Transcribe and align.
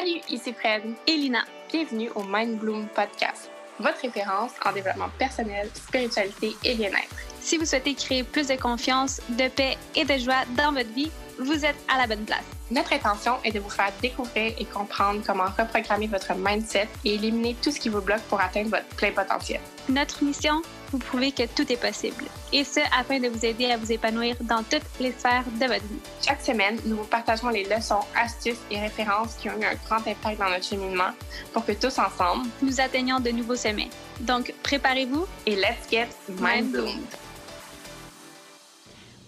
Salut, 0.00 0.20
ici 0.30 0.54
Fred 0.54 0.82
et 1.06 1.12
Lina. 1.14 1.44
Bienvenue 1.70 2.08
au 2.14 2.22
Mind 2.22 2.58
Bloom 2.58 2.86
Podcast, 2.88 3.50
votre 3.78 4.00
référence 4.00 4.52
en 4.64 4.72
développement 4.72 5.10
personnel, 5.18 5.68
spiritualité 5.74 6.56
et 6.64 6.74
bien-être. 6.74 7.14
Si 7.38 7.58
vous 7.58 7.66
souhaitez 7.66 7.94
créer 7.94 8.24
plus 8.24 8.48
de 8.48 8.54
confiance, 8.54 9.20
de 9.28 9.48
paix 9.48 9.76
et 9.94 10.06
de 10.06 10.16
joie 10.16 10.46
dans 10.56 10.72
votre 10.72 10.88
vie, 10.94 11.10
vous 11.38 11.66
êtes 11.66 11.76
à 11.92 11.98
la 11.98 12.06
bonne 12.06 12.24
place. 12.24 12.44
Notre 12.70 12.94
intention 12.94 13.34
est 13.44 13.52
de 13.52 13.60
vous 13.60 13.68
faire 13.68 13.92
découvrir 14.00 14.54
et 14.58 14.64
comprendre 14.64 15.20
comment 15.26 15.44
reprogrammer 15.58 16.06
votre 16.06 16.34
mindset 16.34 16.88
et 17.04 17.16
éliminer 17.16 17.54
tout 17.62 17.70
ce 17.70 17.78
qui 17.78 17.90
vous 17.90 18.00
bloque 18.00 18.22
pour 18.22 18.40
atteindre 18.40 18.70
votre 18.70 18.86
plein 18.96 19.12
potentiel. 19.12 19.60
Notre 19.90 20.24
mission, 20.24 20.62
vous 20.90 20.98
prouver 20.98 21.32
que 21.32 21.46
tout 21.46 21.70
est 21.72 21.80
possible. 21.80 22.24
Et 22.52 22.64
ce, 22.64 22.80
afin 22.98 23.20
de 23.20 23.28
vous 23.28 23.44
aider 23.44 23.66
à 23.66 23.76
vous 23.76 23.92
épanouir 23.92 24.36
dans 24.40 24.62
toutes 24.62 24.82
les 24.98 25.12
sphères 25.12 25.44
de 25.60 25.66
votre 25.66 25.84
vie. 25.84 26.00
Chaque 26.24 26.42
semaine, 26.42 26.78
nous 26.84 26.96
vous 26.96 27.04
partageons 27.04 27.48
les 27.48 27.64
leçons, 27.64 28.00
astuces 28.16 28.60
et 28.70 28.80
références 28.80 29.34
qui 29.34 29.48
ont 29.48 29.60
eu 29.60 29.64
un 29.64 29.74
grand 29.86 30.06
impact 30.06 30.38
dans 30.38 30.48
notre 30.48 30.64
cheminement 30.64 31.10
pour 31.52 31.64
que 31.64 31.72
tous 31.72 31.98
ensemble, 31.98 32.48
nous 32.62 32.80
atteignions 32.80 33.20
de 33.20 33.30
nouveaux 33.30 33.56
sommets. 33.56 33.90
Donc, 34.20 34.52
préparez-vous 34.62 35.26
et 35.46 35.56
let's 35.56 35.88
get 35.90 36.08
mind 36.28 36.72
bloomed. 36.72 37.29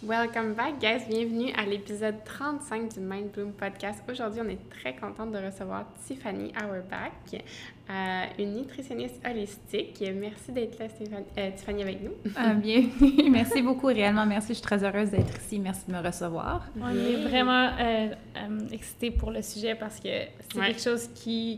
Welcome 0.04 0.54
back, 0.54 0.80
guys. 0.80 1.06
Bienvenue 1.08 1.52
à 1.56 1.64
l'épisode 1.64 2.24
35 2.24 2.94
du 2.94 2.98
Mind 2.98 3.30
Bloom 3.30 3.52
Podcast. 3.52 4.02
Aujourd'hui, 4.10 4.40
on 4.44 4.48
est 4.48 4.58
très 4.68 4.96
contente 4.96 5.30
de 5.30 5.38
recevoir 5.38 5.84
Tiffany 6.04 6.50
Auerbach, 6.60 7.12
euh, 7.32 8.24
une 8.36 8.56
nutritionniste 8.56 9.20
holistique. 9.24 10.02
Merci 10.12 10.50
d'être 10.50 10.76
là, 10.80 10.86
euh, 11.38 11.50
Tiffany, 11.56 11.82
avec 11.82 12.02
nous. 12.02 12.10
Euh, 12.26 12.54
bienvenue. 12.54 13.30
Merci 13.30 13.62
beaucoup, 13.62 13.86
réellement. 13.86 14.26
Merci. 14.26 14.48
Je 14.48 14.54
suis 14.54 14.62
très 14.62 14.82
heureuse 14.82 15.10
d'être 15.10 15.36
ici. 15.40 15.60
Merci 15.60 15.82
de 15.86 15.92
me 15.92 16.04
recevoir. 16.04 16.66
On 16.80 16.90
est 16.90 17.22
vraiment 17.28 17.70
excités 18.72 19.12
pour 19.12 19.30
le 19.30 19.40
sujet 19.40 19.76
parce 19.76 20.00
que 20.00 20.08
c'est 20.08 20.60
quelque 20.60 20.82
chose 20.82 21.08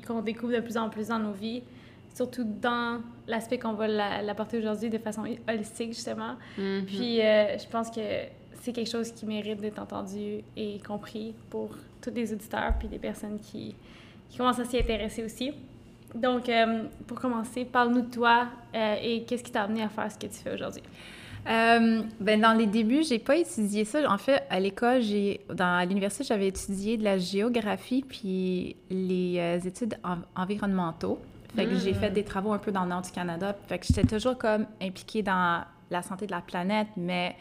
qu'on 0.07 0.21
découvre 0.21 0.53
de 0.53 0.61
plus 0.61 0.77
en 0.77 0.91
plus 0.91 1.09
dans 1.09 1.19
nos 1.19 1.33
vies 1.33 1.63
surtout 2.15 2.45
dans 2.45 3.01
l'aspect 3.27 3.59
qu'on 3.59 3.73
va 3.73 3.89
l'apporter 4.23 4.59
aujourd'hui 4.59 4.89
de 4.89 4.99
façon 4.99 5.25
holistique, 5.49 5.93
justement. 5.93 6.37
Mm-hmm. 6.59 6.85
Puis, 6.85 7.21
euh, 7.21 7.59
je 7.59 7.69
pense 7.69 7.91
que 7.91 8.01
c'est 8.63 8.73
quelque 8.73 8.91
chose 8.91 9.13
qui 9.13 9.27
mérite 9.27 9.61
d'être 9.61 9.81
entendu 9.81 10.43
et 10.57 10.79
compris 10.87 11.35
pour 11.51 11.71
tous 12.01 12.13
les 12.15 12.33
auditeurs 12.33 12.75
puis 12.79 12.89
les 12.89 12.99
personnes 12.99 13.39
qui, 13.39 13.75
qui 14.31 14.39
commencent 14.39 14.61
à 14.61 14.65
s'y 14.65 14.79
intéresser 14.79 15.25
aussi. 15.25 15.53
Donc, 16.15 16.49
euh, 16.49 16.85
pour 17.07 17.19
commencer, 17.19 17.65
parle-nous 17.65 18.03
de 18.03 18.11
toi 18.11 18.47
euh, 18.75 18.97
et 19.03 19.25
qu'est-ce 19.25 19.43
qui 19.43 19.51
t'a 19.51 19.65
amené 19.65 19.83
à 19.83 19.89
faire 19.89 20.11
ce 20.11 20.17
que 20.17 20.27
tu 20.27 20.39
fais 20.39 20.55
aujourd'hui? 20.55 20.83
ben 21.47 22.41
dans 22.41 22.57
les 22.57 22.65
débuts, 22.65 23.03
j'ai 23.03 23.19
pas 23.19 23.37
étudié 23.37 23.85
ça. 23.85 24.11
En 24.11 24.17
fait, 24.17 24.45
à 24.49 24.59
l'école, 24.59 25.03
j'ai 25.03 25.43
dans 25.53 25.87
l'université, 25.87 26.25
j'avais 26.25 26.47
étudié 26.47 26.97
de 26.97 27.05
la 27.05 27.19
géographie 27.19 28.03
puis 28.03 28.77
les 28.89 29.61
études 29.67 29.99
environnementaux. 30.35 31.19
Fait 31.55 31.67
que 31.67 31.77
j'ai 31.77 31.95
fait 31.95 32.11
mm. 32.11 32.15
des 32.15 32.25
travaux 32.25 32.53
un 32.53 32.59
peu 32.59 32.73
dans 32.73 32.83
le 32.83 32.91
nord 32.91 33.03
du 33.03 33.11
Canada. 33.11 33.57
Fait 33.67 33.79
que 33.79 33.87
j'étais 33.87 34.05
toujours 34.05 34.37
comme 34.39 34.67
impliquée 34.81 35.23
dans 35.23 35.65
la 35.91 36.03
santé 36.03 36.27
de 36.27 36.33
la 36.33 36.41
planète, 36.41 36.89
mais 36.97 37.37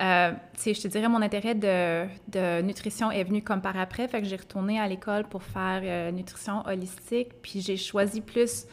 euh, 0.00 0.32
je 0.64 0.80
te 0.80 0.88
dirais, 0.88 1.08
mon 1.08 1.22
intérêt 1.22 1.54
de, 1.54 2.06
de, 2.28 2.62
nutrition 2.62 3.10
est 3.10 3.24
venu 3.24 3.42
comme 3.42 3.60
par 3.60 3.76
après. 3.76 4.06
Fait 4.06 4.20
que 4.20 4.28
j'ai 4.28 4.36
retourné 4.36 4.78
à 4.78 4.86
l'école 4.86 5.24
pour 5.24 5.42
faire 5.42 5.80
euh, 5.82 6.10
nutrition 6.12 6.64
holistique. 6.66 7.30
Puis 7.42 7.60
j'ai 7.60 7.76
choisi 7.76 8.20
plus 8.20 8.66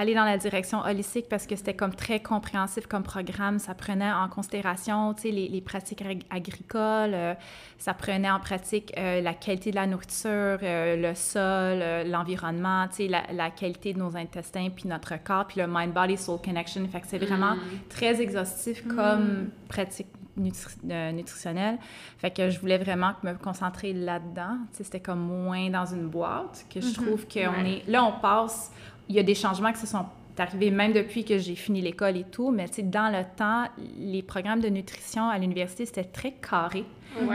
aller 0.00 0.14
dans 0.14 0.24
la 0.24 0.38
direction 0.38 0.80
holistique 0.80 1.28
parce 1.28 1.46
que 1.46 1.54
c'était 1.56 1.74
comme 1.74 1.94
très 1.94 2.20
compréhensif 2.20 2.86
comme 2.86 3.02
programme. 3.02 3.58
Ça 3.58 3.74
prenait 3.74 4.10
en 4.10 4.28
considération, 4.28 5.12
tu 5.14 5.22
sais, 5.22 5.30
les, 5.30 5.48
les, 5.48 5.60
pratiques 5.60 6.02
agricoles, 6.30 7.14
euh, 7.14 7.34
ça 7.78 7.92
prenait 7.92 8.30
en 8.30 8.40
pratique 8.40 8.92
euh, 8.96 9.20
la 9.20 9.34
qualité 9.34 9.70
de 9.70 9.76
la 9.76 9.86
nourriture, 9.86 10.58
euh, 10.62 10.96
le 10.96 11.14
sol, 11.14 12.10
l'environnement, 12.10 12.88
tu 12.88 12.96
sais, 12.96 13.08
la, 13.08 13.24
la, 13.32 13.50
qualité 13.50 13.92
de 13.92 13.98
nos 13.98 14.16
intestins, 14.16 14.68
puis 14.74 14.88
notre 14.88 15.22
corps, 15.22 15.46
puis 15.46 15.60
le 15.60 15.66
mind-body-soul 15.68 16.40
connection. 16.42 16.88
Fait 16.88 17.00
que 17.00 17.06
c'est 17.06 17.18
vraiment 17.18 17.56
mm. 17.56 17.60
très 17.90 18.20
exhaustif 18.22 18.86
comme 18.88 19.24
mm. 19.24 19.50
pratique 19.68 20.06
nutritionnelle. 20.36 21.76
Fait 22.16 22.30
que 22.30 22.48
je 22.48 22.58
voulais 22.58 22.78
vraiment 22.78 23.12
me 23.22 23.34
concentrer 23.34 23.92
là-dedans. 23.92 24.56
Tu 24.70 24.78
sais, 24.78 24.84
c'était 24.84 25.00
comme 25.00 25.20
moins 25.20 25.68
dans 25.68 25.84
une 25.84 26.08
boîte, 26.08 26.64
que 26.72 26.80
je 26.80 26.86
mm-hmm. 26.86 26.94
trouve 26.94 27.26
qu'on 27.26 27.64
est... 27.66 27.86
Là, 27.86 28.04
on 28.04 28.18
passe 28.20 28.72
il 29.10 29.16
y 29.16 29.18
a 29.18 29.24
des 29.24 29.34
changements 29.34 29.72
qui 29.72 29.80
se 29.80 29.88
sont 29.88 30.06
arrivés 30.38 30.70
même 30.70 30.92
depuis 30.92 31.24
que 31.24 31.36
j'ai 31.36 31.56
fini 31.56 31.82
l'école 31.82 32.16
et 32.16 32.24
tout, 32.24 32.50
mais 32.50 32.66
dans 32.84 33.12
le 33.12 33.24
temps, 33.36 33.64
les 33.98 34.22
programmes 34.22 34.60
de 34.60 34.68
nutrition 34.68 35.28
à 35.28 35.36
l'université, 35.36 35.84
c'était 35.84 36.04
très 36.04 36.32
carré. 36.32 36.84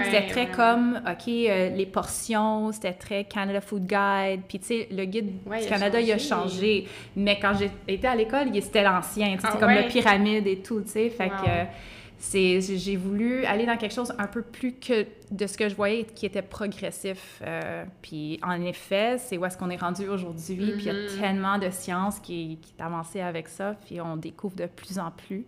c'était 0.06 0.26
très 0.28 0.48
comme, 0.48 1.02
OK, 1.06 1.28
euh, 1.28 1.70
les 1.70 1.86
portions, 1.86 2.72
c'était 2.72 2.94
très 2.94 3.26
Canada 3.26 3.62
Food 3.62 3.86
Guide. 3.86 4.42
Puis, 4.48 4.60
tu 4.60 4.66
sais, 4.66 4.88
le 4.90 5.06
guide 5.06 5.28
du 5.44 5.68
Canada, 5.68 6.00
il 6.00 6.12
a 6.12 6.18
changé. 6.18 6.88
Mais 7.16 7.38
quand 7.40 7.54
j'étais 7.88 8.08
à 8.08 8.16
l'école, 8.16 8.48
c'était 8.62 8.84
l'ancien. 8.84 9.36
C'était 9.36 9.50
ah 9.54 9.58
comme 9.60 9.72
la 9.74 9.84
pyramide 9.84 10.48
et 10.48 10.60
tout, 10.60 10.82
tu 10.82 10.90
sais. 10.90 11.10
Fait 11.10 11.30
que 11.30 11.66
c'est 12.18 12.62
j'ai 12.62 12.96
voulu 12.96 13.46
aller 13.46 13.66
dans 13.66 13.78
quelque 13.78 13.94
chose 13.94 14.14
un 14.18 14.28
peu 14.28 14.42
plus 14.42 14.74
que 14.74 15.06
de 15.32 15.48
ce 15.48 15.58
que 15.58 15.70
je 15.70 15.76
voyais 15.76 16.06
qui 16.06 16.26
était 16.26 16.42
progressif. 16.42 17.42
Euh, 17.46 17.86
puis 18.02 18.40
en 18.42 18.62
effet, 18.62 19.18
c'est 19.18 19.38
où 19.38 19.46
est-ce 19.46 19.58
qu'on 19.58 19.70
est 19.70 19.80
rendu 19.80 20.08
aujourd'hui. 20.08 20.56
Puis 20.56 20.80
il 20.80 20.86
y 20.86 20.90
a 20.90 20.94
mm-hmm. 20.94 21.20
tellement 21.20 21.58
de 21.58 21.70
sciences 21.70 22.20
qui, 22.20 22.58
qui 22.62 22.74
est 22.78 22.84
avancée 22.84 23.22
avec 23.22 23.48
ça, 23.48 23.76
puis 23.86 24.00
on 24.02 24.18
découvre 24.18 24.56
de 24.56 24.66
plus 24.66 24.98
en 24.98 25.12
plus. 25.12 25.46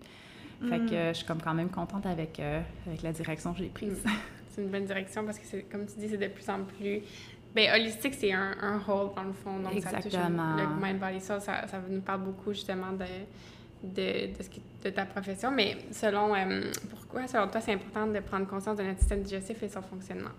Fait 0.61 0.79
que 0.79 1.09
mm. 1.09 1.13
je 1.13 1.13
suis 1.13 1.25
comme 1.25 1.41
quand 1.41 1.53
même 1.53 1.69
contente 1.69 2.05
avec, 2.05 2.39
euh, 2.39 2.61
avec 2.87 3.03
la 3.03 3.11
direction 3.11 3.53
que 3.53 3.59
j'ai 3.59 3.69
prise. 3.69 4.03
Mm. 4.03 4.09
C'est 4.49 4.61
une 4.63 4.69
bonne 4.69 4.85
direction 4.85 5.23
parce 5.23 5.37
que, 5.37 5.45
comme 5.71 5.85
tu 5.85 5.99
dis, 5.99 6.09
c'est 6.09 6.17
de 6.17 6.27
plus 6.27 6.49
en 6.49 6.63
plus... 6.63 7.01
Bien, 7.55 7.73
holistique, 7.73 8.13
c'est 8.13 8.33
un, 8.33 8.55
un 8.61 8.81
whole 8.87 9.15
dans 9.15 9.23
le 9.23 9.33
fond. 9.33 9.59
Donc, 9.59 9.73
Exactement. 9.75 10.01
Ça 10.01 10.01
touche 10.01 10.79
le 10.79 10.85
mind, 10.85 10.99
body, 10.99 11.21
soul. 11.21 11.39
Ça, 11.41 11.67
ça 11.67 11.79
nous 11.89 12.01
parle 12.01 12.21
beaucoup 12.21 12.53
justement 12.53 12.91
de 12.91 13.05
de, 13.83 14.37
de, 14.37 14.43
ce 14.43 14.49
qui, 14.49 14.61
de 14.83 14.89
ta 14.89 15.05
profession, 15.05 15.51
mais 15.51 15.77
selon 15.91 16.35
euh, 16.35 16.71
pourquoi, 16.89 17.27
selon 17.27 17.47
toi, 17.47 17.61
c'est 17.61 17.73
important 17.73 18.07
de 18.07 18.19
prendre 18.19 18.47
conscience 18.47 18.77
de 18.77 18.83
notre 18.83 18.99
système 18.99 19.21
digestif 19.21 19.61
et 19.63 19.69
son 19.69 19.81
fonctionnement? 19.81 20.31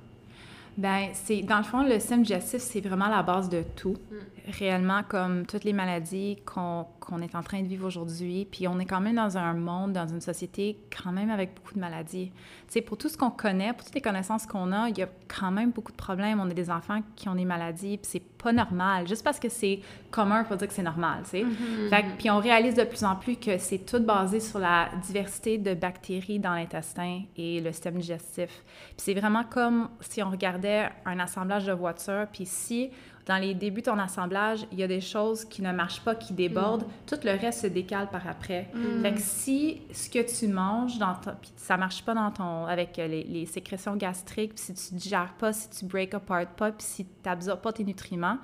Ben, 0.76 1.08
c'est 1.12 1.42
dans 1.42 1.58
le 1.58 1.64
fond 1.64 1.82
le 1.82 1.98
système 1.98 2.22
digestif, 2.22 2.60
c'est 2.60 2.80
vraiment 2.80 3.08
la 3.08 3.22
base 3.22 3.48
de 3.48 3.64
tout. 3.74 3.96
Mm. 4.10 4.50
Réellement, 4.58 5.02
comme 5.02 5.44
toutes 5.44 5.64
les 5.64 5.72
maladies 5.72 6.38
qu'on 6.44 6.86
est 7.22 7.34
en 7.34 7.42
train 7.42 7.62
de 7.62 7.66
vivre 7.66 7.86
aujourd'hui, 7.86 8.46
puis 8.50 8.68
on 8.68 8.78
est 8.78 8.84
quand 8.84 9.00
même 9.00 9.16
dans 9.16 9.38
un 9.38 9.54
monde, 9.54 9.94
dans 9.94 10.06
une 10.06 10.20
société 10.20 10.78
quand 10.94 11.10
même 11.10 11.30
avec 11.30 11.54
beaucoup 11.54 11.74
de 11.74 11.80
maladies. 11.80 12.30
Tu 12.66 12.74
sais, 12.74 12.80
pour 12.82 12.98
tout 12.98 13.08
ce 13.08 13.16
qu'on 13.16 13.30
connaît, 13.30 13.72
pour 13.72 13.84
toutes 13.84 13.94
les 13.94 14.02
connaissances 14.02 14.44
qu'on 14.44 14.72
a, 14.72 14.88
il 14.90 14.98
y 14.98 15.02
a 15.02 15.08
quand 15.26 15.50
même 15.50 15.70
beaucoup 15.70 15.92
de 15.92 15.96
problèmes. 15.96 16.40
On 16.40 16.50
a 16.50 16.54
des 16.54 16.70
enfants 16.70 17.00
qui 17.16 17.28
ont 17.28 17.34
des 17.34 17.46
maladies, 17.46 17.96
puis 17.96 18.10
c'est 18.10 18.22
pas 18.22 18.52
normal. 18.52 19.08
Juste 19.08 19.24
parce 19.24 19.40
que 19.40 19.48
c'est 19.48 19.80
commun, 20.10 20.44
pour 20.44 20.56
dire 20.56 20.68
que 20.68 20.74
c'est 20.74 20.82
normal, 20.82 21.22
tu 21.24 21.30
sais. 21.30 21.44
Mm-hmm. 21.44 22.16
puis 22.18 22.30
on 22.30 22.38
réalise 22.38 22.74
de 22.74 22.84
plus 22.84 23.04
en 23.04 23.16
plus 23.16 23.36
que 23.36 23.56
c'est 23.58 23.78
tout 23.78 24.00
basé 24.00 24.40
sur 24.40 24.58
la 24.58 24.90
diversité 25.02 25.58
de 25.58 25.74
bactéries 25.74 26.38
dans 26.38 26.54
l'intestin 26.54 27.22
et 27.36 27.60
le 27.60 27.72
système 27.72 27.98
digestif. 27.98 28.50
Puis 28.88 28.96
c'est 28.98 29.14
vraiment 29.14 29.44
comme 29.44 29.88
si 30.00 30.22
on 30.22 30.30
regardait 30.30 30.90
un 31.06 31.18
assemblage 31.18 31.66
de 31.66 31.72
voitures, 31.72 32.26
puis 32.32 32.44
si 32.44 32.90
dans 33.28 33.36
les 33.36 33.54
débuts 33.54 33.82
de 33.82 33.86
ton 33.86 33.98
assemblage, 33.98 34.66
il 34.72 34.78
y 34.78 34.82
a 34.82 34.88
des 34.88 35.02
choses 35.02 35.44
qui 35.44 35.60
ne 35.60 35.70
marchent 35.70 36.00
pas, 36.00 36.14
qui 36.14 36.32
débordent, 36.32 36.84
mm. 36.84 37.06
tout 37.06 37.20
le 37.22 37.38
reste 37.38 37.60
se 37.60 37.66
décale 37.66 38.08
par 38.08 38.26
après. 38.26 38.70
Mm. 38.74 39.02
Fait 39.02 39.12
que 39.12 39.20
si 39.20 39.82
ce 39.92 40.08
que 40.08 40.26
tu 40.26 40.48
manges, 40.48 40.98
dans 40.98 41.14
ton, 41.14 41.32
puis 41.40 41.52
ça 41.56 41.76
marche 41.76 42.02
pas 42.02 42.14
dans 42.14 42.30
ton, 42.30 42.64
avec 42.64 42.96
les, 42.96 43.24
les 43.24 43.44
sécrétions 43.44 43.96
gastriques, 43.96 44.54
puis 44.54 44.64
si 44.64 44.74
tu 44.74 44.94
digères 44.94 45.34
pas, 45.38 45.52
si 45.52 45.68
tu 45.68 45.84
break 45.84 46.14
apart 46.14 46.46
pas, 46.46 46.72
puis 46.72 46.86
si 46.86 47.04
tu 47.04 47.10
n'absorbes 47.26 47.60
pas 47.60 47.72
tes 47.72 47.84
nutriments, 47.84 48.38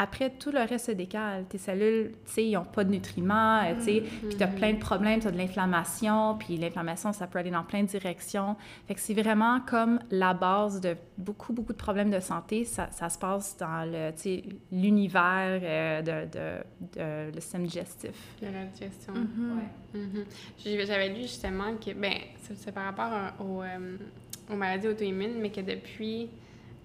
après, 0.00 0.30
tout 0.30 0.52
le 0.52 0.60
reste 0.60 0.86
se 0.86 0.92
décale. 0.92 1.44
Tes 1.48 1.58
cellules, 1.58 2.12
tu 2.24 2.32
sais, 2.32 2.44
ils 2.46 2.52
n'ont 2.52 2.64
pas 2.64 2.84
de 2.84 2.90
nutriments, 2.90 3.64
euh, 3.64 3.74
tu 3.78 3.82
sais, 3.82 4.04
puis 4.28 4.36
tu 4.36 4.42
as 4.44 4.46
plein 4.46 4.72
de 4.72 4.78
problèmes, 4.78 5.18
tu 5.18 5.26
as 5.26 5.32
de 5.32 5.36
l'inflammation, 5.36 6.38
puis 6.38 6.56
l'inflammation, 6.56 7.12
ça 7.12 7.26
peut 7.26 7.40
aller 7.40 7.50
dans 7.50 7.64
plein 7.64 7.82
de 7.82 7.88
directions. 7.88 8.54
Fait 8.86 8.94
que 8.94 9.00
c'est 9.00 9.20
vraiment 9.20 9.60
comme 9.60 9.98
la 10.12 10.34
base 10.34 10.80
de 10.80 10.96
beaucoup, 11.16 11.52
beaucoup 11.52 11.72
de 11.72 11.78
problèmes 11.78 12.12
de 12.12 12.20
santé. 12.20 12.64
Ça, 12.64 12.88
ça 12.92 13.08
se 13.08 13.18
passe 13.18 13.56
dans 13.56 13.90
le, 13.90 14.12
tu 14.12 14.22
sais, 14.22 14.44
l'univers 14.70 15.60
euh, 15.62 16.02
de, 16.02 16.62
de, 16.94 17.34
le 17.34 17.40
système 17.40 17.66
digestif. 17.66 18.36
De 18.40 18.46
la 18.46 18.66
digestion, 18.66 19.14
mm-hmm. 19.14 19.98
mm-hmm. 19.98 20.86
J'avais 20.86 21.08
lu 21.08 21.22
justement 21.22 21.74
que, 21.74 21.92
ben 21.92 22.14
c'est 22.54 22.72
par 22.72 22.84
rapport 22.84 23.10
aux, 23.44 23.62
euh, 23.62 23.96
aux 24.48 24.56
maladies 24.56 24.86
auto-immunes, 24.86 25.40
mais 25.40 25.50
que 25.50 25.60
depuis 25.60 26.30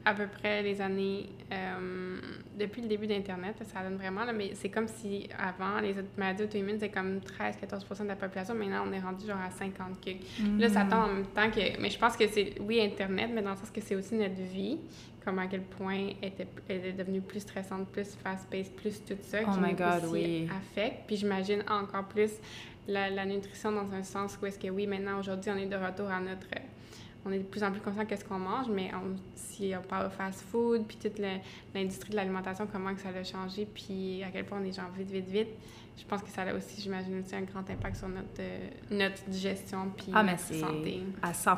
à 0.05 0.13
peu 0.13 0.27
près 0.27 0.61
les 0.63 0.81
années, 0.81 1.29
euh, 1.51 2.19
depuis 2.59 2.81
le 2.81 2.87
début 2.87 3.07
d'Internet, 3.07 3.55
ça 3.63 3.81
donne 3.81 3.95
vraiment, 3.95 4.25
là, 4.25 4.33
mais 4.33 4.51
c'est 4.53 4.69
comme 4.69 4.87
si 4.87 5.29
avant, 5.37 5.79
les 5.79 5.95
maladies 6.17 6.43
auto-immunes, 6.43 6.79
c'était 6.79 6.89
comme 6.89 7.19
13-14% 7.19 8.03
de 8.03 8.07
la 8.09 8.15
population. 8.15 8.53
Maintenant, 8.53 8.83
on 8.87 8.91
est 8.91 8.99
rendu 8.99 9.25
genre 9.25 9.39
à 9.39 9.49
50 9.49 10.03
que 10.03 10.11
Là, 10.59 10.69
ça 10.69 10.81
tombe 10.81 11.03
en 11.03 11.07
même 11.07 11.25
temps 11.27 11.49
que. 11.49 11.79
Mais 11.79 11.89
je 11.89 11.97
pense 11.97 12.17
que 12.17 12.27
c'est, 12.27 12.55
oui, 12.59 12.81
Internet, 12.81 13.31
mais 13.33 13.41
dans 13.41 13.51
le 13.51 13.57
sens 13.57 13.71
que 13.71 13.81
c'est 13.81 13.95
aussi 13.95 14.15
notre 14.15 14.41
vie, 14.41 14.77
comme 15.23 15.39
à 15.39 15.47
quel 15.47 15.61
point 15.61 16.09
était, 16.21 16.47
elle 16.67 16.85
est 16.85 16.93
devenue 16.93 17.21
plus 17.21 17.39
stressante, 17.39 17.87
plus 17.87 18.15
fast-paced, 18.15 18.75
plus 18.75 19.03
tout 19.05 19.15
ça, 19.21 19.39
oh 19.47 19.51
qui 19.51 19.59
my 19.59 19.73
God, 19.73 20.09
oui. 20.11 20.49
affecte. 20.51 21.07
Puis 21.07 21.17
j'imagine 21.17 21.63
encore 21.69 22.07
plus 22.09 22.31
la, 22.87 23.09
la, 23.09 23.25
nutrition 23.25 23.71
dans 23.71 23.93
un 23.93 24.03
sens 24.03 24.37
où 24.41 24.45
est-ce 24.45 24.59
que, 24.59 24.67
oui, 24.67 24.85
maintenant, 24.85 25.19
aujourd'hui, 25.19 25.49
on 25.51 25.57
est 25.57 25.65
de 25.65 25.77
retour 25.77 26.09
à 26.09 26.19
notre 26.19 26.47
on 27.25 27.31
est 27.31 27.39
de 27.39 27.43
plus 27.43 27.63
en 27.63 27.71
plus 27.71 27.81
conscient 27.81 28.05
qu'est-ce 28.05 28.25
qu'on 28.25 28.39
mange, 28.39 28.67
mais 28.69 28.91
si 29.35 29.73
on 29.77 29.81
parle 29.81 30.09
de 30.09 30.13
fast 30.13 30.41
food, 30.41 30.85
puis 30.85 30.97
toute 30.97 31.21
l'industrie 31.73 32.11
de 32.11 32.15
l'alimentation, 32.15 32.67
comment 32.71 32.93
que 32.93 33.01
ça 33.01 33.09
a 33.09 33.23
changé, 33.23 33.65
puis 33.65 34.23
à 34.23 34.31
quel 34.31 34.45
point 34.45 34.59
on 34.61 34.65
est 34.65 34.75
genre 34.75 34.91
vite, 34.97 35.09
vite, 35.09 35.29
vite, 35.29 35.49
je 35.95 36.03
pense 36.05 36.21
que 36.23 36.29
ça 36.29 36.41
a 36.41 36.53
aussi, 36.53 36.81
j'imagine, 36.81 37.21
aussi 37.23 37.35
un 37.35 37.41
grand 37.41 37.69
impact 37.69 37.97
sur 37.97 38.07
notre, 38.07 38.27
euh, 38.39 38.69
notre 38.89 39.23
digestion 39.27 39.91
puis 39.95 40.07
ah, 40.13 40.23
notre 40.23 40.39
santé. 40.39 41.03
À 41.21 41.33
100 41.33 41.57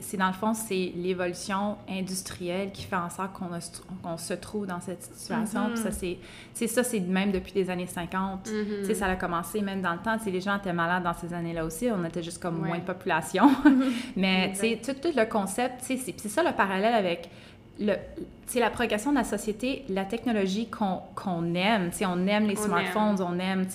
c'est 0.00 0.16
dans 0.16 0.26
le 0.26 0.34
fond, 0.34 0.52
c'est 0.52 0.92
l'évolution 0.96 1.78
industrielle 1.88 2.72
qui 2.72 2.84
fait 2.84 2.96
en 2.96 3.08
sorte 3.08 3.32
qu'on 3.32 4.16
se 4.18 4.34
trouve 4.34 4.66
dans 4.66 4.80
cette 4.80 5.02
situation. 5.02 5.70
Mm-hmm. 5.70 5.76
ça, 5.76 5.90
c'est 6.54 6.66
ça, 6.66 6.84
c'est 6.84 7.00
même 7.00 7.32
depuis 7.32 7.52
les 7.54 7.70
années 7.70 7.86
50. 7.86 8.48
Mm-hmm. 8.48 8.80
Tu 8.80 8.86
sais, 8.86 8.94
ça 8.94 9.06
a 9.06 9.16
commencé 9.16 9.62
même 9.62 9.80
dans 9.80 9.92
le 9.92 9.98
temps. 9.98 10.16
les 10.24 10.40
gens 10.40 10.58
étaient 10.58 10.72
malades 10.72 11.02
dans 11.02 11.14
ces 11.14 11.32
années-là 11.32 11.64
aussi. 11.64 11.88
On 11.90 12.04
était 12.04 12.22
juste 12.22 12.40
comme 12.40 12.58
moins 12.58 12.78
de 12.78 12.84
population. 12.84 13.50
Mais, 14.16 14.52
tout, 14.84 14.92
tout, 14.92 15.16
le 15.16 15.24
concept, 15.24 15.82
c'est 15.82 16.28
ça 16.28 16.42
le 16.42 16.52
parallèle 16.54 16.94
avec 16.94 17.30
c'est 18.46 18.60
la 18.60 18.70
progression 18.70 19.10
de 19.10 19.16
la 19.16 19.24
société, 19.24 19.84
la 19.88 20.04
technologie 20.04 20.68
qu'on 20.68 21.54
aime. 21.54 21.90
on 22.06 22.26
aime 22.26 22.46
les 22.46 22.56
smartphones, 22.56 23.20
on 23.20 23.38
aime, 23.38 23.66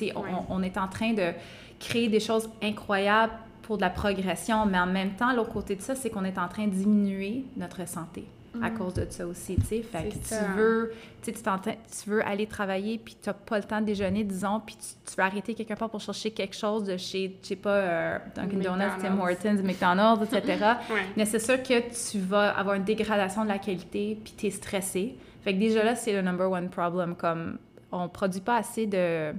on, 0.50 0.63
est 0.63 0.78
en 0.78 0.88
train 0.88 1.13
de 1.13 1.31
créer 1.80 2.07
des 2.07 2.19
choses 2.19 2.50
incroyables 2.62 3.34
pour 3.63 3.78
de 3.78 3.81
la 3.81 3.90
progression, 3.90 4.66
mais 4.66 4.78
en 4.78 4.86
même 4.86 5.12
temps, 5.12 5.34
l'autre 5.34 5.54
côté 5.54 5.75
de 5.75 5.81
ça, 5.81 5.96
c'est 5.96 6.10
qu'on 6.10 6.24
est 6.24 6.38
en 6.38 6.48
train 6.48 6.68
de 6.68 6.72
diminuer 6.72 7.46
notre 7.57 7.88
santé 7.88 8.25
à 8.62 8.69
mm. 8.69 8.78
cause 8.78 8.94
de 8.94 9.06
ça 9.10 9.25
aussi, 9.25 9.56
tu 9.56 9.66
sais. 9.66 9.81
Fait 9.81 10.10
que 10.10 10.13
tu 10.13 10.54
veux, 10.56 10.94
tu 11.24 11.31
tu 11.34 12.10
veux 12.10 12.25
aller 12.25 12.48
travailler, 12.48 12.98
puis 12.98 13.16
tu 13.22 13.30
n'as 13.30 13.34
pas 13.34 13.57
le 13.57 13.63
temps 13.63 13.81
de 13.81 13.86
déjeuner, 13.86 14.24
disons, 14.24 14.62
puis 14.66 14.78
tu, 14.78 15.16
veux 15.16 15.24
arrêter 15.24 15.54
quelque 15.54 15.74
part 15.74 15.90
pour 15.90 16.02
chercher 16.02 16.31
quelque 16.31 16.56
chose 16.56 16.84
de 16.84 16.98
chez, 16.98 17.38
je 17.42 17.48
sais 17.48 17.56
pas, 17.56 17.75
euh, 17.75 18.18
Dunkin' 18.36 18.60
Donuts, 18.60 19.02
Tim 19.02 19.19
Hortons, 19.19 19.63
McDonald's, 19.63 20.34
etc. 20.34 20.74
Mais 21.18 21.25
c'est 21.25 21.40
sûr 21.40 21.62
que 21.62 22.10
tu 22.10 22.19
vas 22.19 22.50
avoir 22.50 22.75
une 22.75 22.84
dégradation 22.84 23.44
de 23.44 23.50
la 23.50 23.60
qualité, 23.60 24.19
puis 24.24 24.34
tu 24.38 24.48
es 24.48 24.52
stressé. 24.52 25.16
Fait 25.44 25.54
que 25.54 25.60
déjà 25.60 25.84
là, 25.84 25.96
c'est 25.96 26.13
le 26.13 26.22
number 26.22 26.50
one 26.50 26.69
problem, 26.69 27.16
comme 27.16 27.58
on 27.92 28.10
produit 28.10 28.42
pas 28.42 28.58
assez 28.58 28.88
de 28.88 29.34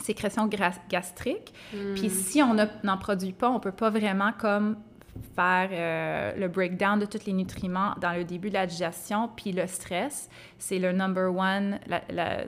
sécrétion 0.00 0.48
gastrique, 0.88 1.54
puis 1.94 2.08
mm. 2.08 2.10
si 2.10 2.42
on 2.42 2.54
n'en 2.54 2.98
produit 2.98 3.32
pas, 3.32 3.48
on 3.50 3.60
peut 3.60 3.72
pas 3.72 3.90
vraiment 3.90 4.32
comme 4.38 4.76
faire 5.34 5.68
euh, 5.72 6.38
le 6.38 6.48
breakdown 6.48 6.98
de 6.98 7.06
tous 7.06 7.26
les 7.26 7.32
nutriments 7.32 7.94
dans 8.00 8.12
le 8.12 8.24
début 8.24 8.48
de 8.48 8.54
la 8.54 8.66
digestion, 8.66 9.30
puis 9.34 9.52
le 9.52 9.66
stress, 9.66 10.28
c'est 10.58 10.78
le 10.78 10.92
number 10.92 11.34
one, 11.34 11.78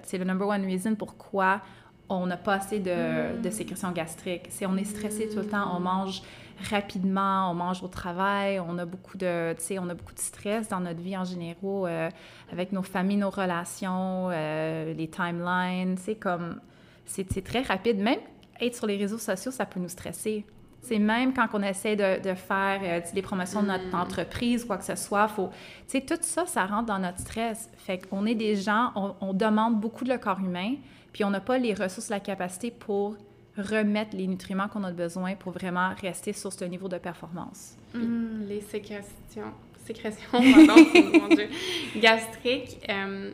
c'est 0.02 0.18
le 0.18 0.24
number 0.24 0.48
one 0.48 0.64
reason 0.64 0.94
pourquoi 0.94 1.60
on 2.08 2.26
n'a 2.26 2.36
pas 2.36 2.54
assez 2.54 2.78
de, 2.78 3.40
de 3.40 3.50
sécrétion 3.50 3.90
gastrique. 3.90 4.46
C'est 4.50 4.66
on 4.66 4.76
est 4.76 4.84
stressé 4.84 5.28
tout 5.28 5.38
le 5.38 5.46
temps, 5.46 5.76
on 5.76 5.80
mange 5.80 6.22
rapidement, 6.70 7.50
on 7.50 7.54
mange 7.54 7.82
au 7.82 7.88
travail, 7.88 8.60
on 8.60 8.78
a 8.78 8.84
beaucoup 8.84 9.16
de, 9.16 9.54
on 9.78 9.88
a 9.88 9.94
beaucoup 9.94 10.14
de 10.14 10.20
stress 10.20 10.68
dans 10.68 10.80
notre 10.80 11.00
vie 11.00 11.16
en 11.16 11.24
général, 11.24 11.56
euh, 11.64 12.10
avec 12.52 12.72
nos 12.72 12.82
familles, 12.82 13.18
nos 13.18 13.30
relations, 13.30 14.28
euh, 14.30 14.94
les 14.94 15.08
timelines, 15.08 15.96
c'est 15.98 16.14
comme, 16.14 16.60
c'est 17.04 17.44
très 17.44 17.62
rapide. 17.62 17.98
Même 17.98 18.20
être 18.60 18.74
sur 18.74 18.86
les 18.86 18.96
réseaux 18.96 19.18
sociaux, 19.18 19.50
ça 19.50 19.66
peut 19.66 19.80
nous 19.80 19.88
stresser. 19.88 20.44
C'est 20.86 21.00
même 21.00 21.34
quand 21.34 21.48
on 21.52 21.62
essaie 21.62 21.96
de, 21.96 22.22
de 22.22 22.34
faire 22.34 22.80
euh, 22.82 23.00
des 23.12 23.22
promotions 23.22 23.60
de 23.60 23.68
notre 23.68 23.90
mm. 23.90 24.00
entreprise, 24.00 24.64
quoi 24.64 24.78
que 24.78 24.84
ce 24.84 24.94
soit, 24.94 25.26
faut, 25.26 25.50
tout 25.90 26.18
ça, 26.20 26.46
ça 26.46 26.64
rentre 26.64 26.86
dans 26.86 27.00
notre 27.00 27.18
stress. 27.18 27.68
Fait 27.76 27.98
qu'on 27.98 28.24
est 28.24 28.36
des 28.36 28.54
gens, 28.54 28.92
on, 29.20 29.32
demande 29.32 29.80
beaucoup 29.80 30.04
de 30.04 30.12
le 30.12 30.18
corps 30.18 30.38
humain, 30.38 30.74
puis 31.12 31.24
on 31.24 31.30
n'a 31.30 31.40
pas 31.40 31.58
les 31.58 31.74
ressources, 31.74 32.08
la 32.08 32.20
capacité 32.20 32.70
pour 32.70 33.16
remettre 33.58 34.16
les 34.16 34.28
nutriments 34.28 34.68
qu'on 34.68 34.84
a 34.84 34.92
besoin 34.92 35.34
pour 35.34 35.52
vraiment 35.52 35.90
rester 36.00 36.32
sur 36.32 36.52
ce 36.52 36.64
niveau 36.64 36.88
de 36.88 36.98
performance. 36.98 37.76
Mm, 37.92 38.46
les 38.48 38.60
sécrétions, 38.60 39.52
sécrétions 39.84 40.30
pardon, 40.30 40.86
mon 41.20 41.34
Dieu, 41.34 41.48
gastriques, 41.96 42.78
euh, 42.88 43.32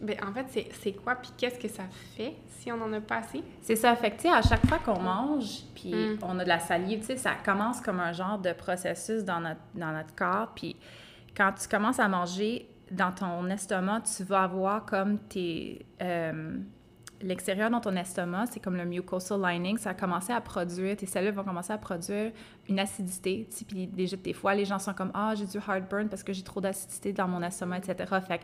ben, 0.00 0.16
en 0.26 0.32
fait, 0.32 0.68
c'est 0.82 0.92
quoi, 0.92 1.16
puis 1.16 1.30
qu'est-ce 1.36 1.58
que 1.58 1.68
ça 1.68 1.84
fait 2.16 2.36
si 2.58 2.70
on 2.72 2.80
en 2.80 2.92
a 2.92 3.00
pas 3.00 3.18
assez? 3.18 3.42
C'est 3.62 3.76
ça. 3.76 3.94
Fait 3.96 4.10
que, 4.10 4.28
à 4.28 4.42
chaque 4.42 4.66
fois 4.66 4.78
qu'on 4.78 5.00
mange, 5.00 5.62
puis 5.74 5.94
mm. 5.94 6.18
on 6.22 6.38
a 6.38 6.44
de 6.44 6.48
la 6.48 6.60
salive, 6.60 7.00
tu 7.00 7.06
sais, 7.06 7.16
ça 7.16 7.32
commence 7.44 7.80
comme 7.80 8.00
un 8.00 8.12
genre 8.12 8.38
de 8.38 8.52
processus 8.52 9.24
dans 9.24 9.40
notre, 9.40 9.60
dans 9.74 9.92
notre 9.92 10.14
corps. 10.14 10.52
Puis 10.54 10.76
quand 11.36 11.52
tu 11.52 11.68
commences 11.68 12.00
à 12.00 12.08
manger, 12.08 12.68
dans 12.90 13.12
ton 13.12 13.48
estomac, 13.48 14.02
tu 14.16 14.24
vas 14.24 14.42
avoir 14.44 14.84
comme 14.84 15.18
tes... 15.18 15.86
Euh, 16.02 16.58
l'extérieur 17.24 17.70
dans 17.70 17.80
ton 17.80 17.96
estomac, 17.96 18.46
c'est 18.50 18.60
comme 18.60 18.76
le 18.76 18.84
mucosal 18.84 19.40
lining, 19.40 19.78
ça 19.78 19.90
a 19.90 19.94
commencé 19.94 20.32
à 20.32 20.40
produire, 20.40 20.96
tes 20.96 21.06
cellules 21.06 21.32
vont 21.32 21.44
commencer 21.44 21.72
à 21.72 21.78
produire 21.78 22.32
une 22.68 22.78
acidité. 22.78 23.48
Puis 23.66 23.86
déjà, 23.86 24.16
des 24.16 24.32
fois, 24.32 24.54
les 24.54 24.64
gens 24.64 24.78
sont 24.78 24.92
comme 24.92 25.10
Ah, 25.14 25.34
j'ai 25.34 25.46
du 25.46 25.56
heartburn 25.56 26.08
parce 26.08 26.22
que 26.22 26.32
j'ai 26.32 26.42
trop 26.42 26.60
d'acidité 26.60 27.12
dans 27.12 27.28
mon 27.28 27.42
estomac, 27.42 27.78
etc. 27.78 28.14
Fait 28.26 28.40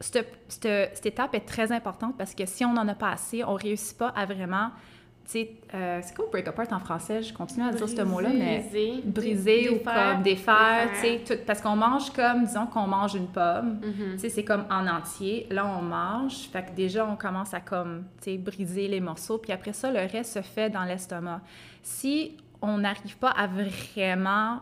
cette, 0.00 0.28
cette, 0.48 1.06
étape 1.06 1.34
est 1.34 1.46
très 1.46 1.72
importante 1.72 2.16
parce 2.16 2.34
que 2.34 2.46
si 2.46 2.64
on 2.64 2.72
n'en 2.72 2.86
a 2.88 2.94
pas 2.94 3.10
assez, 3.10 3.42
on 3.44 3.54
ne 3.54 3.58
réussit 3.58 3.98
pas 3.98 4.08
à 4.08 4.26
vraiment 4.26 4.70
euh, 5.74 6.00
c'est 6.02 6.16
quoi 6.16 6.26
break 6.30 6.48
apart 6.48 6.72
en 6.72 6.78
français? 6.78 7.22
Je 7.22 7.34
continue 7.34 7.66
à 7.66 7.72
dire 7.72 7.88
ce 7.88 8.00
mot-là, 8.02 8.30
mais 8.32 8.64
briser 9.04 9.68
ou 9.68 9.78
comme 9.84 10.22
défaire, 10.22 10.88
tu 10.94 11.26
sais, 11.26 11.36
parce 11.46 11.60
qu'on 11.60 11.76
mange 11.76 12.10
comme, 12.12 12.46
disons 12.46 12.66
qu'on 12.66 12.86
mange 12.86 13.14
une 13.14 13.26
pomme, 13.26 13.80
tu 14.12 14.18
sais, 14.18 14.30
c'est 14.30 14.44
comme 14.44 14.64
en 14.70 14.86
entier. 14.86 15.46
Là, 15.50 15.66
on 15.66 15.82
mange, 15.82 16.48
fait 16.50 16.64
que 16.64 16.72
déjà, 16.72 17.06
on 17.06 17.16
commence 17.16 17.52
à 17.52 17.60
comme, 17.60 18.04
tu 18.22 18.30
sais, 18.30 18.38
briser 18.38 18.88
les 18.88 19.00
morceaux, 19.00 19.38
puis 19.38 19.52
après 19.52 19.74
ça, 19.74 19.90
le 19.90 20.10
reste 20.10 20.34
se 20.34 20.40
fait 20.40 20.70
dans 20.70 20.84
l'estomac. 20.84 21.42
Si 21.82 22.36
on 22.62 22.78
n'arrive 22.78 23.18
pas 23.18 23.30
à 23.30 23.46
vraiment, 23.46 24.60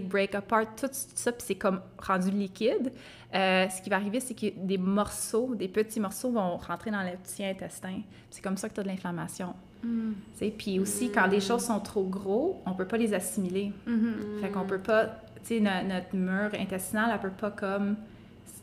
break 0.00 0.34
apart 0.34 0.66
tout 0.76 0.88
ça, 0.92 1.32
puis 1.32 1.42
c'est 1.46 1.54
comme 1.54 1.80
rendu 1.98 2.30
liquide, 2.30 2.92
euh, 3.34 3.68
ce 3.68 3.82
qui 3.82 3.90
va 3.90 3.96
arriver, 3.96 4.20
c'est 4.20 4.34
que 4.34 4.46
des 4.56 4.78
morceaux, 4.78 5.54
des 5.54 5.68
petits 5.68 6.00
morceaux 6.00 6.30
vont 6.30 6.56
rentrer 6.56 6.90
dans 6.90 7.02
le 7.02 7.16
petit 7.16 7.44
intestin. 7.44 8.00
C'est 8.30 8.42
comme 8.42 8.56
ça 8.56 8.68
que 8.68 8.74
tu 8.74 8.80
as 8.80 8.82
de 8.82 8.88
l'inflammation. 8.88 9.54
Mm. 9.82 10.12
Puis 10.56 10.78
aussi, 10.78 11.10
quand 11.10 11.28
des 11.28 11.40
choses 11.40 11.64
sont 11.64 11.80
trop 11.80 12.04
gros, 12.04 12.62
on 12.66 12.72
peut 12.72 12.86
pas 12.86 12.96
les 12.96 13.12
assimiler. 13.14 13.72
Mm-hmm. 13.86 14.40
Fait 14.40 14.48
qu'on 14.48 14.64
peut 14.64 14.78
pas, 14.78 15.06
tu 15.44 15.58
sais, 15.58 15.60
notre 15.60 16.14
mur 16.14 16.50
intestinal, 16.58 17.10
elle 17.12 17.20
peut 17.20 17.36
pas 17.36 17.50
comme 17.50 17.96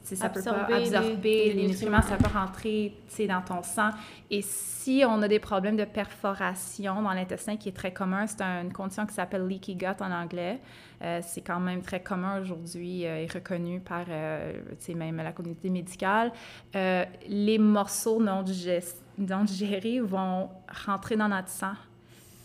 ça 0.03 0.29
peut 0.29 0.41
pas 0.41 0.65
absorber 0.75 1.53
les, 1.53 1.67
nutriments, 1.67 2.01
ça 2.01 2.17
peut 2.17 2.29
rentrer 2.33 2.93
dans 3.27 3.41
ton 3.41 3.63
sang. 3.63 3.89
Et 4.29 4.41
si 4.41 5.03
on 5.07 5.21
a 5.21 5.27
des 5.27 5.39
problèmes 5.39 5.77
de 5.77 5.85
perforation 5.85 7.01
dans 7.01 7.13
l'intestin, 7.13 7.55
qui 7.55 7.69
est 7.69 7.73
très 7.73 7.93
commun, 7.93 8.27
c'est 8.27 8.41
une 8.41 8.73
condition 8.73 9.05
qui 9.05 9.13
s'appelle 9.13 9.47
leaky 9.47 9.75
gut 9.75 10.01
en 10.01 10.11
anglais. 10.11 10.59
Euh, 11.01 11.19
c'est 11.23 11.41
quand 11.41 11.59
même 11.59 11.81
très 11.81 12.01
commun 12.01 12.41
aujourd'hui 12.41 13.05
euh, 13.05 13.23
et 13.23 13.27
reconnu 13.27 13.79
par 13.79 14.05
euh, 14.09 14.53
même 14.95 15.17
la 15.17 15.31
communauté 15.31 15.69
médicale. 15.69 16.31
les 16.73 17.57
morceaux 17.57 18.21
non, 18.21 18.43
non 19.17 19.43
digérés 19.43 19.99
vont 19.99 20.49
rentrer 20.85 21.15
dans 21.15 21.27
notre 21.27 21.49
sang 21.49 21.73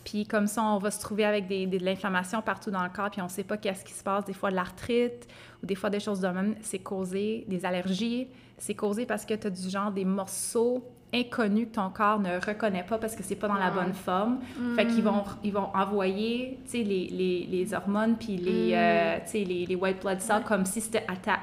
puis 0.08 0.24
comme 0.24 0.46
ça, 0.46 0.62
on 0.62 0.78
va 0.78 0.90
se 0.90 1.00
trouver 1.00 1.26
avec 1.26 1.48
de 1.48 1.84
l'inflammation 1.84 2.40
partout 2.40 2.70
dans 2.70 2.82
le 2.82 2.88
corps, 2.88 3.10
puis 3.10 3.20
on 3.20 3.26
ne 3.26 3.30
sait 3.30 3.44
pas 3.44 3.58
qu'est-ce 3.58 3.84
qui 3.84 3.92
se 3.92 4.02
passe. 4.02 4.24
Des 4.24 4.32
fois, 4.32 4.50
de 4.50 4.54
l'arthrite 4.54 5.28
ou 5.62 5.66
des 5.66 5.74
fois 5.74 5.90
des 5.90 6.00
choses 6.00 6.20
de 6.20 6.28
même. 6.28 6.54
C'est 6.62 6.78
causé 6.78 7.44
des 7.46 7.66
allergies. 7.66 8.28
C'est 8.56 8.74
causé 8.74 9.04
parce 9.04 9.26
que 9.26 9.34
tu 9.34 9.46
as 9.46 9.50
du 9.50 9.68
genre 9.68 9.92
des 9.92 10.06
morceaux 10.06 10.82
inconnu 11.14 11.66
que 11.66 11.74
ton 11.76 11.88
corps 11.90 12.20
ne 12.20 12.34
reconnaît 12.44 12.84
pas 12.84 12.98
parce 12.98 13.16
que 13.16 13.22
c'est 13.22 13.36
pas 13.36 13.48
dans 13.48 13.54
la 13.54 13.70
bonne 13.70 13.94
forme. 13.94 14.38
Fait 14.76 14.86
qu'ils 14.86 15.02
vont, 15.02 15.22
mm. 15.22 15.38
ils 15.44 15.52
vont 15.52 15.68
envoyer, 15.74 16.58
tu 16.64 16.70
sais, 16.70 16.82
les, 16.82 17.08
les, 17.08 17.48
les, 17.50 17.74
hormones 17.74 18.16
puis 18.16 18.36
les, 18.36 18.72
mm. 18.72 18.74
euh, 18.74 19.18
les, 19.34 19.66
les, 19.66 19.74
white 19.74 20.02
blood 20.02 20.20
cells 20.20 20.44
comme 20.44 20.66
si 20.66 20.80
c'était 20.80 21.06
attaque, 21.08 21.40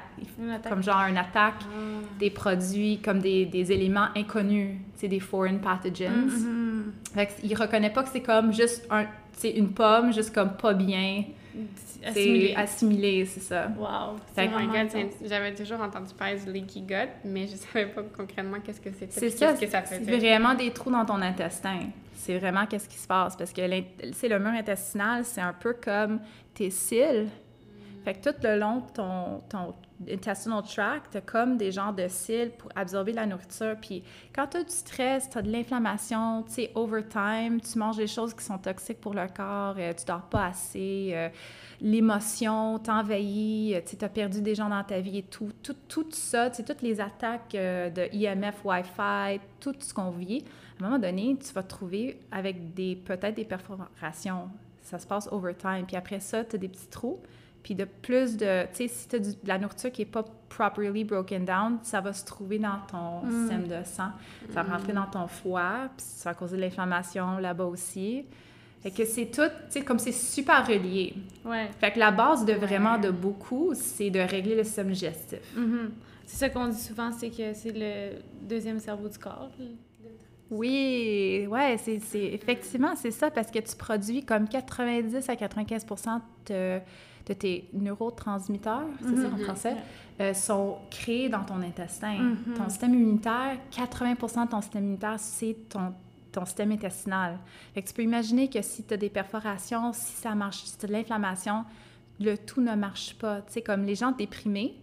comme 0.68 0.82
genre 0.82 1.06
une 1.08 1.18
attaque 1.18 1.62
ah. 1.62 2.06
des 2.18 2.30
produits, 2.30 2.98
comme 2.98 3.18
des, 3.18 3.44
des 3.46 3.72
éléments 3.72 4.08
inconnus, 4.16 4.76
tu 4.94 5.00
sais, 5.00 5.08
des 5.08 5.20
foreign 5.20 5.58
pathogens. 5.58 6.32
Mm-hmm. 6.32 7.14
Fait 7.14 7.26
qu'ils 7.26 7.56
reconnaissent 7.56 7.92
pas 7.92 8.04
que 8.04 8.10
c'est 8.10 8.22
comme 8.22 8.52
juste 8.52 8.86
un, 8.90 9.06
une 9.44 9.70
pomme, 9.70 10.12
juste 10.12 10.32
comme 10.34 10.52
pas 10.52 10.74
bien 10.74 11.24
assimilé. 12.04 12.54
assimilé, 12.56 13.24
c'est 13.26 13.40
ça. 13.40 13.68
Wow. 13.78 14.16
J'avais 15.24 15.54
toujours 15.54 15.80
entendu 15.80 16.14
parler 16.14 16.38
du 16.38 16.52
leaky 16.52 16.82
gut, 16.82 17.08
mais 17.24 17.46
je 17.46 17.56
savais 17.56 17.86
pas 17.86 18.02
concrètement 18.02 18.58
qu'est-ce 18.60 18.80
que 18.80 18.90
c'était. 18.92 19.18
C'est 19.18 19.30
ça. 19.30 19.52
que 19.52 19.66
ça 19.66 19.82
C'est 19.84 20.00
vraiment 20.00 20.54
des 20.54 20.70
trous 20.70 20.90
dans 20.90 21.04
ton 21.04 21.20
intestin. 21.22 21.80
C'est 22.14 22.38
vraiment 22.38 22.66
qu'est-ce 22.66 22.88
qui 22.88 22.98
se 22.98 23.06
passe. 23.06 23.36
Parce 23.36 23.52
que 23.52 23.62
le 23.62 24.38
mur 24.38 24.50
intestinal, 24.50 25.24
c'est 25.24 25.40
un 25.40 25.52
peu 25.52 25.74
comme 25.74 26.20
tes 26.54 26.70
cils. 26.70 27.28
Fait 28.04 28.14
que 28.14 28.30
tout 28.30 28.36
le 28.42 28.58
long 28.58 28.76
de 28.76 28.92
ton, 28.92 29.40
ton 29.48 29.74
intestinal 30.10 30.62
tract, 30.62 31.12
t'as 31.12 31.20
comme 31.20 31.56
des 31.56 31.72
genres 31.72 31.92
de 31.92 32.06
cils 32.08 32.50
pour 32.56 32.70
absorber 32.74 33.12
la 33.12 33.26
nourriture. 33.26 33.76
Puis 33.80 34.02
quand 34.34 34.46
tu 34.48 34.58
as 34.58 34.64
du 34.64 34.72
stress, 34.72 35.28
tu 35.30 35.38
as 35.38 35.42
de 35.42 35.50
l'inflammation, 35.50 36.42
tu 36.42 36.52
sais, 36.52 36.72
overtime, 36.74 37.60
tu 37.60 37.78
manges 37.78 37.96
des 37.96 38.06
choses 38.06 38.34
qui 38.34 38.44
sont 38.44 38.58
toxiques 38.58 39.00
pour 39.00 39.14
le 39.14 39.26
corps, 39.34 39.76
euh, 39.78 39.92
tu 39.94 40.04
dors 40.04 40.22
pas 40.22 40.46
assez, 40.46 41.10
euh, 41.12 41.28
l'émotion 41.80 42.78
t'envahit, 42.78 43.74
euh, 43.74 43.80
tu 43.84 44.04
as 44.04 44.08
perdu 44.08 44.42
des 44.42 44.54
gens 44.54 44.68
dans 44.68 44.84
ta 44.84 45.00
vie 45.00 45.18
et 45.18 45.22
tout. 45.22 45.50
Tout, 45.62 45.76
tout 45.88 46.06
ça, 46.10 46.50
tu 46.50 46.56
sais, 46.56 46.64
toutes 46.64 46.82
les 46.82 47.00
attaques 47.00 47.52
de 47.52 48.14
IMF, 48.14 48.64
Wi-Fi, 48.64 49.40
tout 49.60 49.74
ce 49.78 49.94
qu'on 49.94 50.10
vit, 50.10 50.44
à 50.80 50.84
un 50.84 50.88
moment 50.88 50.98
donné, 50.98 51.36
tu 51.38 51.52
vas 51.54 51.62
te 51.62 51.68
trouver 51.68 52.20
avec 52.30 52.74
des 52.74 52.96
peut-être 52.96 53.34
des 53.34 53.44
perforations. 53.44 54.50
Ça 54.82 54.98
se 54.98 55.06
passe 55.06 55.28
overtime. 55.32 55.84
Puis 55.86 55.96
après 55.96 56.20
ça, 56.20 56.44
tu 56.44 56.56
as 56.56 56.58
des 56.58 56.68
petits 56.68 56.88
trous 56.88 57.18
Puis 57.66 57.74
de 57.74 57.84
plus 57.84 58.36
de, 58.36 58.62
tu 58.72 58.86
sais, 58.86 58.88
si 58.88 59.08
tu 59.08 59.16
as 59.16 59.18
de 59.18 59.34
la 59.44 59.58
nourriture 59.58 59.90
qui 59.90 60.02
n'est 60.02 60.06
pas 60.06 60.24
properly 60.48 61.02
broken 61.02 61.44
down, 61.44 61.78
ça 61.82 62.00
va 62.00 62.12
se 62.12 62.24
trouver 62.24 62.60
dans 62.60 62.78
ton 62.88 63.26
Mm. 63.26 63.40
système 63.40 63.66
de 63.66 63.84
sang. 63.84 64.10
Ça 64.54 64.62
va 64.62 64.76
rentrer 64.76 64.92
dans 64.92 65.06
ton 65.06 65.26
foie, 65.26 65.88
puis 65.96 66.06
ça 66.06 66.30
va 66.30 66.34
causer 66.34 66.56
de 66.56 66.60
l'inflammation 66.62 67.38
là-bas 67.38 67.64
aussi. 67.64 68.24
Fait 68.84 68.92
que 68.92 69.04
c'est 69.04 69.26
tout, 69.26 69.42
tu 69.42 69.50
sais, 69.70 69.82
comme 69.82 69.98
c'est 69.98 70.12
super 70.12 70.64
relié. 70.64 71.14
Ouais. 71.44 71.68
Fait 71.80 71.90
que 71.90 71.98
la 71.98 72.12
base 72.12 72.44
de 72.44 72.52
vraiment 72.52 72.98
de 72.98 73.10
beaucoup, 73.10 73.72
c'est 73.74 74.10
de 74.10 74.20
régler 74.20 74.54
le 74.54 74.62
système 74.62 74.92
digestif. 74.92 75.40
Mhm. 75.56 75.90
C'est 76.24 76.36
ça 76.36 76.48
qu'on 76.50 76.68
dit 76.68 76.80
souvent, 76.80 77.10
c'est 77.10 77.30
que 77.30 77.52
c'est 77.52 77.72
le 77.74 78.20
deuxième 78.42 78.78
cerveau 78.78 79.08
du 79.08 79.18
corps. 79.18 79.50
Oui, 80.50 81.46
ouais, 81.50 81.76
c'est, 81.82 81.98
c'est- 81.98 82.32
effectivement, 82.34 82.94
c'est 82.94 83.10
ça, 83.10 83.30
parce 83.32 83.50
que 83.50 83.58
tu 83.58 83.74
produis 83.76 84.24
comme 84.24 84.48
90 84.48 85.28
à 85.28 85.34
95% 85.34 86.20
de, 86.48 86.78
de 87.26 87.32
tes 87.34 87.68
neurotransmetteurs, 87.72 88.84
c'est 89.00 89.16
ça 89.16 89.26
en 89.28 89.36
Mhm. 89.36 89.44
français, 89.44 89.76
euh, 90.20 90.32
sont 90.34 90.76
créés 90.90 91.28
dans 91.28 91.42
ton 91.44 91.60
intestin. 91.62 92.14
Mhm. 92.18 92.54
Ton 92.56 92.68
système 92.68 92.94
immunitaire, 92.94 93.58
80 93.70 94.44
de 94.44 94.50
ton 94.50 94.60
système 94.62 94.84
immunitaire, 94.84 95.18
c'est 95.18 95.56
ton, 95.68 95.92
ton 96.32 96.44
système 96.44 96.70
intestinal. 96.72 97.38
Fait 97.74 97.82
que 97.82 97.88
tu 97.88 97.94
peux 97.94 98.02
imaginer 98.02 98.48
que 98.48 98.62
si 98.62 98.84
tu 98.84 98.94
as 98.94 98.96
des 98.96 99.10
perforations, 99.10 99.92
si 99.92 100.12
ça 100.12 100.34
marche, 100.34 100.62
si 100.64 100.78
tu 100.78 100.84
as 100.84 100.88
de 100.88 100.92
l'inflammation, 100.92 101.64
le 102.20 102.36
tout 102.36 102.60
ne 102.60 102.74
marche 102.74 103.16
pas. 103.18 103.42
Tu 103.42 103.54
sais, 103.54 103.62
comme 103.62 103.84
les 103.84 103.94
gens 103.94 104.12
déprimés, 104.12 104.74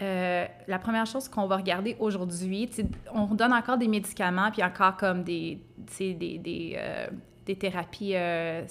euh, 0.00 0.46
la 0.66 0.78
première 0.78 1.04
chose 1.06 1.28
qu'on 1.28 1.46
va 1.46 1.56
regarder 1.56 1.94
aujourd'hui, 2.00 2.70
on 3.12 3.26
donne 3.34 3.52
encore 3.52 3.76
des 3.76 3.88
médicaments, 3.88 4.50
puis 4.50 4.62
encore 4.64 4.96
comme 4.96 5.24
des, 5.24 5.60
des, 5.98 6.14
des, 6.14 6.74
euh, 6.78 7.06
des 7.44 7.56
thérapies 7.56 8.12
euh, 8.14 8.62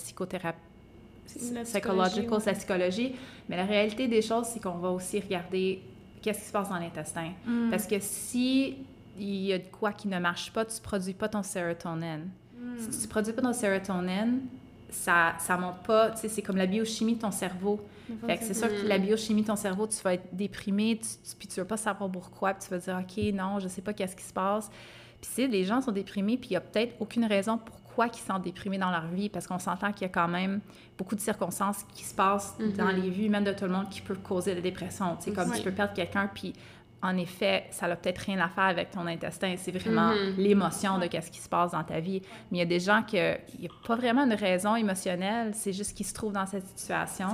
psychological, 1.64 2.32
ouais. 2.34 2.40
c'est 2.40 2.52
la 2.52 2.58
psychologie. 2.58 3.16
Mais 3.48 3.58
la 3.58 3.66
réalité 3.66 4.08
des 4.08 4.22
choses, 4.22 4.48
c'est 4.48 4.62
qu'on 4.62 4.78
va 4.78 4.90
aussi 4.90 5.20
regarder 5.20 5.82
qu'est-ce 6.22 6.40
qui 6.40 6.46
se 6.46 6.52
passe 6.52 6.70
dans 6.70 6.78
l'intestin. 6.80 7.32
Mm. 7.46 7.70
Parce 7.70 7.86
que 7.88 8.00
si 8.00 8.78
il 9.18 9.46
y 9.46 9.54
a 9.54 9.58
de 9.58 9.68
quoi 9.72 9.92
qui 9.92 10.08
ne 10.08 10.20
marche 10.20 10.52
pas, 10.54 10.66
tu 10.66 10.80
produis 10.82 11.14
pas 11.14 11.28
ton 11.30 11.44
sérotonine. 11.44 12.30
Mm. 12.58 12.78
Si 12.92 13.02
tu 13.02 13.08
produis 13.08 13.34
pas 13.34 13.42
ton 13.42 13.54
sérotonine, 13.54 14.42
ça 14.90 15.36
ça 15.40 15.58
monte 15.58 15.84
pas, 15.84 16.12
tu 16.12 16.22
sais, 16.22 16.30
c'est 16.30 16.42
comme 16.42 16.58
la 16.58 16.66
biochimie 16.66 17.16
de 17.16 17.22
ton 17.22 17.32
cerveau. 17.32 17.80
Fait 18.26 18.38
que 18.38 18.44
c'est 18.44 18.56
sûr 18.56 18.68
que 18.70 18.88
la 18.88 18.98
biochimie 18.98 19.44
de 19.44 19.48
ton 19.48 19.56
cerveau, 19.56 19.86
tu 19.86 20.02
vas 20.02 20.16
être 20.16 20.28
déprimé, 20.34 21.00
tu, 21.00 21.08
tu- 21.30 21.36
puis 21.38 21.48
tu 21.48 21.60
vas 21.60 21.66
pas 21.66 21.78
savoir 21.78 22.10
pourquoi, 22.10 22.56
puis 22.56 22.64
tu 22.68 22.70
vas 22.72 22.80
dire 22.80 23.00
OK, 23.00 23.34
non, 23.36 23.60
je 23.60 23.68
sais 23.68 23.82
pas 23.84 23.94
qu'est-ce 23.94 24.16
qui 24.16 24.24
se 24.24 24.34
passe. 24.34 24.72
Puis 25.22 25.30
si 25.32 25.48
les 25.48 25.64
gens 25.64 25.80
sont 25.82 25.92
déprimés, 25.92 26.38
puis 26.38 26.52
il 26.52 26.54
y 26.54 26.56
a 26.56 26.62
peut-être 26.62 26.96
aucune 27.00 27.26
raison 27.26 27.60
pourquoi 27.60 27.80
ils 28.08 28.20
sont 28.20 28.40
déprimés 28.40 28.78
dans 28.78 28.92
leur 28.92 29.08
vie 29.08 29.30
parce 29.30 29.48
qu'on 29.48 29.60
s'entend 29.60 29.92
qu'il 29.92 30.04
y 30.04 30.06
a 30.06 30.14
quand 30.14 30.28
même 30.28 30.62
beaucoup 30.98 31.16
de 31.16 31.22
circonstances 31.22 31.84
qui 31.94 32.04
se 32.04 32.14
passent 32.16 32.56
Mhm. 32.60 32.74
dans 32.74 32.90
les 32.90 33.10
vies 33.10 33.26
humaines 33.28 33.44
de 33.44 33.54
tout 33.54 33.66
le 33.66 33.72
monde 33.72 33.90
qui 33.90 34.02
peuvent 34.02 34.20
causer 34.22 34.56
la 34.56 34.62
dépression, 34.62 35.16
tu 35.18 35.26
sais 35.26 35.32
comme 35.34 35.50
Oui. 35.50 35.58
tu 35.58 35.64
peux 35.64 35.72
perdre 35.72 35.94
quelqu'un 35.94 36.30
puis 36.34 36.54
en 37.02 37.16
effet, 37.16 37.64
ça 37.72 37.88
n'a 37.88 37.96
peut-être 37.96 38.18
rien 38.18 38.40
à 38.42 38.50
faire 38.50 38.66
avec 38.66 38.92
ton 38.92 39.08
intestin. 39.08 39.56
C'est 39.58 39.72
vraiment 39.72 40.10
Mhm. 40.10 40.34
l'émotion 40.36 40.98
de 41.00 41.06
qu'est-ce 41.08 41.32
qui 41.32 41.40
se 41.40 41.48
passe 41.48 41.72
dans 41.72 41.82
ta 41.86 42.02
vie. 42.02 42.22
Mais 42.52 42.58
il 42.58 42.60
y 42.60 42.62
a 42.62 42.66
des 42.66 42.82
gens 42.82 43.04
que 43.04 43.38
il 43.56 43.62
n'y 43.62 43.68
a 43.68 43.88
pas 43.88 43.96
vraiment 43.96 44.26
une 44.26 44.34
raison 44.34 44.76
émotionnelle. 44.76 45.52
C'est 45.54 45.72
juste 45.72 45.96
qu'ils 45.96 46.06
se 46.08 46.14
trouvent 46.14 46.34
dans 46.34 46.46
cette 46.46 46.68
situation. 46.78 47.28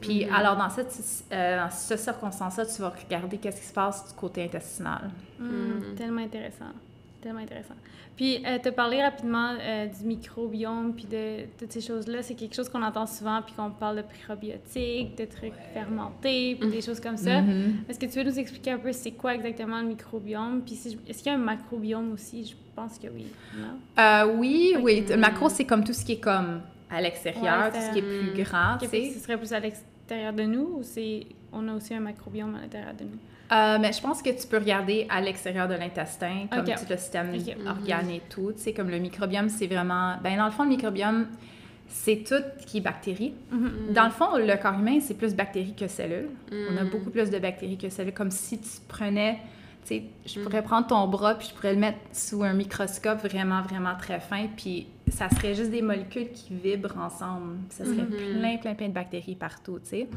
Puis 0.00 0.24
Mhm. 0.26 0.32
alors, 0.32 0.56
dans 0.56 0.70
cette, 0.70 0.96
euh, 1.32 1.64
dans 1.64 1.70
cette 1.70 1.98
circonstance-là, 1.98 2.64
tu 2.64 2.80
vas 2.80 2.90
regarder 2.90 3.38
qu'est-ce 3.38 3.60
qui 3.60 3.66
se 3.66 3.72
passe 3.72 4.06
du 4.06 4.14
côté 4.14 4.44
intestinal. 4.44 5.10
Mm, 5.40 5.44
Mm. 5.44 5.94
Tellement 5.96 6.22
intéressant. 6.22 6.66
Tellement 7.26 7.40
intéressant. 7.40 7.74
Puis, 8.14 8.40
euh, 8.46 8.60
te 8.60 8.68
parler 8.68 9.02
rapidement 9.02 9.54
euh, 9.60 9.86
du 9.86 10.04
microbiome, 10.04 10.94
puis 10.94 11.06
de 11.06 11.46
toutes 11.58 11.72
ces 11.72 11.80
choses-là, 11.80 12.22
c'est 12.22 12.36
quelque 12.36 12.54
chose 12.54 12.68
qu'on 12.68 12.84
entend 12.84 13.04
souvent, 13.04 13.42
puis 13.42 13.52
qu'on 13.52 13.70
parle 13.70 13.96
de 13.96 14.04
probiotiques, 14.24 15.18
de 15.18 15.24
trucs 15.24 15.52
fermentés, 15.74 16.54
puis 16.54 16.70
des 16.70 16.82
choses 16.82 17.00
comme 17.00 17.16
ça. 17.16 17.40
Mm-hmm. 17.40 17.88
Est-ce 17.88 17.98
que 17.98 18.06
tu 18.06 18.16
veux 18.16 18.22
nous 18.30 18.38
expliquer 18.38 18.70
un 18.70 18.78
peu 18.78 18.92
c'est 18.92 19.10
quoi 19.10 19.34
exactement 19.34 19.80
le 19.80 19.88
microbiome? 19.88 20.62
Puis, 20.64 20.76
si 20.76 20.96
est-ce 21.08 21.18
qu'il 21.18 21.32
y 21.32 21.34
a 21.34 21.34
un 21.34 21.42
macrobiome 21.42 22.12
aussi? 22.12 22.44
Je 22.44 22.54
pense 22.76 22.96
que 22.96 23.08
oui. 23.08 23.26
Non? 23.58 23.76
Euh, 24.00 24.32
oui, 24.36 24.76
oui. 24.80 25.04
Le 25.08 25.16
macro, 25.16 25.48
c'est 25.48 25.64
comme 25.64 25.82
tout 25.82 25.94
ce 25.94 26.04
qui 26.04 26.12
est 26.12 26.20
comme 26.20 26.60
à 26.88 27.00
l'extérieur, 27.00 27.64
Ouais, 27.64 27.70
tout 27.72 27.84
ce 27.84 27.92
qui 27.92 27.98
est 27.98 28.02
plus 28.02 28.40
grand, 28.44 28.74
Ok, 28.74 28.82
tu 28.82 28.86
fait 28.86 29.00
que 29.00 29.06
sais. 29.08 29.14
ce 29.14 29.24
serait 29.24 29.36
plus 29.36 29.52
à 29.52 29.58
l'extérieur 29.58 30.32
de 30.32 30.44
nous 30.44 30.76
ou 30.78 30.82
c'est 30.84 31.26
on 31.52 31.66
a 31.66 31.74
aussi 31.74 31.92
un 31.92 32.00
macrobiome 32.00 32.54
à 32.54 32.60
l'intérieur 32.60 32.94
de 32.94 33.02
nous? 33.02 33.18
Euh, 33.52 33.78
mais 33.80 33.92
je 33.92 34.00
pense 34.00 34.22
que 34.22 34.30
tu 34.30 34.46
peux 34.48 34.58
regarder 34.58 35.06
à 35.08 35.20
l'extérieur 35.20 35.68
de 35.68 35.74
l'intestin, 35.74 36.46
comme 36.50 36.64
tout 36.64 36.84
le 36.90 36.96
système 36.96 37.32
Ok. 37.34 37.56
organe 37.66 38.10
et 38.10 38.22
tout. 38.28 38.52
Tu 38.56 38.62
sais, 38.62 38.72
comme 38.72 38.90
le 38.90 38.98
microbiome, 38.98 39.48
c'est 39.48 39.66
vraiment... 39.68 40.16
Ben, 40.22 40.36
dans 40.36 40.46
le 40.46 40.50
fond, 40.50 40.64
le 40.64 40.70
microbiome, 40.70 41.26
c'est 41.88 42.24
tout 42.26 42.42
qui 42.66 42.78
est 42.78 42.80
bactéries. 42.80 43.34
Mhm. 43.52 43.92
Dans 43.92 44.04
le 44.06 44.10
fond, 44.10 44.36
le 44.36 44.56
corps 44.60 44.74
humain, 44.78 44.98
c'est 45.00 45.14
plus 45.14 45.34
bactéries 45.34 45.74
que 45.74 45.86
cellules. 45.86 46.28
On 46.50 46.76
a 46.76 46.82
Mm. 46.84 46.88
beaucoup 46.90 47.10
plus 47.10 47.30
de 47.30 47.38
bactéries 47.38 47.78
que 47.78 47.88
cellules. 47.88 48.12
Comme 48.14 48.32
si 48.32 48.58
tu 48.58 48.68
prenais, 48.88 49.38
tu 49.86 49.94
sais, 49.94 50.02
je 50.26 50.40
pourrais 50.40 50.62
prendre 50.62 50.88
ton 50.88 51.06
bras 51.06 51.36
puis 51.36 51.46
je 51.48 51.54
pourrais 51.54 51.74
le 51.74 51.78
mettre 51.78 51.98
sous 52.12 52.42
un 52.42 52.52
microscope 52.52 53.20
vraiment, 53.22 53.62
vraiment 53.62 53.94
très 53.96 54.18
fin, 54.18 54.46
puis 54.56 54.88
ça 55.08 55.28
serait 55.30 55.54
juste 55.54 55.70
des 55.70 55.82
molécules 55.82 56.32
qui 56.32 56.52
vibrent 56.52 56.98
ensemble. 56.98 57.58
Ça 57.70 57.84
serait 57.84 58.02
Mhm. 58.02 58.40
plein, 58.40 58.56
plein, 58.56 58.74
plein 58.74 58.88
de 58.88 58.92
bactéries 58.94 59.36
partout, 59.36 59.78
tu 59.78 59.90
sais. 59.90 60.08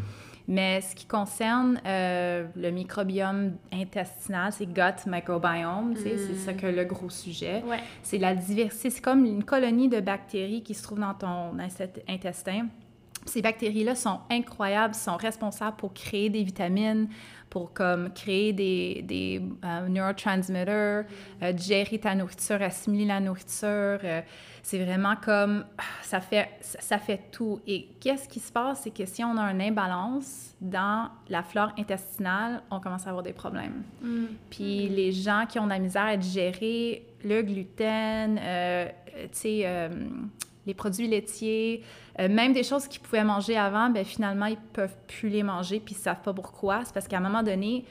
Mais 0.49 0.81
ce 0.81 0.95
qui 0.95 1.05
concerne 1.05 1.79
euh, 1.85 2.47
le 2.55 2.71
microbiome 2.71 3.55
intestinal, 3.71 4.51
c'est 4.51 4.65
gut 4.65 4.81
microbiome, 5.05 5.93
c'est 5.95 6.17
ça 6.33 6.53
que 6.53 6.65
le 6.65 6.85
gros 6.85 7.11
sujet. 7.11 7.63
Ouais. 7.67 7.77
C'est 8.01 8.17
la 8.17 8.33
diversité, 8.33 8.89
c'est 8.89 9.01
comme 9.01 9.25
une 9.25 9.43
colonie 9.43 9.89
de 9.89 9.99
bactéries 9.99 10.63
qui 10.63 10.73
se 10.73 10.81
trouve 10.81 11.01
dans 11.01 11.13
ton 11.13 11.59
intestin. 12.07 12.65
Ces 13.27 13.43
bactéries-là 13.43 13.93
sont 13.93 14.21
incroyables, 14.31 14.95
sont 14.95 15.17
responsables 15.17 15.77
pour 15.77 15.93
créer 15.93 16.31
des 16.31 16.41
vitamines, 16.41 17.09
pour 17.51 17.71
comme 17.71 18.11
créer 18.11 18.51
des, 18.51 19.03
des 19.03 19.43
euh, 19.63 19.87
neurotransmitters, 19.87 21.05
euh, 21.43 21.53
gérer 21.55 21.99
ta 21.99 22.15
nourriture, 22.15 22.59
assimiler 22.59 23.05
la 23.05 23.19
nourriture. 23.19 23.99
C'est 24.69 24.83
vraiment 24.83 25.15
comme 25.15 25.65
ah, 25.79 25.83
ça 26.03 26.21
fait 26.21 26.47
ça, 26.61 26.99
fait 26.99 27.31
tout. 27.31 27.59
Et 27.65 27.87
qu'est-ce 27.99 28.29
qui 28.29 28.39
se 28.39 28.51
passe, 28.51 28.81
c'est 28.83 28.91
que 28.91 29.03
si 29.07 29.23
on 29.23 29.35
a 29.35 29.41
un 29.41 29.59
imbalance 29.59 30.53
dans 30.61 31.09
la 31.27 31.41
flore 31.41 31.71
intestinale, 31.79 32.61
on 32.69 32.79
commence 32.79 33.07
à 33.07 33.09
avoir 33.09 33.23
des 33.23 33.33
problèmes. 33.33 33.81
Mm. 34.03 34.25
Puis 34.51 34.87
les 34.89 35.11
gens 35.11 35.45
qui 35.49 35.57
ont 35.57 35.63
de 35.63 35.71
la 35.71 35.79
misère 35.79 36.05
à 36.05 36.17
digérer 36.17 37.03
le 37.23 37.41
gluten, 37.41 38.37
euh, 38.37 38.87
euh, 39.19 39.23
tu 39.23 39.29
sais, 39.31 39.61
euh, 39.65 39.89
les 40.67 40.75
produits 40.75 41.07
laitiers, 41.07 41.83
euh, 42.19 42.29
même 42.29 42.53
des 42.53 42.63
choses 42.63 42.87
qu'ils 42.87 43.01
pouvaient 43.01 43.23
manger 43.23 43.57
avant, 43.57 43.89
ben 43.89 44.05
finalement, 44.05 44.45
ils 44.45 44.57
peuvent 44.57 44.97
plus 45.07 45.29
les 45.29 45.41
manger, 45.41 45.79
puis 45.79 45.95
ils 45.95 46.01
savent 46.01 46.21
pas 46.21 46.33
pourquoi. 46.33 46.85
C'est 46.85 46.93
parce 46.93 47.07
qu'à 47.07 47.17
un 47.17 47.21
moment 47.21 47.41
donné, 47.41 47.85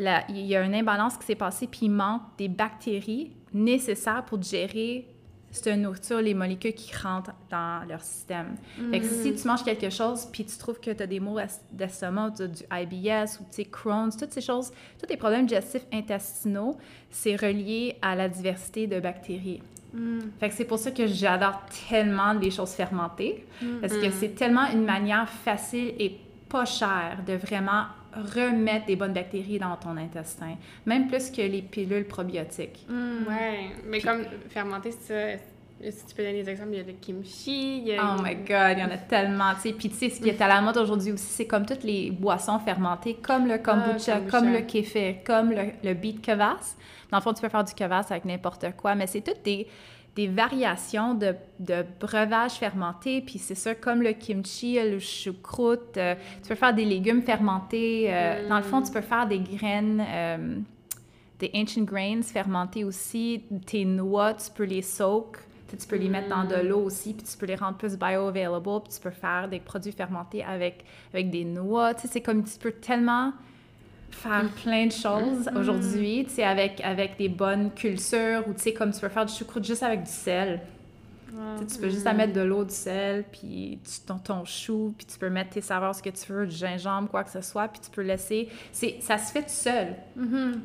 il 0.00 0.46
y 0.46 0.56
a 0.56 0.64
une 0.64 0.74
imbalance 0.74 1.16
qui 1.16 1.26
s'est 1.26 1.36
passée, 1.36 1.68
puis 1.68 1.82
il 1.82 1.90
manque 1.90 2.22
des 2.38 2.48
bactéries 2.48 3.30
nécessaires 3.52 4.24
pour 4.24 4.38
digérer 4.38 5.06
cette 5.50 5.76
nourriture, 5.78 6.20
les 6.20 6.34
molécules 6.34 6.74
qui 6.74 6.94
rentrent 6.94 7.32
dans 7.50 7.86
leur 7.88 8.02
système. 8.02 8.56
Fait 8.90 9.00
que 9.00 9.06
si 9.06 9.34
tu 9.34 9.48
manges 9.48 9.64
quelque 9.64 9.90
chose, 9.90 10.26
puis 10.30 10.44
tu 10.44 10.56
trouves 10.58 10.78
que 10.78 10.90
tu 10.90 11.02
as 11.02 11.06
des 11.06 11.20
maux 11.20 11.38
est- 11.38 11.62
d'estomac, 11.72 12.30
du 12.30 12.62
IBS 12.70 13.38
ou 13.40 13.44
tu 13.44 13.50
sais, 13.52 13.64
Crohn's, 13.64 14.16
toutes 14.16 14.32
ces 14.32 14.40
choses, 14.42 14.70
tous 15.00 15.08
les 15.08 15.16
problèmes 15.16 15.46
digestifs 15.46 15.86
intestinaux, 15.92 16.76
c'est 17.10 17.36
relié 17.36 17.96
à 18.02 18.14
la 18.14 18.28
diversité 18.28 18.86
de 18.86 19.00
bactéries. 19.00 19.62
Mm. 19.94 20.18
Fait 20.38 20.48
que 20.50 20.54
c'est 20.54 20.66
pour 20.66 20.78
ça 20.78 20.90
que 20.90 21.06
j'adore 21.06 21.62
tellement 21.88 22.34
les 22.34 22.50
choses 22.50 22.72
fermentées, 22.72 23.46
parce 23.80 23.94
que 23.94 24.10
c'est 24.10 24.34
tellement 24.34 24.66
une 24.70 24.84
manière 24.84 25.28
facile 25.28 25.94
et 25.98 26.18
pas 26.48 26.66
chère 26.66 27.18
de 27.26 27.34
vraiment 27.34 27.84
remettre 28.22 28.86
des 28.86 28.96
bonnes 28.96 29.12
bactéries 29.12 29.58
dans 29.58 29.76
ton 29.76 29.96
intestin, 29.96 30.56
même 30.86 31.08
plus 31.08 31.30
que 31.30 31.42
les 31.42 31.62
pilules 31.62 32.06
probiotiques. 32.06 32.86
Mm. 32.88 33.28
Ouais, 33.28 33.70
mais 33.86 34.00
comme 34.00 34.24
fermenté, 34.48 34.92
c'est 34.92 35.36
ça. 35.36 35.42
Si 35.80 36.06
tu 36.06 36.14
peux 36.16 36.24
donner 36.24 36.42
des 36.42 36.50
exemples, 36.50 36.70
il 36.72 36.78
y 36.78 36.80
a 36.80 36.84
le 36.84 36.92
kimchi, 36.94 37.78
il 37.78 37.86
y 37.86 37.94
a... 37.94 38.02
Oh 38.02 38.20
my 38.20 38.34
god, 38.34 38.76
il 38.76 38.80
y 38.80 38.82
en 38.82 38.90
a 38.90 38.98
tellement, 38.98 39.54
tu 39.54 39.60
sais. 39.60 39.72
Puis 39.72 39.88
tu 39.90 39.94
sais, 39.94 40.10
ce 40.10 40.20
qui 40.20 40.28
est 40.28 40.42
à 40.42 40.48
la 40.48 40.60
mode 40.60 40.76
aujourd'hui 40.76 41.12
aussi, 41.12 41.24
c'est 41.24 41.46
comme 41.46 41.66
toutes 41.66 41.84
les 41.84 42.10
boissons 42.10 42.58
fermentées, 42.58 43.14
comme 43.14 43.46
le 43.46 43.58
kombucha, 43.58 44.16
kombucha. 44.16 44.20
comme 44.28 44.52
le 44.52 44.62
kéfir, 44.62 45.14
comme 45.24 45.52
le, 45.52 45.70
le 45.84 45.94
beet 45.94 46.20
kvass. 46.20 46.76
Dans 47.12 47.18
le 47.18 47.22
fond, 47.22 47.32
tu 47.32 47.42
peux 47.42 47.48
faire 47.48 47.62
du 47.62 47.74
kvass 47.74 48.10
avec 48.10 48.24
n'importe 48.24 48.66
quoi, 48.76 48.96
mais 48.96 49.06
c'est 49.06 49.20
toutes 49.20 49.44
des, 49.44 49.68
des 50.18 50.26
variations 50.26 51.14
de, 51.14 51.34
de 51.60 51.84
breuvages 52.00 52.56
fermentés. 52.64 53.20
Puis 53.20 53.38
c'est 53.38 53.54
ça, 53.54 53.74
comme 53.74 54.02
le 54.02 54.12
kimchi, 54.12 54.78
le 54.94 54.98
choucroute, 54.98 55.96
euh, 55.96 56.14
tu 56.42 56.48
peux 56.48 56.56
faire 56.56 56.74
des 56.74 56.84
légumes 56.84 57.22
fermentés. 57.22 58.06
euh, 58.08 58.48
Dans 58.48 58.56
le 58.56 58.64
fond, 58.64 58.82
tu 58.82 58.90
peux 58.90 59.06
faire 59.12 59.26
des 59.28 59.38
graines... 59.38 60.04
euh, 60.06 60.58
des 61.38 61.52
ancient 61.54 61.84
grains 61.84 62.22
fermentés 62.22 62.82
aussi, 62.82 63.44
tes 63.64 63.84
noix, 63.84 64.34
tu 64.34 64.50
peux 64.56 64.64
les 64.64 64.82
soak, 64.82 65.36
tu 65.68 65.86
peux 65.86 65.94
les 65.94 66.08
mettre 66.08 66.28
dans 66.28 66.44
de 66.44 66.60
l'eau 66.68 66.80
aussi, 66.80 67.14
puis 67.14 67.24
tu 67.24 67.38
peux 67.38 67.46
les 67.46 67.54
rendre 67.54 67.76
plus 67.76 67.96
bioavailable, 67.96 68.82
puis 68.82 68.92
tu 68.96 69.00
peux 69.00 69.16
faire 69.26 69.48
des 69.48 69.60
produits 69.60 69.92
fermentés 69.92 70.42
avec, 70.42 70.84
avec 71.14 71.30
des 71.30 71.44
noix. 71.44 71.94
Tu 71.94 72.00
sais, 72.00 72.08
c'est 72.14 72.22
comme 72.22 72.42
tu 72.42 72.58
peux 72.58 72.72
tellement 72.72 73.32
faire 74.10 74.48
plein 74.62 74.86
de 74.86 74.92
choses 74.92 75.48
aujourd'hui, 75.56 76.24
tu 76.26 76.34
sais, 76.34 76.44
avec, 76.44 76.80
avec 76.82 77.16
des 77.18 77.28
bonnes 77.28 77.70
cultures, 77.72 78.44
ou 78.46 78.52
tu 78.54 78.62
sais, 78.62 78.72
comme 78.72 78.92
tu 78.92 79.00
peux 79.00 79.08
faire 79.08 79.26
du 79.26 79.34
choucroute 79.34 79.64
juste 79.64 79.82
avec 79.82 80.02
du 80.04 80.10
sel. 80.10 80.60
Tu 81.68 81.78
peux 81.78 81.88
juste 81.88 82.06
à 82.06 82.12
mettre 82.12 82.32
de 82.32 82.40
l'eau, 82.40 82.64
du 82.64 82.74
sel, 82.74 83.24
puis 83.30 83.78
tu, 83.84 84.00
ton, 84.06 84.18
ton 84.18 84.44
chou, 84.44 84.94
puis 84.96 85.06
tu 85.06 85.18
peux 85.18 85.28
mettre 85.30 85.50
tes 85.50 85.60
saveurs, 85.60 85.94
ce 85.94 86.02
que 86.02 86.10
tu 86.10 86.32
veux, 86.32 86.46
du 86.46 86.54
gingembre, 86.56 87.08
quoi 87.08 87.24
que 87.24 87.30
ce 87.30 87.40
soit, 87.40 87.68
puis 87.68 87.80
tu 87.80 87.90
peux 87.90 88.02
laisser... 88.02 88.48
Ça 89.00 89.18
se 89.18 89.32
fait 89.32 89.42
tout 89.42 89.48
seul. 89.48 89.88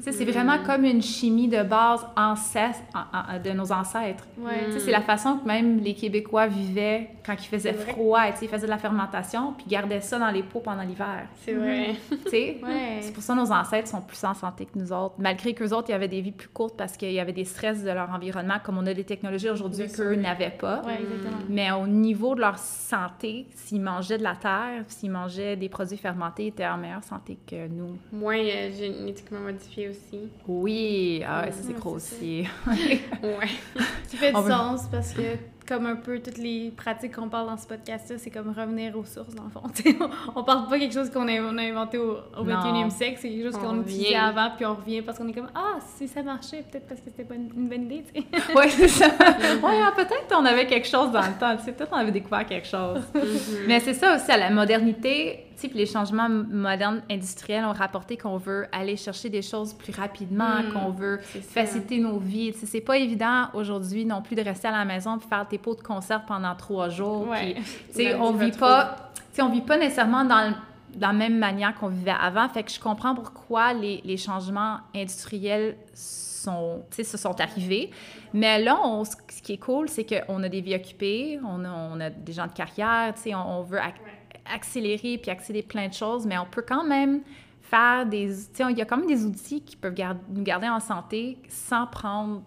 C'est 0.01 0.25
Mm. 0.25 0.29
vraiment 0.31 0.57
comme 0.65 0.83
une 0.85 1.01
chimie 1.01 1.47
de 1.47 1.61
base 1.63 2.05
ancêtre, 2.17 2.79
en- 2.93 3.35
en- 3.35 3.39
de 3.39 3.49
nos 3.51 3.71
ancêtres. 3.71 4.25
Sais, 4.71 4.79
C'est 4.79 4.91
la 4.91 5.01
façon 5.01 5.37
que 5.37 5.47
même 5.47 5.79
les 5.79 5.93
Québécois 5.93 6.47
vivaient 6.47 7.09
quand 7.25 7.33
il 7.33 7.47
faisait 7.47 7.73
C'est 7.77 7.91
froid. 7.91 8.25
tu 8.31 8.37
sais, 8.39 8.45
Ils 8.45 8.49
faisaient 8.49 8.65
de 8.65 8.71
la 8.71 8.77
fermentation, 8.77 9.53
puis 9.53 9.65
gardaient 9.67 10.01
ça 10.01 10.19
dans 10.19 10.29
les 10.31 10.43
pots 10.43 10.59
pendant 10.59 10.83
l'hiver. 10.83 11.27
C'est 11.45 11.53
vrai. 11.53 11.95
Tu 12.09 12.29
sais? 12.29 12.57
Ouais. 12.63 12.99
C'est 13.01 13.13
pour 13.13 13.23
ça 13.23 13.33
que 13.33 13.39
nos 13.39 13.51
ancêtres 13.51 13.87
sont 13.89 14.01
plus 14.01 14.23
en 14.23 14.33
santé 14.33 14.65
que 14.65 14.77
nous 14.77 14.91
autres. 14.91 15.15
Malgré 15.17 15.53
qu'eux 15.53 15.69
autres, 15.71 15.89
ils 15.89 15.93
avaient 15.93 16.07
des 16.07 16.21
vies 16.21 16.31
plus 16.31 16.47
courtes 16.49 16.75
parce 16.77 16.97
qu'il 16.97 17.11
y 17.11 17.19
avait 17.19 17.33
des 17.33 17.45
stress 17.45 17.83
de 17.83 17.91
leur 17.91 18.09
environnement, 18.09 18.55
comme 18.63 18.77
on 18.77 18.85
a 18.87 18.93
des 18.93 19.03
technologies 19.03 19.49
aujourd'hui 19.49 19.87
qu'eux 19.87 20.15
n'avaient 20.15 20.49
pas. 20.49 20.62
Ouais, 20.63 21.01
exactement. 21.01 21.43
Mais 21.49 21.71
au 21.71 21.87
niveau 21.87 22.35
de 22.35 22.41
leur 22.41 22.57
santé, 22.57 23.47
s'ils 23.55 23.81
mangeaient 23.81 24.17
de 24.17 24.23
la 24.23 24.35
terre, 24.35 24.83
s'ils 24.87 25.11
mangeaient 25.11 25.55
des 25.55 25.69
produits 25.69 25.97
fermentés, 25.97 26.45
ils 26.45 26.47
étaient 26.49 26.67
en 26.67 26.77
meilleure 26.77 27.03
santé 27.03 27.37
que 27.47 27.67
nous. 27.67 27.97
Moins 28.11 28.37
euh, 28.37 28.71
génétiquement 28.71 29.39
modifié 29.39 29.89
aussi. 29.89 30.29
Oui, 30.47 31.23
ah, 31.27 31.43
ouais, 31.43 31.51
ça, 31.51 31.59
c'est 31.63 31.73
grossier. 31.73 32.47
Ouais. 32.67 33.47
Ça 34.07 34.17
fait 34.17 34.31
du 34.31 34.41
sens 34.41 34.87
parce 34.91 35.11
que, 35.13 35.21
comme 35.67 35.85
un 35.85 35.95
peu 35.95 36.19
toutes 36.19 36.37
les 36.37 36.71
pratiques 36.75 37.15
qu'on 37.15 37.29
parle 37.29 37.47
dans 37.47 37.57
ce 37.57 37.67
podcast-là, 37.67 38.17
c'est 38.17 38.29
comme 38.29 38.49
revenir 38.49 38.97
aux 38.97 39.05
sources, 39.05 39.33
dans 39.35 39.43
le 39.43 39.49
fond. 39.49 39.61
Tu 39.73 39.83
sais, 39.83 39.97
on, 40.35 40.43
parle 40.43 40.67
pas 40.67 40.77
quelque 40.77 40.93
chose 40.93 41.09
qu'on 41.09 41.27
a, 41.27 41.31
inventé 41.31 41.97
au, 41.97 42.17
au 42.37 42.43
Non. 42.43 42.55
21e 42.55 42.89
siècle, 42.89 43.19
c'est 43.21 43.29
quelque 43.29 43.45
chose 43.45 43.59
On 43.61 43.67
qu'on 43.67 43.81
utilisait 43.81 44.15
avant, 44.15 44.51
puis 44.55 44.65
on 44.65 44.75
revient 44.75 45.01
parce 45.01 45.17
qu'on 45.17 45.27
est 45.27 45.33
comme 45.33 45.49
Ah, 45.55 45.79
si 45.95 46.07
ça 46.07 46.21
marchait, 46.21 46.63
peut-être 46.69 46.87
parce 46.87 47.01
que 47.01 47.09
c'était 47.09 47.23
pas 47.23 47.35
une, 47.35 47.49
une 47.55 47.69
bonne 47.69 47.83
idée, 47.83 48.03
tu 48.13 48.21
sais. 48.21 48.53
ouais, 48.55 48.69
c'est 48.69 48.87
ça. 48.87 49.07
Ouais, 49.07 49.79
ah, 49.81 49.93
peut-être 49.95 50.27
qu'on 50.29 50.45
avait 50.45 50.67
quelque 50.67 50.87
chose 50.87 51.11
dans 51.11 51.21
le 51.21 51.39
temps. 51.39 51.55
Tu 51.57 51.65
sais, 51.65 51.71
peut-être 51.71 51.89
qu'on 51.89 51.97
avait 51.97 52.11
découvert 52.11 52.45
quelque 52.45 52.67
chose. 52.67 53.01
Mm-hmm. 53.15 53.57
Mais 53.67 53.79
c'est 53.79 53.93
ça 53.93 54.15
aussi, 54.15 54.31
à 54.31 54.37
la 54.37 54.49
modernité, 54.49 55.47
sais, 55.57 55.71
les 55.73 55.85
changements 55.85 56.29
modernes 56.29 57.01
industriels 57.09 57.65
ont 57.65 57.73
rapporté 57.73 58.17
qu'on 58.17 58.37
veut 58.37 58.67
aller 58.71 58.95
chercher 58.97 59.29
des 59.29 59.41
choses 59.41 59.73
plus 59.73 59.93
rapidement, 59.93 60.61
Mm. 60.61 60.73
qu'on 60.73 60.89
veut 60.91 61.19
faciliter 61.21 61.99
nos 61.99 62.17
vies. 62.19 62.53
C'est 62.65 62.81
pas 62.81 62.97
évident 62.97 63.47
aujourd'hui 63.53 64.05
non 64.05 64.21
plus 64.21 64.35
de 64.35 64.41
rester 64.41 64.67
à 64.67 64.71
la 64.71 64.85
maison 64.85 65.17
puis 65.17 65.27
faire 65.27 65.47
tes 65.47 65.57
pots 65.57 65.75
de 65.75 65.81
conserve 65.81 66.23
pendant 66.27 66.55
trois 66.55 66.89
jours. 66.89 67.27
Ouais. 67.27 67.55
puis, 67.93 68.13
on 68.19 68.31
vit 68.33 68.51
pas, 68.51 69.11
on 69.39 69.49
vit 69.49 69.61
pas 69.61 69.77
nécessairement 69.77 70.25
dans 70.25 70.49
le- 70.49 70.55
la 70.99 71.11
même 71.11 71.39
manière 71.39 71.73
qu'on 71.75 71.87
vivait 71.87 72.13
avant. 72.19 72.47
Fait 72.49 72.61
que 72.63 72.71
je 72.71 72.79
comprends 72.79 73.15
pourquoi 73.15 73.73
les, 73.73 74.01
les 74.05 74.17
changements 74.17 74.77
industriels 74.95 75.75
sont, 75.93 76.83
se 76.91 77.17
sont 77.17 77.39
arrivés. 77.41 77.89
Mais 78.33 78.61
là, 78.61 78.77
on- 78.83 79.03
ce 79.03 79.15
qui 79.41 79.53
est 79.53 79.57
cool, 79.57 79.89
c'est 79.89 80.05
qu'on 80.05 80.41
a 80.43 80.49
des 80.49 80.61
vies 80.61 80.75
occupées, 80.75 81.39
on 81.43 81.65
a, 81.65 81.69
on 81.69 81.99
a 81.99 82.09
des 82.09 82.33
gens 82.33 82.45
de 82.47 82.51
carrière, 82.53 83.13
on, 83.27 83.35
on 83.35 83.61
veut 83.63 83.79
accélérer 84.51 85.17
puis 85.17 85.31
accéder 85.31 85.63
plein 85.63 85.87
de 85.87 85.93
choses, 85.93 86.25
mais 86.25 86.37
on 86.37 86.45
peut 86.45 86.63
quand 86.67 86.83
même 86.83 87.21
faire 87.61 88.05
des... 88.05 88.27
Tu 88.27 88.33
sais, 88.53 88.71
il 88.71 88.77
y 88.77 88.81
a 88.81 88.85
quand 88.85 88.97
même 88.97 89.07
des 89.07 89.25
outils 89.25 89.61
qui 89.61 89.75
peuvent 89.75 89.95
nous 90.29 90.43
garder 90.43 90.67
en 90.69 90.79
santé 90.79 91.37
sans 91.49 91.87
prendre 91.87 92.41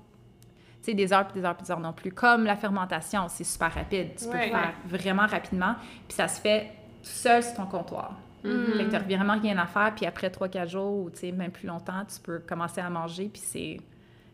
tu 0.83 0.93
sais, 0.93 0.95
des 0.95 1.13
heures 1.13 1.27
puis 1.27 1.41
des 1.41 1.47
heures 1.47 1.57
puis 1.57 1.65
des 1.65 1.71
heures 1.73 1.81
non 1.81 1.93
plus. 1.93 2.13
Comme 2.13 2.45
la 2.45 2.57
fermentation, 2.57 3.27
c'est 3.29 3.45
super 3.45 3.75
rapide. 3.75 4.15
Tu 4.17 4.27
peux 4.27 4.37
le 4.37 4.43
faire 4.43 4.75
vraiment 4.87 5.27
rapidement, 5.27 5.75
puis 6.07 6.17
ça 6.17 6.29
se 6.29 6.41
fait 6.41 6.71
tout 7.03 7.11
seul 7.11 7.43
sur 7.43 7.55
ton 7.55 7.67
comptoir. 7.67 8.15
Mhm. 8.45 8.75
Fait 8.77 8.85
que 8.85 8.91
t'as 8.91 8.99
vraiment 9.01 9.39
rien 9.39 9.59
à 9.59 9.67
faire, 9.67 9.93
puis 9.95 10.07
après 10.07 10.29
3-4 10.29 10.69
jours, 10.69 11.05
ou 11.05 11.11
tu 11.11 11.19
sais, 11.19 11.33
même 11.33 11.51
plus 11.51 11.67
longtemps, 11.67 12.05
tu 12.05 12.21
peux 12.21 12.39
commencer 12.39 12.81
à 12.81 12.89
manger, 12.89 13.29
puis 13.33 13.43
c'est 13.45 13.81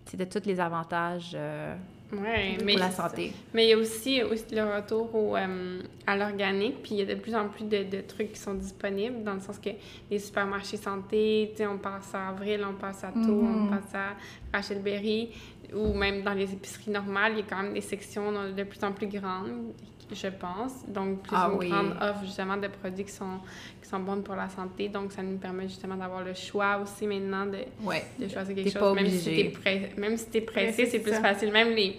c'est 0.05 0.17
de 0.17 0.25
tous 0.25 0.47
les 0.47 0.61
avantages 0.61 1.33
euh, 1.35 1.77
Ouais, 2.13 2.59
mais, 2.63 2.73
pour 2.75 2.81
la 2.81 2.91
santé. 2.91 3.33
mais 3.55 3.67
il 3.67 3.71
y 3.71 3.73
a 3.73 3.79
aussi, 3.79 4.23
aussi 4.23 4.45
le 4.55 4.65
retour 4.65 5.15
au, 5.15 5.35
euh, 5.37 5.81
à 6.07 6.17
l'organique, 6.17 6.83
puis 6.83 6.91
il 6.93 6.99
y 6.99 7.03
a 7.03 7.15
de 7.15 7.19
plus 7.19 7.35
en 7.35 7.49
plus 7.49 7.65
de, 7.65 7.85
de 7.85 8.01
trucs 8.03 8.33
qui 8.33 8.39
sont 8.41 8.55
disponibles, 8.55 9.23
dans 9.25 9.35
le 9.35 9.41
sens 9.41 9.59
que 9.59 9.71
les 10.11 10.19
supermarchés 10.19 10.77
santé, 10.77 11.53
on 11.61 11.79
passe 11.79 12.15
à 12.15 12.29
Avril, 12.29 12.65
on 12.69 12.75
passe 12.75 13.03
à 13.05 13.13
Tau, 13.13 13.43
Mhm. 13.43 13.67
on 13.67 13.71
passe 13.71 13.95
à 13.95 14.17
Rachel 14.53 14.83
Berry, 14.83 15.31
ou 15.75 15.95
même 15.95 16.23
dans 16.23 16.35
les 16.35 16.53
épiceries 16.53 16.91
normales, 16.91 17.33
il 17.33 17.39
y 17.39 17.43
a 17.43 17.47
quand 17.49 17.63
même 17.63 17.73
des 17.73 17.81
sections 17.81 18.31
de 18.55 18.63
plus 18.65 18.83
en 18.85 18.93
plus 18.93 19.07
grandes, 19.07 19.73
je 20.15 20.29
pense. 20.29 20.73
Donc, 20.89 21.23
plus 21.23 21.37
Ah 21.37 21.49
une 21.53 21.59
oui. 21.59 21.69
grande 21.69 21.97
offre 22.01 22.25
justement 22.25 22.57
de 22.57 22.69
produits 22.69 23.05
qui 23.05 23.13
sont, 23.13 23.39
qui 23.83 23.89
sont 23.89 24.01
bons 24.01 24.23
pour 24.23 24.35
la 24.37 24.49
santé. 24.49 24.89
Donc, 24.89 25.13
ça 25.13 25.23
nous 25.23 25.39
permet 25.39 25.65
justement 25.69 25.97
d'avoir 25.97 26.23
le 26.23 26.35
choix 26.35 26.79
aussi 26.83 27.07
maintenant 27.07 27.47
de, 27.47 27.59
Ouais. 27.83 28.05
de 28.19 28.29
choisir 28.29 28.55
quelque 28.55 28.71
chose. 28.71 28.81
pas 28.81 28.95
même 28.95 29.09
si 29.09 29.35
t'es 29.35 29.45
pressé, 29.51 29.89
même 29.97 30.17
si 30.17 30.27
t'es 30.27 30.41
pressé, 30.41 30.83
Ouais, 30.85 30.89
c'est 30.91 30.99
plus 31.01 31.13
ça. 31.13 31.21
facile. 31.21 31.53
Même 31.53 31.71
les. 31.75 31.97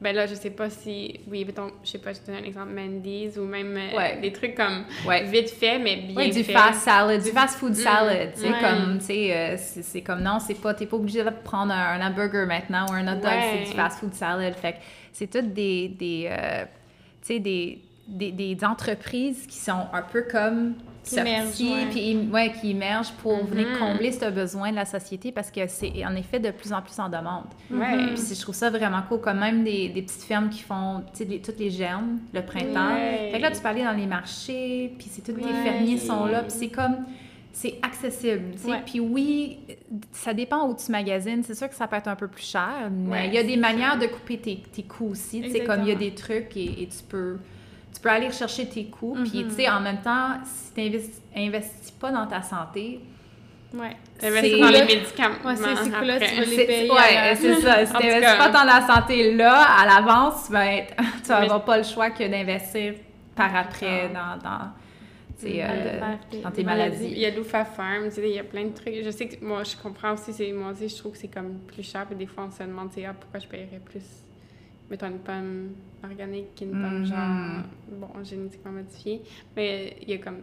Ben 0.00 0.16
là, 0.16 0.26
je 0.26 0.34
sais 0.34 0.50
pas 0.50 0.68
si. 0.68 1.20
Oui, 1.30 1.44
mettons, 1.44 1.70
je 1.84 1.90
sais 1.90 1.98
pas, 1.98 2.12
je 2.12 2.18
te 2.18 2.26
donne 2.26 2.34
un 2.42 2.44
exemple, 2.44 2.72
Mendy's 2.72 3.36
ou 3.36 3.44
même 3.44 3.76
euh, 3.78 4.20
des 4.20 4.32
trucs 4.32 4.56
comme 4.56 4.84
Ouais. 5.06 5.22
vite 5.26 5.48
fait, 5.50 5.78
mais 5.78 5.94
bien 5.98 6.16
Ouais, 6.16 6.28
du 6.30 6.42
fait. 6.42 6.52
fast 6.52 6.80
salad, 6.80 7.22
du 7.22 7.30
fast 7.30 7.56
food 7.56 7.70
Mm. 7.70 7.74
salad, 7.74 8.32
tu 8.34 8.40
sais, 8.40 8.48
Ouais. 8.48 8.58
comme, 8.60 8.98
tu 8.98 9.04
sais, 9.04 9.36
euh, 9.36 9.56
c'est 9.56 9.82
c'est 9.82 10.00
comme, 10.00 10.20
non, 10.20 10.40
c'est 10.40 10.54
pas, 10.60 10.74
t'es 10.74 10.86
pas 10.86 10.96
obligé 10.96 11.22
de 11.22 11.30
prendre 11.44 11.72
un, 11.72 12.00
un 12.00 12.04
hamburger 12.10 12.48
maintenant 12.48 12.84
ou 12.90 12.94
un 12.94 13.06
hot 13.06 13.20
dog, 13.20 13.26
Ouais. 13.26 13.60
c'est 13.64 13.70
du 13.70 13.76
fast 13.76 14.00
food 14.00 14.12
salad, 14.14 14.54
fait 14.56 14.72
que 14.72 14.78
c'est 15.12 15.30
toutes 15.30 15.52
des, 15.54 15.86
des 15.90 16.26
euh, 16.32 16.64
tu 17.22 17.28
sais, 17.34 17.38
des, 17.38 17.78
des, 18.08 18.32
des 18.32 18.58
entreprises 18.64 19.46
qui 19.46 19.56
sont 19.58 19.86
un 19.92 20.02
peu 20.02 20.24
comme 20.30 20.74
Qui 21.04 21.18
émergent, 21.18 21.46
sorties, 21.46 21.72
ouais. 21.72 21.86
puis 21.90 22.16
ouais, 22.32 22.52
qui 22.60 22.70
émergent 22.72 23.12
pour 23.22 23.44
venir 23.44 23.68
Mhm. 23.68 23.78
combler 23.78 24.12
ce 24.12 24.28
besoin 24.30 24.70
de 24.70 24.76
la 24.76 24.84
société 24.84 25.32
parce 25.32 25.50
que 25.50 25.66
c'est 25.68 26.04
en 26.04 26.14
effet 26.16 26.38
de 26.40 26.50
plus 26.50 26.72
en 26.72 26.82
plus 26.82 26.98
en 26.98 27.08
demande. 27.08 27.44
Puis 27.68 28.34
je 28.36 28.40
trouve 28.40 28.54
ça 28.54 28.70
vraiment 28.70 29.02
cool, 29.08 29.20
comme 29.20 29.38
même 29.38 29.64
des, 29.64 29.88
des 29.88 30.02
petites 30.02 30.22
fermes 30.24 30.48
qui 30.50 30.62
font, 30.62 31.02
tu 31.12 31.18
sais, 31.18 31.24
les- 31.24 31.40
toutes 31.40 31.58
les 31.58 31.70
germes 31.70 32.18
le 32.34 32.42
printemps. 32.42 32.94
Ouais. 32.94 33.28
Fait 33.30 33.38
que 33.38 33.42
là, 33.42 33.50
tu 33.50 33.60
peux 33.60 33.68
aller 33.68 33.84
dans 33.84 33.96
les 33.96 34.06
marchés, 34.06 34.94
puis 34.98 35.08
c'est 35.10 35.22
tous 35.22 35.36
les 35.36 35.52
fermiers 35.64 35.98
sont 35.98 36.26
là, 36.26 36.42
puis 36.42 36.52
c'est 36.56 36.68
comme, 36.68 36.96
c'est 37.52 37.78
accessible. 37.82 38.54
Ouais. 38.64 38.82
Puis 38.86 38.98
oui, 39.00 39.58
ça 40.12 40.32
dépend 40.34 40.66
où 40.68 40.74
tu 40.74 40.90
magasines. 40.90 41.42
C'est 41.42 41.54
sûr 41.54 41.68
que 41.68 41.74
ça 41.74 41.86
peut 41.86 41.96
être 41.96 42.08
un 42.08 42.16
peu 42.16 42.28
plus 42.28 42.44
cher, 42.44 42.88
mais 42.90 43.10
Ouais, 43.10 43.28
il 43.28 43.34
y 43.34 43.38
a 43.38 43.42
des 43.42 43.50
c'est 43.54 43.56
manières 43.56 43.98
de 43.98 44.06
couper 44.06 44.38
tes, 44.38 44.56
tes 44.72 44.82
coûts 44.82 45.08
aussi, 45.10 45.48
sais, 45.50 45.60
comme 45.64 45.82
il 45.82 45.88
y 45.88 45.92
a 45.92 45.96
des 45.96 46.14
trucs 46.14 46.56
et, 46.56 46.82
et 46.82 46.88
tu 46.88 47.02
peux... 47.08 47.38
Tu 47.94 48.00
peux 48.00 48.08
aller 48.08 48.32
chercher 48.32 48.66
tes 48.66 48.86
coûts, 48.86 49.16
puis 49.22 49.44
Mhm. 49.44 49.48
tu 49.50 49.54
sais, 49.56 49.68
en 49.68 49.80
même 49.80 50.00
temps, 50.00 50.28
si 50.44 50.72
tu 50.74 51.38
n'investis 51.38 51.90
pas 51.90 52.10
dans 52.10 52.26
ta 52.26 52.40
santé, 52.42 53.00
Ouais. 53.74 53.96
T'investis 54.18 54.52
c'est- 54.52 54.60
dans 54.60 54.68
les 54.68 54.84
médicaments. 54.84 55.34
Ouais, 55.46 55.56
c'est- 55.56 55.76
c'est 55.84 55.90
cool, 55.90 56.04
là, 56.06 56.18
tu 56.18 56.24
après. 56.24 56.36
vas 56.36 56.44
les 56.44 56.56
c'est 56.56 56.64
payer 56.66 56.90
ouais, 56.90 56.98
à 57.16 57.28
la- 57.30 57.36
c'est 57.36 57.54
ça. 57.60 57.86
Si 57.86 57.92
t'investis 57.94 58.34
pas 58.38 58.48
dans 58.50 58.64
la 58.64 58.86
santé 58.86 59.34
là, 59.34 59.62
à 59.62 59.86
l'avance, 59.86 60.44
tu 60.46 60.52
vas 60.52 60.66
être- 60.74 60.94
tu 60.96 61.30
Mais- 61.30 61.46
n'auras 61.46 61.60
pas 61.60 61.78
le 61.78 61.82
choix 61.84 62.10
que 62.10 62.22
d'investir 62.28 62.94
par 63.34 63.54
après 63.56 64.10
dans. 64.12 64.72
Euh, 65.46 66.00
dans 66.42 66.50
tes 66.50 66.60
Il 66.62 66.66
maladies. 66.66 67.06
y 67.18 67.26
a 67.26 67.30
Loufa 67.30 67.64
Farm, 67.64 68.04
tu 68.04 68.10
sais, 68.16 68.28
il 68.28 68.34
y 68.34 68.38
a 68.38 68.44
plein 68.44 68.64
de 68.64 68.74
trucs. 68.74 68.94
Je 69.02 69.10
sais 69.10 69.28
que 69.28 69.44
moi, 69.44 69.62
je 69.64 69.76
comprends 69.76 70.12
aussi, 70.14 70.32
c'est, 70.32 70.52
moi 70.52 70.72
aussi, 70.72 70.88
je 70.88 70.96
trouve 70.96 71.12
que 71.12 71.18
c'est 71.18 71.28
comme 71.28 71.58
plus 71.66 71.82
cher, 71.82 72.06
puis 72.06 72.16
des 72.16 72.26
fois, 72.26 72.44
on 72.48 72.50
se 72.50 72.62
demande, 72.62 72.90
ah, 73.06 73.14
pourquoi 73.18 73.40
je 73.40 73.46
paierais 73.46 73.80
plus, 73.84 74.02
mettons, 74.90 75.06
une 75.06 75.18
pomme 75.18 75.70
organique 76.04 76.54
qu'une 76.56 76.70
pomme, 76.72 76.98
Mhm. 77.00 77.06
genre, 77.06 77.62
bon, 77.92 78.24
génétiquement 78.24 78.72
modifiée. 78.72 79.22
Mais 79.56 79.96
il 80.02 80.10
y 80.10 80.14
a 80.14 80.18
comme, 80.18 80.38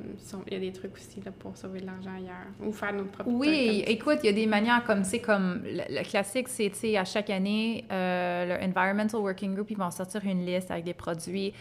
il 0.47 0.53
y 0.53 0.55
a 0.55 0.59
des 0.59 0.71
trucs 0.71 0.95
aussi, 0.95 1.19
là, 1.25 1.31
pour 1.37 1.55
sauver 1.57 1.81
de 1.81 1.85
l'argent 1.85 2.11
ailleurs, 2.15 2.47
ou 2.63 2.71
faire 2.71 2.93
nos 2.93 3.03
propres 3.05 3.29
Oui, 3.29 3.81
trucs. 3.83 3.89
écoute, 3.89 4.19
il 4.23 4.27
y 4.27 4.29
a 4.29 4.33
des 4.33 4.47
manières 4.47 4.83
comme, 4.85 5.03
c'est 5.03 5.19
comme, 5.19 5.61
le, 5.65 5.83
le 5.97 6.03
classique, 6.03 6.47
c'est, 6.47 6.69
tu 6.69 6.75
sais, 6.77 6.97
à 6.97 7.03
chaque 7.03 7.29
année, 7.29 7.83
euh, 7.91 8.57
le 8.57 8.65
Environmental 8.65 9.19
Working 9.19 9.53
Group, 9.53 9.69
ils 9.71 9.77
vont 9.77 9.91
sortir 9.91 10.21
une 10.25 10.45
liste 10.45 10.71
avec 10.71 10.85
des 10.85 10.93
produits 10.93 11.53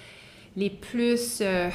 les 0.58 0.70
plus, 0.70 1.38
euh, 1.40 1.70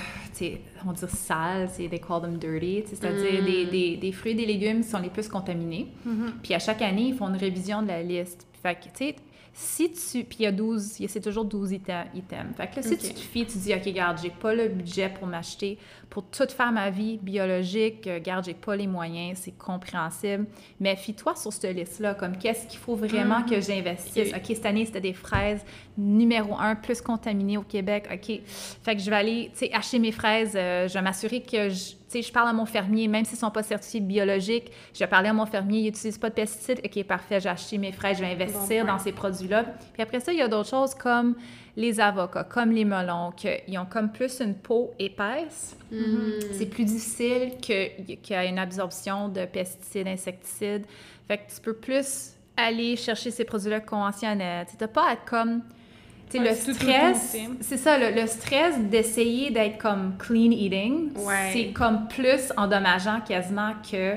on 0.86 0.94
sales, 0.96 1.70
they 1.78 2.00
call 2.00 2.22
them 2.22 2.38
dirty, 2.38 2.84
c'est-à-dire 2.86 3.42
Mm. 3.42 3.46
des, 3.46 3.66
des, 3.66 3.98
des 3.98 4.12
fruits 4.12 4.34
et 4.34 4.36
des 4.36 4.46
légumes 4.46 4.82
qui 4.82 4.90
sont 4.90 5.00
les 5.00 5.10
plus 5.10 5.30
contaminés. 5.30 5.88
Mhm. 6.06 6.34
Puis 6.44 6.54
à 6.54 6.60
chaque 6.60 6.82
année, 6.82 7.08
ils 7.10 7.16
font 7.16 7.30
une 7.30 7.38
révision 7.38 7.82
de 7.82 7.88
la 7.88 8.04
liste. 8.04 8.46
Fait 8.62 8.76
que, 8.76 8.84
tu 8.86 8.90
sais, 8.96 9.16
si 9.54 9.92
tu... 9.92 10.24
Puis 10.24 10.38
il 10.40 10.44
y 10.44 10.46
a 10.48 10.52
12, 10.52 11.00
il 11.00 11.04
y 11.04 11.06
a- 11.06 11.08
c'est 11.10 11.22
toujours 11.22 11.46
12 11.46 11.72
ite- 11.74 11.92
items. 12.16 12.56
Fait 12.58 12.68
que 12.68 12.76
là, 12.78 12.82
si 12.82 12.98
tu 12.98 13.14
te 13.14 13.20
fies, 13.20 13.46
tu 13.46 13.58
dis, 13.60 13.74
OK, 13.74 13.88
garde, 13.94 14.18
j'ai 14.22 14.32
pas 14.32 14.54
le 14.56 14.68
budget 14.68 15.10
pour 15.10 15.28
m'acheter, 15.28 15.78
pour 16.10 16.24
tout 16.24 16.48
faire 16.50 16.72
ma 16.72 16.90
vie 16.90 17.18
biologique, 17.22 18.08
euh, 18.08 18.20
garde, 18.20 18.46
j'ai 18.46 18.54
pas 18.56 18.76
les 18.76 18.88
moyens, 18.88 19.40
c'est 19.44 19.56
compréhensible. 19.58 20.46
Mais 20.80 20.96
fie-toi 20.96 21.36
sur 21.36 21.54
cette 21.54 21.76
liste-là, 21.76 22.16
comme 22.16 22.38
qu'est-ce 22.38 22.66
qu'il 22.68 22.80
faut 22.80 22.96
vraiment 22.96 23.44
que 23.44 23.62
j'investisse? 23.62 24.30
Ok. 24.34 24.38
OK, 24.38 24.56
cette 24.56 24.66
année, 24.66 24.86
c'était 24.86 25.02
des 25.02 25.14
fraises 25.14 25.62
numéro 25.98 26.56
un, 26.58 26.76
plus 26.76 27.02
contaminées 27.02 27.58
au 27.58 27.64
Québec. 27.64 28.08
OK, 28.12 28.42
fait 28.48 28.96
que 28.96 29.02
je 29.02 29.10
vais 29.10 29.16
aller, 29.16 29.52
tu 29.54 29.60
sais, 29.68 29.74
acheter 29.74 30.00
mes 30.00 30.12
fraises, 30.12 30.54
euh, 30.56 30.88
je 30.88 30.94
vais 30.96 31.02
m'assurer 31.02 31.42
que 31.42 31.70
je... 31.70 31.94
Sais, 32.14 32.22
je 32.22 32.32
parle 32.32 32.50
à 32.50 32.54
mon 32.54 32.68
fermier, 32.68 33.08
même 33.08 33.26
s'ils 33.26 33.38
ne 33.38 33.40
sont 33.40 33.50
pas 33.50 33.64
certifiés 33.64 34.00
biologiques, 34.00 34.72
je 34.94 35.00
vais 35.00 35.08
parler 35.08 35.30
à 35.30 35.34
mon 35.34 35.48
fermier, 35.48 35.80
il 35.80 35.86
n'utilise 35.86 36.20
pas 36.20 36.30
de 36.30 36.36
pesticides. 36.36 36.80
OK, 36.86 37.04
parfait, 37.06 37.40
j'ai 37.40 37.50
acheté 37.50 37.80
mes 37.80 37.92
fraises, 37.92 38.18
je 38.18 38.24
vais 38.24 38.32
investir 38.34 38.86
Bon 38.86 38.92
dans 38.92 39.00
ces 39.00 39.12
produits-là. 39.12 39.66
Puis 39.94 40.04
après 40.04 40.20
ça, 40.20 40.32
il 40.32 40.38
y 40.38 40.42
a 40.44 40.48
d'autres 40.48 40.70
choses 40.70 40.94
comme 40.94 41.36
les 41.76 42.00
avocats, 42.00 42.44
comme 42.44 42.72
les 42.72 42.86
melons, 42.86 43.32
qu'ils 43.36 43.80
ont 43.80 43.88
comme 43.88 44.12
plus 44.12 44.42
une 44.42 44.54
peau 44.54 44.92
épaisse. 45.00 45.76
Mhm. 45.92 46.34
C'est 46.52 46.68
plus 46.68 46.86
difficile 46.86 47.58
qu'il 47.60 47.92
y 48.08 48.34
ait 48.34 48.48
une 48.48 48.60
absorption 48.60 49.28
de 49.28 49.46
pesticides, 49.46 50.08
insecticides. 50.08 50.86
Fait 51.28 51.40
que 51.40 51.52
tu 51.52 51.62
peux 51.62 51.74
plus 51.74 52.34
aller 52.56 52.96
chercher 52.96 53.32
ces 53.32 53.44
produits-là 53.44 53.80
conventionnels. 53.80 54.68
Tu 54.70 54.78
n'as 54.80 54.88
pas 54.88 55.10
à 55.10 55.14
être 55.14 55.26
comme... 55.26 55.64
Le 56.40 56.54
stress, 56.54 57.38
c'est 57.62 57.78
ça, 57.78 57.98
le, 57.98 58.28
stress 58.28 58.80
d'essayer 58.80 59.52
d'être 59.52 59.78
comme 59.78 60.16
clean 60.18 60.52
eating, 60.52 61.12
c'est 61.52 61.72
comme 61.72 62.08
plus 62.08 62.52
endommageant 62.58 63.22
quasiment 63.22 63.74
que 63.90 64.16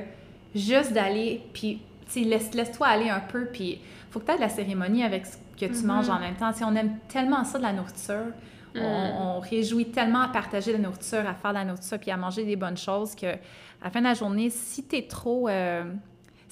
juste 0.54 0.92
d'aller, 0.92 1.42
puis, 1.52 1.80
tu 2.10 2.20
laisse, 2.20 2.54
laisse-toi 2.54 2.86
aller 2.86 3.10
un 3.10 3.20
peu, 3.20 3.46
puis 3.46 3.78
faut 4.10 4.20
que 4.20 4.26
tu 4.26 4.32
aies 4.32 4.36
de 4.36 4.40
la 4.40 4.48
cérémonie 4.48 5.02
avec 5.02 5.26
ce 5.26 5.36
que 5.58 5.66
tu 5.66 5.72
mm-hmm. 5.72 5.86
manges 5.86 6.08
en 6.08 6.18
même 6.18 6.36
temps. 6.36 6.52
Si 6.52 6.64
on 6.64 6.74
aime 6.74 6.98
tellement 7.08 7.44
ça 7.44 7.58
de 7.58 7.64
la 7.64 7.72
nourriture, 7.72 8.32
mm. 8.74 8.80
on, 8.80 9.40
réjouit 9.40 9.86
tellement 9.86 10.22
à 10.22 10.28
partager 10.28 10.72
la 10.72 10.78
nourriture, 10.78 11.26
à 11.26 11.34
faire 11.34 11.50
de 11.50 11.58
la 11.58 11.64
nourriture, 11.64 11.98
puis 11.98 12.10
à 12.10 12.16
manger 12.16 12.44
des 12.44 12.56
bonnes 12.56 12.76
choses 12.76 13.14
que 13.14 13.26
à 13.26 13.84
la 13.84 13.90
fin 13.90 14.00
de 14.00 14.06
la 14.06 14.14
journée, 14.14 14.50
si 14.50 14.84
tu 14.84 14.96
es 14.96 15.02
trop... 15.02 15.48
Euh, 15.48 15.84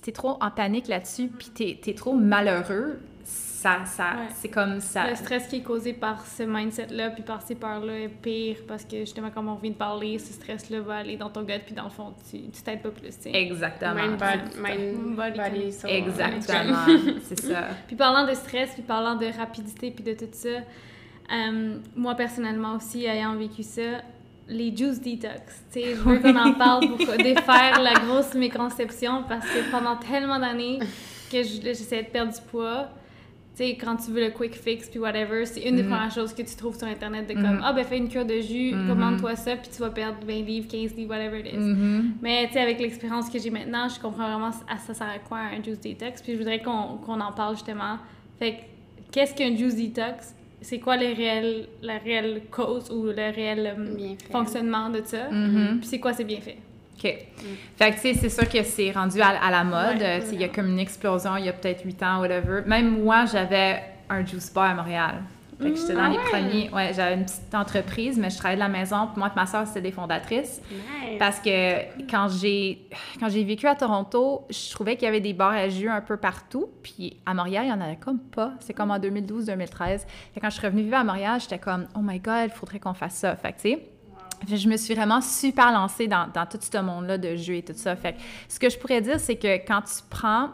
si 0.03 0.11
es 0.11 0.13
trop 0.13 0.37
en 0.41 0.51
panique 0.51 0.89
là-dessus, 0.89 1.29
puis 1.29 1.51
tu 1.55 1.91
es, 1.91 1.95
trop 1.95 2.13
malheureux, 2.13 3.01
ça, 3.87 4.17
c'est 4.35 4.49
comme 4.49 4.81
ça. 4.81 5.09
Le 5.09 5.17
stress 5.17 5.47
qui 5.47 5.57
est 5.57 5.63
causé 5.63 5.93
par 5.93 6.27
ce 6.27 6.43
mindset-là, 6.43 7.11
puis 7.11 7.23
par 7.23 7.43
ces 7.43 7.55
peurs-là 7.55 8.01
est 8.01 8.09
pire 8.09 8.59
parce 8.69 8.85
que 8.85 8.99
justement, 9.01 9.31
comme 9.31 9.49
on 9.49 9.55
vient 9.55 9.71
de 9.71 9.77
parler, 9.77 10.19
ce 10.19 10.33
stress-là 10.33 10.81
va 10.81 10.97
aller 10.97 11.17
dans 11.17 11.31
ton 11.31 11.43
gut, 11.43 11.55
puis 11.65 11.75
dans 11.75 11.85
le 11.85 11.91
fond, 11.91 12.15
tu 12.31 12.63
t'aides 12.63 12.83
pas 12.83 12.91
plus. 12.91 13.15
Exactement. 13.27 13.95
Mind, 13.95 15.17
body, 15.17 15.39
body, 15.39 15.73
soul. 15.73 15.91
Exactement. 15.91 16.87
c'est 17.23 17.41
ça. 17.41 17.69
Puis 17.87 17.97
parlant 17.97 18.27
de 18.27 18.35
stress, 18.35 18.73
puis 18.75 18.83
parlant 18.83 19.15
de 19.15 19.27
rapidité, 19.27 19.91
puis 19.91 20.05
de 20.05 20.13
tout 20.13 20.29
ça, 20.33 20.49
euh, 21.33 21.79
moi 21.97 22.15
personnellement 22.15 22.77
aussi, 22.77 23.07
ayant 23.07 23.35
vécu 23.37 23.63
ça, 23.63 24.03
les 24.49 24.77
juice 24.77 25.01
detox. 25.01 25.65
Tu 25.73 25.81
sais, 25.81 25.95
je 25.95 26.01
veux 26.01 26.19
qu'on 26.19 26.37
en 26.37 26.53
parle 26.53 26.89
pour 26.89 27.17
défaire 27.17 27.81
la 27.81 27.95
grosse 27.95 28.35
méconception 28.35 29.25
parce 29.29 29.47
que 29.47 29.71
pendant 29.71 29.97
tellement 29.97 30.39
d'années 30.39 30.81
que 31.33 31.43
j'essayais 31.43 32.03
de 32.03 32.11
perdre 32.11 32.33
du 32.33 32.41
poids, 32.51 32.91
tu 33.57 33.63
sais, 33.63 33.77
quand 33.77 33.97
tu 33.97 34.11
veux 34.11 34.21
le 34.21 34.31
quick 34.31 34.55
fix 34.55 34.89
puis 34.89 34.99
whatever, 34.99 35.47
c'est 35.47 35.61
une 35.61 35.77
des 35.77 35.83
mm-hmm. 35.83 35.89
premières 35.89 36.11
choses 36.11 36.35
que 36.35 36.43
tu 36.43 36.57
trouves 36.57 36.77
sur 36.77 36.89
Internet 36.89 37.29
de 37.29 37.35
comme, 37.35 37.43
mm-hmm. 37.43 37.63
ah, 37.63 37.73
ben 37.73 37.85
fais 37.85 37.99
une 37.99 38.09
cure 38.09 38.27
de 38.27 38.41
jus, 38.41 38.73
mm-hmm. 38.73 38.89
commande-toi 38.89 39.37
ça, 39.37 39.55
puis 39.55 39.71
tu 39.73 39.79
vas 39.79 39.91
perdre 39.91 40.19
20 40.27 40.33
livres, 40.45 40.67
15 40.69 40.97
livres, 40.97 41.11
whatever 41.11 41.39
it 41.39 41.47
is. 41.47 41.75
Mais 42.21 42.49
tu 42.49 42.55
sais, 42.55 42.61
avec 42.61 42.81
l'expérience 42.81 43.31
que 43.31 43.39
j'ai 43.39 43.51
maintenant, 43.51 43.89
je 43.89 44.01
comprends 44.01 44.29
vraiment 44.29 44.51
à 44.69 44.79
ça 44.79 44.93
sert 44.93 45.09
à 45.09 45.21
quoi 45.21 45.39
un 45.39 45.63
juice 45.63 45.81
detox, 45.81 46.21
puis 46.21 46.33
je 46.33 46.39
voudrais 46.39 46.61
qu'on 46.63 47.21
en 47.21 47.33
parle 47.33 47.55
justement. 47.55 47.99
Fait 48.41 48.59
qu'est-ce 49.13 49.35
qu'un 49.35 49.55
juice 49.55 49.77
detox? 49.77 50.35
C'est 50.61 50.81
quoi 50.81 50.97
les 50.97 51.13
réels, 51.13 51.69
la 51.83 51.99
réelle 51.99 52.43
cause 52.51 52.91
ou 52.91 53.05
le 53.05 53.35
réel 53.35 53.75
euh, 53.79 54.15
fonctionnement 54.33 54.89
de 54.89 55.03
ça? 55.05 55.29
Puis 55.29 55.89
c'est 55.89 56.01
quoi 56.01 56.13
c'est 56.13 56.25
bien 56.25 56.41
fait? 56.41 56.59
OK. 56.97 57.03
Fait 57.77 57.91
que, 57.91 57.95
tu 57.95 58.01
sais, 58.01 58.15
c'est 58.15 58.29
sûr 58.29 58.49
que 58.49 58.63
c'est 58.63 58.93
rendu 58.93 59.21
à, 59.21 59.51
la 59.51 59.65
mode. 59.65 60.05
il 60.33 60.41
y 60.41 60.45
a 60.45 60.49
comme 60.49 60.69
une 60.69 60.79
explosion 60.79 61.37
il 61.37 61.47
y 61.47 61.49
a 61.49 61.53
peut-être 61.53 61.85
8 61.85 62.03
ans, 62.03 62.21
whatever. 62.21 62.63
Même 62.67 63.03
moi, 63.03 63.25
j'avais 63.27 63.83
un 64.09 64.25
juice 64.25 64.53
bar 64.53 64.65
à 64.65 64.75
Montréal. 64.75 65.15
Fait 65.61 65.71
que 65.71 65.77
j'étais 65.77 65.95
dans 65.95 66.09
les 66.09 66.19
ah 66.19 66.31
premiers. 66.31 66.71
Ouais, 66.71 66.93
j'avais 66.95 67.15
une 67.15 67.25
petite 67.25 67.55
entreprise, 67.55 68.19
mais 68.19 68.31
je 68.31 68.37
travaillais 68.37 68.57
de 68.57 68.63
la 68.63 68.69
maison. 68.69 69.07
Puis 69.07 69.19
moi 69.19 69.31
et 69.33 69.37
ma 69.37 69.47
soeur, 69.47 69.67
c'était 69.67 69.83
des 69.83 69.93
fondatrices. 69.93 70.61
Parce 71.19 71.39
que 71.39 72.03
quand 72.11 72.29
j'ai 72.29 72.89
quand 73.21 73.29
j'ai 73.29 73.45
vécu 73.45 73.67
à 73.67 73.75
Toronto, 73.75 74.47
je 74.51 74.73
trouvais 74.73 74.97
qu'il 74.97 75.05
y 75.05 75.09
avait 75.09 75.21
des 75.21 75.33
bars 75.33 75.53
à 75.53 75.69
jus 75.69 75.89
un 75.89 76.01
peu 76.01 76.17
partout. 76.17 76.69
Puis 76.83 77.19
à 77.25 77.35
Montréal, 77.35 77.67
il 77.67 77.71
y 77.71 77.73
en 77.73 77.81
avait 77.81 77.97
comme 77.97 78.19
pas. 78.19 78.53
C'est 78.61 78.75
comme 78.75 78.91
en 78.91 78.99
2012-2013. 78.99 80.03
Et 80.37 80.41
quand 80.41 80.51
je 80.51 80.57
suis 80.57 80.67
revenue 80.67 80.83
vivre 80.83 80.97
à 80.97 81.05
Montréal, 81.05 81.41
j'étais 81.41 81.59
comme, 81.59 81.87
oh 81.95 82.01
my 82.03 82.19
God, 82.19 82.47
il 82.47 82.51
faudrait 82.51 82.81
qu'on 82.81 82.95
fasse 82.95 83.15
ça. 83.15 83.37
Fait 83.37 83.53
que, 83.53 83.61
tu 83.61 83.71
sais, 83.71 83.89
je 84.49 84.69
me 84.69 84.77
suis 84.77 84.95
vraiment 84.95 85.21
super 85.21 85.73
lancée 85.73 86.09
dans, 86.09 86.29
tout 86.51 86.59
ce 86.61 86.79
monde-là 86.79 87.19
de 87.19 87.37
jeu 87.37 87.57
et 87.57 87.63
tout 87.63 87.73
ça. 87.75 87.95
Ce 88.49 88.59
que 88.59 88.69
je 88.69 88.79
pourrais 88.79 89.01
dire, 89.01 89.21
c'est 89.21 89.37
que 89.37 89.57
quand 89.67 89.83
tu 89.83 90.03
prends, 90.09 90.51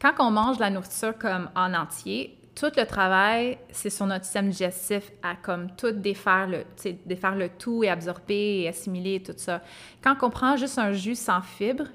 quand 0.00 0.12
on 0.18 0.30
mange 0.30 0.58
la 0.58 0.70
nourriture 0.70 1.16
comme 1.18 1.50
en 1.54 1.74
entier, 1.74 2.36
tout 2.54 2.72
le 2.76 2.84
travail, 2.84 3.58
c'est 3.70 3.90
sur 3.90 4.06
notre 4.06 4.24
système 4.24 4.50
digestif 4.50 5.12
à 5.22 5.36
comme 5.36 5.70
tout 5.76 5.92
défaire 5.92 6.46
le, 6.46 6.64
défaire 7.06 7.34
le 7.34 7.48
tout 7.48 7.84
et 7.84 7.88
absorber 7.88 8.62
et 8.62 8.68
assimiler 8.68 9.14
et 9.14 9.22
tout 9.22 9.32
ça. 9.36 9.62
Quand 10.02 10.16
on 10.22 10.30
prend 10.30 10.56
juste 10.56 10.78
un 10.78 10.92
jus 10.92 11.14
sans 11.14 11.40
fibres, 11.40 11.86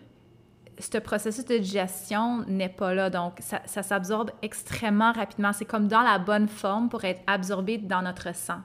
ce 0.80 0.98
processus 0.98 1.46
de 1.46 1.58
digestion 1.58 2.44
n'est 2.48 2.70
pas 2.70 2.94
là. 2.94 3.10
Donc, 3.10 3.40
ça 3.42 3.84
s'absorbe 3.84 4.32
extrêmement 4.42 5.12
rapidement. 5.14 5.54
C'est 5.54 5.66
comme 5.66 5.88
dans 5.88 6.02
la 6.02 6.20
bonne 6.20 6.48
forme 6.48 6.90
pour 6.90 7.06
être 7.06 7.22
absorbé 7.28 7.78
dans 7.78 8.02
notre 8.02 8.36
sang. 8.36 8.60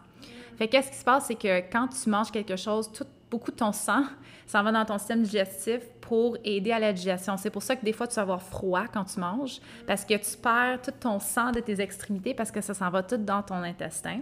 Fait 0.61 0.69
qu'est-ce 0.69 0.91
qui 0.91 0.99
se 0.99 1.05
passe, 1.05 1.25
c'est 1.25 1.37
que 1.37 1.61
quand 1.73 1.89
tu 1.89 2.11
manges 2.11 2.31
quelque 2.31 2.55
chose, 2.55 2.93
tout, 2.93 3.07
beaucoup 3.31 3.51
de 3.51 3.57
ton 3.57 3.73
sang 3.73 4.03
s'en 4.47 4.63
va 4.63 4.71
dans 4.73 4.85
ton 4.85 4.99
système 4.99 5.23
digestif 5.23 5.81
pour 6.03 6.37
aider 6.45 6.71
à 6.71 6.79
la 6.79 6.93
digestion. 6.93 7.39
C'est 7.39 7.49
pour 7.49 7.63
ça 7.63 7.77
que 7.77 7.83
des 7.83 7.95
fois, 7.95 8.07
tu 8.07 8.17
vas 8.17 8.23
avoir 8.23 8.43
froid 8.43 8.85
quand 8.93 9.05
tu 9.05 9.21
manges, 9.21 9.59
parce 9.87 10.05
que 10.05 10.13
tu 10.13 10.37
perds 10.37 10.83
tout 10.83 10.91
ton 10.91 11.19
sang 11.19 11.51
de 11.51 11.61
tes 11.61 11.81
extrémités 11.81 12.35
parce 12.35 12.51
que 12.51 12.61
ça 12.61 12.75
s'en 12.75 12.91
va 12.91 13.03
tout 13.03 13.17
dans 13.17 13.43
ton 13.43 13.63
intestin. 13.63 14.19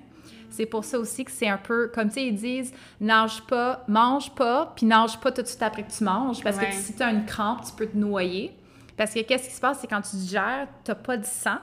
C'est 0.49 0.67
pour 0.67 0.85
ça 0.85 1.01
aussi 1.01 1.25
que 1.25 1.33
c'est 1.33 1.49
un 1.49 1.59
peu, 1.59 1.91
comme 1.93 2.07
tu 2.07 2.15
sais, 2.15 2.27
ils 2.29 2.37
disent, 2.37 2.73
nage 3.01 3.43
pas, 3.49 3.85
mange 3.89 4.33
pas, 4.37 4.73
puis 4.77 4.87
nage 4.87 5.19
pas 5.19 5.33
tout 5.33 5.43
de 5.43 5.49
suite 5.49 5.63
après 5.65 5.83
que 5.83 5.91
tu 5.91 6.05
manges, 6.05 6.45
parce 6.45 6.57
que 6.57 6.71
si 6.71 6.95
tu 6.95 7.03
as 7.03 7.11
une 7.11 7.25
crampe, 7.25 7.65
tu 7.65 7.73
peux 7.73 7.89
te 7.89 7.97
noyer. 7.97 8.57
Parce 8.97 9.13
que 9.13 9.19
qu'est-ce 9.23 9.49
qui 9.49 9.55
se 9.57 9.61
passe, 9.61 9.81
c'est 9.81 9.89
quand 9.89 10.03
tu 10.03 10.15
digères, 10.15 10.69
tu 10.85 10.93
n'as 10.93 10.95
pas 10.95 11.17
de 11.17 11.27
sang, 11.27 11.59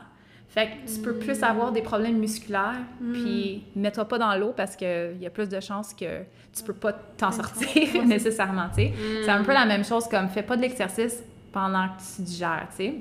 fait 0.55 0.67
que 0.67 0.93
tu 0.93 1.01
peux 1.01 1.15
plus 1.15 1.43
avoir 1.43 1.73
des 1.73 1.81
problèmes 1.81 2.17
musculaires, 2.17 2.79
mm. 3.01 3.11
puis 3.11 3.63
mets-toi 3.75 4.05
pas 4.05 4.17
dans 4.17 4.33
l'eau 4.35 4.53
parce 4.55 4.77
qu'il 4.77 5.17
y 5.19 5.25
a 5.25 5.29
plus 5.29 5.49
de 5.49 5.59
chances 5.59 5.93
que 5.93 6.21
tu 6.53 6.63
peux 6.63 6.73
pas 6.73 6.93
t'en 6.93 7.33
sortir 7.33 8.05
nécessairement, 8.05 8.69
tu 8.69 8.83
sais. 8.83 8.93
C'est 9.25 9.31
un 9.31 9.43
peu 9.43 9.51
la 9.51 9.65
même 9.65 9.83
chose 9.83 10.07
comme 10.07 10.29
fais 10.29 10.43
pas 10.43 10.55
de 10.55 10.61
l'exercice 10.61 11.21
pendant 11.51 11.89
que 11.89 12.01
tu 12.15 12.21
digères, 12.21 12.67
tu 12.69 12.85
sais. 12.85 12.93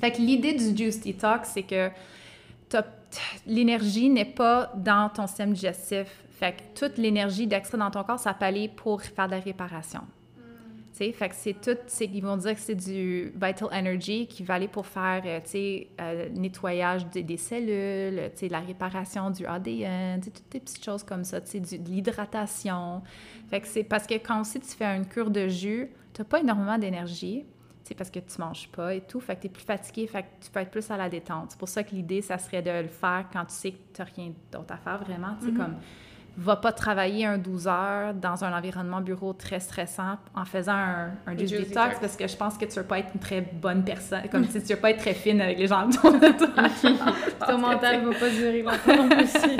Fait 0.00 0.10
que 0.10 0.18
l'idée 0.18 0.54
du 0.54 0.76
juice 0.76 1.00
detox, 1.00 1.50
c'est 1.54 1.62
que 1.62 1.88
l'énergie 3.46 4.10
n'est 4.10 4.24
pas 4.24 4.72
dans 4.74 5.08
ton 5.08 5.28
système 5.28 5.52
digestif. 5.52 6.08
Fait 6.32 6.52
que 6.52 6.80
toute 6.80 6.98
l'énergie 6.98 7.46
d'extrait 7.46 7.78
dans 7.78 7.92
ton 7.92 8.02
corps, 8.02 8.18
ça 8.18 8.34
peut 8.34 8.44
aller 8.44 8.68
pour 8.68 9.02
faire 9.02 9.26
de 9.26 9.32
la 9.32 9.40
réparation. 9.40 10.00
Fait 10.98 11.28
que 11.28 11.34
c'est 11.34 11.54
tout, 11.54 11.78
ils 12.00 12.20
vont 12.20 12.36
dire 12.36 12.54
que 12.54 12.60
c'est 12.60 12.74
du 12.74 13.32
vital 13.34 13.68
energy 13.72 14.26
qui 14.26 14.42
va 14.42 14.54
aller 14.54 14.66
pour 14.68 14.86
faire, 14.86 15.22
euh, 15.24 15.40
tu 15.44 15.50
sais, 15.50 15.88
euh, 16.00 16.28
nettoyage 16.30 17.06
des, 17.06 17.36
cellules, 17.36 18.30
tu 18.32 18.38
sais, 18.38 18.48
la 18.48 18.60
réparation 18.60 19.30
du 19.30 19.46
ADN, 19.46 20.20
toutes 20.20 20.42
des 20.50 20.60
petites 20.60 20.84
choses 20.84 21.04
comme 21.04 21.24
ça, 21.24 21.40
tu 21.40 21.62
sais, 21.62 21.78
de 21.78 21.88
l'hydratation. 21.88 23.02
Fait 23.48 23.60
que 23.60 23.68
c'est 23.68 23.84
parce 23.84 24.06
que 24.06 24.14
quand 24.14 24.40
aussi 24.40 24.58
tu 24.60 24.70
fais 24.70 24.96
une 24.96 25.06
cure 25.06 25.30
de 25.30 25.46
jus, 25.46 25.88
tu 26.12 26.20
n'as 26.20 26.24
pas 26.24 26.40
énormément 26.40 26.78
d'énergie, 26.78 27.44
c'est 27.84 27.94
parce 27.94 28.10
que 28.10 28.18
tu 28.18 28.40
manges 28.40 28.68
pas 28.68 28.94
et 28.94 29.00
tout, 29.00 29.20
fait 29.20 29.36
que 29.36 29.42
tu 29.42 29.46
es 29.46 29.50
plus 29.50 29.64
fatigué, 29.64 30.06
fait 30.08 30.22
que 30.22 30.44
tu 30.44 30.50
peux 30.50 30.60
être 30.60 30.70
plus 30.70 30.90
à 30.90 30.96
la 30.96 31.08
détente. 31.08 31.52
C'est 31.52 31.58
pour 31.58 31.68
ça 31.68 31.84
que 31.84 31.94
l'idée, 31.94 32.22
ça 32.22 32.38
serait 32.38 32.60
de 32.60 32.70
le 32.70 32.88
faire 32.88 33.26
quand 33.32 33.44
tu 33.46 33.54
sais 33.54 33.70
que 33.70 33.78
tu 33.94 34.02
n'as 34.02 34.08
rien 34.16 34.32
d'autre 34.52 34.74
à 34.74 34.76
faire 34.76 34.98
vraiment, 35.04 35.36
tu 35.38 35.46
sais, 35.46 35.52
mm-hmm. 35.52 35.56
comme 35.56 35.76
va 36.38 36.54
pas 36.54 36.70
travailler 36.70 37.26
un 37.26 37.36
12 37.36 37.66
heures 37.66 38.14
dans 38.14 38.44
un 38.44 38.56
environnement 38.56 39.00
bureau 39.00 39.32
très 39.32 39.58
stressant 39.58 40.18
en 40.36 40.44
faisant 40.44 40.72
un, 40.72 41.10
un 41.26 41.36
juice 41.36 41.50
detox 41.50 41.98
parce 42.00 42.16
que 42.16 42.28
je 42.28 42.36
pense 42.36 42.56
que 42.56 42.64
tu 42.64 42.76
vas 42.76 42.84
pas 42.84 43.00
être 43.00 43.10
une 43.12 43.20
très 43.20 43.40
bonne 43.40 43.84
personne, 43.84 44.22
comme 44.30 44.44
si 44.44 44.62
tu 44.62 44.72
vas 44.74 44.80
pas 44.80 44.90
être 44.90 45.00
très 45.00 45.14
fine 45.14 45.40
avec 45.40 45.58
les 45.58 45.66
gens 45.66 45.88
autour 45.88 46.12
de 46.12 46.28
toi. 46.28 46.48
Ton 47.46 47.58
mental 47.58 48.04
va 48.04 48.14
pas 48.14 48.30
durer 48.30 48.62
longtemps 48.62 49.16
aussi. 49.20 49.56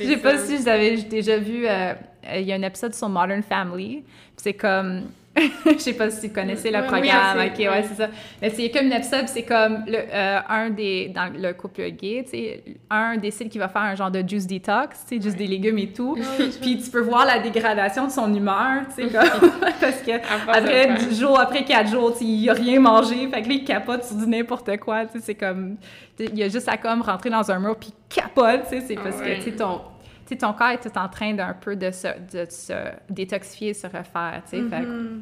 Je 0.00 0.06
sais 0.06 0.16
pas 0.16 0.38
si 0.38 0.62
j'avais 0.64 0.96
déjà 1.02 1.38
vu, 1.38 1.66
euh, 1.66 1.92
il 2.34 2.42
y 2.42 2.52
a 2.52 2.56
un 2.56 2.62
épisode 2.62 2.94
sur 2.94 3.10
Modern 3.10 3.42
Family, 3.42 4.02
c'est 4.38 4.54
comme 4.54 5.02
je 5.66 5.78
sais 5.78 5.92
pas 5.92 6.10
si 6.10 6.28
tu 6.28 6.34
connaissais 6.34 6.70
le 6.70 6.82
programme. 6.84 7.38
ok, 7.38 7.58
ouais, 7.58 7.84
c'est 7.88 7.94
ça. 7.94 8.08
Mais 8.40 8.50
c'est 8.50 8.70
comme 8.70 8.86
une 8.86 8.92
épisode, 8.92 9.28
c'est 9.28 9.42
comme 9.42 9.84
le, 9.86 9.98
euh, 9.98 10.38
un 10.48 10.70
des, 10.70 11.08
dans 11.08 11.30
le 11.32 11.52
couple 11.52 11.90
gay, 11.90 12.22
tu 12.24 12.30
sais, 12.30 12.64
un 12.88 13.16
décide 13.16 13.50
qu'il 13.50 13.60
va 13.60 13.68
faire 13.68 13.82
un 13.82 13.94
genre 13.94 14.10
de 14.10 14.26
juice 14.26 14.46
detox, 14.46 15.04
tu 15.06 15.16
sais, 15.16 15.22
juste 15.22 15.36
des 15.36 15.46
légumes 15.46 15.78
et 15.78 15.92
tout. 15.92 16.16
Puis 16.62 16.78
tu 16.78 16.90
peux 16.90 17.00
voir 17.00 17.26
la 17.26 17.38
dégradation 17.38 18.06
de 18.06 18.12
son 18.12 18.32
humeur, 18.34 18.82
tu 18.96 19.02
sais, 19.02 19.10
parce 19.80 20.00
que 20.02 20.12
après 20.48 20.94
10 20.94 21.20
jours, 21.20 21.38
après 21.38 21.64
4 21.64 21.90
jours, 21.90 22.12
tu 22.12 22.20
sais, 22.20 22.24
il 22.24 22.48
a 22.48 22.54
rien 22.54 22.80
mangé, 22.80 23.28
fait 23.28 23.42
que 23.42 23.48
là, 23.48 23.54
il 23.54 23.64
capote 23.64 24.04
sur 24.04 24.16
du 24.16 24.26
n'importe 24.26 24.76
quoi, 24.78 25.04
tu 25.04 25.18
sais, 25.18 25.24
c'est 25.24 25.34
comme, 25.34 25.76
il 26.18 26.42
a 26.42 26.48
juste 26.48 26.68
à 26.68 26.78
comme 26.78 27.02
rentrer 27.02 27.28
dans 27.28 27.50
un 27.50 27.58
mur 27.58 27.76
puis 27.76 27.92
capote, 28.08 28.62
tu 28.70 28.80
sais, 28.80 28.84
c'est 28.86 28.94
parce 28.94 29.20
que, 29.20 29.34
tu 29.36 29.42
sais, 29.42 29.52
ton 29.52 29.80
sais, 30.28 30.36
ton 30.36 30.52
corps 30.52 30.70
est 30.70 30.80
tout 30.80 30.96
en 30.98 31.08
train 31.08 31.34
d'un 31.34 31.54
peu 31.54 31.76
de 31.76 31.90
se, 31.90 32.08
de 32.32 32.50
se 32.50 32.72
détoxifier, 33.10 33.74
se 33.74 33.86
refaire, 33.86 34.42
tu 34.48 34.56
sais. 34.56 34.62
Mm-hmm. 34.62 35.20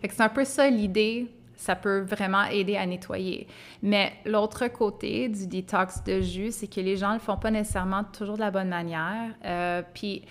fait, 0.00 0.08
que 0.08 0.14
c'est 0.14 0.22
un 0.22 0.28
peu 0.28 0.44
ça 0.44 0.68
l'idée. 0.68 1.28
Ça 1.56 1.76
peut 1.76 2.00
vraiment 2.00 2.42
aider 2.46 2.76
à 2.76 2.84
nettoyer. 2.84 3.46
Mais 3.84 4.14
l'autre 4.24 4.66
côté 4.66 5.28
du 5.28 5.46
détox 5.46 6.02
de 6.02 6.20
jus, 6.20 6.50
c'est 6.50 6.66
que 6.66 6.80
les 6.80 6.96
gens 6.96 7.10
ne 7.10 7.14
le 7.14 7.20
font 7.20 7.36
pas 7.36 7.52
nécessairement 7.52 8.02
toujours 8.02 8.34
de 8.34 8.40
la 8.40 8.50
bonne 8.50 8.68
manière. 8.68 9.30
Euh, 9.44 9.82
puis, 9.94 10.22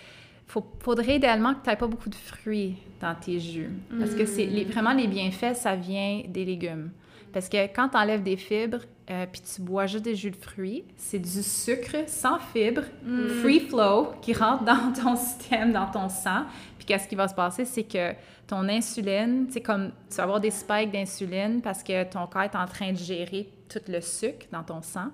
il 0.53 0.61
faudrait 0.79 1.15
idéalement 1.15 1.53
que 1.53 1.63
tu 1.63 1.69
n'aies 1.69 1.77
pas 1.77 1.87
beaucoup 1.87 2.09
de 2.09 2.15
fruits 2.15 2.75
dans 2.99 3.15
tes 3.15 3.39
jus. 3.39 3.69
Parce 3.97 4.13
que 4.13 4.25
c'est 4.25 4.45
mm. 4.45 4.71
vraiment 4.71 4.91
les 4.91 5.07
bienfaits, 5.07 5.55
ça 5.55 5.75
vient 5.75 6.21
des 6.27 6.43
légumes. 6.43 6.91
Parce 7.33 7.49
que 7.49 7.57
quand 7.67 7.89
tu 7.89 7.97
enlèves 7.97 8.23
des 8.23 8.37
fibres, 8.37 8.79
euh, 9.09 9.25
puis 9.31 9.41
tu 9.41 9.61
bois 9.61 9.87
juste 9.87 10.03
des 10.03 10.15
jus 10.15 10.31
de 10.31 10.35
fruits, 10.35 10.83
c'est 10.95 11.19
du 11.19 11.43
sucre 11.43 11.97
sans 12.07 12.39
fibres, 12.39 12.83
mm. 13.03 13.27
free 13.41 13.59
flow, 13.61 14.13
qui 14.21 14.33
rentre 14.33 14.63
dans 14.63 14.93
ton 15.03 15.15
système, 15.15 15.71
dans 15.71 15.87
ton 15.87 16.09
sang. 16.09 16.43
Puis 16.77 16.85
qu'est-ce 16.85 17.07
qui 17.07 17.15
va 17.15 17.27
se 17.27 17.35
passer, 17.35 17.65
c'est 17.65 17.83
que 17.83 18.13
ton 18.47 18.67
insuline, 18.67 19.47
c'est 19.49 19.61
comme 19.61 19.91
tu 20.09 20.17
vas 20.17 20.23
avoir 20.23 20.39
des 20.39 20.51
spikes 20.51 20.91
d'insuline 20.91 21.61
parce 21.61 21.83
que 21.83 22.03
ton 22.03 22.27
corps 22.27 22.43
est 22.43 22.55
en 22.55 22.65
train 22.65 22.91
de 22.91 22.97
gérer 22.97 23.49
tout 23.69 23.81
le 23.87 24.01
sucre 24.01 24.47
dans 24.51 24.63
ton 24.63 24.81
sang. 24.81 25.07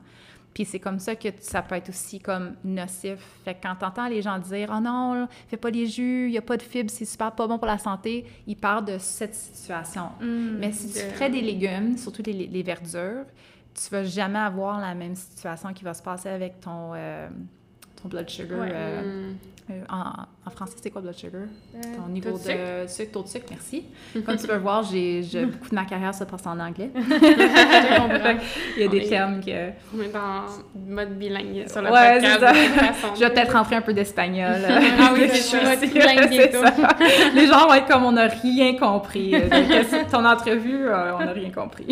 Puis 0.58 0.65
c'est 0.65 0.80
comme 0.80 0.98
ça 0.98 1.15
que 1.15 1.28
ça 1.39 1.62
peut 1.62 1.76
être 1.76 1.89
aussi 1.89 2.20
comme 2.20 2.56
nocif. 2.63 3.20
Fait 3.46 3.54
que 3.54 3.60
quand 3.62 3.76
t'entends 3.76 4.08
les 4.08 4.24
gens 4.24 4.39
dire 4.39 4.72
«Oh 4.76 4.80
non, 4.80 5.28
fais 5.48 5.56
pas 5.56 5.70
les 5.70 5.86
jus, 5.86 6.30
il 6.30 6.34
y 6.34 6.38
a 6.39 6.41
pas 6.41 6.58
de 6.58 6.63
fibres, 6.63 6.89
c'est 6.89 7.06
super 7.06 7.32
pas 7.32 7.46
bon 7.46 7.60
pour 7.60 7.67
la 7.67 7.78
santé», 7.78 8.26
ils 8.48 8.56
parlent 8.56 8.86
de 8.86 8.98
cette 8.98 9.36
situation. 9.36 10.10
Mm. 10.20 10.58
Mais 10.58 10.72
si 10.72 10.91
tu 10.91 11.00
ferais 11.00 11.30
des 11.30 11.41
légumes, 11.41 11.96
surtout 11.96 12.24
les, 12.26 12.34
les 12.34 12.63
verdures, 12.63 13.26
tu 13.76 13.88
vas 13.91 14.04
jamais 14.04 14.39
avoir 14.39 14.80
la 14.80 14.96
même 14.96 15.13
situation 15.13 15.72
qui 15.74 15.84
va 15.84 15.93
se 15.93 16.02
passer 16.02 16.30
avec 16.30 16.60
ton, 16.60 16.93
euh, 16.96 17.30
ton 18.01 18.10
blood 18.10 18.29
sugar. 18.29 18.60
Ouais. 18.60 18.69
euh, 18.73 19.01
Mm. 19.69 19.73
euh, 19.73 19.81
en, 19.89 20.03
en 20.45 20.49
français, 20.51 20.77
c'est 20.81 20.89
quoi 20.91 21.01
blood 21.01 21.13
sugar? 21.15 21.41
Euh, 21.41 21.79
Ton 21.97 22.07
niveau 22.10 22.31
taux 22.31 22.38
de 22.38 22.83
de 22.83 22.88
sucre, 22.88 23.12
taux 23.12 23.23
de 23.23 23.27
sucre, 23.27 23.45
merci. 23.49 23.83
Comme 24.25 24.38
tu 24.38 24.47
peux 24.47 24.55
voir, 24.57 24.81
j'ai 24.83 25.21
beaucoup 25.45 25.69
de 25.69 25.75
ma 25.75 25.83
carrière 25.86 26.13
se 26.15 26.23
passe 26.23 26.45
en 26.47 26.57
anglais. 26.60 26.89
Il 26.95 28.81
y 28.81 28.83
a 28.83 28.88
On 28.88 28.89
des 28.91 28.97
est- 28.97 29.10
termes 29.10 29.41
que... 29.43 29.69
On 29.95 30.01
est 30.01 30.13
dans 30.13 30.43
mode 30.88 31.17
bilingue 31.17 31.67
sur 31.67 31.81
le 31.81 31.91
Ouais, 31.91 32.13
podcast. 32.13 32.38
c'est 32.39 32.45
ça. 32.45 32.51
de. 33.12 33.15
Je 33.15 33.19
vais 33.19 33.29
peut-être 33.33 33.53
rentrer 33.53 33.75
un 33.75 33.81
peu 33.81 33.93
d'espagnol. 33.93 34.62
Ah 34.69 35.12
oui, 35.13 35.27
c'est 35.33 35.41
ça. 35.41 36.73
Les 37.36 37.47
gens 37.47 37.67
vont 37.67 37.73
être 37.73 37.88
comme 37.88 38.05
on 38.05 38.12
n'a 38.13 38.27
rien 38.27 38.75
compris. 38.77 39.31
Donc, 39.31 40.10
ton 40.12 40.23
entrevue, 40.25 40.88
on 40.88 41.19
n'a 41.25 41.33
rien 41.33 41.51
compris. 41.51 41.86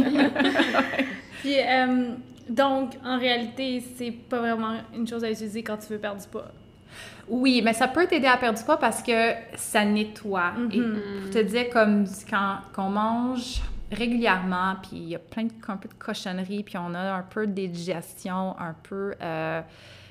Puis, 1.42 1.56
donc, 2.50 2.94
en 3.04 3.18
réalité, 3.18 3.84
c'est 3.98 4.12
pas 4.12 4.40
vraiment 4.40 4.76
une 4.96 5.08
chose 5.08 5.24
à 5.24 5.32
utiliser 5.32 5.64
quand 5.64 5.78
tu 5.78 5.88
veux 5.94 6.00
perdre 6.00 6.22
du 6.22 6.28
poids. 6.28 6.46
Oui, 7.28 7.62
mais 7.64 7.74
ça 7.74 7.88
peut 7.88 8.06
t'aider 8.08 8.28
à 8.28 8.38
perdre 8.38 8.58
du 8.60 8.64
poids 8.64 8.78
parce 8.80 9.02
que 9.02 9.32
ça 9.56 9.84
nettoie. 9.84 10.52
Et 10.72 10.80
Mhm. 10.80 11.02
je 11.26 11.32
te 11.32 11.40
disais, 11.40 11.70
comme 11.70 12.06
quand 12.30 12.58
on 12.78 12.90
mange 12.90 13.62
régulièrement, 13.92 14.76
puis 14.82 14.92
il 14.98 15.10
y 15.10 15.16
a 15.16 15.20
plein 15.20 15.44
de, 15.46 15.52
un 15.68 15.78
peu 15.78 15.88
de 15.90 15.94
cochonneries, 15.96 16.64
puis 16.64 16.78
on 16.78 16.94
a 16.94 17.14
un 17.14 17.22
peu 17.24 17.48
de 17.48 17.66
digestion, 17.66 18.56
un 18.60 18.76
peu, 18.84 19.14
euh, 19.22 19.62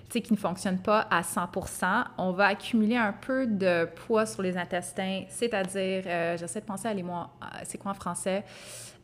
tu 0.09 0.13
sais, 0.15 0.21
qui 0.23 0.33
ne 0.33 0.39
fonctionne 0.39 0.79
pas 0.79 1.07
à 1.11 1.23
100% 1.23 2.05
on 2.19 2.33
va 2.33 2.47
accumuler 2.47 2.97
un 2.97 3.13
peu 3.13 3.47
de 3.47 3.87
poids 4.07 4.27
sur 4.27 4.43
les 4.43 4.57
intestins, 4.57 5.23
c'est-à-dire, 5.29 6.05
euh, 6.07 6.37
j'essaie 6.37 6.61
de 6.61 6.67
penser 6.67 6.89
à 6.89 6.95
les 6.95 7.03
mots, 7.03 7.25
c'est 7.65 7.79
quoi 7.79 7.93
en 7.93 7.95
français? 7.95 8.45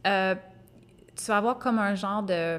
Euh, 0.07 0.35
tu 1.17 1.25
vas 1.27 1.37
avoir 1.39 1.59
comme 1.59 1.79
un 1.79 1.95
genre 1.95 2.23
de, 2.23 2.59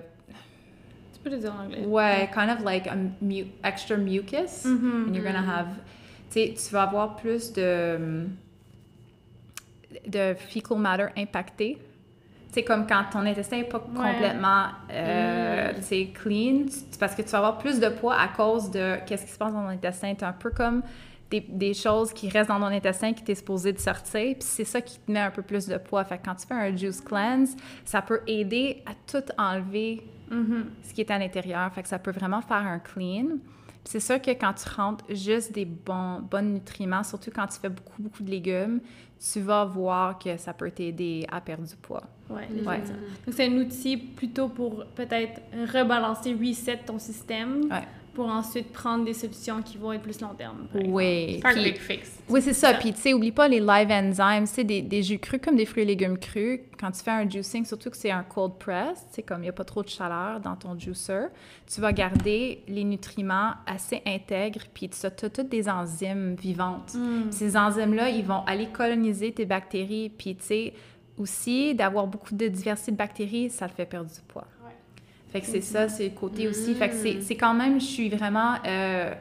peux 1.23 1.29
le 1.29 1.37
dire 1.37 1.53
en 1.57 1.63
anglais. 1.65 1.85
ouais, 1.85 2.29
kind 2.33 2.49
of 2.49 2.63
like 2.63 2.87
a 2.87 2.95
mu- 3.21 3.47
extra 3.63 3.97
mucus. 3.97 4.65
Mhm. 4.65 5.05
And 5.09 5.13
you're 5.15 5.23
gonna 5.25 5.39
have, 5.59 5.67
tu 6.31 6.39
sais, 6.39 6.53
tu 6.55 6.73
vas 6.73 6.83
avoir 6.83 7.15
plus 7.15 7.51
de, 7.53 8.27
de 10.07 10.33
fecal 10.35 10.77
matter 10.77 11.07
impacté. 11.17 11.77
Sais, 12.53 12.63
comme 12.63 12.85
quand 12.85 13.05
ton 13.13 13.19
intestin 13.25 13.57
n'est 13.59 13.63
pas 13.63 13.79
complètement, 13.79 14.65
euh, 14.91 15.71
sais, 15.79 16.09
clean, 16.13 16.65
c'est 16.67 16.99
parce 16.99 17.15
que 17.15 17.21
tu 17.21 17.29
vas 17.29 17.37
avoir 17.37 17.57
plus 17.59 17.79
de 17.79 17.87
poids 17.87 18.15
à 18.19 18.27
cause 18.27 18.69
de 18.71 18.97
qu'est-ce 19.05 19.25
qui 19.25 19.31
se 19.31 19.37
passe 19.37 19.53
dans 19.53 19.61
ton 19.63 19.69
intestin. 19.69 20.13
Tu 20.15 20.25
un 20.25 20.33
peu 20.33 20.49
comme 20.49 20.81
des, 21.29 21.39
des 21.39 21.73
choses 21.73 22.11
qui 22.11 22.27
restent 22.27 22.49
dans 22.49 22.59
ton 22.59 22.65
intestin 22.65 23.13
qui 23.13 23.23
t'es 23.23 23.35
supposé 23.35 23.71
de 23.71 23.79
sortir, 23.79 24.33
puis 24.33 24.41
c'est 24.41 24.65
ça 24.65 24.81
qui 24.81 24.99
te 24.99 25.09
met 25.09 25.21
un 25.21 25.31
peu 25.31 25.43
plus 25.43 25.65
de 25.65 25.77
poids. 25.77 26.03
Fait 26.03 26.17
que 26.17 26.25
quand 26.25 26.35
tu 26.35 26.45
fais 26.45 26.53
un 26.53 26.75
juice 26.75 26.99
cleanse, 26.99 27.55
ça 27.85 28.01
peut 28.01 28.19
aider 28.27 28.83
à 28.85 28.91
tout 29.09 29.23
enlever 29.37 30.01
Mhm. 30.31 30.65
ce 30.81 30.93
qui 30.93 31.01
est 31.01 31.11
à 31.11 31.19
l'intérieur. 31.19 31.71
Fait 31.73 31.83
que 31.83 31.89
ça 31.89 31.99
peut 31.99 32.11
vraiment 32.11 32.41
faire 32.41 32.65
un 32.65 32.79
clean. 32.79 33.37
Puis 33.83 33.93
C'est 33.93 33.99
sûr 33.99 34.21
que 34.21 34.31
quand 34.31 34.53
tu 34.53 34.69
rentres 34.69 35.05
juste 35.09 35.51
des 35.53 35.65
bons, 35.65 36.19
bons 36.21 36.53
nutriments, 36.53 37.03
surtout 37.03 37.31
quand 37.33 37.47
tu 37.47 37.59
fais 37.59 37.69
beaucoup, 37.69 38.01
beaucoup 38.01 38.23
de 38.23 38.29
légumes, 38.29 38.79
tu 39.19 39.39
vas 39.39 39.65
voir 39.65 40.17
que 40.19 40.37
ça 40.37 40.53
peut 40.53 40.71
t'aider 40.71 41.25
à 41.31 41.41
perdre 41.41 41.67
du 41.67 41.75
poids. 41.75 42.03
Ouais. 42.29 42.47
Donc, 42.47 43.33
c'est 43.35 43.47
un 43.47 43.53
outil 43.57 43.97
plutôt 43.97 44.49
pour 44.49 44.85
peut-être 44.95 45.41
rebalancer, 45.73 46.33
reset 46.33 46.77
ton 46.85 46.97
système 46.97 47.63
Ouais. 47.69 47.87
Pour 48.13 48.27
ensuite 48.27 48.71
prendre 48.73 49.05
des 49.05 49.13
solutions 49.13 49.61
qui 49.61 49.77
vont 49.77 49.93
être 49.93 50.01
plus 50.01 50.19
long 50.19 50.33
terme. 50.37 50.67
par. 50.71 50.81
Oui. 50.85 51.39
Puis- 51.43 51.63
quick 51.63 51.79
fix. 51.79 52.19
oui, 52.27 52.41
c'est 52.41 52.53
ça. 52.53 52.73
Puis, 52.73 52.93
tu 52.93 52.99
sais, 52.99 53.13
oublie 53.13 53.31
pas 53.31 53.47
les 53.47 53.59
live 53.59 53.89
enzymes, 53.89 54.45
sais, 54.45 54.63
des, 54.63 54.81
des 54.81 55.01
jus 55.01 55.19
crus 55.19 55.39
comme 55.41 55.55
des 55.55 55.65
fruits 55.65 55.83
et 55.83 55.85
légumes 55.85 56.17
crus. 56.17 56.59
Quand 56.79 56.91
tu 56.91 57.01
fais 57.01 57.11
un 57.11 57.29
juicing, 57.29 57.63
surtout 57.65 57.89
que 57.89 57.97
c'est 57.97 58.11
un 58.11 58.23
cold 58.23 58.53
press, 58.59 59.05
sais, 59.11 59.23
comme 59.23 59.39
il 59.39 59.43
n'y 59.43 59.49
a 59.49 59.53
pas 59.53 59.63
trop 59.63 59.81
de 59.81 59.89
chaleur 59.89 60.39
dans 60.41 60.55
ton 60.55 60.77
juicer, 60.77 61.27
tu 61.73 61.79
vas 61.79 61.93
garder 61.93 62.63
les 62.67 62.83
nutriments 62.83 63.51
assez 63.65 64.01
intègres, 64.05 64.65
puis 64.73 64.89
tu 64.89 65.05
as 65.05 65.11
toutes 65.11 65.49
des 65.49 65.69
enzymes 65.69 66.35
vivantes. 66.35 66.93
Mm. 66.95 67.31
Ces 67.31 67.55
enzymes-là, 67.55 68.09
ils 68.09 68.25
vont 68.25 68.43
aller 68.45 68.67
coloniser 68.67 69.31
tes 69.31 69.45
bactéries. 69.45 70.09
Puis, 70.09 70.35
tu 70.35 70.43
sais, 70.43 70.73
aussi, 71.17 71.75
d'avoir 71.75 72.07
beaucoup 72.07 72.33
de 72.35 72.47
diversité 72.47 72.91
de 72.91 72.97
bactéries, 72.97 73.49
ça 73.49 73.67
le 73.67 73.73
fait 73.73 73.85
perdre 73.85 74.09
du 74.09 74.21
poids. 74.27 74.47
Fait 75.31 75.41
que 75.41 75.47
c'est 75.47 75.61
ça, 75.61 75.87
c'est 75.89 76.05
le 76.05 76.09
côté 76.11 76.47
aussi. 76.47 76.73
Fait 76.75 76.89
que 76.89 76.95
Mm. 76.95 76.97
c'est- 76.97 77.21
c'est 77.21 77.35
quand 77.35 77.53
même, 77.53 77.79
je 77.79 77.85
suis 77.85 78.09
vraiment 78.09 78.55
euh, 78.65 79.13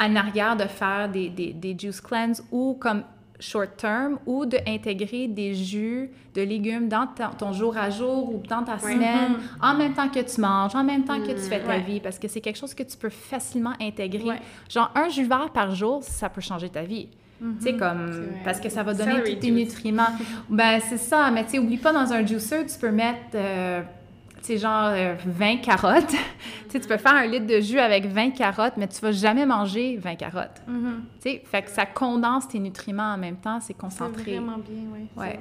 en 0.00 0.16
arrière 0.16 0.56
de 0.56 0.64
faire 0.64 1.08
des, 1.08 1.28
des, 1.28 1.52
des 1.52 1.76
juice 1.78 2.00
cleanse 2.00 2.42
ou 2.50 2.76
comme 2.80 3.02
short 3.38 3.76
term 3.76 4.18
ou 4.26 4.46
d'intégrer 4.46 5.26
des 5.26 5.52
jus 5.54 6.10
de 6.34 6.42
légumes 6.42 6.88
dans 6.88 7.06
ta- 7.08 7.32
ton 7.36 7.52
jour 7.52 7.76
à 7.76 7.90
jour 7.90 8.32
ou 8.34 8.42
dans 8.48 8.62
ta 8.62 8.78
semaine, 8.78 9.32
Mhm. 9.32 9.38
en 9.60 9.74
même 9.74 9.92
temps 9.94 10.08
que 10.08 10.20
tu 10.20 10.40
manges, 10.40 10.74
en 10.76 10.84
même 10.84 11.04
temps 11.04 11.20
que 11.20 11.32
tu 11.32 11.38
fais 11.40 11.58
ta 11.60 11.66
Ouais. 11.68 11.80
vie, 11.80 11.98
parce 12.00 12.18
que 12.20 12.28
c'est 12.28 12.40
quelque 12.40 12.58
chose 12.58 12.72
que 12.74 12.84
tu 12.84 12.96
peux 12.96 13.08
facilement 13.10 13.72
intégrer. 13.80 14.22
Ouais. 14.28 14.40
Genre, 14.70 14.90
un 14.94 15.08
jus 15.08 15.24
vert 15.24 15.50
par 15.52 15.74
jour, 15.74 16.02
ça 16.04 16.28
peut 16.28 16.40
changer 16.40 16.68
ta 16.68 16.82
vie. 16.82 17.08
Tu 17.40 17.46
sais, 17.64 17.76
comme, 17.76 18.08
C'est 18.12 18.18
vrai. 18.20 18.40
parce 18.44 18.60
que 18.60 18.68
ça 18.68 18.84
va 18.84 18.94
donner 18.94 19.20
tous 19.24 19.34
tes 19.40 19.50
nutriments. 19.50 20.12
ben, 20.48 20.78
c'est 20.88 20.96
ça, 20.98 21.28
mais 21.32 21.42
tu 21.44 21.50
sais, 21.50 21.58
oublie 21.58 21.76
pas, 21.78 21.92
dans 21.92 22.12
un 22.12 22.24
juicer, 22.24 22.64
tu 22.66 22.78
peux 22.78 22.92
mettre, 22.92 23.18
euh, 23.34 23.82
tu 24.42 24.48
sais, 24.48 24.58
genre 24.58 24.88
euh, 24.88 25.14
20 25.24 25.58
carottes. 25.58 26.08
tu 26.08 26.16
sais, 26.70 26.80
tu 26.80 26.88
peux 26.88 26.96
faire 26.96 27.14
un 27.14 27.26
litre 27.26 27.46
de 27.46 27.60
jus 27.60 27.78
avec 27.78 28.06
20 28.06 28.32
carottes, 28.32 28.74
mais 28.76 28.88
tu 28.88 29.00
vas 29.00 29.12
jamais 29.12 29.46
manger 29.46 29.96
20 29.96 30.16
carottes. 30.16 30.60
Mhm. 30.66 31.04
Tu 31.22 31.30
sais, 31.30 31.42
fait 31.44 31.62
que 31.62 31.70
ça 31.70 31.86
condense 31.86 32.48
tes 32.48 32.58
nutriments 32.58 33.14
en 33.14 33.18
même 33.18 33.36
temps, 33.36 33.60
c'est 33.60 33.68
C'est 33.68 33.74
concentré. 33.74 34.34
vraiment 34.36 34.58
bien, 34.58 34.82
oui. 34.92 35.06
Ouais. 35.16 35.38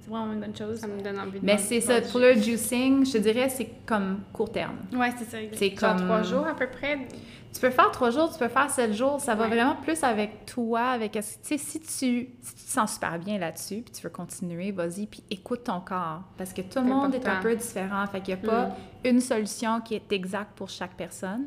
C'est 0.00 0.10
vraiment 0.10 0.32
une 0.32 0.40
bonne 0.40 0.56
chose. 0.56 0.78
Ça 0.78 0.86
me 0.86 1.00
donne 1.02 1.18
envie 1.18 1.40
de 1.40 1.44
Mais 1.46 1.58
c'est 1.58 1.80
ça, 1.80 2.00
pour 2.02 2.20
le 2.20 2.34
juicing, 2.34 3.04
je 3.06 3.12
te 3.12 3.18
dirais, 3.18 3.48
c'est 3.48 3.70
comme 3.86 4.20
court 4.32 4.52
terme. 4.52 4.76
Ouais, 4.94 5.10
c'est 5.16 5.24
ça. 5.24 5.38
C'est 5.52 5.70
comme... 5.70 5.96
trois 5.96 6.22
jours 6.22 6.46
à 6.46 6.54
peu 6.54 6.66
près. 6.66 7.08
Tu 7.54 7.60
peux 7.60 7.70
faire 7.70 7.90
trois 7.92 8.10
jours, 8.10 8.32
tu 8.32 8.38
peux 8.38 8.48
faire 8.48 8.68
sept 8.68 8.92
jours. 8.92 9.20
Ça 9.20 9.36
va 9.36 9.44
Ouais. 9.44 9.50
vraiment 9.50 9.76
plus 9.76 10.02
avec 10.02 10.44
toi, 10.44 10.80
avec... 10.88 11.12
Tu 11.12 11.22
sais, 11.22 11.56
si 11.56 11.78
tu, 11.80 11.86
si 11.86 12.28
tu 12.56 12.64
te 12.64 12.70
sens 12.70 12.94
super 12.94 13.16
bien 13.20 13.38
là-dessus, 13.38 13.82
puis 13.82 13.92
tu 13.94 14.02
veux 14.02 14.10
continuer, 14.10 14.72
vas-y, 14.72 15.06
puis 15.06 15.22
écoute 15.30 15.62
ton 15.64 15.80
corps. 15.80 16.22
Parce 16.36 16.52
que 16.52 16.62
tout 16.62 16.80
le 16.80 16.86
monde 16.86 17.14
est 17.14 17.26
un 17.28 17.40
peu 17.40 17.54
différent. 17.54 18.04
Fait 18.08 18.20
qu'il 18.20 18.34
n'y 18.34 18.40
a 18.42 18.50
pas 18.50 18.76
une 19.04 19.20
solution 19.20 19.80
qui 19.80 19.94
est 19.94 20.12
exacte 20.12 20.50
pour 20.56 20.68
chaque 20.68 20.94
personne. 20.96 21.44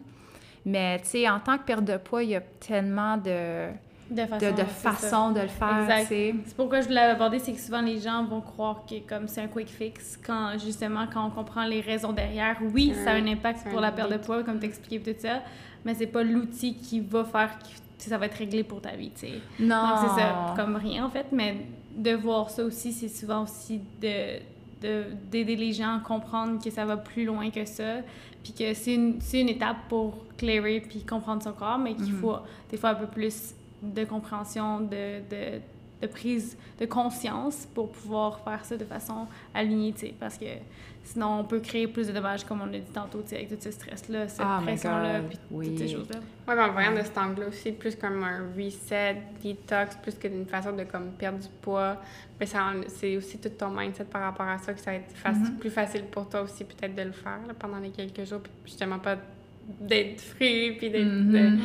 Mais, 0.66 1.00
tu 1.02 1.08
sais, 1.10 1.30
en 1.30 1.40
tant 1.42 1.58
que 1.58 1.64
perte 1.64 1.84
de 1.84 1.98
poids, 1.98 2.24
il 2.24 2.30
y 2.30 2.36
a 2.36 2.42
tellement 2.42 3.18
de, 3.18 3.68
De 4.10 4.26
façon. 4.26 4.52
de, 4.56 4.64
façons 4.64 5.32
de 5.32 5.42
le 5.42 5.48
faire. 5.48 6.06
C'est 6.08 6.34
pourquoi 6.56 6.82
je 6.82 6.88
voulais 6.88 7.02
aborder, 7.02 7.40
c'est 7.40 7.52
que 7.54 7.60
souvent 7.60 7.82
les 7.82 8.00
gens 8.00 8.24
vont 8.26 8.42
croire 8.42 8.84
que 8.90 8.96
comme 9.08 9.28
c'est 9.28 9.42
un 9.42 9.48
quick 9.48 9.68
fix, 9.70 10.18
quand 10.26 10.54
justement 10.58 11.06
quand 11.12 11.26
on 11.26 11.30
comprend 11.30 11.66
les 11.66 11.82
raisons 11.82 12.14
derrière, 12.14 12.58
oui, 12.74 12.94
ça 13.04 13.12
a 13.12 13.14
un 13.16 13.28
impact 13.28 13.68
pour 13.70 13.80
un 13.80 13.82
la 13.82 13.92
perte 13.92 14.12
de 14.12 14.18
poids, 14.18 14.44
comme 14.44 14.60
t'expliquais 14.60 15.00
tout 15.14 15.20
ça, 15.20 15.42
mais 15.84 15.94
c'est 15.94 16.08
pas 16.08 16.24
l'outil 16.24 16.76
qui 16.76 17.00
va 17.02 17.24
faire 17.26 17.58
que 17.60 18.04
ça 18.04 18.18
va 18.18 18.28
être 18.28 18.36
réglé 18.36 18.64
pour 18.64 18.80
ta 18.82 18.96
vie, 18.96 19.12
tu 19.12 19.28
sais. 19.28 19.34
Non. 19.60 19.90
Donc 19.90 19.98
c'est 20.02 20.22
ça, 20.22 20.54
comme 20.56 20.76
rien 20.78 21.06
en 21.06 21.10
fait, 21.10 21.26
mais 21.32 21.66
de 21.96 22.12
voir 22.12 22.50
ça 22.50 22.64
aussi, 22.64 22.94
c'est 22.94 23.10
souvent 23.10 23.44
aussi 23.44 23.82
de 24.02 24.40
de- 24.80 25.06
d'aider 25.32 25.56
les 25.56 25.74
gens 25.74 25.98
à 25.98 26.00
comprendre 26.00 26.64
que 26.64 26.70
ça 26.70 26.86
va 26.86 26.98
plus 26.98 27.26
loin 27.26 27.50
que 27.50 27.66
ça, 27.66 27.96
puis 28.44 28.54
que 28.54 28.76
c'est 28.76 28.94
une, 28.94 29.18
une 29.34 29.50
étape 29.50 29.78
pour 29.90 30.24
clairer 30.38 30.82
puis 30.82 31.04
comprendre 31.04 31.42
son 31.42 31.54
corps, 31.54 31.80
mais 31.80 31.96
qu'il 31.96 32.14
Mhm. 32.14 32.20
faut 32.22 32.36
des 32.70 32.78
fois 32.78 32.92
un 32.92 32.96
peu 32.96 33.08
plus 33.08 33.56
de 33.82 34.04
compréhension, 34.06 34.82
de, 34.82 35.20
de, 35.30 35.62
de 36.02 36.08
prise 36.08 36.58
de 36.80 36.86
conscience 36.86 37.68
pour 37.74 37.92
pouvoir 37.92 38.40
faire 38.42 38.64
ça 38.66 38.78
de 38.78 38.86
façon 38.86 39.28
alignée, 39.54 39.94
tu 39.94 40.00
sais, 40.08 40.14
parce 40.20 40.38
que 40.38 40.46
sinon 41.04 41.40
on 41.40 41.44
peut 41.44 41.60
créer 41.60 41.88
plus 41.88 42.08
de 42.08 42.12
dommages, 42.12 42.44
comme 42.44 42.62
on 42.62 42.68
a 42.74 42.78
dit 42.78 42.92
tantôt, 42.94 43.22
tu 43.22 43.30
sais, 43.30 43.38
avec 43.38 43.50
tout 43.50 43.56
ce 43.60 43.72
stress-là, 43.72 44.28
cette 44.28 44.46
Oh 44.46 44.62
pression-là, 44.62 45.22
puis 45.22 45.40
oui. 45.52 45.68
toutes 45.70 45.78
ces 45.80 45.88
choses-là. 45.88 46.20
Ouais, 46.48 46.56
mais 46.56 46.62
en 46.62 46.72
voyant 46.72 46.92
de 46.94 47.02
cet 47.02 47.18
angle-là 47.18 47.48
aussi, 47.48 47.72
plus 47.72 47.96
comme 47.96 48.24
un 48.24 48.44
reset, 48.56 49.18
detox, 49.44 49.96
plus 49.98 50.16
que 50.16 50.28
d'une 50.28 50.46
façon 50.46 50.74
de 50.74 50.84
comme 50.84 51.12
perdre 51.12 51.40
du 51.40 51.48
poids. 51.62 51.98
Mais 52.40 52.46
c'est 52.88 53.18
aussi 53.18 53.40
tout 53.40 53.50
ton 53.50 53.70
mindset 53.70 54.04
par 54.06 54.22
rapport 54.22 54.48
à 54.48 54.58
ça, 54.60 54.74
que 54.74 54.80
ça 54.80 54.92
va 54.92 54.98
être 54.98 55.16
faci- 55.16 55.52
Mhm. 55.52 55.58
plus 55.58 55.72
facile 55.72 56.04
pour 56.04 56.30
toi 56.30 56.42
aussi 56.42 56.64
peut-être 56.64 56.94
de 56.96 57.02
le 57.04 57.12
faire 57.12 57.40
là, 57.48 57.54
pendant 57.58 57.80
les 57.80 57.90
quelques 57.90 58.24
jours, 58.26 58.42
puis 58.42 58.52
justement 58.66 59.00
pas 59.00 59.18
d'être 59.82 60.22
fru, 60.22 60.76
puis 60.78 60.90
d'être... 60.90 61.06
Mhm. 61.06 61.32
de- 61.32 61.58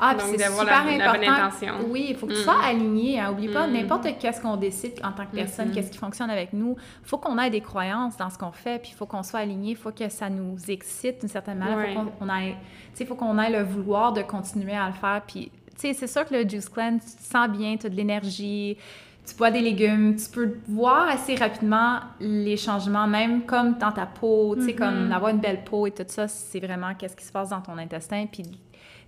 Ah, 0.00 0.14
Donc, 0.14 0.28
puis 0.30 0.38
c'est 0.38 0.48
super 0.50 0.64
la- 0.64 0.96
la 0.96 1.12
bonne 1.12 1.24
important. 1.24 1.32
intention. 1.46 1.74
Oui, 1.88 2.06
il 2.10 2.16
faut 2.16 2.26
que 2.26 2.32
tu 2.32 2.40
Mm. 2.40 2.42
sois 2.44 2.62
aligné. 2.64 3.20
Hein. 3.20 3.32
Oublie 3.32 3.48
pas, 3.48 3.66
Mm. 3.66 3.72
n'importe 3.72 4.06
qu'est-ce 4.18 4.40
qu'on 4.40 4.56
décide 4.56 4.92
en 5.04 5.12
tant 5.12 5.26
que 5.26 5.34
personne, 5.36 5.68
Mhm. 5.68 5.74
qu'est-ce 5.74 5.90
qui 5.90 5.98
fonctionne 5.98 6.30
avec 6.30 6.52
nous, 6.52 6.76
faut 7.02 7.18
qu'on 7.18 7.38
ait 7.38 7.50
des 7.50 7.60
croyances 7.60 8.16
dans 8.16 8.30
ce 8.30 8.38
qu'on 8.38 8.52
fait, 8.52 8.80
puis 8.80 8.92
il 8.92 8.96
faut 8.96 9.06
qu'on 9.06 9.22
soit 9.22 9.40
aligné, 9.40 9.72
il 9.72 9.76
faut 9.76 9.92
que 9.92 10.08
ça 10.08 10.30
nous 10.30 10.56
excite 10.68 11.20
d'une 11.20 11.28
certaine 11.28 11.58
manière. 11.58 11.76
Ouais. 11.76 11.94
faut 11.94 12.00
qu'on 12.02 12.26
on 12.28 12.36
ait, 12.38 12.56
tu 12.96 13.04
faut 13.04 13.14
qu'on 13.14 13.38
ait 13.38 13.50
le 13.50 13.62
vouloir 13.62 14.12
de 14.12 14.22
continuer 14.22 14.74
à 14.74 14.86
le 14.86 14.94
faire. 14.94 15.22
Puis, 15.26 15.50
tu 15.78 15.88
sais, 15.88 15.92
c'est 15.94 16.06
sûr 16.06 16.24
que 16.26 16.34
le 16.34 16.48
juice 16.48 16.68
cleanse, 16.68 17.16
tu 17.16 17.22
te 17.24 17.30
sens 17.32 17.48
bien, 17.48 17.76
tu 17.76 17.86
as 17.86 17.90
de 17.90 17.94
l'énergie, 17.96 18.76
tu 19.26 19.34
bois 19.36 19.50
des 19.50 19.60
légumes, 19.60 20.16
tu 20.16 20.28
peux 20.30 20.56
voir 20.68 21.08
assez 21.08 21.34
rapidement 21.36 22.00
les 22.20 22.56
changements, 22.56 23.06
même 23.06 23.42
comme 23.46 23.78
dans 23.78 23.92
ta 23.92 24.06
peau, 24.06 24.56
tu 24.56 24.62
sais, 24.66 24.74
comme 24.74 25.06
Mhm. 25.06 25.12
avoir 25.12 25.30
une 25.30 25.38
belle 25.40 25.62
peau 25.64 25.86
et 25.86 25.90
tout 25.92 26.04
ça, 26.08 26.26
c'est 26.28 26.60
vraiment 26.60 26.94
qu'est-ce 26.94 27.16
qui 27.16 27.24
se 27.24 27.32
passe 27.32 27.50
dans 27.50 27.60
ton 27.60 27.78
intestin. 27.78 28.26
Puis, 28.30 28.42
tu 28.42 28.50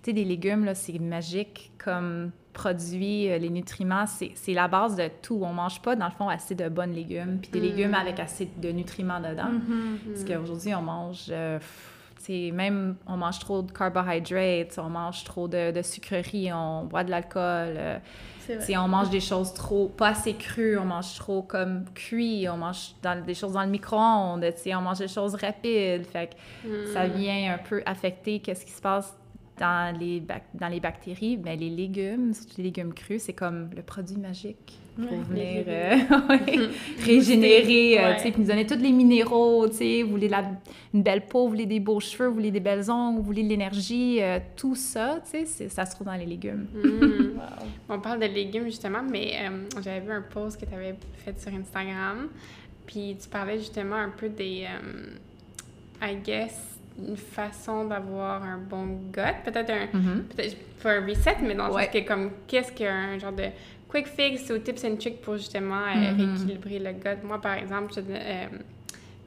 sais, 0.03 0.13
des 0.13 0.23
légumes, 0.23 0.63
là, 0.65 0.75
c'est 0.75 0.97
magique 0.99 1.71
comme 1.83 2.31
produit, 2.53 3.29
euh, 3.31 3.37
les 3.39 3.49
nutriments, 3.49 4.05
c'est 4.05 4.53
la 4.53 4.67
base 4.67 4.95
de 4.95 5.09
tout. 5.21 5.39
On 5.43 5.53
mange 5.53 5.81
pas, 5.81 5.95
dans 5.95 6.05
le 6.05 6.11
fond, 6.11 6.29
assez 6.29 6.53
de 6.55 6.69
bonnes 6.69 6.93
légumes, 6.93 7.39
puis 7.41 7.49
des 7.51 7.59
Mhm. 7.59 7.65
légumes 7.65 7.93
avec 7.95 8.19
assez 8.19 8.47
de 8.57 8.69
nutriments 8.69 9.19
dedans. 9.19 9.49
Mhm. 9.49 9.97
Parce 10.13 10.23
qu'aujourd'hui, 10.23 10.75
on 10.75 10.81
mange, 10.83 11.25
euh, 11.31 11.57
tu 12.19 12.25
sais, 12.25 12.51
même 12.53 12.95
on 13.07 13.17
mange 13.17 13.39
trop 13.39 13.61
de 13.63 13.71
carbohydrates, 13.71 14.77
on 14.77 14.89
mange 14.89 15.23
trop 15.23 15.47
de, 15.47 15.71
de 15.71 15.81
sucreries, 15.81 16.53
on 16.53 16.85
boit 16.85 17.03
de 17.03 17.09
l'alcool, 17.09 17.73
euh, 17.75 17.97
vrai. 18.47 18.65
sais, 18.65 18.77
on 18.77 18.87
mange 18.87 19.09
des 19.09 19.19
choses 19.21 19.53
trop, 19.53 19.87
pas 19.87 20.09
assez 20.09 20.33
crues, 20.33 20.77
on 20.77 20.85
mange 20.85 21.15
trop 21.15 21.41
comme 21.41 21.85
cuit, 21.95 22.47
on 22.49 22.57
mange 22.57 22.95
dans, 23.01 23.23
des 23.23 23.33
choses 23.33 23.53
dans 23.53 23.63
le 23.63 23.69
micro-ondes, 23.69 24.45
on 24.75 24.81
mange 24.81 24.99
des 24.99 25.07
choses 25.07 25.35
rapides. 25.35 26.05
Fait 26.05 26.27
que 26.27 26.67
Mm. 26.67 26.93
ça 26.93 27.07
vient 27.07 27.53
un 27.55 27.57
peu 27.57 27.81
affecter 27.85 28.39
qu'est-ce 28.39 28.65
qui 28.65 28.71
se 28.71 28.81
passe 28.81 29.15
dans 29.59 29.97
les, 29.97 30.21
dans 30.53 30.67
les 30.67 30.79
bactéries. 30.79 31.37
Mais 31.43 31.55
les 31.55 31.69
légumes, 31.69 32.33
surtout 32.33 32.53
les 32.57 32.63
légumes 32.65 32.93
crus, 32.93 33.23
c'est 33.23 33.33
comme 33.33 33.69
le 33.75 33.81
produit 33.81 34.17
magique 34.17 34.79
pour 34.95 35.11
Ouais, 35.11 35.23
venir 35.23 35.63
euh, 35.67 35.95
ouais, 36.29 36.69
régénérer, 37.03 37.99
euh, 37.99 38.09
Ouais. 38.09 38.15
tu 38.17 38.23
sais, 38.23 38.31
puis 38.31 38.41
nous 38.41 38.47
donner 38.47 38.65
tous 38.67 38.75
les 38.77 38.91
minéraux, 38.91 39.67
tu 39.67 39.75
sais, 39.77 40.03
vous 40.03 40.11
voulez 40.11 40.29
la- 40.29 40.51
une 40.93 41.01
belle 41.01 41.25
peau, 41.25 41.43
vous 41.45 41.49
voulez 41.49 41.65
des 41.65 41.79
beaux 41.79 41.99
cheveux, 41.99 42.27
vous 42.27 42.35
voulez 42.35 42.51
des 42.51 42.59
belles 42.59 42.91
ongles, 42.91 43.17
vous 43.17 43.23
voulez 43.23 43.41
de 43.43 43.49
l'énergie, 43.49 44.21
euh, 44.21 44.37
tout 44.55 44.75
ça, 44.75 45.19
tu 45.31 45.45
sais, 45.47 45.67
ça 45.69 45.85
se 45.87 45.95
trouve 45.95 46.05
dans 46.07 46.13
les 46.13 46.25
légumes. 46.27 46.67
Mm. 46.75 47.29
Wow. 47.33 47.41
On 47.89 47.99
parle 47.99 48.19
de 48.19 48.27
légumes 48.27 48.65
justement, 48.65 49.01
mais 49.01 49.33
euh, 49.41 49.63
j'avais 49.83 49.99
vu 50.01 50.11
un 50.11 50.21
post 50.21 50.61
que 50.61 50.65
tu 50.67 50.73
avais 50.75 50.93
fait 51.25 51.39
sur 51.41 51.51
Instagram. 51.53 52.29
Puis 52.85 53.17
tu 53.21 53.27
parlais 53.29 53.57
justement 53.57 53.95
un 53.95 54.09
peu 54.09 54.29
des, 54.29 54.67
I 56.01 56.15
guess, 56.23 56.72
une 56.99 57.17
façon 57.17 57.85
d'avoir 57.85 58.43
un 58.43 58.57
bon 58.57 58.85
gut. 59.11 59.21
Peut-être 59.45 59.69
un, 59.71 59.97
Mhm. 59.97 60.23
peut-être 60.35 60.57
pas 60.81 60.93
un 60.93 61.05
reset, 61.05 61.37
mais 61.41 61.55
dans 61.55 61.67
le 61.67 61.73
Ouais. 61.73 61.85
sens 61.85 61.93
que 61.93 62.07
comme 62.07 62.31
qu'est-ce 62.47 62.71
qu'un 62.71 63.17
genre 63.19 63.31
de 63.31 63.45
quick 63.89 64.07
fix 64.07 64.49
ou 64.51 64.57
tips 64.59 64.83
and 64.85 64.95
tricks 64.97 65.21
pour 65.21 65.37
justement 65.37 65.81
euh, 65.87 66.11
Mhm. 66.11 66.17
rééquilibrer 66.17 66.79
le 66.79 66.91
gut? 66.93 67.23
Moi, 67.23 67.39
par 67.41 67.53
exemple, 67.55 67.93
je, 67.95 68.01
euh, 68.01 68.45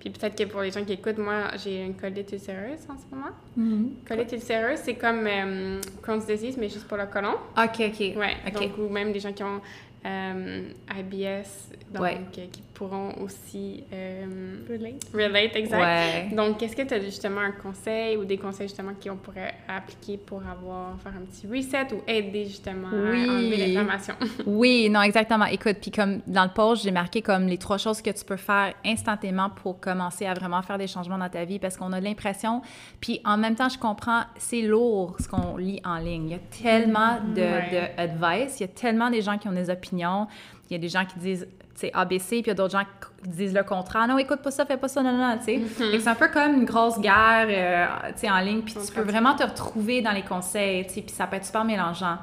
puis 0.00 0.10
peut-être 0.10 0.36
que 0.36 0.44
pour 0.44 0.60
les 0.60 0.70
gens 0.70 0.84
qui 0.84 0.92
écoutent, 0.92 1.18
moi, 1.18 1.50
j'ai 1.62 1.84
une 1.84 1.94
colite 1.94 2.30
ulcéreuse 2.32 2.86
en 2.88 2.96
ce 2.96 3.14
moment. 3.14 3.30
Mhm. 3.56 3.90
Colite 4.06 4.32
ulcéreuse, 4.32 4.78
c'est 4.84 4.94
comme 4.94 5.26
euh, 5.26 5.80
Crohn's 6.02 6.26
disease, 6.26 6.56
mais 6.56 6.68
juste 6.68 6.86
pour 6.86 6.96
le 6.98 7.06
côlon. 7.06 7.34
OK, 7.56 7.80
OK. 7.80 8.00
Ouais, 8.16 8.36
donc 8.52 8.78
ou 8.78 8.88
même 8.88 9.12
des 9.12 9.20
gens 9.20 9.32
qui 9.32 9.42
ont 9.42 9.60
euh, 10.04 10.68
IBS, 10.96 11.72
donc 11.92 12.02
Ouais. 12.02 12.20
qui 12.30 12.42
pourront 12.76 13.14
aussi 13.22 13.84
euh, 13.92 14.56
Relate. 14.68 15.04
relate, 15.14 15.56
exact. 15.56 15.80
Ouais. 15.80 16.34
Donc, 16.36 16.62
est-ce 16.62 16.76
que 16.76 16.82
tu 16.82 16.92
as 16.94 17.00
justement 17.00 17.40
un 17.40 17.52
conseil 17.52 18.16
ou 18.18 18.24
des 18.24 18.36
conseils 18.36 18.68
justement 18.68 18.92
qu'on 19.02 19.16
pourrait 19.16 19.54
appliquer 19.66 20.18
pour 20.18 20.42
avoir, 20.46 20.98
faire 21.00 21.12
un 21.16 21.24
petit 21.24 21.46
reset 21.46 21.94
ou 21.94 22.02
aider 22.06 22.44
justement 22.44 22.88
Oui. 22.92 23.26
à 23.28 23.32
enlever 23.32 23.56
l'inflammation? 23.66 24.14
Oui, 24.46 24.88
non, 24.90 25.00
exactement. 25.02 25.46
Écoute, 25.46 25.76
puis 25.80 25.90
comme 25.90 26.20
dans 26.26 26.44
le 26.44 26.50
post, 26.50 26.82
j'ai 26.84 26.90
marqué 26.90 27.22
comme 27.22 27.46
les 27.46 27.58
trois 27.58 27.78
choses 27.78 28.02
que 28.02 28.10
tu 28.10 28.24
peux 28.24 28.36
faire 28.36 28.74
instantanément 28.84 29.48
pour 29.50 29.80
commencer 29.80 30.26
à 30.26 30.34
vraiment 30.34 30.60
faire 30.62 30.76
des 30.78 30.86
changements 30.86 31.18
dans 31.18 31.28
ta 31.30 31.44
vie 31.44 31.58
parce 31.58 31.76
qu'on 31.76 31.92
a 31.92 32.00
l'impression, 32.00 32.60
puis 33.00 33.20
en 33.24 33.36
même 33.38 33.54
temps, 33.54 33.68
je 33.70 33.78
comprends, 33.78 34.22
c'est 34.36 34.62
lourd 34.62 35.16
ce 35.18 35.28
qu'on 35.28 35.56
lit 35.56 35.80
en 35.84 35.96
ligne. 35.96 36.26
Il 36.26 36.32
y 36.32 36.34
a 36.34 36.38
tellement 36.62 37.18
de, 37.34 37.40
Ouais. 37.40 37.92
de 37.96 38.00
advice, 38.00 38.60
il 38.60 38.62
y 38.62 38.64
a 38.64 38.68
tellement 38.68 39.08
des 39.10 39.22
gens 39.22 39.38
qui 39.38 39.48
ont 39.48 39.52
des 39.52 39.70
opinions, 39.70 40.26
il 40.68 40.74
y 40.74 40.76
a 40.76 40.78
des 40.78 40.88
gens 40.88 41.04
qui 41.04 41.18
disent, 41.18 41.46
ABC, 41.92 42.28
puis 42.28 42.38
il 42.40 42.46
y 42.48 42.50
a 42.50 42.54
d'autres 42.54 42.78
gens 42.78 42.84
qui 43.22 43.28
disent 43.28 43.54
le 43.54 43.62
contraire. 43.62 44.06
Non, 44.08 44.18
écoute 44.18 44.40
pas 44.42 44.50
ça, 44.50 44.64
fais 44.66 44.76
pas 44.76 44.88
ça, 44.88 45.02
non, 45.02 45.12
non, 45.12 45.28
non, 45.28 45.38
tu 45.38 45.44
sais. 45.44 45.58
Fait 45.58 45.92
que 45.92 46.00
C'est 46.00 46.08
un 46.08 46.14
peu 46.14 46.28
comme 46.28 46.54
une 46.54 46.64
grosse 46.64 46.98
guerre, 47.00 47.46
euh, 47.48 47.86
tu 48.14 48.20
sais, 48.20 48.30
en 48.30 48.38
ligne, 48.38 48.62
puis 48.62 48.74
tu 48.74 48.92
peux 48.92 49.02
vraiment 49.02 49.34
te 49.34 49.42
retrouver 49.42 50.00
dans 50.02 50.12
les 50.12 50.22
conseils, 50.22 50.86
tu 50.86 50.94
sais, 50.94 51.02
puis 51.02 51.14
ça 51.14 51.26
peut 51.26 51.36
être 51.36 51.44
super 51.46 51.64
mélangeant. 51.64 52.18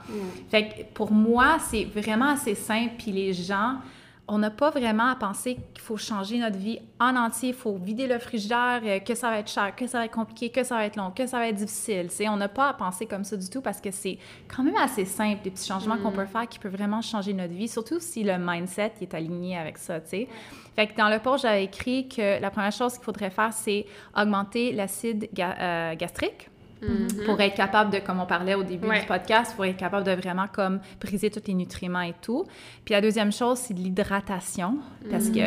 Fait 0.49 0.67
que 0.67 0.83
pour 0.93 1.11
moi, 1.11 1.57
c'est 1.59 1.85
vraiment 1.85 2.29
assez 2.33 2.55
simple. 2.55 2.93
Puis 2.97 3.11
les 3.11 3.33
gens, 3.33 3.75
on 4.27 4.37
n'a 4.37 4.49
pas 4.49 4.69
vraiment 4.69 5.07
à 5.09 5.15
penser 5.15 5.55
qu'il 5.73 5.83
faut 5.83 5.97
changer 5.97 6.37
notre 6.39 6.57
vie 6.57 6.79
en 6.99 7.15
entier. 7.17 7.49
Il 7.49 7.55
faut 7.55 7.75
vider 7.75 8.07
le 8.07 8.19
frigidaire, 8.19 8.81
euh, 8.85 8.99
que 8.99 9.15
ça 9.15 9.29
va 9.29 9.39
être 9.39 9.49
cher, 9.49 9.75
que 9.75 9.85
ça 9.85 9.97
va 9.99 10.05
être 10.05 10.13
compliqué, 10.13 10.49
que 10.49 10.63
ça 10.63 10.75
va 10.75 10.85
être 10.85 10.95
long, 10.95 11.11
que 11.11 11.27
ça 11.27 11.39
va 11.39 11.49
être 11.49 11.55
difficile. 11.57 12.07
Tu 12.09 12.15
sais, 12.15 12.29
on 12.29 12.37
n'a 12.37 12.47
pas 12.47 12.69
à 12.69 12.73
penser 12.73 13.05
comme 13.05 13.25
ça 13.25 13.35
du 13.35 13.49
tout 13.49 13.61
parce 13.61 13.81
que 13.81 13.91
c'est 13.91 14.17
quand 14.47 14.63
même 14.63 14.77
assez 14.77 15.03
simple, 15.03 15.43
des 15.43 15.49
petits 15.51 15.67
changements 15.67 15.97
qu'on 15.97 16.11
peut 16.11 16.25
faire 16.25 16.47
qui 16.47 16.57
peuvent 16.57 16.71
vraiment 16.75 17.01
changer 17.01 17.33
notre 17.33 17.53
vie, 17.53 17.67
surtout 17.67 17.99
si 17.99 18.23
le 18.23 18.37
mindset 18.37 18.93
est 19.01 19.13
aligné 19.13 19.57
avec 19.57 19.77
ça, 19.77 19.99
tu 19.99 20.09
sais. 20.09 20.27
Fait 20.75 20.87
que 20.87 20.95
dans 20.95 21.09
le 21.09 21.19
post, 21.19 21.43
j'avais 21.43 21.65
écrit 21.65 22.07
que 22.07 22.41
la 22.41 22.49
première 22.49 22.71
chose 22.71 22.93
qu'il 22.93 23.03
faudrait 23.03 23.29
faire, 23.29 23.51
c'est 23.53 23.85
augmenter 24.17 24.71
l'acide 24.71 25.29
ga- 25.33 25.55
euh, 25.59 25.95
gastrique 25.95 26.49
pour 27.25 27.39
être 27.41 27.55
capable 27.55 27.91
de, 27.91 27.99
comme 27.99 28.19
on 28.19 28.25
parlait 28.25 28.55
au 28.55 28.63
début 28.63 28.87
Ouais. 28.87 28.99
du 29.01 29.05
podcast, 29.05 29.55
pour 29.55 29.65
être 29.65 29.77
capable 29.77 30.05
de 30.05 30.11
vraiment 30.11 30.47
comme 30.51 30.79
briser 30.99 31.29
tous 31.29 31.43
les 31.47 31.53
nutriments 31.53 32.01
et 32.01 32.13
tout. 32.21 32.45
Puis 32.85 32.93
la 32.93 33.01
deuxième 33.01 33.31
chose, 33.31 33.57
c'est 33.59 33.73
l'hydratation, 33.73 34.77
parce 35.09 35.29
que 35.29 35.39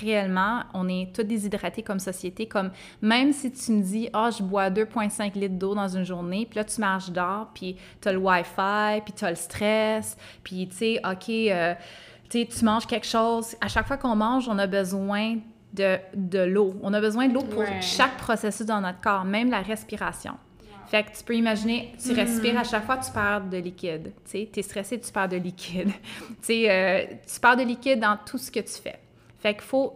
réellement, 0.00 0.60
on 0.74 0.88
est 0.88 1.14
tous 1.14 1.22
déshydratés 1.24 1.82
comme 1.82 1.98
société. 1.98 2.46
Comme 2.46 2.70
même 3.00 3.32
si 3.32 3.50
tu 3.50 3.72
me 3.72 3.82
dis, 3.82 4.08
ah, 4.12 4.30
je 4.36 4.42
bois 4.42 4.70
2,5 4.70 5.34
litres 5.38 5.54
d'eau 5.58 5.74
dans 5.74 5.88
une 5.88 6.04
journée, 6.04 6.46
puis 6.48 6.58
là, 6.58 6.64
tu 6.64 6.80
marches 6.80 7.10
dehors, 7.10 7.48
puis 7.54 7.76
tu 8.00 8.08
as 8.08 8.12
le 8.12 8.18
Wi-Fi, 8.18 9.00
puis 9.04 9.14
tu 9.14 9.24
as 9.24 9.30
le 9.30 9.36
stress, 9.36 10.16
puis 10.44 10.68
tu 10.68 10.76
sais, 10.76 11.00
OK, 11.04 11.28
euh, 11.30 11.74
tu 12.28 12.46
manges 12.64 12.86
quelque 12.86 13.06
chose. 13.06 13.56
À 13.60 13.68
chaque 13.68 13.86
fois 13.86 13.96
qu'on 13.96 14.14
mange, 14.16 14.48
on 14.48 14.58
a 14.58 14.66
besoin 14.66 15.36
de, 15.72 15.96
de 16.14 16.40
l'eau. 16.40 16.74
On 16.82 16.92
a 16.94 17.00
besoin 17.00 17.28
de 17.28 17.34
l'eau 17.34 17.42
pour 17.42 17.60
Ouais. 17.60 17.80
chaque 17.80 18.16
processus 18.18 18.66
dans 18.66 18.80
notre 18.80 19.00
corps, 19.00 19.24
même 19.24 19.50
la 19.50 19.60
respiration. 19.62 20.34
Fait 20.90 21.04
que 21.04 21.16
tu 21.16 21.22
peux 21.22 21.36
imaginer, 21.36 21.92
tu 22.04 22.12
respires 22.12 22.58
à 22.58 22.64
chaque 22.64 22.84
fois, 22.84 22.96
tu 22.96 23.12
perds 23.12 23.42
de 23.42 23.58
liquide. 23.58 24.12
Tu 24.24 24.30
sais, 24.30 24.50
es 24.56 24.62
stressé, 24.62 24.98
tu 25.00 25.12
perds 25.12 25.28
de 25.28 25.36
liquide. 25.36 25.90
tu 26.18 26.34
sais, 26.42 26.66
euh, 26.68 27.04
tu 27.32 27.38
perds 27.40 27.56
de 27.58 27.62
liquide 27.62 28.00
dans 28.00 28.18
tout 28.26 28.38
ce 28.38 28.50
que 28.50 28.58
tu 28.58 28.72
fais. 28.82 28.98
Fait 29.38 29.54
qu'il 29.54 29.62
faut 29.62 29.94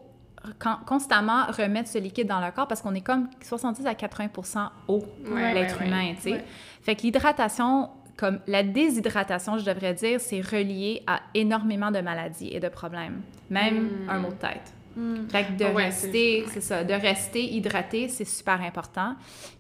con- 0.62 0.76
constamment 0.86 1.46
remettre 1.46 1.88
ce 1.90 1.98
liquide 1.98 2.28
dans 2.28 2.38
le 2.40 2.52
corps 2.52 2.68
parce 2.68 2.80
qu'on 2.80 2.94
est 2.94 3.00
comme 3.00 3.28
70 3.42 3.84
à 3.86 3.94
80 3.96 4.70
eau, 4.86 5.02
Ouais, 5.26 5.52
l'être 5.52 5.80
ouais, 5.80 5.86
humain, 5.88 6.12
tu 6.14 6.30
sais. 6.30 6.44
Fait 6.82 6.94
que 6.94 7.02
l'hydratation, 7.02 7.90
comme 8.16 8.38
la 8.46 8.62
déshydratation, 8.62 9.58
je 9.58 9.64
devrais 9.64 9.94
dire, 9.94 10.20
c'est 10.20 10.40
relié 10.42 11.02
à 11.08 11.20
énormément 11.34 11.90
de 11.90 11.98
maladies 12.00 12.50
et 12.52 12.60
de 12.60 12.68
problèmes, 12.68 13.20
même 13.50 13.88
Mm. 14.06 14.10
un 14.10 14.18
mot 14.20 14.28
de 14.28 14.34
tête. 14.34 14.72
Mm. 14.96 15.26
Fait 15.28 15.44
que 15.46 15.52
de 15.58 15.64
Ouais, 15.74 15.84
rester, 15.86 16.44
c'est- 16.52 16.60
ça, 16.60 16.84
de 16.84 16.92
rester 16.94 17.42
hydraté, 17.44 18.08
c'est 18.08 18.24
super 18.24 18.60
important. 18.62 19.14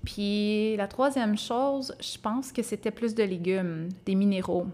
Puis 0.04 0.76
la 0.76 0.86
troisième 0.88 1.36
chose, 1.36 1.94
je 2.00 2.18
pense 2.18 2.52
que 2.52 2.62
c'était 2.62 2.90
plus 2.90 3.14
de 3.14 3.22
légumes, 3.22 3.88
des 4.06 4.14
minéraux. 4.14 4.66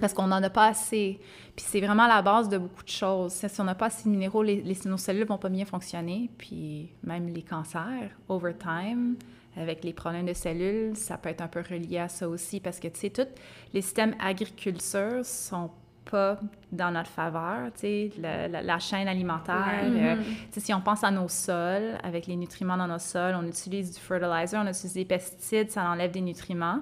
Parce 0.00 0.12
qu'on 0.14 0.26
n'en 0.26 0.42
a 0.42 0.50
pas 0.50 0.66
assez. 0.68 1.20
Puis 1.54 1.64
c'est 1.68 1.80
vraiment 1.80 2.06
la 2.08 2.20
base 2.22 2.48
de 2.48 2.58
beaucoup 2.58 2.82
de 2.82 2.88
choses. 2.88 3.32
Si 3.32 3.60
on 3.60 3.64
n'a 3.64 3.74
pas 3.76 3.86
assez 3.86 4.04
de 4.04 4.08
minéraux, 4.08 4.42
les, 4.42 4.60
les- 4.62 4.76
nos 4.86 4.96
cellules 4.96 5.26
vont 5.26 5.38
pas 5.38 5.50
bien 5.50 5.64
fonctionner. 5.64 6.30
Puis 6.38 6.88
même 7.04 7.28
les 7.28 7.42
cancers, 7.42 8.10
over 8.28 8.54
time, 8.58 9.14
avec 9.56 9.84
les 9.84 9.92
problèmes 9.92 10.26
de 10.26 10.32
cellules, 10.32 10.96
ça 10.96 11.16
peut 11.18 11.28
être 11.28 11.42
un 11.42 11.46
peu 11.48 11.60
relié 11.60 11.98
à 11.98 12.08
ça 12.08 12.28
aussi. 12.28 12.58
Parce 12.58 12.80
que, 12.80 12.88
tu 12.88 12.98
sais, 12.98 13.10
tous 13.10 13.28
les 13.72 13.82
systèmes 13.82 14.16
agriculteurs 14.18 15.24
sont 15.24 15.70
pas 16.10 16.38
dans 16.70 16.90
notre 16.90 17.08
faveur, 17.10 17.72
tu 17.74 17.80
sais, 17.80 18.10
la, 18.20 18.46
la- 18.48 18.62
la 18.62 18.78
chaîne 18.78 19.08
alimentaire. 19.08 19.54
Euh, 19.84 20.16
sais, 20.50 20.60
si 20.60 20.74
on 20.74 20.80
pense 20.80 21.02
à 21.04 21.10
nos 21.10 21.28
sols, 21.28 21.96
avec 22.02 22.26
les 22.26 22.36
nutriments 22.36 22.76
dans 22.76 22.86
nos 22.88 22.98
sols, 22.98 23.34
on 23.40 23.46
utilise 23.46 23.94
du 23.94 24.00
fertilizer, 24.00 24.60
on 24.62 24.66
utilise 24.68 24.94
des 24.94 25.04
pesticides, 25.04 25.70
ça 25.70 25.82
enlève 25.88 26.10
des 26.10 26.20
nutriments. 26.20 26.80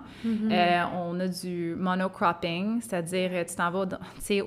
Euh, 0.50 0.82
on 0.96 1.18
a 1.20 1.28
du 1.28 1.74
monocropping, 1.78 2.80
c'est-à-dire, 2.80 3.30
euh, 3.32 3.44
tu 3.44 3.54
t'en 3.54 3.70
vas 3.70 3.86
dans- 3.86 3.98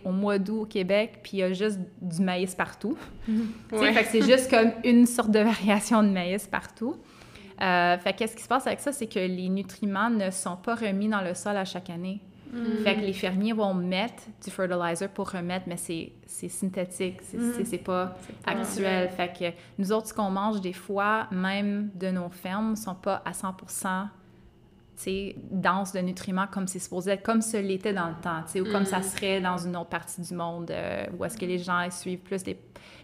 au 0.04 0.12
mois 0.12 0.38
d'août 0.40 0.62
au 0.62 0.66
Québec, 0.66 1.20
puis 1.24 1.32
il 1.34 1.40
y 1.40 1.44
a 1.44 1.54
juste 1.54 1.80
du 2.02 2.22
maïs 2.22 2.54
partout. 2.56 2.98
Tu 3.28 3.34
sais, 3.72 3.78
Ouais. 3.78 4.04
C'est 4.04 4.22
juste 4.22 4.50
comme 4.50 4.72
une 4.84 5.06
sorte 5.06 5.32
de 5.32 5.40
variation 5.40 6.04
de 6.04 6.10
maïs 6.10 6.48
partout. 6.48 6.96
Euh, 7.62 7.98
fait 7.98 8.14
qu'est-ce 8.14 8.36
qui 8.36 8.44
se 8.44 8.48
passe 8.50 8.68
avec 8.68 8.82
ça, 8.82 8.92
c'est 8.92 9.08
que 9.08 9.20
les 9.20 9.48
nutriments 9.50 10.10
ne 10.10 10.30
sont 10.32 10.58
pas 10.58 10.76
remis 10.76 11.08
dans 11.08 11.22
le 11.22 11.34
sol 11.34 11.56
à 11.56 11.64
chaque 11.66 11.90
année. 11.90 12.20
Fait 12.84 12.96
que 12.96 13.02
les 13.02 13.14
fermiers 13.14 13.54
vont 13.54 13.74
mettre 13.74 14.24
du 14.44 14.52
fertilizer 14.52 15.10
pour 15.10 15.30
remettre, 15.32 15.66
mais 15.68 15.78
c'est 15.78 16.50
synthétique, 16.50 17.20
c'est 17.22 17.78
pas 17.78 17.86
pas 18.06 18.16
actuel. 18.46 19.10
Fait 19.10 19.32
que 19.38 19.58
nous 19.78 19.92
autres, 19.92 20.08
ce 20.08 20.14
qu'on 20.14 20.30
mange 20.30 20.62
des 20.62 20.74
fois, 20.74 21.28
même 21.32 21.90
de 21.96 22.12
nos 22.12 22.30
fermes, 22.30 22.76
sont 22.76 22.96
pas 22.96 23.22
à 23.26 23.34
100 23.34 23.56
denses 25.52 25.92
de 25.94 26.00
nutriments 26.00 26.48
comme 26.48 26.68
c'est 26.68 26.80
supposé 26.80 27.12
être, 27.12 27.24
comme 27.24 27.42
ce 27.42 27.58
l'était 27.58 27.94
dans 27.94 28.08
le 28.08 28.16
temps, 28.22 28.42
ou 28.62 28.72
comme 28.72 28.86
ça 28.86 29.02
serait 29.02 29.42
dans 29.42 29.58
une 29.58 29.76
autre 29.76 29.90
partie 29.90 30.22
du 30.22 30.34
monde, 30.34 30.72
euh, 30.72 31.06
où 31.18 31.26
est-ce 31.26 31.38
que 31.38 31.46
les 31.46 31.60
gens 31.60 31.90
suivent 31.92 32.20
plus 32.20 32.44
des, 32.44 32.58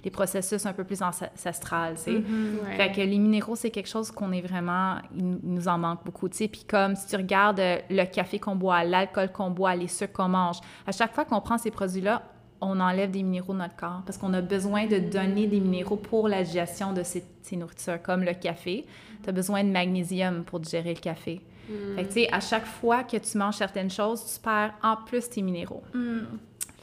des 0.04 0.10
processus 0.10 0.66
un 0.66 0.74
peu 0.74 0.84
plus 0.84 1.02
ancestrales. 1.02 1.96
Ouais. 2.08 2.76
Fait 2.78 2.92
que 2.92 3.02
les 3.02 3.18
minéraux, 3.20 3.56
c'est 3.56 3.72
quelque 3.72 3.90
chose 3.90 4.12
qu'on 4.12 4.32
est 4.32 4.42
vraiment... 4.42 4.96
Il 5.16 5.40
nous- 5.44 5.68
en 5.68 5.78
manque 5.78 6.04
beaucoup. 6.04 6.28
Puis 6.30 6.66
comme 6.68 6.96
si 6.96 7.08
tu 7.08 7.16
regardes 7.16 7.60
euh, 7.60 7.78
le 7.90 8.04
café 8.06 8.40
qu'on 8.40 8.56
boit, 8.56 8.84
l'alcool 8.84 9.32
qu'on 9.32 9.52
boit, 9.52 9.76
les 9.76 9.88
sucres 9.88 10.14
qu'on 10.14 10.28
mange, 10.30 10.58
à 10.88 10.92
chaque 10.92 11.14
fois 11.14 11.24
qu'on 11.26 11.40
prend 11.42 11.58
ces 11.58 11.72
produits-là, 11.72 12.24
on 12.62 12.80
enlève 12.80 13.12
des 13.12 13.24
minéraux 13.24 13.54
de 13.54 13.60
notre 13.60 13.76
corps 13.76 14.02
parce 14.06 14.18
qu'on 14.18 14.34
a 14.34 14.42
besoin 14.42 14.86
de 14.86 15.00
donner 15.00 15.48
des 15.48 15.60
minéraux 15.60 15.98
pour 15.98 16.28
la 16.28 16.44
digestion 16.44 16.94
de 16.94 17.04
ces, 17.04 17.24
ces 17.42 17.56
nourritures, 17.56 18.02
comme 18.02 18.24
le 18.24 18.34
café. 18.34 18.86
Tu 19.24 19.30
as 19.30 19.32
besoin 19.34 19.64
de 19.64 19.70
magnésium 19.70 20.44
pour 20.44 20.60
digérer 20.60 20.94
le 20.94 21.00
café. 21.00 21.42
Mm. 21.72 21.96
Fait 21.96 22.04
que, 22.04 22.08
tu 22.08 22.14
sais, 22.14 22.30
à 22.34 22.40
chaque 22.40 22.66
fois 22.66 23.04
que 23.04 23.18
tu 23.18 23.38
manges 23.38 23.56
certaines 23.56 23.90
choses, 23.90 24.24
tu 24.34 24.40
perds 24.42 24.74
en 24.84 24.98
plus 24.98 25.30
tes 25.30 25.42
minéraux. 25.42 25.84
Mm. 25.94 26.20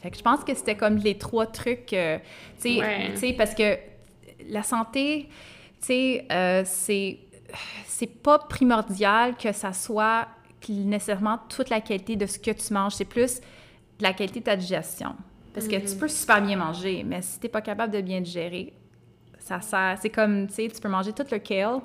Fait 0.01 0.11
que 0.11 0.17
je 0.17 0.21
pense 0.23 0.43
que 0.43 0.53
c'était 0.53 0.75
comme 0.77 0.97
les 0.97 1.17
trois 1.17 1.45
trucs, 1.45 1.93
euh, 1.93 2.17
tu 2.61 2.75
sais, 2.75 2.79
Ouais. 2.79 3.33
parce 3.33 3.53
que 3.53 3.77
la 4.49 4.63
santé, 4.63 5.27
tu 5.81 5.87
sais, 5.87 6.25
euh, 6.31 6.63
c'est 6.65 7.19
c'est 7.87 8.21
pas 8.21 8.37
primordial 8.39 9.35
que 9.35 9.51
ça 9.51 9.73
soit 9.73 10.27
nécessairement 10.69 11.39
toute 11.49 11.69
la 11.69 11.81
qualité 11.81 12.15
de 12.15 12.25
ce 12.27 12.37
que 12.37 12.51
tu 12.51 12.73
manges, 12.73 12.93
c'est 12.93 13.05
plus 13.05 13.39
de 13.97 14.03
la 14.03 14.13
qualité 14.13 14.39
de 14.39 14.45
ta 14.45 14.55
digestion. 14.55 15.15
Parce 15.53 15.67
que 15.67 15.75
tu 15.77 15.95
peux 15.97 16.07
super 16.07 16.41
bien 16.41 16.55
manger, 16.57 17.03
mais 17.03 17.21
si 17.23 17.39
t'es 17.39 17.49
pas 17.49 17.61
capable 17.61 17.91
de 17.93 18.01
bien 18.01 18.21
digérer, 18.21 18.73
ça 19.39 19.59
sert, 19.61 19.97
c'est 19.99 20.11
comme, 20.11 20.47
tu 20.47 20.53
sais, 20.53 20.67
tu 20.67 20.79
peux 20.79 20.89
manger 20.89 21.11
tout 21.11 21.25
le 21.31 21.39
kale 21.39 21.79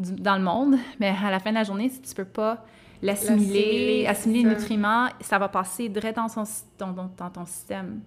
du- 0.00 0.12
dans 0.20 0.36
le 0.36 0.42
monde, 0.42 0.76
mais 0.98 1.14
à 1.24 1.30
la 1.30 1.38
fin 1.38 1.50
de 1.50 1.56
la 1.56 1.64
journée, 1.64 1.88
si 1.88 2.00
tu 2.02 2.14
peux 2.14 2.24
pas 2.24 2.64
l'assimiler, 3.02 4.06
assimiler 4.06 4.42
les 4.44 4.48
nutriments, 4.56 5.08
ça 5.20 5.38
va 5.38 5.48
passer 5.48 5.88
direct 5.88 6.16
dans, 6.16 6.28
son, 6.28 6.44
dans, 6.78 6.92
dans- 6.92 7.10
dans 7.16 7.30
ton 7.30 7.46
système. 7.46 8.00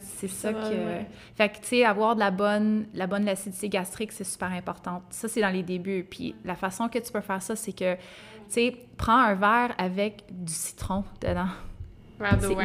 C'est 0.00 0.28
ça, 0.28 0.54
que... 0.54 0.58
ouais. 0.58 1.06
Fait 1.34 1.50
que, 1.50 1.56
tu 1.58 1.66
sais, 1.66 1.84
avoir 1.84 2.14
de 2.14 2.20
la 2.20 2.30
bonne, 2.30 2.86
la 2.94 3.06
bonne 3.06 3.28
acidité 3.28 3.68
gastrique, 3.68 4.10
c'est 4.10 4.24
super 4.24 4.50
important. 4.52 5.02
Ça, 5.10 5.28
c'est 5.28 5.42
dans 5.42 5.50
les 5.50 5.62
débuts. 5.62 6.06
Puis 6.10 6.34
la 6.46 6.54
façon 6.54 6.88
que 6.88 6.98
tu 6.98 7.12
peux 7.12 7.20
faire 7.20 7.42
ça, 7.42 7.54
c'est 7.56 7.72
que, 7.74 7.94
tu 7.94 8.00
sais, 8.48 8.76
prends 8.96 9.18
un 9.18 9.34
verre 9.34 9.74
avec 9.76 10.24
du 10.30 10.50
citron 10.52 11.04
dedans. 11.20 11.48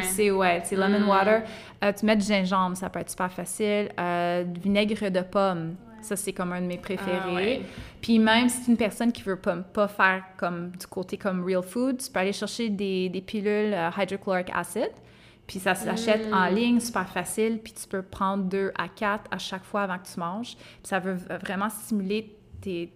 C'est- 0.04 0.32
ouais, 0.32 0.62
c'est 0.64 0.78
lemon 0.78 1.02
Mm. 1.02 1.10
water. 1.10 1.44
Euh, 1.84 1.92
tu 1.92 2.06
mets 2.06 2.16
du 2.16 2.26
gingembre, 2.26 2.78
ça 2.78 2.90
peut 2.90 3.00
être 3.00 3.10
super 3.10 3.30
facile. 3.30 3.90
Euh, 4.00 4.46
du 4.46 4.62
vinaigre 4.62 5.10
de 5.12 5.20
pomme, 5.22 5.76
ça, 6.04 6.16
c'est 6.16 6.34
comme 6.34 6.52
un 6.54 6.62
de 6.62 6.66
mes 6.68 6.78
préférés. 6.78 7.20
Ah, 7.24 7.34
ouais. 7.34 7.62
Puis 8.02 8.20
même 8.20 8.50
si 8.50 8.64
c'est 8.64 8.72
une 8.72 8.78
personne 8.78 9.12
qui 9.12 9.22
veut 9.24 9.36
pas, 9.40 9.56
pas 9.58 9.88
faire 9.88 10.24
comme 10.38 10.72
du 10.72 10.88
côté 10.88 11.18
comme 11.18 11.44
real 11.46 11.64
food, 11.64 11.98
tu 11.98 12.12
peux 12.12 12.20
aller 12.20 12.34
chercher 12.34 12.70
des, 12.70 13.10
des 13.10 13.22
pilules 13.22 13.74
euh, 13.74 13.90
hydrochloric 13.98 14.50
acid. 14.54 14.90
Puis 15.48 15.60
ça 15.60 15.76
s'achète 15.76 16.30
Mm. 16.30 16.34
en 16.34 16.46
ligne, 16.48 16.80
super 16.80 17.10
facile. 17.10 17.60
Puis 17.64 17.74
tu 17.74 17.88
peux 17.88 18.02
prendre 18.02 18.44
deux 18.46 18.72
à 18.78 18.88
quatre 18.88 19.26
à 19.32 19.38
chaque 19.38 19.64
fois 19.66 19.82
avant 19.84 19.98
que 19.98 20.08
tu 20.08 20.20
manges. 20.20 20.56
Puis 20.56 20.84
ça 20.84 21.00
veut 21.00 21.14
v- 21.14 21.38
vraiment 21.44 21.70
stimuler 21.70 22.36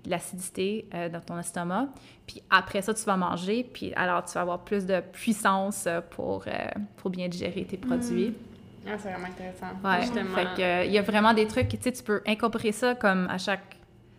l'acidité 0.06 0.88
euh, 0.94 1.10
dans 1.10 1.20
ton 1.22 1.40
estomac. 1.40 1.88
Puis 2.28 2.42
après 2.50 2.82
ça, 2.82 2.94
tu 2.94 3.04
vas 3.04 3.18
manger. 3.18 3.68
Puis 3.72 3.94
alors, 3.96 4.24
tu 4.24 4.34
vas 4.34 4.42
avoir 4.42 4.60
plus 4.64 4.86
de 4.86 5.00
puissance 5.12 5.86
euh, 5.88 6.02
pour, 6.12 6.46
euh, 6.48 6.52
pour 6.98 7.10
bien 7.10 7.28
digérer 7.28 7.66
tes 7.66 7.78
produits. 7.78 8.34
Ah, 8.88 8.98
c'est 8.98 9.10
vraiment 9.10 9.28
intéressant. 9.28 9.68
Ouais. 9.84 10.02
Justement. 10.02 10.36
Fait 10.36 10.56
que, 10.56 10.62
euh, 10.62 10.86
il 10.86 10.92
y 10.92 10.98
a 10.98 11.02
vraiment 11.02 11.34
des 11.34 11.48
trucs, 11.48 11.70
tu 11.70 11.78
sais, 11.82 11.92
tu 11.92 12.04
peux 12.04 12.22
incorporer 12.28 12.72
ça 12.72 12.96
comme 12.96 13.28
à 13.30 13.38
chaque... 13.38 13.70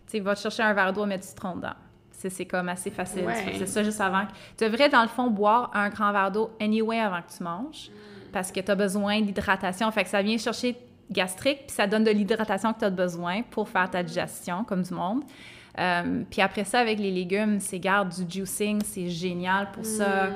Tu 0.06 0.12
sais, 0.12 0.20
va 0.20 0.34
te 0.34 0.40
chercher 0.40 0.62
un 0.62 0.72
verre 0.72 0.92
d'eau, 0.92 1.06
mettre 1.06 1.22
du 1.22 1.28
citron 1.28 1.56
dedans. 1.56 1.74
C'est 2.10 2.30
c'est 2.30 2.46
comme 2.46 2.68
assez 2.68 2.90
facile. 2.90 3.24
Ouais. 3.24 3.34
Fais 3.34 3.66
ça 3.66 3.82
juste 3.82 4.00
avant. 4.00 4.26
Tu 4.56 4.64
devrais, 4.64 4.88
dans 4.88 5.02
le 5.02 5.08
fond, 5.08 5.28
boire 5.28 5.70
un 5.74 5.90
grand 5.90 6.12
verre 6.12 6.30
d'eau 6.30 6.50
anyway 6.60 6.98
avant 6.98 7.20
que 7.20 7.36
tu 7.36 7.42
manges 7.42 7.90
parce 8.32 8.50
que 8.52 8.60
tu 8.60 8.70
as 8.70 8.74
besoin 8.74 9.20
d'hydratation. 9.20 9.90
Fait 9.90 10.04
que 10.04 10.10
ça 10.10 10.22
vient 10.22 10.38
chercher 10.38 10.76
gastrique, 11.10 11.66
puis 11.66 11.76
ça 11.76 11.86
donne 11.86 12.04
de 12.04 12.10
l'hydratation 12.10 12.72
que 12.72 12.80
tu 12.80 12.84
as 12.84 12.90
besoin 12.90 13.42
pour 13.42 13.68
faire 13.68 13.88
ta 13.88 14.02
digestion, 14.02 14.64
comme 14.64 14.82
du 14.82 14.92
monde. 14.92 15.22
Euh, 15.78 16.22
puis 16.30 16.40
après 16.40 16.64
ça, 16.64 16.78
avec 16.80 16.98
les 16.98 17.10
légumes, 17.10 17.60
c'est 17.60 17.78
garde 17.78 18.08
du 18.08 18.24
juicing, 18.38 18.80
c'est 18.82 19.08
génial 19.10 19.70
pour 19.72 19.84
ça. 19.84 20.28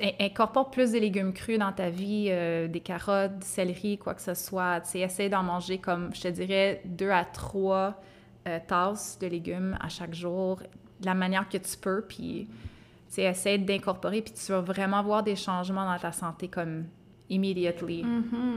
In- 0.00 0.26
Incorpore 0.26 0.70
plus 0.70 0.92
de 0.92 0.98
légumes 0.98 1.32
crus 1.32 1.58
dans 1.58 1.72
ta 1.72 1.88
vie, 1.88 2.26
euh, 2.28 2.68
des 2.68 2.80
carottes, 2.80 3.38
du 3.38 3.46
céleri, 3.46 3.96
quoi 3.98 4.12
que 4.14 4.20
ce 4.22 4.34
soit. 4.34 4.80
Tu 4.82 4.90
sais, 4.90 4.98
essaie 5.00 5.28
d'en 5.30 5.42
manger 5.42 5.78
comme, 5.78 6.10
je 6.14 6.20
te 6.20 6.28
dirais, 6.28 6.82
deux 6.84 7.10
à 7.10 7.24
trois 7.24 8.00
euh, 8.46 8.58
tasses 8.66 9.18
de 9.18 9.26
légumes 9.26 9.76
à 9.80 9.88
chaque 9.88 10.14
jour, 10.14 10.60
de 11.00 11.06
la 11.06 11.14
manière 11.14 11.48
que 11.48 11.56
tu 11.58 11.76
peux. 11.78 12.02
Puis, 12.06 12.46
tu 12.50 13.14
sais, 13.14 13.22
essaie 13.22 13.56
d'incorporer, 13.56 14.20
puis 14.20 14.34
tu 14.34 14.52
vas 14.52 14.60
vraiment 14.60 15.02
voir 15.02 15.22
des 15.22 15.36
changements 15.36 15.90
dans 15.90 15.98
ta 15.98 16.12
santé 16.12 16.48
comme 16.48 16.84
immediately, 17.30 18.04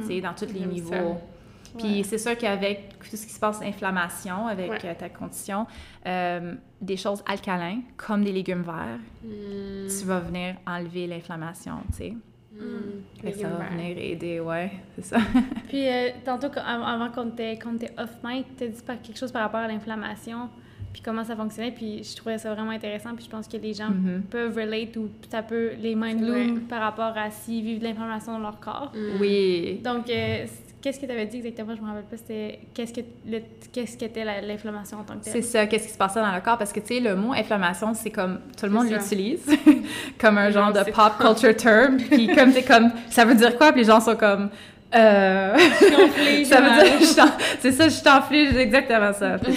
tu 0.01 0.07
sais, 0.07 0.21
dans 0.21 0.33
tous 0.33 0.45
les 0.53 0.59
niveaux. 0.65 0.91
ça. 1.15 1.30
Puis 1.77 2.03
c'est 2.03 2.17
sûr 2.17 2.37
qu'avec 2.37 2.89
tout 2.99 3.15
ce 3.15 3.25
qui 3.25 3.31
se 3.33 3.39
passe, 3.39 3.61
inflammation, 3.61 4.47
avec 4.47 4.69
Ouais. 4.71 4.79
euh, 4.85 4.93
ta 4.97 5.09
condition, 5.09 5.65
euh, 6.05 6.53
des 6.81 6.97
choses 6.97 7.23
alcalines, 7.27 7.81
comme 7.97 8.23
des 8.23 8.31
légumes 8.31 8.63
verts, 8.63 8.99
Mm. 9.23 9.87
tu 9.87 10.05
vas 10.05 10.19
venir 10.19 10.55
enlever 10.67 11.07
l'inflammation, 11.07 11.73
tu 11.91 11.97
sais. 11.97 12.13
Mm. 12.53 13.31
Ça 13.39 13.47
va 13.47 13.65
venir 13.69 13.97
aider, 13.97 14.39
ouais, 14.39 14.71
c'est 14.95 15.05
ça. 15.05 15.17
Puis, 15.69 15.87
euh, 15.87 16.09
tantôt, 16.25 16.47
avant 16.57 17.09
qu'on 17.09 17.29
était 17.29 17.57
off-mic, 17.97 18.45
tu 18.57 18.63
as 18.65 18.67
dit 18.67 18.81
quelque 19.03 19.17
chose 19.17 19.31
par 19.31 19.43
rapport 19.43 19.61
à 19.61 19.67
l'inflammation, 19.67 20.49
puis 20.93 21.01
comment 21.01 21.23
ça 21.23 21.35
fonctionnait, 21.37 21.71
puis 21.71 22.03
je 22.03 22.15
trouvais 22.17 22.37
ça 22.37 22.53
vraiment 22.53 22.71
intéressant, 22.71 23.15
puis 23.15 23.23
je 23.23 23.29
pense 23.29 23.47
que 23.47 23.55
les 23.55 23.73
gens 23.73 23.89
Mhm. 23.89 24.23
peuvent 24.29 24.53
relate 24.55 24.97
ou 24.97 25.07
ça 25.29 25.41
peut 25.41 25.71
les 25.79 25.95
mind 25.95 26.19
bloom 26.19 26.59
par 26.61 26.81
rapport 26.81 27.17
à 27.17 27.31
s'ils 27.31 27.63
vivent 27.63 27.79
de 27.79 27.85
l'inflammation 27.85 28.33
dans 28.33 28.39
leur 28.39 28.59
corps. 28.59 28.91
Mm. 28.93 29.21
Oui. 29.21 29.79
Donc, 29.83 30.09
euh, 30.09 30.45
qu'est-ce 30.81 30.99
que 30.99 31.05
tu 31.05 31.11
avais 31.11 31.25
dit 31.25 31.37
exactement? 31.37 31.75
Je 31.75 31.81
me 31.81 31.87
rappelle 31.87 32.03
pas. 32.03 32.17
C'était 32.17 32.59
qu'est-ce 32.73 32.93
que 32.93 33.01
le- 33.27 33.41
qu'est-ce 33.71 33.97
qu'était 33.97 34.25
la- 34.25 34.41
l'inflammation 34.41 34.97
en 34.99 35.03
tant 35.03 35.13
que 35.17 35.25
C'est 35.25 35.31
telle? 35.33 35.43
ça, 35.43 35.67
qu'est-ce 35.67 35.87
qui 35.87 35.93
se 35.93 35.97
passait 35.97 36.19
dans 36.19 36.33
le 36.33 36.41
corps? 36.41 36.57
Parce 36.57 36.73
que, 36.73 36.79
tu 36.79 36.95
sais, 36.95 36.99
le 36.99 37.15
mot 37.15 37.33
inflammation, 37.33 37.93
c'est 37.93 38.09
comme, 38.09 38.39
tout 38.57 38.65
le 38.65 38.71
monde 38.71 38.87
C'est 38.89 38.97
l'utilise 39.15 39.45
comme 40.19 40.37
un 40.37 40.49
genre 40.51 40.71
de 40.73 40.79
c'est 40.83 40.91
pop 40.91 41.13
culture 41.19 41.55
term. 41.55 41.97
Puis 41.97 42.27
comme, 42.35 42.51
c'est 42.51 42.63
comme, 42.63 42.91
ça 43.09 43.25
veut 43.25 43.35
dire 43.35 43.57
quoi? 43.57 43.71
Puis 43.71 43.81
les 43.81 43.87
gens 43.87 43.99
sont 43.99 44.15
comme, 44.15 44.49
euh... 44.93 45.55
Enflé, 45.55 46.45
ça 46.45 46.61
veut 46.61 46.83
dire, 46.83 47.07
c'est 47.59 47.71
ça, 47.71 47.85
je 47.85 47.93
suis 47.93 48.09
enflée, 48.09 48.49
c'est 48.51 48.61
exactement 48.61 49.13
ça. 49.13 49.37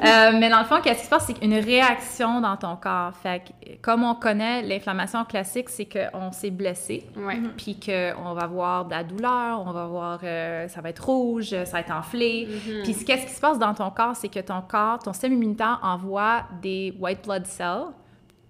Euh, 0.00 0.30
mais 0.38 0.48
dans 0.48 0.60
le 0.60 0.64
fond, 0.64 0.76
qu'est-ce 0.82 1.00
qui 1.00 1.04
se 1.04 1.10
passe? 1.10 1.26
C'est 1.26 1.44
une 1.44 1.58
réaction 1.58 2.40
dans 2.40 2.56
ton 2.56 2.76
corps. 2.76 3.12
Fait 3.22 3.40
que, 3.40 3.76
comme 3.82 4.02
on 4.04 4.14
connaît, 4.14 4.62
l'inflammation 4.62 5.24
classique, 5.24 5.68
c'est 5.68 5.86
qu'on 5.86 6.32
s'est 6.32 6.50
blessé, 6.50 7.04
Ouais. 7.16 7.38
puis 7.56 7.78
qu'on 7.78 8.32
va 8.32 8.42
avoir 8.42 8.84
de 8.86 8.92
la 8.92 9.04
douleur, 9.04 9.62
on 9.66 9.72
va 9.72 9.86
voir, 9.86 10.20
euh, 10.24 10.68
ça 10.68 10.80
va 10.80 10.90
être 10.90 11.04
rouge, 11.04 11.50
ça 11.50 11.72
va 11.72 11.80
être 11.80 11.92
enflé. 11.92 12.48
Mhm. 12.48 12.82
Puis 12.84 13.04
qu'est-ce 13.04 13.26
qui 13.26 13.32
se 13.32 13.40
passe 13.40 13.58
dans 13.58 13.74
ton 13.74 13.90
corps, 13.90 14.16
c'est 14.16 14.28
que 14.28 14.40
ton 14.40 14.62
corps, 14.62 15.00
ton 15.00 15.12
système 15.12 15.34
immunitaire 15.34 15.78
envoie 15.82 16.44
des 16.62 16.94
white 16.98 17.24
blood 17.24 17.46
cells 17.46 17.92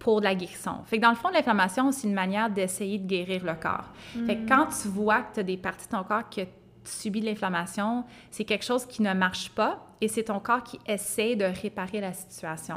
pour 0.00 0.20
de 0.20 0.24
la 0.24 0.34
guérison. 0.34 0.78
Fait 0.86 0.96
que 0.96 1.02
dans 1.02 1.10
le 1.10 1.14
fond, 1.14 1.28
l'inflammation, 1.28 1.92
c'est 1.92 2.08
une 2.08 2.14
manière 2.14 2.50
d'essayer 2.50 2.98
de 2.98 3.06
guérir 3.06 3.44
le 3.44 3.54
corps. 3.54 3.90
Fait 4.26 4.36
que 4.38 4.48
quand 4.48 4.66
tu 4.66 4.88
vois 4.88 5.20
que 5.20 5.34
tu 5.34 5.40
as 5.40 5.44
des 5.44 5.56
parties 5.56 5.86
de 5.86 5.92
ton 5.92 6.02
corps 6.02 6.28
que 6.28 6.40
tu 6.40 6.48
subis 6.84 7.20
de 7.20 7.26
l'inflammation, 7.26 8.04
c'est 8.30 8.44
quelque 8.44 8.64
chose 8.64 8.86
qui 8.86 9.02
ne 9.02 9.12
marche 9.12 9.50
pas 9.50 9.86
et 10.00 10.08
c'est 10.08 10.24
ton 10.24 10.40
corps 10.40 10.64
qui 10.64 10.80
essaie 10.86 11.36
de 11.36 11.44
réparer 11.44 12.00
la 12.00 12.14
situation. 12.14 12.76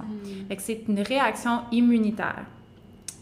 Fait 0.50 0.58
que 0.58 0.62
c'est 0.62 0.84
une 0.88 1.00
réaction 1.00 1.62
immunitaire. 1.72 2.46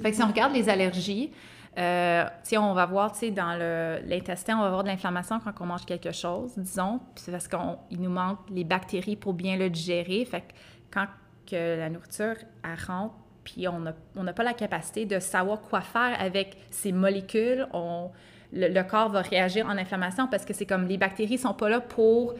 Fait 0.01 0.09
que 0.09 0.15
si 0.17 0.23
on 0.23 0.27
regarde 0.27 0.53
les 0.53 0.67
allergies, 0.67 1.31
euh, 1.77 2.25
on 2.57 2.73
va 2.73 2.87
voir, 2.87 3.13
dans 3.31 3.57
l'intestin, 4.03 4.57
on 4.57 4.61
va 4.61 4.67
avoir 4.67 4.83
de 4.83 4.89
l'inflammation 4.89 5.39
quand 5.39 5.53
on 5.61 5.67
mange 5.67 5.85
quelque 5.85 6.11
chose, 6.11 6.53
disons, 6.57 6.99
c'est 7.15 7.31
parce 7.31 7.47
qu'il 7.47 8.01
nous 8.01 8.09
manque 8.09 8.39
les 8.49 8.63
bactéries 8.63 9.15
pour 9.15 9.33
bien 9.33 9.57
le 9.57 9.69
digérer. 9.69 10.25
Fait 10.25 10.41
que 10.41 10.53
quand 10.91 11.05
que 11.45 11.77
la 11.77 11.89
nourriture, 11.89 12.35
elle 12.63 12.85
rentre, 12.87 13.15
puis 13.43 13.67
on 13.67 13.79
n'a 13.79 13.93
on 14.15 14.25
pas 14.25 14.43
la 14.43 14.53
capacité 14.53 15.05
de 15.05 15.19
savoir 15.19 15.61
quoi 15.61 15.81
faire 15.81 16.15
avec 16.19 16.57
ces 16.69 16.91
molécules, 16.91 17.67
on, 17.73 18.09
le, 18.53 18.67
le 18.67 18.83
corps 18.83 19.09
va 19.09 19.21
réagir 19.21 19.67
en 19.67 19.77
inflammation 19.77 20.27
parce 20.27 20.45
que 20.45 20.53
c'est 20.53 20.65
comme 20.65 20.87
les 20.87 20.97
bactéries 20.97 21.37
sont 21.37 21.53
pas 21.53 21.69
là 21.69 21.79
pour 21.79 22.35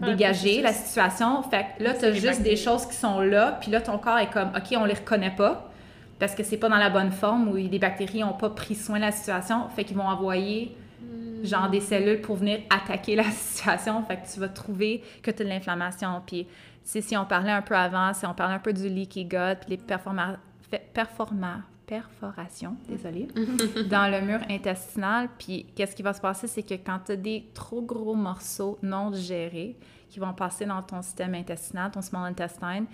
dégager 0.00 0.60
la 0.62 0.72
situation. 0.72 1.42
Fait 1.44 1.66
que 1.78 1.84
là, 1.84 1.94
tu 1.94 2.06
as 2.06 2.12
juste 2.12 2.42
des 2.42 2.56
choses 2.56 2.86
qui 2.86 2.94
sont 2.94 3.20
là, 3.20 3.58
puis 3.60 3.70
là, 3.70 3.80
ton 3.80 3.98
corps 3.98 4.18
est 4.18 4.30
comme, 4.30 4.48
OK, 4.48 4.76
on 4.76 4.84
les 4.84 4.94
reconnaît 4.94 5.34
pas 5.34 5.70
parce 6.18 6.34
que 6.34 6.42
c'est 6.42 6.56
pas 6.56 6.68
dans 6.68 6.76
la 6.76 6.90
bonne 6.90 7.10
forme 7.10 7.48
où 7.48 7.56
les 7.56 7.78
bactéries 7.78 8.20
n'ont 8.20 8.32
pas 8.32 8.50
pris 8.50 8.74
soin 8.74 8.96
de 8.96 9.04
la 9.04 9.12
situation. 9.12 9.68
Fait 9.74 9.84
qu'ils 9.84 9.96
vont 9.96 10.06
envoyer 10.06 10.76
genre 11.42 11.68
des 11.68 11.80
cellules 11.80 12.20
pour 12.20 12.36
venir 12.36 12.60
attaquer 12.70 13.16
la 13.16 13.24
situation. 13.30 14.02
Fait 14.04 14.16
que 14.16 14.32
tu 14.32 14.40
vas 14.40 14.48
trouver 14.48 15.02
que 15.22 15.30
tu 15.30 15.42
as 15.42 15.44
de 15.44 15.50
l'inflammation. 15.50 16.22
Puis, 16.26 16.46
si 16.84 17.16
on 17.16 17.24
parlait 17.24 17.52
un 17.52 17.62
peu 17.62 17.76
avant, 17.76 18.12
si 18.12 18.26
on 18.26 18.34
parlait 18.34 18.54
un 18.54 18.60
peu 18.60 18.72
du 18.72 18.88
leaky 18.88 19.24
gut, 19.24 19.56
puis 19.60 19.70
les 19.70 19.76
performa- 19.76 20.38
perforations, 21.86 22.76
désolée, 22.88 23.28
dans 23.90 24.10
le 24.10 24.20
mur 24.24 24.40
intestinal. 24.48 25.28
Puis, 25.38 25.66
qu'est-ce 25.74 25.94
qui 25.94 26.02
va 26.02 26.12
se 26.12 26.20
passer, 26.20 26.46
c'est 26.46 26.62
que 26.62 26.74
quand 26.74 27.00
tu 27.06 27.12
as 27.12 27.16
des 27.16 27.50
trop 27.54 27.82
gros 27.82 28.14
morceaux 28.14 28.78
non 28.82 29.10
digérés 29.10 29.76
qui 30.08 30.18
vont 30.18 30.32
passer 30.32 30.64
dans 30.64 30.82
ton 30.82 31.02
système 31.02 31.34
intestinal, 31.34 31.90
ton 31.90 32.02
small 32.02 32.30
intestine, 32.30 32.86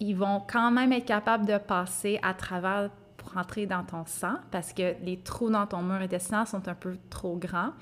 ils 0.00 0.14
vont 0.14 0.42
quand 0.46 0.70
même 0.70 0.92
être 0.92 1.06
capables 1.06 1.46
de 1.46 1.58
passer 1.58 2.18
à 2.22 2.34
travers 2.34 2.90
pour 3.16 3.32
rentrer 3.32 3.66
dans 3.66 3.82
ton 3.82 4.04
sang 4.06 4.34
parce 4.50 4.72
que 4.72 4.94
les 5.02 5.16
trous 5.18 5.50
dans 5.50 5.66
ton 5.66 5.82
mur 5.82 5.96
intestinal 5.96 6.46
sont 6.46 6.68
un 6.68 6.74
peu 6.74 6.96
trop 7.10 7.36
grands. 7.36 7.72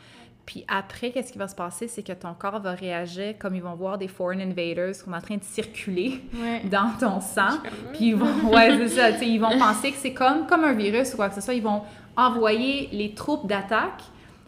Puis 0.47 0.64
après, 0.68 1.11
qu'est-ce 1.11 1.32
qui 1.32 1.38
va 1.38 1.49
se 1.49 1.55
passer? 1.55 1.88
C'est 1.88 2.03
que 2.03 2.12
ton 2.12 2.34
corps 2.34 2.61
va 2.61 2.72
réagir 2.72 3.34
comme 3.38 3.55
ils 3.55 3.62
vont 3.62 3.74
voir 3.74 3.97
des 3.97 4.09
foreign 4.09 4.40
invaders 4.40 4.92
qui 4.92 4.99
sont 5.01 5.12
en 5.12 5.20
train 5.20 5.36
de 5.36 5.45
circuler 5.45 6.20
Ouais. 6.34 6.61
dans 6.70 6.90
ton 7.01 7.20
sang. 7.20 7.61
Puis 7.92 8.09
ils 8.09 8.16
vont, 8.16 8.51
ouais, 8.53 8.76
c'est 8.76 8.88
ça, 8.88 9.11
ils 9.22 9.38
vont 9.40 9.59
penser 9.59 9.90
que 9.92 9.97
c'est 9.97 10.12
comme, 10.12 10.47
comme 10.47 10.64
un 10.64 10.74
virus 10.74 11.14
ou 11.14 11.16
quoi 11.16 11.28
que 11.28 11.34
ce 11.34 11.40
soit. 11.40 11.55
Ils 11.55 11.62
vont 11.62 11.82
envoyer 12.16 12.88
les 12.92 13.14
troupes 13.14 13.47
d'attaque. 13.47 14.03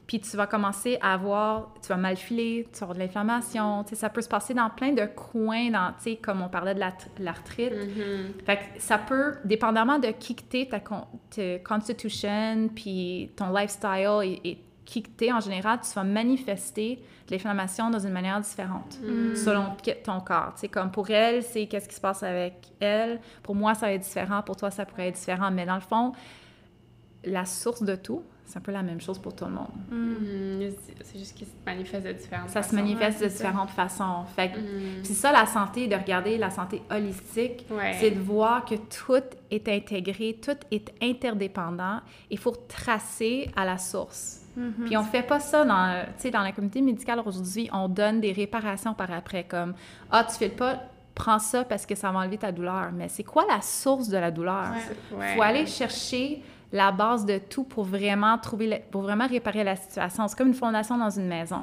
puis 0.07 0.20
tu 0.20 0.36
vas 0.36 0.47
commencer 0.47 0.99
à 1.01 1.14
avoir, 1.14 1.74
tu 1.82 1.88
vas 1.88 1.97
mal 1.97 2.16
filer, 2.16 2.68
tu 2.72 2.78
vas 2.78 2.84
avoir 2.84 2.94
de 2.94 3.01
l'inflammation, 3.01 3.84
ça 3.92 4.09
peut 4.09 4.22
se 4.22 4.28
passer 4.28 4.55
dans 4.55 4.70
plein 4.70 4.92
de 4.92 5.05
coins, 5.07 5.70
dans, 5.70 5.92
comme 6.22 6.42
on 6.42 6.49
parlait 6.49 6.74
de 6.74 6.80
l'arthrite. 7.18 7.72
Mm-hmm. 7.72 8.44
Fait 8.44 8.57
que 8.57 8.62
ça 8.78 8.99
peut, 8.99 9.34
dépendamment 9.44 9.99
de 9.99 10.09
qui 10.09 10.36
que 10.36 10.42
t'es, 10.42 10.68
ta, 10.70 10.78
ta 10.78 11.59
constitution, 11.64 12.68
puis 12.74 13.30
ton 13.34 13.53
lifestyle 13.53 14.20
et, 14.22 14.40
et 14.51 14.59
qui 14.87 15.03
que 15.03 15.11
t'es 15.11 15.30
en 15.32 15.41
général, 15.41 15.80
tu 15.82 15.93
vas 15.95 16.05
manifester 16.05 16.99
l'inflammation 17.28 17.91
dans 17.91 17.99
une 17.99 18.12
manière 18.12 18.41
différente 18.41 18.99
Mm. 19.03 19.34
selon 19.37 19.64
ton 20.05 20.20
corps. 20.20 20.53
Sais, 20.57 20.68
comme 20.68 20.91
pour 20.91 21.11
elle, 21.11 21.43
c'est 21.43 21.66
qu'est-ce 21.66 21.89
qui 21.89 21.95
se 21.97 22.01
passe 22.01 22.22
avec 22.22 22.55
elle. 22.80 23.20
Pour 23.43 23.55
moi, 23.55 23.74
ça 23.74 23.87
va 23.87 23.93
être 23.93 24.03
différent. 24.03 24.41
Pour 24.43 24.57
toi, 24.57 24.70
ça 24.70 24.87
pourrait 24.87 25.09
être 25.09 25.16
différent. 25.16 25.51
Mais 25.51 25.66
dans 25.66 25.74
le 25.74 25.80
fond, 25.80 26.12
la 27.24 27.45
source 27.45 27.82
de 27.82 27.97
tout, 27.97 28.22
c'est 28.45 28.59
un 28.59 28.61
peu 28.61 28.70
la 28.70 28.84
même 28.84 29.01
chose 29.01 29.18
pour 29.18 29.34
tout 29.34 29.45
le 29.47 29.51
monde. 29.51 29.66
Mhm. 29.91 30.70
C'est 31.03 31.18
juste 31.18 31.37
qu'il 31.37 31.49
se 31.49 31.53
manifeste 31.66 32.07
de 32.07 32.12
différentes 32.12 32.49
Ça 32.51 32.62
façons. 32.62 32.70
se 32.70 32.74
manifeste 32.76 33.18
Ouais, 33.20 33.26
de 33.26 33.30
c'est 33.32 33.39
ça. 33.39 33.45
différentes 33.49 33.70
façons. 33.70 34.24
Fait 34.37 34.53
c'est 35.03 35.14
ça 35.14 35.32
la 35.32 35.47
santé, 35.47 35.89
de 35.89 35.97
regarder 35.97 36.39
la 36.39 36.51
santé 36.51 36.80
holistique, 36.89 37.66
Ouais. 37.70 37.97
c'est 37.99 38.12
de 38.12 38.20
voir 38.20 38.64
que 38.64 38.76
tout 38.76 39.24
est 39.51 39.68
intégré, 39.68 40.39
tout 40.41 40.57
est 40.70 40.95
interdépendant. 41.03 42.01
Il 42.30 42.39
faut 42.39 42.55
tracer 42.68 43.51
à 43.57 43.64
la 43.64 43.78
source. 43.78 44.43
Puis 44.86 44.96
on 44.96 45.04
fait 45.04 45.22
pas 45.22 45.40
ça 45.40 45.64
dans, 45.64 46.04
dans 46.32 46.42
la 46.42 46.52
communauté 46.52 46.80
médicale 46.80 47.22
aujourd'hui. 47.24 47.68
On 47.72 47.88
donne 47.88 48.20
des 48.20 48.32
réparations 48.32 48.94
par 48.94 49.12
après, 49.12 49.44
comme 49.44 49.74
ah 50.11 50.24
tu 50.24 50.36
fais 50.36 50.48
pas, 50.48 50.80
prends 51.14 51.38
ça 51.38 51.64
parce 51.64 51.84
que 51.86 51.94
ça 51.94 52.11
va 52.11 52.20
enlever 52.20 52.38
ta 52.38 52.52
douleur. 52.52 52.90
Mais 52.92 53.09
c'est 53.09 53.24
quoi 53.24 53.44
la 53.48 53.61
source 53.61 54.09
de 54.09 54.16
la 54.16 54.30
douleur? 54.30 54.72
Ouais. 55.12 55.34
faut 55.34 55.42
aller 55.42 55.66
chercher 55.66 56.42
la 56.72 56.90
base 56.90 57.24
de 57.24 57.38
tout 57.38 57.62
pour 57.64 57.84
vraiment 57.84 58.36
trouver, 58.38 58.66
le- 58.66 58.76
pour 58.90 59.02
vraiment 59.02 59.26
réparer 59.28 59.62
la 59.62 59.76
situation. 59.76 60.26
C'est 60.26 60.36
comme 60.36 60.48
une 60.48 60.54
fondation 60.54 60.98
dans 60.98 61.10
une 61.10 61.28
maison. 61.28 61.62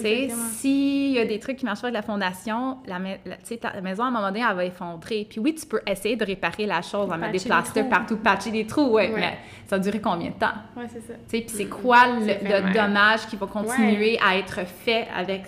Sais, 0.00 0.22
Exactement. 0.22 0.48
s'il 0.52 1.12
y 1.12 1.18
a 1.18 1.26
des 1.26 1.38
trucs 1.38 1.58
qui 1.58 1.64
marchent 1.66 1.82
pas 1.82 1.88
avec 1.88 1.94
la 1.96 2.02
fondation, 2.02 2.78
la, 2.86 2.98
la- 2.98 3.36
tu 3.36 3.44
sais, 3.44 3.56
ta 3.58 3.78
maison, 3.82 4.04
à 4.04 4.06
un 4.06 4.10
moment 4.10 4.26
donné, 4.28 4.42
elle 4.48 4.56
va 4.56 4.64
effondrer. 4.64 5.26
Puis 5.28 5.38
oui, 5.38 5.54
tu 5.54 5.66
peux 5.66 5.80
essayer 5.86 6.16
de 6.16 6.24
réparer 6.24 6.64
la 6.66 6.80
chose, 6.82 7.10
en 7.12 7.18
mettre 7.18 7.32
des 7.32 7.46
plasters 7.48 7.88
partout, 7.88 8.16
patcher 8.16 8.50
des 8.50 8.66
trous, 8.66 8.88
ouais, 8.92 9.10
Ouais. 9.12 9.20
mais 9.20 9.38
ça 9.66 9.76
va 9.76 9.82
durer 9.82 10.00
combien 10.00 10.30
de 10.30 10.34
temps? 10.34 10.46
Ouais, 10.76 10.86
c'est 10.90 11.00
ça. 11.06 11.12
Tu 11.28 11.36
sais, 11.36 11.40
puis 11.42 11.50
c'est 11.54 11.66
quoi 11.66 12.06
le, 12.06 12.26
le 12.26 12.72
dommage 12.72 13.26
qui 13.26 13.36
va 13.36 13.46
continuer 13.46 14.18
à 14.26 14.36
être 14.38 14.60
fait 14.66 15.06
avec 15.14 15.44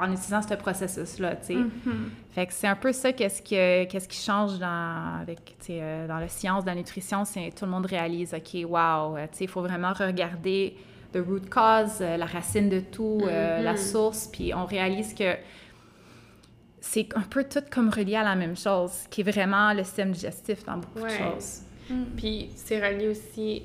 en 0.00 0.10
utilisant 0.12 0.42
ce 0.42 0.54
processus-là, 0.54 1.36
tu 1.36 1.46
sais. 1.46 1.56
Fait 2.32 2.46
que 2.46 2.52
c'est 2.52 2.66
un 2.66 2.74
peu 2.76 2.92
ça 2.92 3.12
qu'est-ce 3.12 3.40
que 3.42 3.84
qu'est-ce 3.84 4.08
qui 4.08 4.18
change 4.20 4.58
dans 4.58 5.20
avec 5.20 5.56
euh, 5.70 6.06
dans 6.08 6.18
la 6.18 6.28
science 6.28 6.64
de 6.64 6.68
la 6.70 6.74
nutrition, 6.74 7.24
c'est 7.24 7.52
tout 7.56 7.64
le 7.64 7.70
monde 7.70 7.86
réalise 7.86 8.34
OK, 8.34 8.54
wow, 8.68 9.16
euh, 9.16 9.26
tu 9.30 9.38
sais, 9.38 9.44
il 9.44 9.48
faut 9.50 9.62
vraiment 9.62 9.92
regarder 9.92 10.76
the 11.12 11.18
root 11.18 11.42
cause, 11.48 11.98
euh, 12.00 12.16
la 12.16 12.26
racine 12.26 12.68
de 12.68 12.80
tout, 12.80 13.20
euh, 13.22 13.62
la 13.62 13.72
Mhm. 13.72 13.78
source, 13.78 14.26
puis 14.32 14.52
on 14.52 14.64
réalise 14.66 15.14
que 15.14 15.36
c'est 16.80 17.08
un 17.16 17.22
peu 17.22 17.44
tout 17.44 17.62
comme 17.70 17.88
relié 17.88 18.16
à 18.16 18.24
la 18.24 18.34
même 18.34 18.56
chose, 18.56 19.04
qui 19.10 19.22
est 19.22 19.30
vraiment 19.30 19.72
le 19.72 19.84
système 19.84 20.12
digestif 20.12 20.64
dans 20.64 20.76
beaucoup 20.78 21.00
Ouais. 21.00 21.08
de 21.18 21.34
choses. 21.34 21.60
Puis 22.16 22.50
c'est 22.56 22.78
relié 22.84 23.08
aussi 23.08 23.62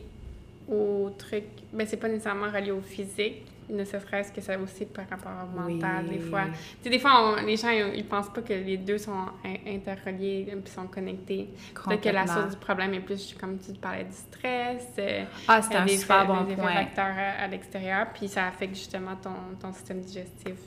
au 0.70 1.10
truc. 1.18 1.44
Ben, 1.74 1.86
c'est 1.88 1.98
pas 1.98 2.08
nécessairement 2.08 2.50
relié 2.52 2.72
au 2.72 2.82
physique, 2.82 3.44
ne 3.70 3.84
serait-ce 3.86 4.32
que 4.32 4.42
ça 4.42 4.58
aussi 4.60 4.86
par 4.86 5.06
rapport 5.10 5.32
au 5.44 5.60
mental, 5.60 6.06
Oui. 6.10 6.18
des 6.18 6.20
fois. 6.20 6.46
Tu 6.46 6.84
sais, 6.84 6.90
des 6.90 7.00
fois, 7.00 7.12
on- 7.40 7.46
les 7.46 7.56
gens, 7.56 7.70
ils, 7.70 7.98
ils 8.00 8.06
pensent 8.06 8.30
pas 8.30 8.42
que 8.42 8.54
les 8.54 8.78
deux 8.78 8.98
sont 8.98 9.12
in- 9.46 9.56
interreliés 9.76 10.48
et 10.52 10.70
sont 10.70 10.88
connectés. 10.88 11.50
Peut-être 11.86 12.02
que 12.02 12.10
la 12.10 12.28
source 12.28 12.52
du 12.52 12.58
problème 12.58 12.94
est 12.94 13.00
plus, 13.00 13.36
comme 13.40 13.58
tu 13.60 13.72
parlais, 13.74 14.06
du 14.06 14.12
stress. 14.16 14.88
euh, 15.00 15.24
Ah, 15.48 15.62
c'est 15.62 15.76
un 15.76 15.86
des 15.86 15.98
super 15.98 16.26
bon 16.26 16.44
des 16.44 16.56
point. 16.56 16.74
facteurs 16.74 17.06
à, 17.18 17.44
à 17.44 17.48
l'extérieur, 17.48 18.08
puis 18.14 18.28
ça 18.28 18.48
affecte 18.48 18.76
justement 18.76 19.16
ton, 19.22 19.30
ton 19.60 19.72
système 19.74 20.00
digestif 20.02 20.58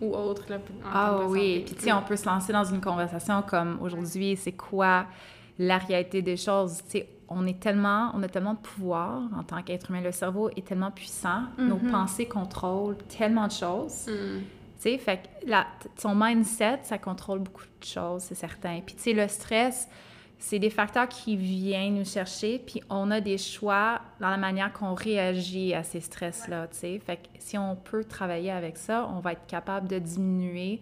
ou 0.00 0.14
autre. 0.14 0.44
Là, 0.48 0.56
en 0.84 0.88
Ah 0.92 1.18
oui, 1.28 1.62
puis 1.64 1.74
tu 1.74 1.82
sais, 1.84 1.92
on 1.92 2.02
peut 2.02 2.16
se 2.16 2.26
lancer 2.26 2.52
dans 2.52 2.64
une 2.64 2.80
conversation 2.80 3.42
comme 3.42 3.78
aujourd'hui, 3.80 4.36
c'est 4.36 4.52
quoi 4.52 5.06
la 5.58 5.78
réalité 5.78 6.22
des 6.22 6.36
choses? 6.36 6.82
Tu 6.84 6.98
sais, 6.98 7.08
on 7.34 7.46
est 7.46 7.60
tellement, 7.60 8.10
on 8.14 8.22
a 8.22 8.28
tellement 8.28 8.54
de 8.54 8.58
pouvoir 8.58 9.22
en 9.36 9.42
tant 9.42 9.62
qu'être 9.62 9.90
humain. 9.90 10.00
Le 10.00 10.12
cerveau 10.12 10.50
est 10.50 10.66
tellement 10.66 10.90
puissant, 10.90 11.42
nos 11.58 11.76
pensées 11.76 12.26
contrôlent 12.26 12.96
tellement 13.16 13.46
de 13.46 13.52
choses. 13.52 14.06
Mm. 14.06 14.40
Tu 14.40 14.90
sais, 14.90 14.98
fait 14.98 15.18
que 15.18 15.48
la, 15.48 15.66
son 15.96 16.14
mindset, 16.14 16.80
ça 16.82 16.98
contrôle 16.98 17.38
beaucoup 17.38 17.62
de 17.80 17.86
choses, 17.86 18.22
c'est 18.22 18.34
certain. 18.34 18.80
Puis 18.84 18.96
tu 18.96 19.02
sais, 19.02 19.12
le 19.12 19.28
stress, 19.28 19.88
c'est 20.42 20.58
des 20.58 20.70
facteurs 20.70 21.08
qui 21.08 21.36
viennent 21.36 21.94
nous 21.94 22.04
chercher, 22.04 22.58
puis 22.58 22.82
on 22.90 23.12
a 23.12 23.20
des 23.20 23.38
choix 23.38 24.00
dans 24.20 24.28
la 24.28 24.36
manière 24.36 24.72
qu'on 24.72 24.94
réagit 24.94 25.72
à 25.72 25.84
ces 25.84 26.00
stress-là, 26.00 26.66
tu 26.66 26.78
sais. 26.78 26.98
Fait 26.98 27.16
que 27.16 27.28
si 27.38 27.56
on 27.56 27.76
peut 27.76 28.02
travailler 28.02 28.50
avec 28.50 28.76
ça, 28.76 29.08
on 29.14 29.20
va 29.20 29.32
être 29.32 29.46
capable 29.46 29.86
de 29.86 30.00
diminuer 30.00 30.80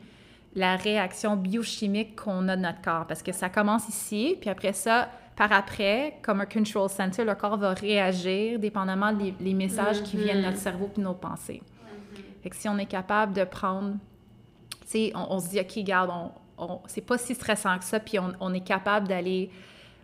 la 0.55 0.77
réaction 0.77 1.37
biochimique 1.37 2.17
qu'on 2.17 2.49
a 2.49 2.57
de 2.57 2.63
notre 2.63 2.81
corps, 2.81 3.07
parce 3.07 3.23
que 3.23 3.33
ça 3.33 3.51
commence 3.51 3.87
ici, 3.89 4.37
puis 4.41 4.49
après 4.49 4.73
ça, 4.73 5.11
par 5.41 5.53
après, 5.53 6.19
comme 6.21 6.43
un 6.43 6.45
control 6.45 6.91
center, 6.91 7.25
le 7.25 7.35
corps 7.35 7.57
va 7.57 7.73
réagir 7.73 8.59
dépendamment 8.59 9.11
des 9.11 9.33
les 9.41 9.55
messages 9.55 10.03
qui 10.03 10.19
viennent 10.19 10.43
de 10.43 10.45
notre 10.45 10.59
cerveau 10.59 10.87
puis 10.93 11.01
de 11.03 11.09
nos 11.09 11.15
pensées. 11.15 11.63
Fait 12.43 12.51
que 12.51 12.57
si 12.57 12.69
on 12.69 12.77
est 12.77 12.85
capable 12.85 13.33
de 13.33 13.45
prendre, 13.45 13.95
tu 14.83 14.89
sais, 14.89 15.13
on, 15.15 15.37
on 15.37 15.41
se 15.41 15.49
dit, 15.49 15.59
OK, 15.59 15.73
regarde, 15.77 16.11
on, 16.13 16.31
on- 16.63 16.81
c'est 16.89 17.01
pas 17.01 17.17
si 17.17 17.35
stressant 17.35 17.79
que 17.79 17.85
ça, 17.85 18.01
puis 18.01 18.19
on, 18.19 18.33
on 18.39 18.53
est 18.53 18.61
capable 18.61 19.09
d'aller 19.09 19.49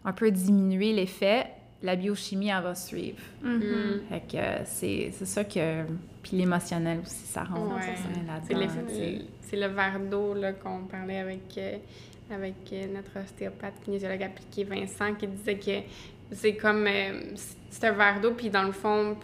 un 0.07 0.12
peu 0.14 0.30
diminuer 0.30 0.95
l'effet, 0.95 1.49
la 1.82 1.97
biochimie, 1.97 2.49
elle 2.49 2.62
va 2.62 2.74
suivre. 2.74 3.18
Mm. 3.43 3.61
Fait 4.09 4.20
que 4.20 4.43
c'est 4.64 5.11
c'est 5.12 5.26
ça 5.26 5.45
que... 5.45 5.84
Puis 6.22 6.34
l'émotionnel 6.39 7.01
aussi, 7.01 7.26
ça 7.26 7.45
rentre 7.45 7.74
Ouais. 7.74 7.95
C'est 8.47 8.55
là-dedans. 8.55 8.89
c'est 9.43 9.57
le 9.57 9.66
verre 9.66 10.01
d'eau 10.01 10.32
là, 10.32 10.55
qu'on 10.55 10.84
parlait 10.87 11.18
avec, 11.18 11.43
euh, 11.59 11.76
avec 12.31 12.55
euh, 12.72 12.87
notre 12.95 13.20
ostéopathe 13.22 13.74
kinésiologue 13.85 14.22
appliqué 14.22 14.64
Vincent 14.64 15.14
qui 15.14 15.27
disait 15.27 15.59
que 15.59 15.87
c'est 16.33 16.57
comme 16.57 16.87
euh, 16.87 17.35
c'est 17.70 17.85
un 17.85 17.93
verre 17.93 18.20
d'eau 18.20 18.33
puis 18.33 18.51
dans 18.51 18.64
le 18.64 18.72
fond 18.72 19.16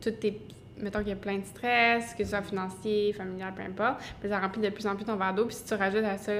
tout 0.00 0.14
est 0.26 0.38
mettons 0.82 0.98
qu'il 1.00 1.08
y 1.08 1.12
a 1.12 1.16
plein 1.16 1.38
de 1.38 1.44
stress 1.44 2.14
que 2.14 2.24
ce 2.24 2.30
soit 2.30 2.42
financier 2.42 3.12
familial 3.12 3.52
peu 3.54 3.62
importe 3.62 4.02
puis 4.20 4.28
ça 4.28 4.38
remplit 4.40 4.60
de 4.62 4.68
plus 4.70 4.86
en 4.86 4.94
plus 4.96 5.04
ton 5.04 5.16
verre 5.16 5.34
d'eau. 5.34 5.46
Puis 5.46 5.56
si 5.56 5.64
tu 5.64 5.74
rajoutes 5.74 6.04
à 6.04 6.18
ça 6.18 6.32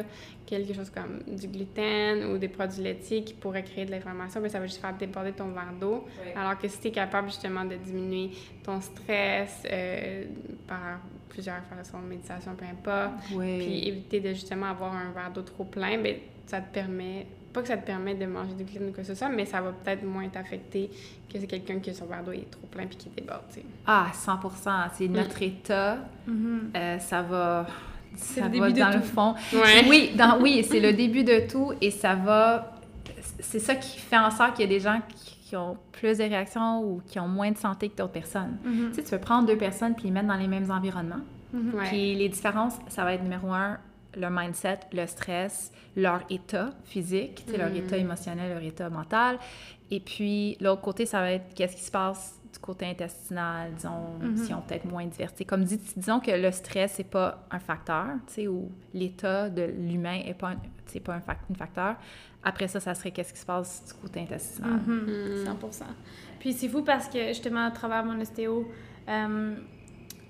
quelque 0.46 0.74
chose 0.74 0.90
comme 0.90 1.20
du 1.34 1.46
gluten 1.48 2.24
ou 2.32 2.38
des 2.38 2.48
produits 2.48 2.82
laitiers 2.82 3.22
qui 3.24 3.34
pourraient 3.34 3.62
créer 3.62 3.84
de 3.86 3.90
l'inflammation 3.92 4.40
ben 4.40 4.48
ça 4.50 4.58
va 4.60 4.66
juste 4.66 4.80
faire 4.80 4.94
déborder 4.96 5.32
ton 5.32 5.48
verre 5.48 5.72
d'eau. 5.80 6.04
Alors 6.36 6.58
que 6.58 6.68
si 6.68 6.80
tu 6.80 6.88
es 6.88 6.90
capable 6.90 7.28
justement 7.28 7.64
de 7.64 7.76
diminuer 7.76 8.30
ton 8.64 8.80
stress 8.80 9.62
euh, 9.70 10.24
par 10.66 11.00
plusieurs 11.28 11.62
façons 11.64 12.00
de 12.00 12.06
méditation, 12.08 12.54
peu 12.54 12.64
importe, 12.66 13.14
Oui. 13.34 13.58
puis 13.58 13.88
éviter 13.88 14.20
de 14.20 14.28
justement 14.30 14.66
avoir 14.66 14.92
un 14.94 15.10
verre 15.12 15.30
d'eau 15.32 15.40
trop 15.42 15.64
plein, 15.64 15.96
ben, 15.98 16.16
ça 16.46 16.60
te 16.60 16.72
permet, 16.74 17.26
pas 17.52 17.62
que 17.62 17.68
ça 17.68 17.76
te 17.76 17.84
permet 17.86 18.14
de 18.14 18.26
manger 18.26 18.54
du 18.54 18.64
gluten 18.64 18.88
ou 18.88 18.92
quoi 18.92 19.02
que 19.02 19.06
ce 19.08 19.14
soit, 19.14 19.28
mais 19.28 19.44
ça 19.46 19.60
va 19.60 19.72
peut-être 19.72 20.04
moins 20.04 20.28
t'affecter 20.28 20.90
que 21.32 21.38
c'est 21.38 21.46
quelqu'un 21.46 21.78
qui 21.80 21.94
son 21.94 22.06
verre 22.06 22.22
d'eau 22.24 22.32
est 22.32 22.50
trop 22.50 22.66
plein 22.70 22.86
puis 22.86 22.96
qui 22.96 23.08
déborde, 23.10 23.42
tu 23.48 23.60
sais. 23.60 23.66
Ah, 23.86 24.06
100% 24.14 24.88
C'est 24.94 25.08
notre 25.08 25.40
état. 25.42 25.98
euh, 26.76 26.98
ça 26.98 27.22
va... 27.22 27.66
Ça 28.16 28.42
le 28.48 28.58
va 28.58 28.66
début 28.68 28.72
de 28.74 28.78
dans 28.80 28.88
le 28.90 29.00
tout. 29.00 29.06
fond. 29.06 29.34
Ouais. 29.54 29.86
Oui, 29.88 30.10
dans, 30.16 30.38
oui 30.42 30.66
c'est 30.68 30.80
le 30.80 30.92
début 30.92 31.24
de 31.24 31.48
tout 31.50 31.72
et 31.80 31.90
ça 31.90 32.14
va... 32.14 32.72
C'est 33.40 33.58
ça 33.60 33.74
qui 33.74 33.98
fait 33.98 34.18
en 34.18 34.30
sorte 34.30 34.54
qu'il 34.56 34.64
y 34.66 34.68
a 34.68 34.70
des 34.78 34.80
gens 34.80 35.00
qui, 35.14 35.36
qui 35.48 35.56
ont 35.56 35.76
plus 35.92 36.18
de 36.18 36.24
réactions 36.24 36.82
ou 36.82 37.00
qui 37.06 37.18
ont 37.20 37.28
moins 37.28 37.50
de 37.50 37.56
santé 37.58 37.88
que 37.88 37.96
d'autres 37.96 38.12
personnes. 38.12 38.56
Tu 38.64 38.94
sais, 38.94 39.02
tu 39.02 39.10
peux 39.10 39.18
prendre 39.18 39.46
deux 39.46 39.56
personnes 39.56 39.94
puis 39.94 40.04
les 40.04 40.10
mettre 40.10 40.28
dans 40.28 40.36
les 40.36 40.48
mêmes 40.48 40.70
environnements. 40.70 41.20
Ouais. 41.54 41.88
Puis 41.88 42.14
les 42.14 42.28
différences, 42.28 42.74
ça 42.88 43.04
va 43.04 43.14
être 43.14 43.22
numéro 43.22 43.52
un, 43.52 43.78
leur 44.16 44.30
mindset, 44.30 44.80
le 44.92 45.06
stress, 45.06 45.72
leur 45.96 46.20
état 46.30 46.70
physique, 46.84 47.44
sais, 47.48 47.56
leur 47.56 47.70
Mm. 47.70 47.76
état 47.76 47.96
émotionnel, 47.96 48.52
leur 48.52 48.62
état 48.62 48.88
mental. 48.90 49.38
Et 49.90 50.00
puis 50.00 50.56
l'autre 50.60 50.82
côté, 50.82 51.06
ça 51.06 51.20
va 51.20 51.32
être 51.32 51.54
qu'est-ce 51.54 51.76
qui 51.76 51.82
se 51.82 51.90
passe 51.90 52.38
du 52.52 52.58
côté 52.58 52.84
intestinal, 52.86 53.72
disons, 53.74 54.18
si 54.36 54.52
on 54.52 54.60
peut-être 54.60 54.84
moins 54.84 55.06
diversité. 55.06 55.46
Comme 55.46 55.64
dit, 55.64 55.80
disons 55.96 56.20
que 56.20 56.30
le 56.30 56.50
stress, 56.52 56.92
c'est 56.96 57.04
pas 57.10 57.46
un 57.50 57.58
facteur, 57.58 58.06
tu 58.26 58.34
sais, 58.34 58.46
ou 58.48 58.70
l'état 58.92 59.48
de 59.48 59.62
l'humain 59.62 60.20
est 60.26 60.34
pas 60.34 60.50
un, 60.50 60.56
c'est 60.86 61.00
pas 61.00 61.14
un, 61.14 61.20
fac- 61.20 61.38
un 61.50 61.54
facteur. 61.54 61.96
Après 62.44 62.68
ça, 62.68 62.78
ça 62.80 62.94
serait 62.94 63.10
qu'est-ce 63.10 63.32
qui 63.32 63.38
se 63.40 63.46
passe 63.46 63.82
du 63.86 63.94
côté 64.00 64.20
intestinal. 64.20 64.80
Mm. 64.86 65.44
100 65.46 65.84
Puis 66.40 66.52
c'est 66.52 66.68
fou 66.68 66.82
parce 66.82 67.08
que 67.08 67.28
justement, 67.28 67.64
à 67.64 67.70
travers 67.70 68.04
mon 68.04 68.20
ostéo, 68.20 68.70
euh, 69.08 69.54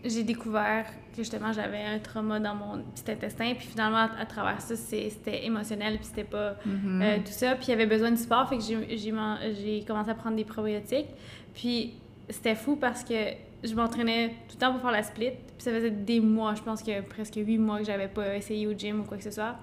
j'ai 0.05 0.23
découvert 0.23 0.87
que 1.13 1.19
justement 1.19 1.53
j'avais 1.53 1.83
un 1.85 1.99
trauma 1.99 2.41
dans 2.41 2.55
mon 2.55 2.79
petit 2.83 3.11
intestin. 3.11 3.55
Puis 3.57 3.69
finalement, 3.69 3.99
à, 3.99 4.11
à 4.21 4.27
travers 4.27 4.61
ça, 4.61 4.75
c'était 4.77 5.45
émotionnel, 5.45 5.97
puis 5.97 6.07
c'était 6.07 6.25
pas 6.25 6.55
Mm-hmm. 6.67 7.03
euh, 7.03 7.17
tout 7.19 7.33
ça. 7.33 7.55
Puis 7.55 7.67
il 7.69 7.71
y 7.71 7.73
avait 7.75 7.87
besoin 7.87 8.11
de 8.11 8.17
support, 8.17 8.49
fait 8.49 8.59
que 8.59 8.63
j'ai 8.63 9.85
commencé 9.85 10.11
à 10.11 10.15
prendre 10.15 10.37
des 10.37 10.45
probiotiques. 10.45 11.09
Puis 11.55 11.95
c'était 12.29 12.55
fou 12.55 12.77
parce 12.77 13.05
que 13.05 13.15
je 13.65 13.75
m'entraînais 13.75 14.31
tout 14.49 14.55
le 14.57 14.59
temps 14.59 14.73
pour 14.73 14.81
faire 14.81 14.91
la 14.91 15.03
split. 15.03 15.31
Puis 15.31 15.59
ça 15.59 15.71
faisait 15.71 15.91
des 15.91 16.21
mois, 16.21 16.55
je 16.55 16.63
pense 16.63 16.83
que 16.83 17.01
presque 17.03 17.35
huit 17.37 17.59
mois 17.59 17.79
que 17.79 17.85
j'avais 17.85 18.09
pas 18.09 18.37
essayé 18.37 18.67
au 18.67 18.73
gym 18.73 19.01
ou 19.01 19.05
quoi 19.05 19.17
que 19.19 19.25
ce 19.25 19.31
soit. 19.31 19.57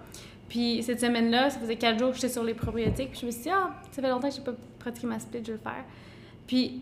Puis 0.48 0.82
cette 0.84 1.00
semaine-là, 1.00 1.50
ça 1.50 1.60
faisait 1.60 1.76
quatre 1.76 2.00
jours 2.00 2.10
que 2.10 2.16
j'étais 2.16 2.30
sur 2.30 2.44
les 2.44 2.54
probiotiques. 2.54 3.12
Puis 3.12 3.20
je 3.22 3.26
me 3.28 3.32
suis 3.32 3.44
dit, 3.44 3.50
ah, 3.52 3.72
ça 3.92 4.02
fait 4.02 4.10
longtemps 4.10 4.30
que 4.30 4.36
j'ai 4.36 4.42
pas 4.42 4.54
pratiqué 4.80 5.06
ma 5.08 5.20
split, 5.20 5.40
je 5.42 5.52
vais 5.52 5.58
le 5.58 5.60
faire. 5.60 5.84
Puis 6.48 6.82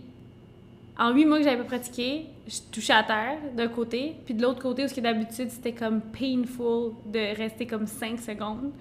en 1.00 1.14
huit 1.14 1.26
mois 1.26 1.38
que 1.38 1.44
j'avais 1.44 1.58
pas 1.58 1.64
pratiqué, 1.64 2.26
je 2.48 2.58
touchais 2.72 2.94
à 2.94 3.04
terre 3.04 3.38
d'un 3.56 3.68
côté, 3.68 4.16
puis 4.26 4.34
de 4.34 4.42
l'autre 4.42 4.62
côté, 4.62 4.84
où 4.84 4.88
ce 4.88 4.94
qui 4.94 5.02
d'habitude, 5.02 5.50
c'était 5.50 5.74
comme 5.74 6.02
painful 6.02 6.94
de 7.06 7.36
rester 7.38 7.68
comme 7.68 7.86
5 7.86 8.20
secondes. 8.20 8.72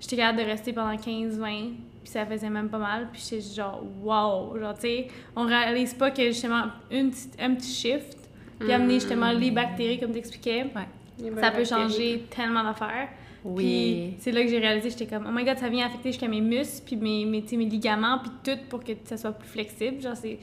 J'étais 0.00 0.16
capable 0.16 0.38
de 0.38 0.44
rester 0.44 0.72
pendant 0.72 0.96
15, 0.96 1.38
20, 1.38 1.48
puis 2.02 2.12
ça 2.12 2.24
faisait 2.24 2.50
même 2.50 2.68
pas 2.68 2.78
mal. 2.78 3.08
Puis 3.12 3.22
j'étais 3.28 3.54
genre, 3.54 3.82
wow! 4.02 4.58
Genre, 4.58 4.74
tu 4.74 4.80
sais, 4.82 5.08
on 5.34 5.42
réalise 5.42 5.92
pas 5.94 6.10
que 6.10 6.22
justement, 6.26 6.64
une 6.90 7.10
petite, 7.10 7.36
un 7.40 7.54
petit 7.54 7.72
shift, 7.72 8.16
puis 8.58 8.72
amener 8.72 8.94
justement 8.94 9.32
les 9.32 9.50
bactéries, 9.50 9.98
comme 9.98 10.12
tu 10.12 10.18
expliquais, 10.18 10.66
ça 11.40 11.50
peut 11.50 11.64
changer 11.64 12.24
tellement 12.30 12.64
d'affaires. 12.64 13.08
Oui. 13.44 13.64
Puis 13.64 14.14
c'est 14.20 14.32
là 14.32 14.42
que 14.42 14.48
j'ai 14.48 14.58
réalisé, 14.58 14.90
j'étais 14.90 15.06
comme, 15.06 15.26
oh 15.28 15.32
my 15.32 15.44
god, 15.44 15.58
ça 15.58 15.68
vient 15.68 15.86
affecter 15.86 16.10
jusqu'à 16.10 16.26
mes 16.26 16.40
muscles, 16.40 16.82
puis 16.84 16.96
mes, 16.96 17.24
mes, 17.24 17.42
tu 17.42 17.50
sais, 17.50 17.56
mes 17.56 17.66
ligaments, 17.66 18.18
puis 18.18 18.30
tout 18.42 18.58
pour 18.68 18.82
que 18.82 18.92
ça 19.04 19.16
soit 19.16 19.32
plus 19.32 19.48
flexible. 19.48 20.00
Genre, 20.00 20.16
c'est. 20.16 20.38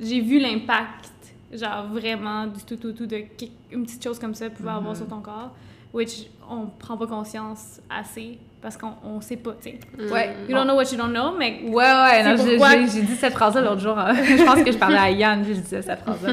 J'ai 0.00 0.20
vu 0.20 0.38
l'impact, 0.38 1.10
genre 1.52 1.86
vraiment, 1.92 2.46
du 2.46 2.62
tout, 2.64 2.76
tout, 2.76 2.92
tout, 2.92 3.06
de 3.06 3.16
quelque- 3.36 3.52
une 3.72 3.84
petite 3.84 4.02
chose 4.02 4.18
comme 4.18 4.34
ça 4.34 4.50
pouvait 4.50 4.70
avoir 4.70 4.96
sur 4.96 5.06
ton 5.06 5.20
corps, 5.20 5.50
which 5.92 6.26
on 6.50 6.66
prend 6.66 6.96
pas 6.96 7.06
conscience 7.06 7.80
assez 7.88 8.38
parce 8.60 8.78
qu'on 8.78 8.94
on 9.04 9.20
sait 9.20 9.36
pas, 9.36 9.52
tu 9.62 9.70
sais. 9.72 9.78
Ouais. 10.10 10.34
You 10.48 10.54
don't 10.54 10.64
know 10.64 10.74
what 10.74 10.84
you 10.90 10.96
don't 10.96 11.10
know, 11.12 11.36
mais 11.38 11.60
Ouais, 11.66 11.74
ouais, 11.84 12.22
non, 12.24 12.34
j'ai- 12.42 12.56
pourquoi- 12.56 12.70
j'ai 12.78 12.88
j'ai 12.88 13.02
dit 13.02 13.14
cette 13.14 13.34
phrase-là 13.34 13.60
l'autre 13.60 13.80
jour. 13.82 13.96
hein. 13.98 14.14
je 14.24 14.42
pense 14.42 14.62
que 14.64 14.72
je 14.72 14.78
parlais 14.78 14.96
à 14.98 15.10
Yann, 15.10 15.44
je 15.46 15.52
disais 15.52 15.82
cette 15.82 16.00
phrase-là. 16.00 16.32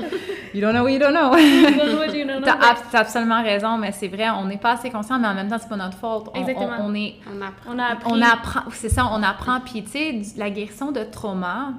You 0.53 0.61
don't 0.61 0.71
know 0.73 0.83
what 0.83 0.91
you 0.91 0.97
don't 0.99 1.11
know. 1.11 1.35
you 1.37 1.77
don't 1.77 1.89
know 1.89 1.97
what 1.99 2.13
you 2.17 2.25
don't 2.25 2.37
know. 2.37 2.45
T'as 2.45 2.53
ab- 2.69 2.77
absolument 2.93 3.43
raison, 3.43 3.77
mais 3.77 3.91
c'est 3.91 4.07
vrai, 4.07 4.29
on 4.29 4.45
n'est 4.45 4.57
pas 4.57 4.71
assez 4.71 4.89
conscient, 4.89 5.19
mais 5.19 5.27
en 5.27 5.33
même 5.33 5.49
temps, 5.49 5.57
c'est 5.59 5.67
pas 5.69 5.75
notre 5.75 5.97
faute. 5.97 6.29
On, 6.33 6.39
Exactement. 6.39 6.69
on- 6.79 6.85
on 6.91 6.95
est, 6.95 7.15
On 7.27 7.41
apprend. 7.41 7.71
on 7.75 7.79
a 7.79 7.83
appris. 7.83 8.11
on 8.11 8.21
apprend, 8.21 8.61
c'est 8.71 8.89
ça, 8.89 9.05
on 9.11 9.21
apprend. 9.23 9.59
Puis, 9.59 9.83
tu 9.83 9.91
sais, 9.91 10.21
la 10.37 10.49
guérison 10.49 10.91
de 10.91 11.03
trauma, 11.03 11.73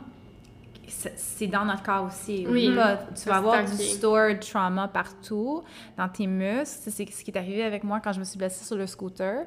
c'est 0.88 1.46
dans 1.46 1.64
notre 1.64 1.82
corps 1.82 2.04
aussi. 2.06 2.46
Oui. 2.48 2.74
Pas, 2.74 2.98
tu 3.14 3.28
vas 3.28 3.36
avoir 3.36 3.64
du 3.64 3.76
stored 3.76 4.40
trauma 4.40 4.88
partout, 4.88 5.62
dans 5.96 6.08
tes 6.08 6.26
muscles. 6.26 6.90
C'est 6.90 6.90
ce 7.10 7.24
qui 7.24 7.30
est 7.30 7.36
arrivé 7.38 7.62
avec 7.62 7.84
moi 7.84 8.00
quand 8.00 8.12
je 8.12 8.18
me 8.20 8.24
suis 8.24 8.38
blessée 8.38 8.64
sur 8.64 8.76
le 8.76 8.86
scooter. 8.86 9.46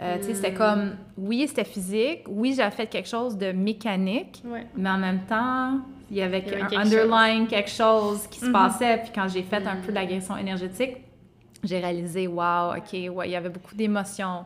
Euh, 0.00 0.20
sais, 0.20 0.34
c'était 0.34 0.52
comme, 0.54 0.96
oui, 1.16 1.46
c'était 1.46 1.62
physique, 1.64 2.22
oui, 2.28 2.52
j'avais 2.56 2.74
fait 2.74 2.86
quelque 2.88 3.08
chose 3.08 3.38
de 3.38 3.52
mécanique, 3.52 4.42
Ouais. 4.44 4.66
mais 4.74 4.90
en 4.90 4.98
même 4.98 5.20
temps, 5.28 5.78
il 6.10 6.16
y 6.16 6.22
avait, 6.22 6.40
Il 6.40 6.46
y 6.50 6.54
avait 6.54 6.62
un 6.62 6.66
quelque 6.66 6.80
underlying 6.86 7.46
quelque 7.46 7.70
chose 7.70 8.26
qui 8.26 8.40
se 8.40 8.46
Mhm. 8.46 8.52
passait. 8.52 8.96
Puis 9.04 9.12
quand 9.14 9.28
j'ai 9.28 9.44
fait 9.44 9.64
un 9.64 9.76
peu 9.76 9.88
de 9.88 9.94
l'agression 9.94 10.36
énergétique, 10.36 10.96
j'ai 11.62 11.78
réalisé, 11.78 12.26
wow, 12.26 12.72
OK, 12.76 12.92
ouais, 13.14 13.28
il 13.28 13.30
y 13.30 13.36
avait 13.36 13.48
beaucoup 13.50 13.76
d'émotions. 13.76 14.44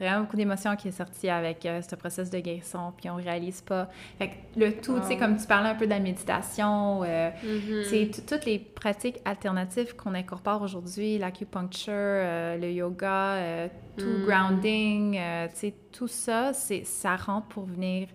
Vraiment 0.00 0.20
beaucoup 0.20 0.36
d'émotions 0.36 0.76
qui 0.76 0.88
est 0.88 0.92
sorti 0.92 1.28
avec 1.28 1.66
euh, 1.66 1.82
ce 1.82 1.96
processus 1.96 2.30
de 2.30 2.38
guérison, 2.38 2.92
puis 2.96 3.10
on 3.10 3.16
réalise 3.16 3.62
pas. 3.62 3.88
Fait 4.18 4.28
que 4.28 4.34
le 4.60 4.72
tout, 4.74 4.98
tu 5.00 5.06
sais, 5.08 5.14
Wow. 5.14 5.18
comme 5.18 5.36
tu 5.36 5.46
parlais 5.46 5.70
un 5.70 5.74
peu 5.74 5.86
de 5.86 5.90
la 5.90 5.98
méditation, 5.98 7.02
euh, 7.04 7.30
Mhm. 7.42 7.82
tu 7.88 8.10
t- 8.10 8.22
toutes 8.22 8.44
les 8.44 8.60
pratiques 8.60 9.18
alternatives 9.24 9.96
qu'on 9.96 10.14
incorpore 10.14 10.62
aujourd'hui, 10.62 11.18
l'acupuncture, 11.18 11.92
euh, 11.96 12.56
le 12.56 12.70
yoga, 12.70 13.34
euh, 13.34 13.68
tout 13.96 14.06
Mm. 14.06 14.24
grounding, 14.24 15.12
tu 15.14 15.56
sais, 15.56 15.74
tout 15.92 16.06
ça, 16.08 16.52
ça 16.52 17.16
rentre 17.16 17.48
pour 17.48 17.64
venir 17.64 18.06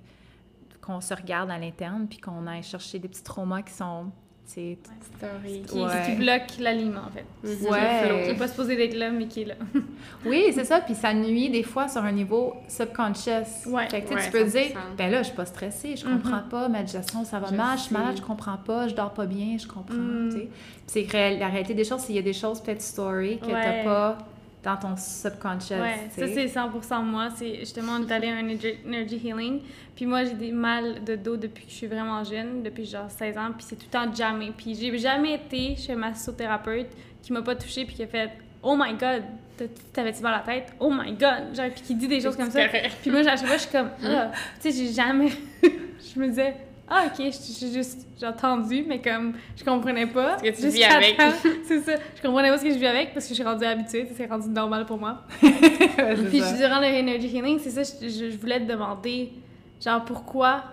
qu'on 0.81 1.01
se 1.01 1.13
regarde 1.13 1.49
à 1.51 1.57
l'interne, 1.57 2.07
puis 2.09 2.19
qu'on 2.19 2.47
aille 2.47 2.63
chercher 2.63 2.99
des 2.99 3.07
petits 3.09 3.23
traumas 3.23 3.61
qui 3.61 3.73
sont, 3.73 4.11
tu 4.45 4.53
sais, 4.53 4.77
Story. 5.17 5.61
Qui, 5.67 5.79
Ouais. 5.79 5.91
qui 6.05 6.15
bloque 6.15 6.59
l'aliment, 6.59 7.01
en 7.07 7.11
fait. 7.11 7.25
Ouais. 7.69 8.23
Qui 8.25 8.29
est 8.31 8.37
pas 8.37 8.47
supposé 8.47 8.75
d'être 8.75 8.95
là, 8.95 9.09
mais 9.09 9.27
qui 9.27 9.43
est 9.43 9.45
là. 9.45 9.55
Oui, 10.25 10.45
c'est 10.53 10.65
ça. 10.65 10.81
Puis 10.81 10.95
ça 10.95 11.13
nuit 11.13 11.49
des 11.49 11.63
fois 11.63 11.87
sur 11.87 12.03
un 12.03 12.11
niveau 12.11 12.53
subconscious. 12.67 13.67
Ouais. 13.67 13.87
Fait 13.89 14.01
que 14.01 14.09
tu 14.09 14.15
Ouais, 14.15 14.21
tu 14.25 14.31
peux 14.31 14.45
100%. 14.45 14.51
dire, 14.51 14.77
ben 14.97 15.11
là, 15.11 15.19
je 15.21 15.27
suis 15.27 15.35
pas 15.35 15.45
stressée, 15.45 15.95
je 15.95 16.03
comprends 16.05 16.41
Mhm. 16.43 16.49
pas, 16.49 16.67
ma 16.69 16.83
digestion, 16.83 17.23
ça 17.25 17.39
va 17.39 17.47
Je 17.49 17.55
mal, 17.55 17.77
je 17.77 17.83
suis 17.83 17.93
malade, 17.95 18.15
je 18.17 18.21
comprends 18.21 18.57
pas, 18.57 18.87
je 18.87 18.95
dors 18.95 19.13
pas 19.13 19.25
bien, 19.25 19.57
je 19.57 19.67
comprends. 19.67 19.95
Mm. 19.95 20.29
tu 20.33 20.47
c'est 20.87 21.37
la 21.39 21.47
réalité 21.47 21.73
des 21.73 21.83
choses, 21.85 22.01
c'est 22.01 22.07
qu'il 22.07 22.15
y 22.15 22.19
a 22.19 22.21
des 22.21 22.33
choses 22.33 22.61
peut-être 22.61 22.81
story 22.81 23.39
que 23.39 23.45
Ouais. 23.45 23.53
t'as 23.63 23.83
pas 23.83 24.17
dans 24.63 24.77
ton 24.77 24.95
subconscious. 24.97 25.73
Ouais, 25.75 26.09
tu 26.13 26.21
ça 26.21 26.27
c'est 26.33 26.47
100% 26.47 27.01
moi. 27.03 27.29
C'est 27.35 27.59
justement, 27.59 27.93
on 27.99 28.07
est 28.07 28.11
allé 28.11 28.29
à 28.29 28.35
un 28.35 28.39
energy, 28.43 28.75
energy 28.87 29.17
healing. 29.23 29.59
Puis 29.95 30.05
moi, 30.07 30.23
j'ai 30.23 30.33
des 30.33 30.51
mal 30.51 31.03
de 31.03 31.15
dos 31.15 31.37
depuis 31.37 31.65
que 31.65 31.71
je 31.71 31.75
suis 31.75 31.87
vraiment 31.87 32.23
jeune, 32.23 32.63
depuis 32.63 32.85
genre 32.85 33.09
16 33.09 33.37
ans. 33.37 33.51
Puis 33.55 33.65
c'est 33.69 33.75
tout 33.75 33.85
le 33.85 33.91
temps 33.91 34.13
jamais. 34.13 34.51
Puis 34.57 34.75
j'ai 34.75 34.97
jamais 34.97 35.35
été 35.35 35.75
chez 35.75 35.93
ma 35.95 36.09
massothérapeute 36.09 36.87
qui 37.21 37.31
m'a 37.31 37.41
pas 37.41 37.55
touchée 37.55 37.85
puis 37.85 37.95
qui 37.95 38.03
a 38.03 38.07
fait 38.07 38.31
Oh 38.63 38.75
my 38.79 38.93
god, 38.93 39.23
t'avais-tu 39.93 40.21
mal 40.23 40.33
à 40.35 40.37
la 40.37 40.43
tête? 40.43 40.73
Oh 40.79 40.89
my 40.89 41.11
god! 41.11 41.53
Genre, 41.55 41.69
puis 41.73 41.81
qui 41.85 41.95
dit 41.95 42.07
des 42.07 42.21
choses 42.21 42.35
comme 42.35 42.49
ça. 42.49 42.61
Puis 43.01 43.11
moi, 43.11 43.19
à 43.19 43.35
chaque 43.37 43.45
fois, 43.45 43.57
je 43.57 43.61
suis 43.61 43.71
comme 43.71 43.89
Ah, 44.05 44.31
tu 44.61 44.71
sais, 44.71 44.85
j'ai 44.85 44.93
jamais. 44.93 45.29
je 45.61 46.19
me 46.19 46.27
disais 46.27 46.55
Ah, 46.89 47.03
ok, 47.07 47.17
je- 47.25 47.59
j'ai 47.59 47.71
juste 47.73 48.07
j'ai 48.19 48.25
entendu, 48.27 48.85
mais 48.87 48.99
comme 49.01 49.33
je 49.57 49.63
comprenais 49.65 50.07
pas. 50.07 50.37
Ce 50.39 50.43
que 50.43 50.49
tu 50.55 50.67
vis 50.69 50.83
avec. 50.85 51.17
C'est 51.67 51.81
ça. 51.81 51.93
Je 52.15 52.21
comprenais 52.21 52.49
pas 52.49 52.57
ce 52.57 52.63
que 52.63 52.71
je 52.71 52.77
vis 52.79 52.87
avec 52.87 53.13
parce 53.13 53.25
que 53.25 53.29
je 53.29 53.35
suis 53.35 53.43
rendue 53.43 53.65
habituée. 53.65 54.07
C'est 54.15 54.25
rendu 54.27 54.47
normal 54.49 54.85
pour 54.85 54.97
moi. 54.97 55.23
Ouais, 55.43 56.15
Puis 56.29 56.39
ça. 56.39 56.53
durant 56.57 56.79
le 56.79 56.87
Energy 56.87 57.27
Healing, 57.37 57.59
c'est 57.59 57.69
ça, 57.83 57.83
je 58.01 58.37
voulais 58.37 58.59
te 58.59 58.65
demander, 58.71 59.33
genre, 59.84 60.03
pourquoi, 60.05 60.63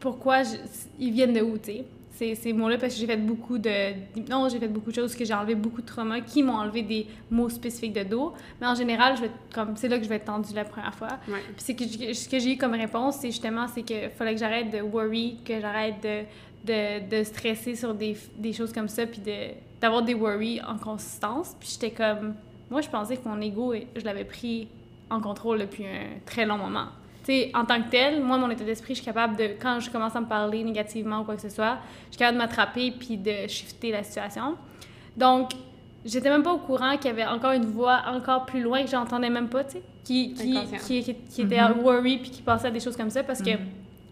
pourquoi 0.00 0.42
je- 0.42 0.56
ils 0.98 1.12
viennent 1.12 1.32
de 1.34 1.40
où, 1.42 1.58
tu 1.58 1.64
sais? 1.72 1.84
Ces, 2.14 2.34
ces 2.34 2.52
mots-là, 2.52 2.76
parce 2.76 2.92
que 2.94 3.00
j'ai 3.00 3.06
fait 3.06 3.16
beaucoup 3.16 3.56
de... 3.58 3.94
Non, 4.28 4.48
j'ai 4.48 4.58
fait 4.58 4.68
beaucoup 4.68 4.90
de 4.90 4.94
choses, 4.96 5.14
que 5.14 5.24
j'ai 5.24 5.32
enlevé 5.32 5.54
beaucoup 5.54 5.80
de 5.80 5.86
traumas, 5.86 6.20
qui 6.20 6.42
m'ont 6.42 6.56
enlevé 6.56 6.82
des 6.82 7.06
mots 7.30 7.48
spécifiques 7.48 7.94
de 7.94 8.04
dos. 8.04 8.34
Mais 8.60 8.66
en 8.66 8.74
général, 8.74 9.16
je 9.16 9.22
vais, 9.22 9.30
comme, 9.52 9.76
c'est 9.76 9.88
là 9.88 9.96
que 9.96 10.04
je 10.04 10.08
vais 10.10 10.16
être 10.16 10.26
tendue 10.26 10.54
la 10.54 10.64
première 10.66 10.94
fois. 10.94 11.08
Ouais. 11.26 11.40
Puis 11.56 11.64
c'est 11.64 11.74
que 11.74 11.84
ce 12.14 12.28
que 12.28 12.38
j'ai 12.38 12.52
eu 12.52 12.58
comme 12.58 12.74
réponse, 12.74 13.16
c'est 13.16 13.30
justement, 13.30 13.66
c'est 13.66 13.82
que 13.82 14.10
fallait 14.10 14.34
que 14.34 14.40
j'arrête 14.40 14.70
de 14.70 14.82
worry, 14.82 15.38
que 15.44 15.58
j'arrête 15.58 16.02
de, 16.02 16.24
de, 16.70 17.18
de 17.18 17.24
stresser 17.24 17.74
sur 17.74 17.94
des, 17.94 18.16
des 18.36 18.52
choses 18.52 18.72
comme 18.74 18.88
ça, 18.88 19.06
puis 19.06 19.20
de, 19.22 19.54
d'avoir 19.80 20.02
des 20.02 20.14
worries 20.14 20.60
en 20.62 20.76
consistance. 20.76 21.56
Puis 21.58 21.70
j'étais 21.72 21.92
comme... 21.92 22.34
Moi, 22.70 22.82
je 22.82 22.88
pensais 22.90 23.16
que 23.16 23.26
mon 23.26 23.40
ego, 23.40 23.74
je 23.96 24.04
l'avais 24.04 24.24
pris 24.24 24.68
en 25.10 25.20
contrôle 25.20 25.60
depuis 25.60 25.86
un 25.86 26.20
très 26.26 26.44
long 26.44 26.58
moment. 26.58 26.86
Tu 27.24 27.32
sais, 27.32 27.50
en 27.54 27.64
tant 27.64 27.80
que 27.82 27.88
tel, 27.90 28.20
moi, 28.22 28.36
mon 28.36 28.50
état 28.50 28.64
d'esprit, 28.64 28.94
je 28.94 29.00
suis 29.00 29.04
capable 29.06 29.36
de, 29.36 29.50
quand 29.60 29.78
je 29.80 29.90
commence 29.90 30.16
à 30.16 30.20
me 30.20 30.26
parler 30.26 30.64
négativement 30.64 31.20
ou 31.20 31.24
quoi 31.24 31.36
que 31.36 31.42
ce 31.42 31.48
soit, 31.50 31.78
je 32.06 32.12
suis 32.12 32.18
capable 32.18 32.36
de 32.38 32.42
m'attraper 32.42 32.90
puis 32.90 33.16
de 33.16 33.46
shifter 33.48 33.92
la 33.92 34.02
situation. 34.02 34.56
Donc, 35.16 35.50
j'étais 36.04 36.30
même 36.30 36.42
pas 36.42 36.52
au 36.52 36.58
courant 36.58 36.96
qu'il 36.96 37.06
y 37.06 37.10
avait 37.10 37.24
encore 37.26 37.52
une 37.52 37.66
voix 37.66 38.02
encore 38.08 38.44
plus 38.46 38.60
loin 38.62 38.82
que 38.82 38.90
j'entendais 38.90 39.30
même 39.30 39.48
pas, 39.48 39.62
tu 39.64 39.72
sais, 39.74 39.82
qui, 40.04 40.34
qui, 40.34 40.56
qui, 40.84 41.02
qui, 41.04 41.14
qui 41.14 41.42
était 41.42 41.60
Mhm. 41.62 41.80
worry 41.82 42.18
puis 42.18 42.30
qui 42.30 42.42
passait 42.42 42.66
à 42.66 42.70
des 42.72 42.80
choses 42.80 42.96
comme 42.96 43.10
ça 43.10 43.22
parce 43.22 43.40
que 43.40 43.50
Mhm. 43.50 43.58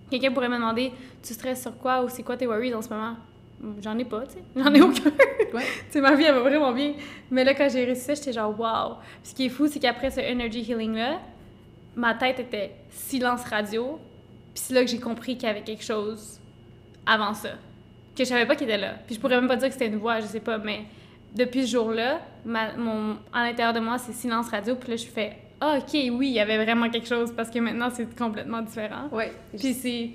quelqu'un 0.09 0.31
pourrait 0.31 0.49
me 0.49 0.55
demander 0.57 0.93
Tu 1.23 1.35
stresses 1.35 1.63
sur 1.63 1.77
quoi 1.79 2.05
ou 2.05 2.09
c'est 2.09 2.23
quoi 2.23 2.37
tes 2.37 2.47
worries 2.47 2.73
en 2.75 2.81
ce 2.83 2.89
moment? 2.91 3.17
J'en 3.83 3.99
ai 3.99 4.05
pas, 4.07 4.23
tu 4.27 4.35
sais. 4.35 4.43
J'en 4.57 4.73
ai 4.73 4.81
aucun. 4.81 5.11
Ouais. 5.53 5.63
tu 5.91 5.91
sais, 5.91 6.01
ma 6.01 6.15
vie, 6.15 6.25
elle 6.25 6.35
va 6.35 6.41
vraiment 6.41 6.73
bien. 6.73 6.93
Mais 7.31 7.45
là, 7.45 7.53
quand 7.55 7.69
j'ai 7.71 7.85
réussi 7.85 8.03
ça, 8.03 8.15
j'étais 8.15 8.33
genre, 8.33 8.59
wow. 8.59 8.95
Ce 9.23 9.35
qui 9.35 9.47
est 9.47 9.49
fou, 9.51 9.67
c'est 9.67 9.79
qu'après 9.81 10.11
ce 10.11 10.21
energy 10.21 10.61
healing-là, 10.63 11.19
ma 12.01 12.15
tête 12.15 12.41
était 12.41 12.73
silence 12.89 13.45
radio. 13.45 14.01
Puis 14.55 14.65
c'est 14.65 14.75
là 14.75 14.83
que 14.83 14.91
j'ai 14.91 14.99
compris 14.99 15.37
qu'il 15.37 15.47
y 15.47 15.51
avait 15.51 15.63
quelque 15.63 15.85
chose 15.85 16.41
avant 17.07 17.35
ça. 17.35 17.51
Que 18.17 18.25
je 18.25 18.29
savais 18.29 18.47
pas 18.47 18.57
qu'il 18.57 18.69
était 18.69 18.79
là. 18.81 18.95
Puis 19.07 19.15
je 19.15 19.21
pourrais 19.21 19.37
même 19.37 19.49
pas 19.49 19.57
dire 19.57 19.69
que 19.69 19.75
c'était 19.75 19.89
une 19.89 19.99
voix, 19.99 20.21
je 20.21 20.27
sais 20.27 20.41
pas. 20.41 20.59
Mais 20.59 20.85
depuis 21.35 21.67
ce 21.67 21.73
jour-là, 21.73 22.21
mon, 22.45 23.19
à 23.33 23.45
l'intérieur 23.45 23.75
de 23.75 23.81
moi, 23.81 23.99
c'est 23.99 24.13
silence 24.13 24.49
radio. 24.49 24.75
Puis 24.77 24.91
là, 24.91 24.97
je 24.97 25.07
fais, 25.07 25.37
ah, 25.61 25.79
ok, 25.79 25.93
oui, 25.93 26.29
il 26.29 26.33
y 26.33 26.41
avait 26.41 26.65
vraiment 26.65 26.89
quelque 26.89 27.07
chose. 27.07 27.33
Parce 27.37 27.51
que 27.51 27.59
maintenant, 27.59 27.91
c'est 27.93 28.17
complètement 28.17 28.63
différent. 28.63 29.09
Ouais. 29.13 29.33
Puis 29.57 29.75
c'est. 29.75 30.11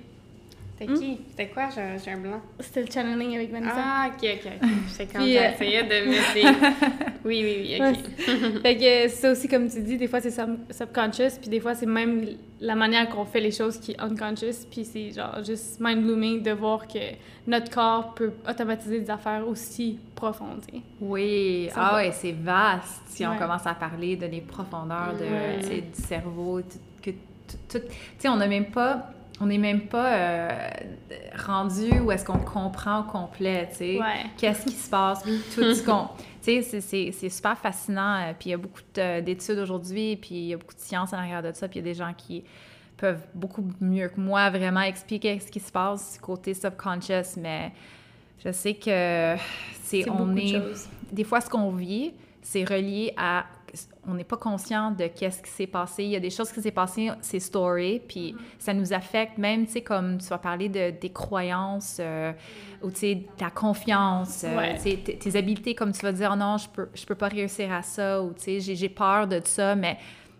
C'était 0.78 0.94
qui? 0.94 1.18
C'était 1.30 1.48
quoi? 1.48 1.70
J'ai 1.74 1.98
j'ai 2.04 2.12
un 2.12 2.18
blanc. 2.18 2.42
C'était 2.60 2.82
le 2.82 2.92
channeling 2.92 3.36
avec 3.36 3.50
Vanessa. 3.52 3.74
Ah, 3.78 4.10
ok, 4.10 4.30
ok. 4.46 4.52
ok. 4.62 4.70
C'est 4.90 5.06
quand 5.08 5.22
euh, 5.22 5.26
j'essayais 5.26 5.84
de 5.84 6.10
mettre 6.10 6.34
des... 6.34 6.44
Oui, 7.26 7.42
oui, 7.44 7.78
oui, 7.80 7.82
ok. 7.82 8.62
fait 8.62 8.78
que 8.78 9.08
ça 9.10 9.32
aussi, 9.32 9.48
comme 9.48 9.68
tu 9.68 9.82
dis, 9.82 9.98
des 9.98 10.08
fois 10.08 10.20
c'est 10.22 10.30
sub- 10.32 10.60
subconscious, 10.70 11.40
puis 11.40 11.50
des 11.50 11.60
fois 11.60 11.74
c'est 11.74 11.88
même 11.88 12.24
la 12.62 12.76
manière 12.76 13.10
qu'on 13.10 13.26
fait 13.26 13.40
les 13.40 13.50
choses 13.52 13.80
qui 13.80 13.94
est 13.94 14.00
unconscious, 14.00 14.66
puis 14.70 14.86
c'est 14.86 15.12
genre 15.12 15.44
juste 15.44 15.80
mind-blooming 15.80 16.44
de 16.44 16.52
voir 16.52 16.88
que 16.88 17.00
notre 17.48 17.72
corps 17.72 18.14
peut 18.14 18.34
automatiser 18.48 19.00
des 19.00 19.10
affaires 19.10 19.48
aussi 19.48 19.98
profondes. 20.14 20.62
Oui, 21.02 21.68
Ça 21.74 21.82
ah 21.84 21.92
va. 21.94 21.96
ouais, 21.98 22.12
c'est 22.12 22.34
vaste 22.34 23.02
si 23.08 23.26
on 23.26 23.36
commence 23.38 23.66
à 23.66 23.74
parler 23.74 24.18
de 24.18 24.28
les 24.28 24.42
profondeurs 24.42 25.14
de, 25.18 25.24
Ouais. 25.26 25.82
du 25.82 26.02
cerveau, 26.04 26.62
tout, 26.62 26.78
que 27.02 27.10
tout, 27.12 27.58
tout- 27.70 27.80
tu 27.80 27.96
sais, 28.20 28.30
on 28.30 28.36
n'a 28.38 28.48
même 28.48 28.68
pas, 28.68 29.10
on 29.42 29.48
n'est 29.48 29.58
même 29.58 29.82
pas 29.88 30.14
euh, 30.14 30.70
rendu 31.46 32.00
où 32.00 32.12
est-ce 32.12 32.24
qu'on 32.26 32.40
comprend 32.40 33.02
au 33.02 33.04
complet, 33.04 33.68
tu 33.72 33.78
sais, 33.78 34.00
Ouais. 34.00 34.26
qu'est-ce 34.38 34.66
qui 34.66 34.74
se 34.76 34.90
passe, 34.90 35.24
tout 35.24 35.74
ce 35.74 35.84
qu'on, 35.86 36.08
tu 36.42 36.64
sais, 36.64 37.12
c'est- 37.12 37.30
super 37.30 37.58
fascinant, 37.58 38.16
euh, 38.22 38.32
puis 38.38 38.50
il 38.50 38.52
y 38.52 38.54
a 38.54 38.58
beaucoup 38.58 38.82
de- 38.94 39.20
d'études 39.22 39.60
aujourd'hui, 39.60 40.16
puis 40.16 40.36
il 40.36 40.46
y 40.48 40.54
a 40.54 40.58
beaucoup 40.58 40.74
de 40.76 40.80
science 40.80 41.12
en 41.14 41.18
arrière 41.18 41.44
de 41.44 41.52
ça, 41.52 41.68
puis 41.68 41.80
il 41.80 41.86
y 41.86 41.90
a 41.90 41.92
des 41.94 41.98
gens 41.98 42.14
qui 42.18 42.44
peuvent 42.98 43.26
beaucoup 43.34 43.68
mieux 43.82 44.08
que 44.08 44.20
moi 44.22 44.50
vraiment 44.50 44.82
expliquer 44.82 45.38
ce 45.42 45.52
qui 45.52 45.60
se 45.60 45.72
passe 45.72 46.18
côté 46.22 46.54
subconscious, 46.54 47.38
mais 47.38 47.74
je 48.44 48.52
sais 48.54 48.74
que 48.76 49.36
c'est 49.84 50.10
on 50.10 50.34
est 50.38 50.62
des 51.12 51.26
fois 51.26 51.42
ce 51.42 51.50
qu'on 51.50 51.72
vit 51.72 52.14
c'est 52.42 52.64
relié 52.64 53.12
à 53.18 53.46
on 54.08 54.14
n'est 54.14 54.24
pas 54.24 54.38
conscient 54.38 54.92
de 54.92 55.08
qu'est-ce 55.08 55.42
qui 55.42 55.50
s'est 55.50 55.68
passé. 55.68 56.04
Il 56.04 56.10
y 56.10 56.16
a 56.16 56.20
des 56.20 56.30
choses 56.30 56.52
qui 56.52 56.62
s'est 56.62 56.72
passées, 56.72 57.10
c'est 57.22 57.40
story, 57.40 58.02
puis 58.08 58.34
Mm-hmm. 58.34 58.38
ça 58.60 58.74
nous 58.74 58.94
affecte, 58.94 59.38
même, 59.38 59.66
tu 59.66 59.74
sais, 59.74 59.82
comme 59.82 60.18
tu 60.18 60.28
vas 60.28 60.38
parler 60.38 60.70
de, 60.70 60.92
des 60.92 61.10
croyances, 61.10 61.98
euh, 62.00 62.32
ou 62.82 62.90
tu 62.92 62.98
sais, 62.98 63.22
ta 63.38 63.50
confiance, 63.50 64.44
euh, 64.44 64.58
Ouais. 64.58 64.78
tes, 64.78 65.36
habiletés, 65.38 65.76
comme 65.76 65.92
tu 65.92 66.02
vas 66.02 66.12
dire, 66.12 66.32
Oh 66.34 66.36
non, 66.36 66.58
je 66.58 66.68
peux, 66.70 66.90
je 66.94 67.06
peux 67.06 67.16
pas 67.16 67.28
réussir 67.28 67.72
à 67.72 67.82
ça, 67.82 68.22
ou 68.22 68.34
tu 68.34 68.60
sais, 68.62 68.76
j'ai- 68.76 68.90
peur 68.90 69.28
de 69.28 69.42
ça, 69.44 69.76
mais 69.76 69.98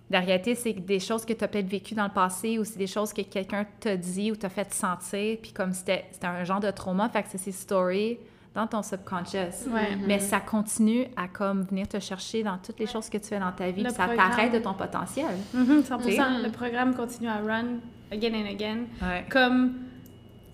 la 0.10 0.20
réalité, 0.20 0.54
c'est 0.56 0.74
des 0.74 1.00
choses 1.00 1.26
que 1.26 1.34
tu 1.34 1.44
as 1.44 1.48
peut-être 1.48 1.68
vécues 1.68 1.96
dans 1.96 2.06
le 2.06 2.14
passé, 2.14 2.60
ou 2.60 2.64
c'est 2.64 2.78
des 2.78 2.88
choses 2.88 3.12
que 3.12 3.22
quelqu'un 3.24 3.66
t'a 3.80 3.98
dit 3.98 4.32
ou 4.32 4.36
t'a 4.36 4.50
fait 4.50 4.72
sentir, 4.74 5.38
puis 5.42 5.52
comme 5.52 5.74
c'était 5.74 6.06
c'était 6.12 6.28
un 6.28 6.44
genre 6.44 6.60
de 6.60 6.70
trauma, 6.72 7.10
fait 7.10 7.24
que 7.24 7.30
c'est 7.32 7.38
ces 7.40 7.52
stories 7.52 8.18
dans 8.56 8.68
ton 8.68 8.82
subconscious. 8.82 9.68
Ouais. 9.70 9.98
Mais 10.08 10.20
ça 10.20 10.40
continue 10.40 11.06
à 11.18 11.28
comme 11.28 11.64
venir 11.64 11.88
te 11.88 12.00
chercher 12.00 12.42
dans 12.42 12.58
toutes 12.58 12.80
les 12.80 12.88
choses 12.88 13.10
que 13.10 13.18
tu 13.18 13.26
fais 13.28 13.40
dans 13.40 13.52
ta 13.52 13.70
vie, 13.70 13.84
puis 13.84 13.92
ça 13.94 14.06
programme. 14.08 14.30
t'arrête 14.32 14.54
de 14.54 14.60
ton 14.60 14.74
potentiel. 14.74 15.36
Mhm, 15.54 15.82
100%. 15.84 15.98
T'sais. 16.00 16.18
Le 16.44 16.52
programme 16.52 16.96
continue 16.96 17.28
à 17.28 17.38
run 17.38 17.66
again 18.12 18.34
and 18.34 18.50
again. 18.50 18.78
Ouais. 19.02 19.26
Comme, 19.30 19.74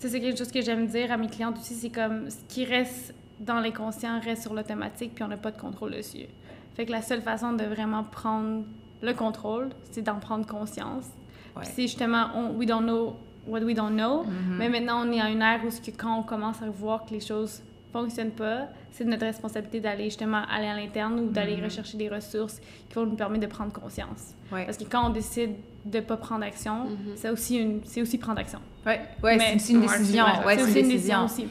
sais, 0.00 0.08
c'est 0.08 0.20
quelque 0.20 0.36
chose 0.38 0.50
que 0.50 0.60
j'aime 0.60 0.86
dire 0.86 1.12
à 1.12 1.16
mes 1.16 1.28
clientes 1.28 1.56
aussi, 1.58 1.74
c'est 1.74 1.90
comme 1.90 2.28
ce 2.28 2.38
qui 2.48 2.64
reste 2.64 3.14
dans 3.38 3.60
l'inconscient 3.60 4.20
reste 4.20 4.42
sur 4.42 4.54
l'automatique, 4.54 5.14
puis 5.14 5.22
on 5.24 5.28
n'a 5.28 5.36
pas 5.36 5.50
de 5.52 5.60
contrôle 5.60 5.92
dessus. 5.92 6.26
Fait 6.74 6.86
que 6.86 6.90
la 6.92 7.02
seule 7.02 7.22
façon 7.22 7.52
de 7.52 7.64
vraiment 7.64 8.02
prendre 8.04 8.64
le 9.02 9.12
contrôle, 9.14 9.70
c'est 9.90 10.02
d'en 10.02 10.16
prendre 10.16 10.46
conscience. 10.46 11.04
Ouais. 11.54 11.62
Puis 11.62 11.70
c'est 11.74 11.82
justement, 11.82 12.26
on, 12.34 12.50
we 12.56 12.66
don't 12.66 12.82
know 12.82 13.16
what 13.46 13.60
we 13.60 13.74
don't 13.74 13.90
know, 13.94 14.22
Mhm. 14.24 14.56
mais 14.58 14.68
maintenant 14.68 15.04
on 15.06 15.12
est 15.12 15.20
à 15.20 15.28
une 15.28 15.42
ère 15.42 15.60
où 15.66 15.70
ce 15.70 15.80
que 15.80 15.90
quand 15.90 16.16
on 16.18 16.22
commence 16.22 16.62
à 16.62 16.70
voir 16.70 17.04
que 17.04 17.10
les 17.10 17.20
choses 17.20 17.60
fonctionnent 17.92 18.30
pas, 18.32 18.68
c'est 18.90 19.04
de 19.04 19.10
notre 19.10 19.24
responsabilité 19.26 19.80
d'aller 19.80 20.04
justement 20.04 20.42
aller 20.50 20.66
à 20.66 20.76
l'interne 20.76 21.20
ou 21.20 21.30
d'aller 21.30 21.56
Mhm. 21.56 21.64
rechercher 21.64 21.96
des 21.98 22.08
ressources 22.08 22.60
qui 22.88 22.94
vont 22.94 23.06
nous 23.06 23.16
permettre 23.16 23.42
de 23.46 23.50
prendre 23.50 23.72
conscience. 23.72 24.34
Ouais. 24.50 24.64
Parce 24.64 24.76
que 24.78 24.84
quand 24.84 25.06
on 25.06 25.10
décide 25.10 25.52
de 25.84 26.00
pas 26.00 26.16
prendre 26.16 26.44
action, 26.44 26.84
Mhm. 26.86 26.96
c'est 27.16 27.28
aussi 27.30 27.58
une, 27.58 27.80
c'est 27.84 28.00
aussi 28.02 28.18
prendre 28.18 28.38
action. 28.40 28.60
Ouais, 28.86 29.00
ouais 29.22 29.38
c'est 29.38 29.58
c'est 29.58 29.72
une 29.74 29.80
décision. 29.82 30.24
c'est- 30.26 30.46
Ouais, 30.46 30.56
c'est 30.56 30.64
c'est 30.64 30.70
aussi 30.70 30.80
une 30.80 30.88
décision. 30.88 31.24
aussi. 31.24 31.42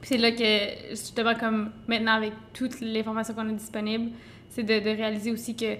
Puis 0.00 0.08
c'est 0.10 0.18
là 0.18 0.30
que, 0.32 0.90
justement, 0.90 1.34
comme 1.34 1.70
maintenant, 1.86 2.12
avec 2.12 2.32
toute 2.52 2.80
l'information 2.80 3.34
qu'on 3.34 3.48
a 3.48 3.52
disponible, 3.52 4.10
c'est 4.50 4.62
de, 4.62 4.78
de 4.78 4.90
réaliser 4.96 5.32
aussi 5.32 5.56
que, 5.56 5.76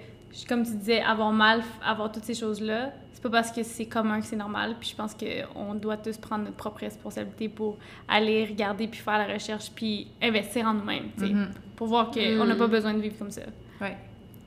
comme 0.48 0.64
tu 0.64 0.72
disais, 0.74 1.00
avoir 1.00 1.32
mal, 1.32 1.62
avoir 1.84 2.10
toutes 2.10 2.24
ces 2.24 2.34
choses-là, 2.34 2.92
c'est 3.20 3.22
pas 3.24 3.30
parce 3.30 3.50
que 3.50 3.64
c'est 3.64 3.86
commun 3.86 4.20
que 4.20 4.26
c'est 4.26 4.36
normal. 4.36 4.76
Puis 4.78 4.90
je 4.90 4.94
pense 4.96 5.12
qu'on 5.16 5.74
doit 5.74 5.96
tous 5.96 6.16
prendre 6.18 6.44
notre 6.44 6.56
propre 6.56 6.78
responsabilité 6.80 7.48
pour 7.48 7.76
aller 8.06 8.44
regarder, 8.46 8.86
puis 8.86 9.00
faire 9.00 9.18
la 9.18 9.32
recherche, 9.34 9.72
puis 9.74 10.06
investir 10.22 10.66
en 10.68 10.74
nous-mêmes, 10.74 11.10
tu 11.18 11.26
sais, 11.26 11.32
Mhm. 11.32 11.48
pour 11.74 11.88
voir 11.88 12.12
qu'on 12.12 12.44
n'a 12.44 12.54
Mm. 12.54 12.58
pas 12.58 12.66
besoin 12.68 12.94
de 12.94 13.00
vivre 13.00 13.18
comme 13.18 13.32
ça. 13.32 13.42
Ouais. 13.80 13.96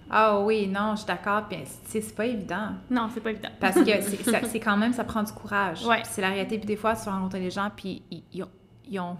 Ah 0.09 0.39
oui, 0.39 0.67
non, 0.67 0.91
je 0.91 0.99
suis 0.99 1.07
d'accord. 1.07 1.43
Puis, 1.49 1.57
c'est 1.84 2.15
pas 2.15 2.26
évident. 2.26 2.69
Non, 2.89 3.09
c'est 3.13 3.19
pas 3.19 3.32
évident. 3.32 3.49
Parce 3.59 3.76
que 3.76 4.01
c'est 4.47 4.59
quand 4.61 4.78
même, 4.78 4.93
ça 4.93 5.03
prend 5.03 5.24
du 5.24 5.34
courage. 5.34 5.86
Ouais. 5.86 6.01
C'est 6.05 6.22
la 6.22 6.30
réalité. 6.30 6.57
Puis 6.57 6.67
des 6.67 6.76
fois, 6.78 6.95
tu 6.95 7.03
vas 7.05 7.11
rencontrer 7.11 7.41
des 7.41 7.51
gens, 7.51 7.69
puis 7.76 8.01
ils, 8.09 8.24
ils 8.34 8.43
ont, 8.43 8.49
ils 8.89 8.99
ont- 9.01 9.17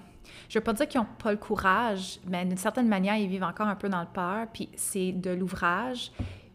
Je 0.48 0.60
veux 0.60 0.64
pas 0.64 0.72
dire 0.74 0.88
qu'ils 0.88 1.00
ont 1.02 1.08
pas 1.22 1.32
le 1.32 1.38
courage, 1.38 2.20
mais 2.26 2.46
d'une 2.46 2.58
certaine 2.58 2.88
manière, 2.88 3.16
ils 3.18 3.28
vivent 3.28 3.44
encore 3.44 3.68
un 3.68 3.76
peu 3.76 3.90
dans 3.90 4.00
le 4.02 4.08
peur. 4.14 4.48
Puis 4.54 4.70
c'est 4.76 5.12
de 5.12 5.32
l'ouvrage, 5.32 6.12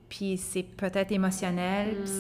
puis 0.09 0.37
c'est 0.37 0.63
peut-être 0.63 1.11
émotionnel, 1.13 1.97
puis 2.05 2.13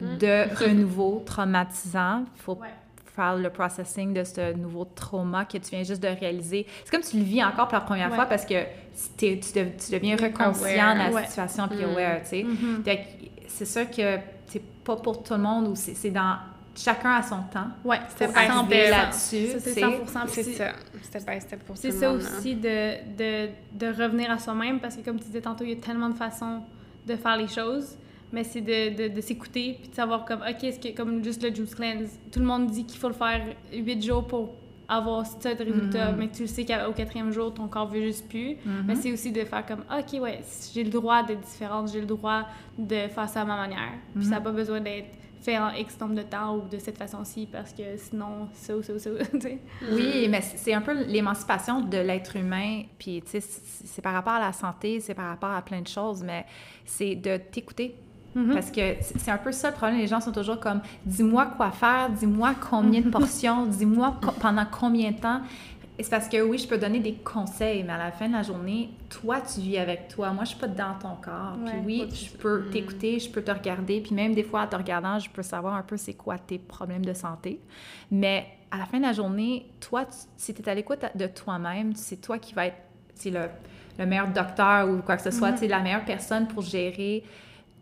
c'est 0.00 0.16
de 0.18 0.54
renouveau 0.64 1.22
traumatisant. 1.26 2.24
faut 2.36 2.54
Ouais. 2.54 2.68
faire 3.14 3.36
le 3.36 3.50
processing 3.50 4.14
de 4.14 4.22
ce 4.22 4.52
nouveau 4.54 4.84
trauma 4.84 5.44
que 5.44 5.58
tu 5.58 5.70
viens 5.70 5.82
juste 5.82 6.00
de 6.02 6.06
réaliser. 6.08 6.66
C'est 6.84 6.90
comme 6.90 7.00
tu 7.02 7.16
le 7.16 7.24
vis 7.24 7.42
encore 7.42 7.66
pour 7.66 7.74
la 7.78 7.80
première 7.80 8.10
Ouais. 8.10 8.14
fois 8.14 8.26
parce 8.26 8.44
que 8.46 8.54
t'es- 9.16 9.40
tu, 9.40 9.52
tu 9.52 9.92
deviens 9.92 10.14
reconscient 10.16 10.94
de 10.94 10.98
la 10.98 11.10
Ouais. 11.10 11.26
situation 11.26 11.66
puis 11.68 11.78
Mm. 11.78 11.90
aware, 11.90 12.22
tu 12.22 12.28
sais. 12.28 12.42
Mhm. 12.44 12.82
Fait 12.84 12.96
que 12.96 13.02
c'est 13.48 13.64
sûr 13.66 13.90
que 13.90 14.18
c'est 14.46 14.62
pas 14.84 14.94
pour 14.96 15.22
tout 15.24 15.34
le 15.34 15.40
monde 15.40 15.66
ou 15.68 15.74
c'est 15.74 16.10
dans 16.10 16.36
chacun 16.76 17.10
à 17.16 17.22
son 17.24 17.42
temps. 17.52 17.66
Ouais, 17.84 17.98
C'est 18.16 18.28
c'est 18.28 18.32
pas 18.32 18.46
là-dessus, 18.46 19.46
Ça, 19.48 19.58
c'est 19.58 19.74
tu 19.74 19.74
sais. 19.74 19.80
100%. 19.80 20.20
C'est 20.28 20.42
ça. 20.44 20.68
Step 21.02 21.26
by 21.26 21.40
step 21.40 21.64
pour 21.64 21.76
C'est 21.76 21.90
ça 21.90 22.10
monde, 22.12 22.20
hein. 22.22 22.38
aussi 22.38 22.54
de, 22.54 23.16
de, 23.16 23.48
de 23.72 23.86
revenir 24.00 24.30
à 24.30 24.38
soi-même 24.38 24.78
parce 24.78 24.94
que 24.94 25.00
comme 25.00 25.18
tu 25.18 25.24
disais 25.26 25.40
tantôt, 25.40 25.64
il 25.64 25.70
y 25.70 25.72
a 25.72 25.76
tellement 25.76 26.08
de 26.08 26.14
façons 26.14 26.60
de 27.08 27.16
faire 27.16 27.36
les 27.36 27.48
choses, 27.48 27.96
mais 28.32 28.44
c'est 28.44 28.60
de, 28.60 29.08
de, 29.08 29.14
de 29.14 29.20
s'écouter 29.20 29.76
puis 29.80 29.88
de 29.90 29.94
savoir 29.94 30.24
comme, 30.24 30.40
OK, 30.40 30.62
est-ce 30.64 30.78
que 30.78 30.94
comme 30.94 31.24
juste 31.24 31.42
le 31.42 31.54
juice 31.54 31.74
cleanse, 31.74 32.10
tout 32.30 32.40
le 32.40 32.46
monde 32.46 32.66
dit 32.70 32.84
qu'il 32.84 32.98
faut 33.00 33.08
le 33.08 33.14
faire 33.14 33.40
8 33.72 34.02
jours 34.04 34.26
pour 34.26 34.54
avoir 34.90 35.26
ce 35.26 35.48
résultat, 35.48 36.12
Mhm. 36.12 36.18
mais 36.18 36.28
tu 36.30 36.42
le 36.42 36.48
sais 36.48 36.64
qu'au 36.64 36.92
quatrième 36.92 37.30
jour, 37.30 37.52
ton 37.52 37.68
corps 37.68 37.88
veut 37.88 38.00
juste 38.00 38.26
plus. 38.28 38.56
Mhm. 38.64 38.84
Mais 38.86 38.94
c'est 38.94 39.12
aussi 39.12 39.32
de 39.32 39.44
faire 39.44 39.64
comme, 39.66 39.80
OK, 39.90 40.20
ouais, 40.20 40.40
j'ai 40.74 40.82
le 40.84 40.90
droit 40.90 41.22
d'être 41.22 41.40
différente, 41.42 41.90
j'ai 41.92 42.00
le 42.00 42.06
droit 42.06 42.44
de 42.78 42.96
faire 43.08 43.28
ça 43.28 43.42
à 43.42 43.44
ma 43.44 43.56
manière. 43.56 43.92
Puis 44.14 44.24
ça 44.24 44.30
n'a 44.36 44.40
pas 44.40 44.52
besoin 44.52 44.80
d'être 44.80 45.08
en 45.56 45.70
X 45.70 45.98
nombre 46.00 46.14
de 46.16 46.22
temps 46.22 46.56
ou 46.56 46.68
de 46.68 46.78
cette 46.78 46.98
façon-ci 46.98 47.48
parce 47.50 47.72
que 47.72 47.96
sinon, 47.96 48.48
ça 48.52 48.76
ou 48.76 48.82
ça 48.82 48.92
ou 48.92 48.98
ça. 48.98 49.10
Oui, 49.92 50.26
mais 50.28 50.40
c'est 50.42 50.74
un 50.74 50.80
peu 50.80 50.92
l'émancipation 51.06 51.80
de 51.80 51.98
l'être 51.98 52.36
humain. 52.36 52.82
Puis, 52.98 53.22
tu 53.22 53.40
sais, 53.40 53.40
c'est 53.40 54.02
par 54.02 54.12
rapport 54.12 54.34
à 54.34 54.40
la 54.40 54.52
santé, 54.52 55.00
c'est 55.00 55.14
par 55.14 55.28
rapport 55.28 55.50
à 55.52 55.62
plein 55.62 55.80
de 55.80 55.86
choses, 55.88 56.22
mais 56.22 56.44
c'est 56.84 57.14
de 57.14 57.36
t'écouter. 57.36 57.94
Mhm. 58.34 58.52
Parce 58.52 58.70
que 58.70 58.96
c'est 59.00 59.18
c'est 59.18 59.30
un 59.30 59.38
peu 59.38 59.52
ça 59.52 59.70
le 59.70 59.74
problème. 59.76 59.98
Les 59.98 60.06
gens 60.06 60.20
sont 60.20 60.32
toujours 60.32 60.60
comme 60.60 60.82
dis-moi 61.06 61.46
quoi 61.56 61.70
faire, 61.70 62.10
dis-moi 62.10 62.54
combien 62.70 63.00
de 63.00 63.08
portions, 63.18 63.64
dis-moi 63.66 64.16
co- 64.22 64.32
pendant 64.32 64.66
combien 64.70 65.12
de 65.12 65.18
temps. 65.18 65.40
Et 65.98 66.04
c'est 66.04 66.10
parce 66.10 66.28
que 66.28 66.40
oui, 66.40 66.58
je 66.58 66.68
peux 66.68 66.78
donner 66.78 67.00
des 67.00 67.14
conseils, 67.14 67.82
mais 67.82 67.92
à 67.92 67.98
la 67.98 68.12
fin 68.12 68.28
de 68.28 68.34
la 68.34 68.42
journée, 68.44 68.90
toi, 69.10 69.40
tu 69.40 69.60
vis 69.60 69.78
avec 69.78 70.06
toi. 70.08 70.30
Moi, 70.32 70.44
je 70.44 70.50
suis 70.50 70.58
pas 70.58 70.68
dans 70.68 70.94
ton 70.94 71.16
corps. 71.20 71.56
Ouais, 71.64 71.70
puis 71.72 71.78
oui, 71.84 72.08
je 72.14 72.36
peux 72.36 72.66
t'écouter, 72.70 73.18
je 73.18 73.28
peux 73.28 73.42
te 73.42 73.50
regarder. 73.50 74.00
Puis 74.00 74.14
même 74.14 74.32
des 74.32 74.44
fois, 74.44 74.62
en 74.62 74.66
te 74.68 74.76
regardant, 74.76 75.18
je 75.18 75.28
peux 75.28 75.42
savoir 75.42 75.74
un 75.74 75.82
peu 75.82 75.96
c'est 75.96 76.14
quoi 76.14 76.38
tes 76.38 76.58
problèmes 76.58 77.04
de 77.04 77.12
santé. 77.14 77.60
Mais 78.12 78.46
à 78.70 78.78
la 78.78 78.86
fin 78.86 78.98
de 78.98 79.02
la 79.04 79.12
journée, 79.12 79.66
toi, 79.80 80.04
tu- 80.04 80.12
si 80.36 80.54
tu 80.54 80.62
es 80.62 80.68
à 80.68 80.74
l'écoute 80.74 81.04
de 81.16 81.26
toi-même, 81.26 81.94
c'est 81.96 82.20
toi 82.20 82.38
qui 82.38 82.54
va 82.54 82.66
être 82.66 82.76
le, 83.24 83.46
le 83.98 84.06
meilleur 84.06 84.28
docteur 84.28 84.88
ou 84.88 84.98
quoi 84.98 85.16
que 85.16 85.22
ce 85.22 85.32
soit, 85.32 85.56
sais, 85.56 85.66
la 85.66 85.80
meilleure 85.80 86.04
personne 86.04 86.46
pour 86.46 86.62
gérer 86.62 87.24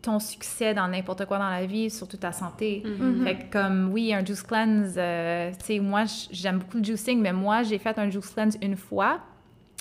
ton 0.07 0.19
succès 0.19 0.73
dans 0.73 0.87
n'importe 0.87 1.25
quoi 1.25 1.37
dans 1.37 1.49
la 1.49 1.65
vie, 1.65 1.89
surtout 1.89 2.17
ta 2.17 2.31
santé. 2.31 2.81
Mhm. 2.85 3.23
Fait 3.25 3.35
que 3.35 3.51
comme, 3.51 3.89
oui, 3.91 4.13
un 4.13 4.23
juice 4.25 4.41
cleanse, 4.41 4.93
euh, 4.97 5.51
tu 5.59 5.65
sais, 5.65 5.79
moi, 5.79 6.03
j'aime 6.31 6.59
beaucoup 6.59 6.77
le 6.77 6.83
juicing, 6.83 7.19
mais 7.21 7.33
moi, 7.33 7.63
j'ai 7.63 7.77
fait 7.77 7.97
un 7.99 8.09
juice 8.09 8.29
cleanse 8.29 8.57
une 8.61 8.75
fois. 8.77 9.19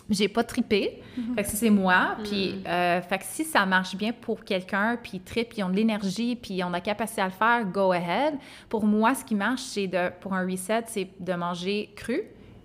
J'ai 0.09 0.29
pas 0.29 0.45
trippé. 0.45 1.03
Fait 1.35 1.43
que 1.43 1.49
c'est 1.49 1.70
moi. 1.70 2.16
Puis, 2.22 2.62
euh, 2.68 3.01
fait 3.03 3.18
que 3.18 3.24
si 3.24 3.45
ça 3.45 3.66
marche 3.66 3.97
bien 3.97 4.12
pour 4.12 4.45
quelqu'un, 4.45 4.97
puis 5.03 5.18
trippent, 5.18 5.49
puis 5.49 5.59
ils 5.59 5.64
ont 5.64 5.68
de 5.70 5.74
l'énergie, 5.77 6.37
puis 6.37 6.55
ils 6.55 6.62
ont 6.64 6.70
la 6.70 6.81
capacité 6.81 7.22
à 7.22 7.27
le 7.27 7.33
faire, 7.33 7.64
go 7.64 7.91
ahead. 7.91 8.35
Pour 8.68 8.85
moi, 8.85 9.14
ce 9.16 9.24
qui 9.24 9.35
marche, 9.35 9.62
c'est 9.62 9.89
de, 9.89 10.11
pour 10.20 10.33
un 10.35 10.45
reset, 10.49 10.85
c'est 10.87 11.09
de 11.18 11.33
manger 11.35 11.91
cru 11.97 12.20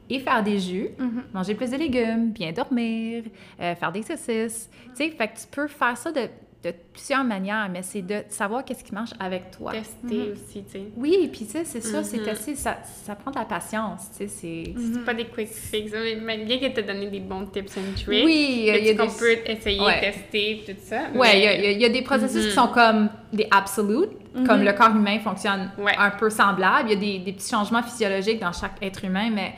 et 0.10 0.20
faire 0.20 0.44
des 0.44 0.60
jus, 0.60 0.90
Mhm. 1.00 1.24
manger 1.34 1.56
plus 1.56 1.72
de 1.72 1.78
légumes, 1.78 2.32
bien 2.32 2.52
dormir, 2.52 3.24
euh, 3.60 3.74
faire 3.76 3.92
des 3.92 4.00
exercices. 4.00 4.70
Tu 4.90 4.96
sais, 4.96 5.10
fait 5.10 5.28
que 5.30 5.38
tu 5.40 5.48
peux 5.50 5.68
faire 5.68 5.98
ça 5.98 6.12
de, 6.12 6.28
de 6.64 6.72
plusieurs 6.94 7.24
manières, 7.24 7.68
mais 7.72 7.82
c'est 7.82 8.04
de 8.04 8.24
savoir 8.30 8.64
qu'est-ce 8.64 8.84
qui 8.84 8.94
marche 8.94 9.10
avec 9.20 9.50
toi. 9.50 9.72
Tester 9.72 10.32
aussi, 10.34 10.64
tu 10.64 10.72
sais. 10.72 10.84
Oui, 10.96 11.28
puis 11.32 11.46
tu 11.46 11.52
sais, 11.54 11.66
c'est 11.66 11.82
ça, 11.82 12.04
c'est 12.04 12.18
Mhm. 12.20 12.24
tester, 12.26 12.56
ça, 12.56 12.78
ça 12.84 13.16
prend 13.16 13.32
de 13.32 13.40
la 13.40 13.46
patience, 13.46 14.12
tu 14.12 14.18
sais, 14.18 14.28
c'est... 14.28 14.74
C'est 14.94 15.04
pas 15.04 15.16
des 15.16 15.26
quick 15.26 15.48
fix, 15.48 15.92
mais- 16.24 16.38
bien 16.46 16.60
qu'elle 16.60 16.74
t'a 16.74 16.84
donné 16.84 17.08
des 17.08 17.20
bons 17.20 17.46
tips 17.48 17.78
and 17.78 17.94
tricks. 17.96 18.24
Oui, 18.26 18.56
il 18.60 18.64
y 18.66 18.70
a- 18.70 18.96
qu'on 18.96 19.06
des- 19.08 19.18
peut 19.18 19.38
essayer, 19.52 19.80
Ouais. 19.82 20.00
tester, 20.02 20.64
tout 20.68 20.74
ça. 20.84 20.98
Ouais, 21.16 21.40
il 21.40 21.44
y, 21.44 21.48
mais- 21.48 21.48
a- 21.48 21.56
il 21.56 21.64
y 21.64 21.66
a- 21.68 21.72
il 21.72 21.82
y 21.82 21.86
a 21.86 21.90
des 21.90 22.02
processus 22.04 22.44
Mhm. 22.44 22.50
qui 22.50 22.56
sont 22.56 22.68
comme 22.68 23.10
des 23.34 23.48
absolutes, 23.50 24.12
comme 24.46 24.62
le 24.64 24.74
corps 24.74 24.96
humain 24.96 25.18
fonctionne 25.20 25.72
Ouais. 25.80 25.96
un 25.98 26.12
peu 26.12 26.30
semblable. 26.30 26.90
Il 26.90 26.94
y 26.94 26.96
a 26.96 27.00
des, 27.00 27.20
des 27.26 27.34
petits 27.34 27.50
changements 27.50 27.82
physiologiques 27.82 28.40
dans 28.40 28.54
chaque 28.54 28.76
être 28.84 29.04
humain, 29.04 29.30
mais 29.34 29.54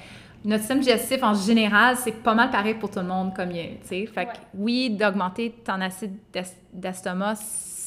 notre 0.46 0.60
système 0.62 0.80
digestif 0.80 1.24
en 1.24 1.34
général, 1.34 1.96
c'est 1.98 2.12
pas 2.24 2.34
mal 2.34 2.50
pareil 2.50 2.74
pour 2.76 2.90
tout 2.90 3.00
le 3.00 3.06
monde 3.06 3.34
comme 3.36 3.52
il. 3.52 3.78
Fait 3.84 4.06
que 4.26 4.32
oui, 4.56 4.90
d'augmenter 4.90 5.52
ton 5.64 5.80
acide 5.82 6.14
d'es- 6.34 6.44
d'estomac, 6.74 7.36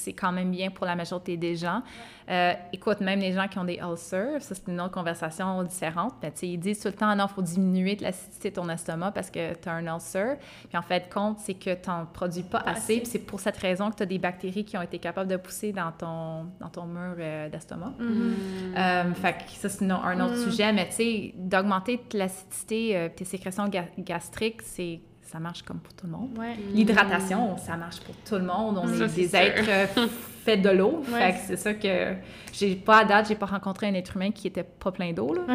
c'est 0.06 0.12
quand 0.12 0.30
même 0.32 0.50
bien 0.52 0.70
pour 0.70 0.86
la 0.86 0.94
majorité 0.94 1.36
des 1.36 1.56
gens. 1.56 1.82
Euh, 2.30 2.52
écoute, 2.72 3.00
même 3.00 3.18
les 3.20 3.32
gens 3.32 3.46
qui 3.48 3.58
ont 3.58 3.64
des 3.64 3.78
ulcers, 3.82 4.40
ça 4.42 4.54
c'est 4.54 4.68
une 4.68 4.80
autre 4.80 4.92
conversation 4.92 5.62
différente, 5.64 6.14
mais 6.22 6.30
tu 6.30 6.38
sais, 6.38 6.48
ils 6.48 6.58
disent 6.58 6.80
tout 6.80 6.88
le 6.88 6.94
temps, 6.94 7.14
non, 7.16 7.26
il 7.28 7.34
faut 7.34 7.42
diminuer 7.42 7.96
de 7.96 8.02
l'acidité 8.04 8.50
de 8.50 8.54
ton 8.56 8.68
estomac 8.68 9.10
parce 9.12 9.30
que 9.30 9.54
tu 9.54 9.68
as 9.68 9.72
un 9.72 9.86
ulcer. 9.86 10.36
Puis 10.68 10.78
en 10.78 10.82
fait, 10.82 11.12
compte, 11.12 11.38
c'est 11.40 11.54
que 11.54 11.74
tu 11.74 11.88
n'en 11.90 12.06
produis 12.06 12.42
pas 12.44 12.58
assez. 12.58 12.70
assez. 12.78 12.96
Puis 12.98 13.06
c'est 13.06 13.18
pour 13.26 13.40
cette 13.40 13.56
raison 13.56 13.90
que 13.90 13.96
tu 13.96 14.02
as 14.02 14.06
des 14.06 14.18
bactéries 14.18 14.64
qui 14.64 14.76
ont 14.76 14.82
été 14.82 14.98
capables 14.98 15.30
de 15.30 15.36
pousser 15.36 15.72
dans 15.72 15.92
ton, 15.92 16.46
dans 16.60 16.68
ton 16.68 16.84
mur 16.86 17.14
euh, 17.18 17.48
d'estomac. 17.48 17.92
Euh, 18.00 19.14
fait 19.14 19.32
que 19.34 19.50
ça, 19.52 19.68
c'est 19.68 19.84
un 19.90 20.20
autre 20.20 20.34
Mm. 20.34 20.50
sujet, 20.50 20.72
mais 20.72 20.86
tu 20.88 20.94
sais, 20.96 21.34
d'augmenter 21.36 22.00
l'acidité, 22.12 22.96
euh, 22.96 23.08
tes 23.08 23.24
sécrétions 23.24 23.68
ga- 23.68 23.84
gastriques, 23.98 24.62
c'est 24.62 25.00
ça 25.26 25.38
marche 25.40 25.62
comme 25.62 25.78
pour 25.78 25.92
tout 25.94 26.06
le 26.06 26.12
monde. 26.12 26.30
Ouais. 26.38 26.56
L'hydratation, 26.72 27.56
ça 27.58 27.76
marche 27.76 28.00
pour 28.00 28.14
tout 28.16 28.36
le 28.36 28.44
monde. 28.44 28.78
On 28.78 28.86
Ça, 28.86 29.04
est 29.04 29.14
des 29.14 29.36
êtres 29.36 29.90
fait 30.46 30.56
de 30.56 30.70
l'eau. 30.70 31.02
Fait 31.04 31.32
que 31.32 31.38
c'est 31.46 31.56
ça 31.56 31.74
que 31.74 32.14
j'ai 32.52 32.76
pas 32.76 33.00
à 33.00 33.04
date, 33.04 33.26
j'ai 33.28 33.34
pas 33.34 33.44
rencontré 33.46 33.88
un 33.88 33.94
être 33.94 34.14
humain 34.16 34.30
qui 34.30 34.46
était 34.46 34.62
pas 34.62 34.92
plein 34.92 35.12
d'eau 35.12 35.34
là. 35.34 35.40
qui 35.48 35.54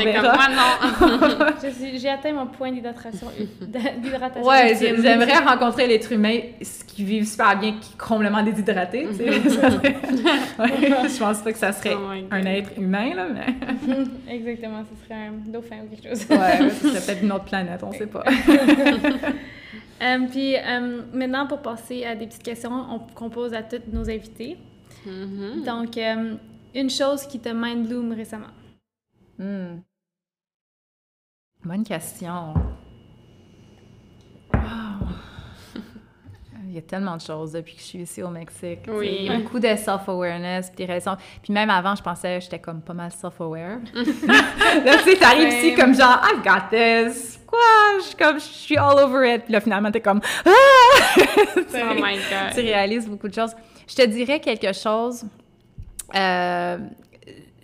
était 0.00 0.14
comme 0.14 0.22
moi 0.22 0.48
non. 0.48 0.70
j'ai 1.96 2.08
atteint 2.08 2.32
mon 2.32 2.46
point 2.46 2.70
d'hydratation. 2.72 3.26
ouais, 4.44 4.76
j'aimerais 4.78 5.38
rencontrer 5.38 5.88
l'être 5.88 6.12
humain 6.12 6.38
qui 6.86 7.04
vit 7.04 7.26
super 7.26 7.58
bien, 7.58 7.72
qui 7.72 7.92
est 7.92 7.98
complètement 7.98 8.42
déshydraté. 8.42 9.06
je 9.12 9.18
pense 11.18 11.38
pas 11.38 11.52
que 11.52 11.58
ça 11.58 11.72
serait 11.72 11.94
oh 11.94 12.12
un 12.30 12.46
être 12.46 12.70
humain 12.78 13.12
là, 13.14 13.26
mais. 13.28 13.46
Exactement, 14.32 14.82
ce 14.84 14.94
serait 15.04 15.26
un 15.26 15.32
dauphin 15.50 15.80
ou 15.84 15.88
quelque 15.94 16.08
chose. 16.08 16.24
ouais, 16.30 16.70
ce 16.70 16.88
serait 16.88 17.00
peut-être 17.00 17.22
une 17.22 17.32
autre 17.32 17.44
planète, 17.44 17.82
on 17.82 17.92
sait 17.92 18.06
pas. 18.06 18.24
Euh, 20.02 20.26
puis 20.28 20.56
euh, 20.56 21.02
maintenant, 21.12 21.46
pour 21.46 21.62
passer 21.62 22.04
à 22.04 22.14
des 22.14 22.26
petites 22.26 22.42
questions 22.42 23.00
qu'on 23.14 23.30
pose 23.30 23.54
à 23.54 23.62
tous 23.62 23.82
nos 23.92 24.08
invités. 24.10 24.58
Mm-hmm. 25.06 25.64
Donc, 25.64 25.96
euh, 25.96 26.36
une 26.74 26.90
chose 26.90 27.26
qui 27.26 27.40
te 27.40 27.48
mind 27.48 28.12
récemment? 28.12 28.52
Hmm. 29.38 29.80
Bonne 31.64 31.84
question. 31.84 32.54
Y 36.76 36.78
a 36.78 36.82
tellement 36.82 37.16
de 37.16 37.20
choses 37.20 37.52
depuis 37.52 37.74
que 37.74 37.80
je 37.80 37.86
suis 37.86 37.98
ici 38.00 38.22
au 38.22 38.28
Mexique. 38.28 38.80
Oui. 38.88 39.30
Beaucoup 39.34 39.58
de 39.58 39.68
self-awareness, 39.68 40.72
raisons. 40.78 41.16
Puis 41.42 41.52
même 41.52 41.70
avant, 41.70 41.94
je 41.94 42.02
pensais 42.02 42.38
que 42.38 42.44
j'étais 42.44 42.58
comme 42.58 42.80
pas 42.80 42.94
mal 42.94 43.10
self-aware. 43.10 43.78
là, 43.94 44.98
tu 44.98 45.10
sais, 45.10 45.16
t'arrives 45.16 45.48
ici 45.48 45.74
comme 45.74 45.94
genre, 45.94 46.20
I've 46.22 46.42
got 46.42 46.68
this. 46.70 47.38
Quoi? 47.46 47.58
Je 47.98 48.04
suis 48.04 48.16
comme, 48.16 48.38
je 48.38 48.44
suis 48.44 48.76
all 48.76 48.98
over 48.98 49.34
it. 49.34 49.44
Puis 49.44 49.52
là, 49.52 49.60
finalement, 49.60 49.90
t'es 49.90 50.00
comme, 50.00 50.20
ah! 50.44 50.50
oh 51.56 51.94
my 51.94 52.16
God. 52.16 52.54
tu 52.54 52.60
réalises 52.60 53.08
beaucoup 53.08 53.28
de 53.28 53.34
choses. 53.34 53.54
Je 53.88 53.94
te 53.94 54.06
dirais 54.06 54.40
quelque 54.40 54.72
chose. 54.72 55.24
Euh, 56.14 56.78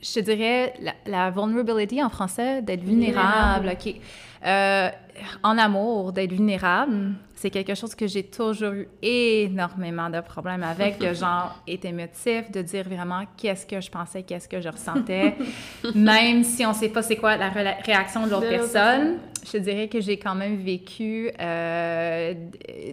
je 0.03 0.15
te 0.15 0.21
dirais 0.21 0.75
la, 0.81 0.93
la, 1.07 1.31
vulnerability 1.31 2.03
en 2.03 2.09
français, 2.09 2.61
d'être 2.63 2.83
vulnérable. 2.83 3.71
OK. 3.73 3.95
Euh, 4.45 4.91
en 5.43 5.59
amour, 5.59 6.13
d'être 6.13 6.33
vulnérable, 6.33 7.15
c'est 7.43 7.51
quelque 7.51 7.75
chose 7.75 7.97
que 7.97 8.07
j'ai 8.07 8.23
toujours 8.23 8.73
eu 8.73 8.89
énormément 9.03 10.09
de 10.09 10.21
problèmes 10.21 10.63
avec, 10.63 10.99
de 10.99 11.13
genre 11.13 11.61
être 11.67 11.85
émotif, 11.85 12.53
de 12.53 12.63
dire 12.63 12.85
vraiment 12.85 13.25
qu'est-ce 13.37 13.67
que 13.67 13.81
je 13.81 13.91
pensais, 13.91 14.23
qu'est-ce 14.23 14.49
que 14.49 14.61
je 14.61 14.69
ressentais, 14.69 15.35
même 15.97 16.45
si 16.45 16.65
on 16.65 16.69
ne 16.69 16.75
sait 16.75 16.89
pas 16.89 17.03
c'est 17.03 17.17
quoi 17.17 17.37
la 17.37 17.49
réaction 17.49 18.27
de 18.27 18.31
l'autre 18.31 18.49
personne. 18.49 19.19
Je 19.53 19.59
dirais 19.59 19.89
que 19.89 20.01
j'ai 20.01 20.21
quand 20.21 20.37
même 20.37 20.55
vécu 20.55 21.33
euh, 21.41 22.35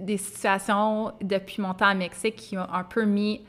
des 0.02 0.18
situations 0.18 1.14
depuis 1.22 1.62
mon 1.62 1.76
temps 1.76 1.94
au 1.94 1.98
Mexique 1.98 2.36
qui 2.36 2.58
ont 2.58 2.74
un 2.74 2.84
peu 2.84 3.06
mis 3.06 3.42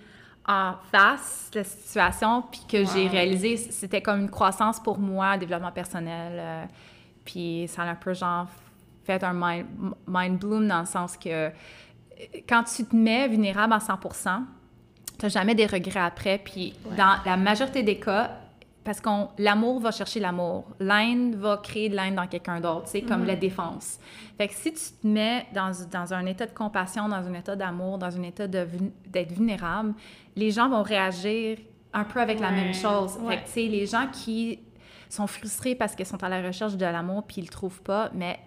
en 0.46 0.74
face 0.92 1.50
la 1.54 1.64
situation, 1.64 2.42
puis 2.42 2.60
que 2.70 2.84
j'ai 2.84 3.08
réalisé 3.08 3.56
c'était 3.56 4.02
comme 4.02 4.20
une 4.20 4.30
croissance 4.30 4.78
pour 4.78 4.98
moi, 4.98 5.28
un 5.28 5.38
développement 5.38 5.72
personnel. 5.72 6.32
Euh, 6.34 6.64
puis 7.24 7.64
ça 7.68 7.84
a 7.84 7.86
un 7.86 7.94
peu 7.94 8.12
genre 8.12 8.48
fait 9.04 9.22
un 9.24 9.32
mind, 9.32 9.66
mind 10.06 10.38
bloom 10.38 10.68
dans 10.68 10.80
le 10.80 10.86
sens 10.86 11.16
que 11.16 11.50
quand 12.48 12.64
tu 12.64 12.84
te 12.84 12.94
mets 12.94 13.28
vulnérable 13.28 13.72
à 13.72 13.80
100 13.80 13.98
tu 15.18 15.26
n'as 15.26 15.28
jamais 15.28 15.54
des 15.54 15.66
regrets 15.66 16.00
après. 16.00 16.38
Puis 16.42 16.74
dans 16.96 17.16
la 17.26 17.36
majorité 17.36 17.82
des 17.82 17.98
cas, 17.98 18.30
parce 18.82 19.00
que 19.00 19.10
l'amour 19.38 19.80
va 19.80 19.90
chercher 19.90 20.20
l'amour. 20.20 20.64
L'haine 20.78 21.34
va 21.36 21.58
créer 21.58 21.88
de 21.88 21.96
l'haine 21.96 22.14
dans 22.14 22.26
quelqu'un 22.26 22.60
d'autre, 22.60 22.86
c'est 22.86 23.02
comme 23.02 23.24
mm-hmm. 23.24 23.26
la 23.26 23.36
défense. 23.36 23.98
Fait 24.38 24.48
que 24.48 24.54
si 24.54 24.72
tu 24.72 24.80
te 25.02 25.06
mets 25.06 25.46
dans, 25.54 25.70
dans 25.90 26.14
un 26.14 26.24
état 26.24 26.46
de 26.46 26.52
compassion, 26.52 27.08
dans 27.08 27.28
un 27.28 27.34
état 27.34 27.54
d'amour, 27.54 27.98
dans 27.98 28.16
un 28.16 28.22
état 28.22 28.46
d'être 28.46 29.32
vulnérable, 29.32 29.92
les 30.34 30.50
gens 30.50 30.68
vont 30.68 30.82
réagir 30.82 31.58
un 31.92 32.04
peu 32.04 32.20
avec 32.20 32.40
la 32.40 32.50
même 32.50 32.72
chose. 32.72 33.18
Fait 33.28 33.36
que, 33.36 33.44
tu 33.44 33.50
sais, 33.50 33.62
les 33.64 33.86
gens 33.86 34.06
qui 34.10 34.60
sont 35.10 35.26
frustrés 35.26 35.74
parce 35.74 35.94
qu'ils 35.94 36.06
sont 36.06 36.22
à 36.22 36.28
la 36.28 36.40
recherche 36.40 36.76
de 36.76 36.84
l'amour 36.84 37.24
puis 37.24 37.36
ils 37.38 37.44
le 37.44 37.50
trouvent 37.50 37.82
pas, 37.82 38.10
mais 38.14 38.38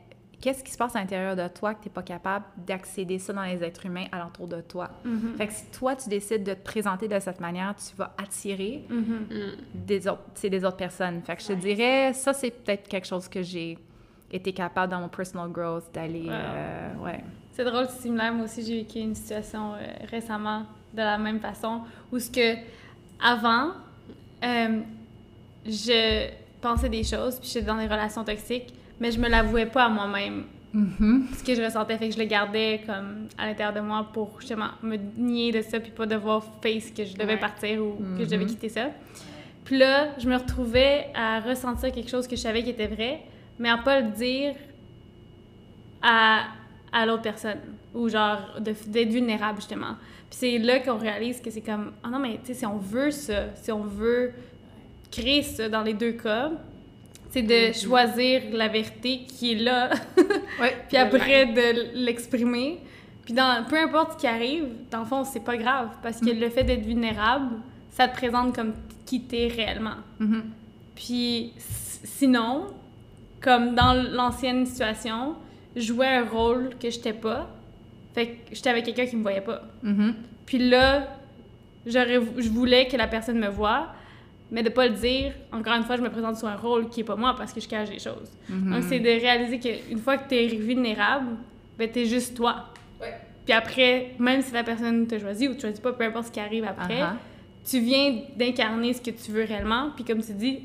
qu'est-ce 0.43 0.61
qui 0.61 0.73
se 0.73 0.77
passe 0.77 0.93
à 0.97 0.99
l'intérieur 0.99 1.37
de 1.37 1.47
toi 1.47 1.73
que 1.73 1.83
tu 1.83 1.87
n'es 1.87 1.93
pas 1.93 2.03
capable 2.03 2.43
d'accéder 2.57 3.17
ça 3.17 3.31
dans 3.31 3.43
les 3.43 3.63
êtres 3.63 3.85
humains 3.85 4.07
alentour 4.11 4.45
de 4.45 4.59
toi? 4.59 4.89
Mm-hmm. 5.05 5.37
Fait 5.37 5.47
que 5.47 5.53
si 5.53 5.65
toi, 5.67 5.95
tu 5.95 6.09
décides 6.09 6.43
de 6.43 6.53
te 6.53 6.61
présenter 6.61 7.07
de 7.07 7.17
cette 7.17 7.39
manière, 7.39 7.73
tu 7.77 7.95
vas 7.95 8.13
attirer 8.21 8.83
mm-hmm. 8.89 9.55
des, 9.73 10.05
autres, 10.05 10.21
des 10.43 10.65
autres 10.65 10.75
personnes. 10.75 11.21
Fait 11.21 11.37
que 11.37 11.41
je 11.41 11.47
te 11.47 11.53
dirais, 11.53 12.11
ça, 12.11 12.33
c'est 12.33 12.51
peut-être 12.51 12.89
quelque 12.89 13.07
chose 13.07 13.29
que 13.29 13.41
j'ai 13.41 13.77
été 14.29 14.51
capable 14.51 14.91
dans 14.91 14.99
mon 14.99 15.07
personal 15.07 15.49
growth 15.49 15.85
d'aller... 15.93 16.27
Euh, 16.27 16.93
ouais. 16.97 17.23
C'est 17.53 17.63
drôle, 17.63 17.85
c'est 17.87 18.01
similaire. 18.01 18.33
Moi 18.33 18.43
aussi, 18.43 18.65
j'ai 18.65 18.79
vécu 18.79 18.99
une 18.99 19.15
situation 19.15 19.75
euh, 19.75 19.77
récemment 20.11 20.63
de 20.91 20.97
la 20.97 21.17
même 21.17 21.39
façon 21.39 21.83
où 22.11 22.19
ce 22.19 22.29
que 22.29 22.57
avant, 23.23 23.71
euh, 24.43 24.81
je 25.65 26.29
pensais 26.59 26.89
des 26.89 27.05
choses, 27.05 27.39
puis 27.39 27.47
j'étais 27.47 27.65
dans 27.65 27.77
des 27.77 27.87
relations 27.87 28.25
toxiques, 28.25 28.73
mais 28.99 29.11
je 29.11 29.19
me 29.19 29.27
l'avouais 29.29 29.65
pas 29.65 29.85
à 29.85 29.89
moi-même. 29.89 30.43
Mm-hmm. 30.73 31.35
Ce 31.35 31.43
que 31.43 31.53
je 31.53 31.61
ressentais, 31.61 31.97
fait 31.97 32.09
que 32.09 32.15
je 32.15 32.19
le 32.19 32.25
gardais 32.25 32.81
comme 32.85 33.27
à 33.37 33.45
l'intérieur 33.45 33.73
de 33.75 33.79
moi 33.79 34.07
pour 34.11 34.39
justement 34.39 34.69
me 34.81 34.97
nier 35.17 35.51
de 35.51 35.61
ça, 35.61 35.79
puis 35.79 35.91
pas 35.91 36.05
devoir 36.05 36.43
face 36.61 36.89
que 36.91 37.05
je 37.05 37.15
devais 37.15 37.37
partir 37.37 37.83
ou 37.83 37.97
que 38.17 38.23
je 38.23 38.29
devais 38.29 38.45
mm-hmm. 38.45 38.47
quitter 38.47 38.69
ça. 38.69 38.89
Puis 39.63 39.77
là, 39.77 40.09
je 40.17 40.27
me 40.27 40.35
retrouvais 40.35 41.07
à 41.13 41.39
ressentir 41.39 41.91
quelque 41.91 42.09
chose 42.09 42.27
que 42.27 42.35
je 42.35 42.41
savais 42.41 42.63
qui 42.63 42.71
était 42.71 42.87
vrai, 42.87 43.21
mais 43.59 43.69
à 43.69 43.77
pas 43.77 44.01
le 44.01 44.09
dire 44.09 44.55
à, 46.01 46.45
à 46.91 47.05
l'autre 47.05 47.21
personne. 47.21 47.59
Ou 47.93 48.09
genre 48.09 48.59
d'être 48.59 49.09
vulnérable, 49.09 49.57
justement. 49.57 49.95
Puis 50.29 50.39
c'est 50.39 50.57
là 50.57 50.79
qu'on 50.79 50.97
réalise 50.97 51.39
que 51.39 51.51
c'est 51.51 51.61
comme, 51.61 51.91
ah 52.03 52.09
non, 52.09 52.19
mais 52.19 52.39
tu 52.43 52.47
sais, 52.47 52.53
si 52.55 52.65
on 52.65 52.77
veut 52.77 53.11
ça, 53.11 53.53
si 53.55 53.71
on 53.71 53.83
veut 53.83 54.33
créer 55.11 55.43
ça 55.43 55.69
dans 55.69 55.83
les 55.83 55.93
deux 55.93 56.13
cas, 56.13 56.51
c'est 57.33 57.41
de 57.41 57.71
mm-hmm. 57.71 57.83
choisir 57.83 58.41
la 58.51 58.67
vérité 58.67 59.21
qui 59.27 59.53
est 59.53 59.55
là, 59.55 59.89
puis 60.87 60.97
après 60.97 61.47
de 61.47 61.95
l'exprimer. 61.95 62.79
Puis 63.25 63.33
dans, 63.33 63.65
peu 63.67 63.75
importe 63.75 64.13
ce 64.13 64.17
qui 64.19 64.27
arrive, 64.27 64.65
dans 64.91 64.99
le 64.99 65.05
fond, 65.05 65.23
c'est 65.23 65.43
pas 65.43 65.57
grave, 65.57 65.89
parce 66.03 66.19
que 66.19 66.31
mm. 66.31 66.39
le 66.39 66.49
fait 66.49 66.63
d'être 66.63 66.85
vulnérable, 66.85 67.55
ça 67.89 68.07
te 68.07 68.15
présente 68.15 68.55
comme 68.55 68.73
qui 69.07 69.21
t'es 69.21 69.47
réellement. 69.47 69.95
Mm-hmm. 70.21 70.41
Puis 70.93 71.53
sinon, 71.57 72.67
comme 73.41 73.73
dans 73.73 73.93
l'ancienne 73.93 74.67
situation, 74.67 75.33
jouer 75.75 76.07
un 76.07 76.25
rôle 76.25 76.75
que 76.79 76.91
j'étais 76.91 77.13
pas, 77.13 77.49
fait 78.13 78.27
que 78.27 78.53
j'étais 78.55 78.69
avec 78.69 78.85
quelqu'un 78.85 79.07
qui 79.07 79.15
me 79.15 79.23
voyait 79.23 79.41
pas. 79.41 79.63
Mm-hmm. 79.83 80.13
Puis 80.45 80.59
là, 80.59 81.07
je 81.87 82.49
voulais 82.49 82.87
que 82.87 82.95
la 82.95 83.07
personne 83.07 83.39
me 83.39 83.49
voie, 83.49 83.87
mais 84.53 84.61
de 84.61 84.69
pas 84.69 84.87
le 84.87 84.93
dire, 84.93 85.33
encore 85.51 85.73
une 85.73 85.83
fois, 85.83 85.97
je 85.97 86.01
me 86.03 86.11
présente 86.11 86.37
sur 86.37 86.47
un 86.47 86.55
rôle 86.55 86.87
qui 86.87 87.01
est 87.01 87.03
pas 87.03 87.15
moi 87.15 87.33
parce 87.35 87.51
que 87.51 87.59
je 87.59 87.67
cache 87.67 87.89
des 87.89 87.97
choses. 87.97 88.31
Mm-hmm. 88.49 88.71
Donc, 88.71 88.83
c'est 88.83 88.99
de 88.99 89.09
réaliser 89.09 89.59
qu'une 89.59 89.97
fois 89.97 90.17
que 90.17 90.29
tu 90.29 90.35
es 90.35 90.47
vulnérable, 90.47 91.37
ben, 91.77 91.89
tu 91.91 92.01
es 92.01 92.05
juste 92.05 92.37
toi. 92.37 92.65
Ouais. 93.01 93.15
Puis 93.45 93.53
après, 93.53 94.11
même 94.19 94.43
si 94.43 94.53
la 94.53 94.63
personne 94.63 95.07
te 95.07 95.17
choisit 95.17 95.49
ou 95.49 95.55
tu 95.55 95.61
choisis 95.61 95.79
pas, 95.79 95.91
peu 95.91 96.03
importe 96.03 96.27
ce 96.27 96.31
qui 96.31 96.39
arrive 96.39 96.65
après, 96.65 97.01
uh-huh. 97.01 97.15
tu 97.67 97.79
viens 97.79 98.21
d'incarner 98.37 98.93
ce 98.93 99.01
que 99.01 99.09
tu 99.09 99.31
veux 99.31 99.43
réellement. 99.43 99.89
Puis 99.95 100.05
comme 100.05 100.21
tu 100.21 100.33
dis, 100.33 100.59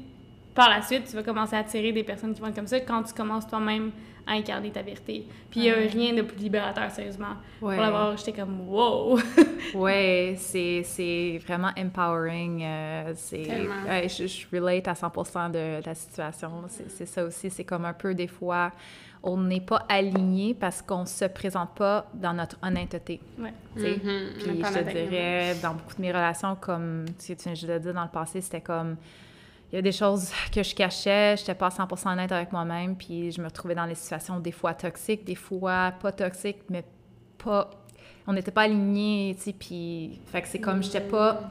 par 0.55 0.69
la 0.69 0.83
suite, 0.83 1.05
tu 1.09 1.17
vas 1.17 1.23
commencer 1.23 1.57
à 1.57 1.61
attirer 1.61 1.91
des 1.93 2.03
personnes 2.05 2.35
qui 2.35 2.43
vont 2.43 2.49
être 2.49 2.57
comme 2.57 2.67
ça 2.67 2.81
quand 2.81 3.03
tu 3.05 3.15
commences 3.15 3.47
toi-même 3.47 3.91
à 4.29 4.33
incarner 4.35 4.71
ta 4.71 4.83
vérité. 4.83 5.27
Puis 5.51 5.61
il 5.61 5.63
n'y 5.63 5.71
a 5.71 5.75
rien 5.75 6.13
de 6.15 6.23
plus 6.23 6.37
libérateur, 6.37 6.91
sérieusement. 6.91 7.37
Pour 7.59 7.71
l'avoir, 7.71 8.17
j'étais 8.17 8.35
comme 8.35 8.69
wow! 8.69 9.19
ouais, 9.75 10.35
c'est 10.39 11.41
vraiment 11.47 11.71
empowering. 11.79 12.63
Euh, 12.63 13.13
c'est 13.17 13.45
je, 14.09 14.27
je, 14.27 14.47
relate 14.53 14.87
à 14.89 14.93
100% 14.93 15.51
de 15.51 15.85
la 15.85 15.95
situation. 15.95 16.51
C'est 16.69 17.07
ça 17.07 17.25
aussi. 17.25 17.49
C'est 17.49 17.65
comme 17.65 17.87
un 17.87 17.95
peu 17.95 18.15
des 18.15 18.29
fois, 18.29 18.71
on 19.23 19.39
n'est 19.39 19.63
pas 19.63 19.85
aligné 19.89 20.55
parce 20.55 20.83
qu'on 20.83 21.03
ne 21.03 21.07
se 21.07 21.25
présente 21.25 21.75
pas 21.75 22.07
dans 22.13 22.35
notre 22.35 22.57
honnêteté. 22.63 23.21
Ouais. 23.39 23.53
Mm-hmm. 23.77 24.33
Puis 24.39 24.63
je 24.63 24.79
te 24.79 25.07
dirais, 25.07 25.55
dans 25.63 25.75
beaucoup 25.75 25.97
de 25.97 26.03
mes 26.03 26.13
relations, 26.13 26.57
comme 26.61 27.07
tu, 27.19 27.35
tu, 27.35 27.57
je 27.57 27.67
l'ai 27.67 27.81
dit 27.81 27.93
dans 27.93 28.05
le 28.05 28.11
passé, 28.11 28.41
c'était 28.41 28.61
comme 28.61 28.97
il 29.71 29.77
y 29.77 29.79
a 29.79 29.83
des 29.83 29.93
choses 29.93 30.33
que 30.53 30.63
je 30.63 30.75
cachais, 30.75 31.37
je 31.37 31.43
n'étais 31.43 31.55
pas 31.55 31.69
100% 31.69 32.13
honnête 32.13 32.33
avec 32.33 32.53
moi-même, 32.53 32.97
puis 32.97 33.31
je 33.31 33.41
me 33.41 33.47
retrouvais 33.47 33.75
dans 33.75 33.87
des 33.87 33.95
situations 33.95 34.41
des 34.41 34.53
fois 34.53 34.73
toxiques, 34.73 35.25
des 35.25 35.35
fois 35.35 35.93
pas 36.01 36.13
toxiques, 36.13 36.63
mais 36.71 36.85
pas... 37.43 37.71
On 38.27 38.33
n'était 38.33 38.51
pas 38.51 38.63
alignés, 38.63 39.35
tu 39.37 39.45
sais, 39.45 39.53
puis... 39.53 40.21
Fait 40.27 40.43
que 40.43 40.49
c'est 40.49 40.59
comme, 40.59 40.83
j'étais 40.83 41.01
pas 41.01 41.51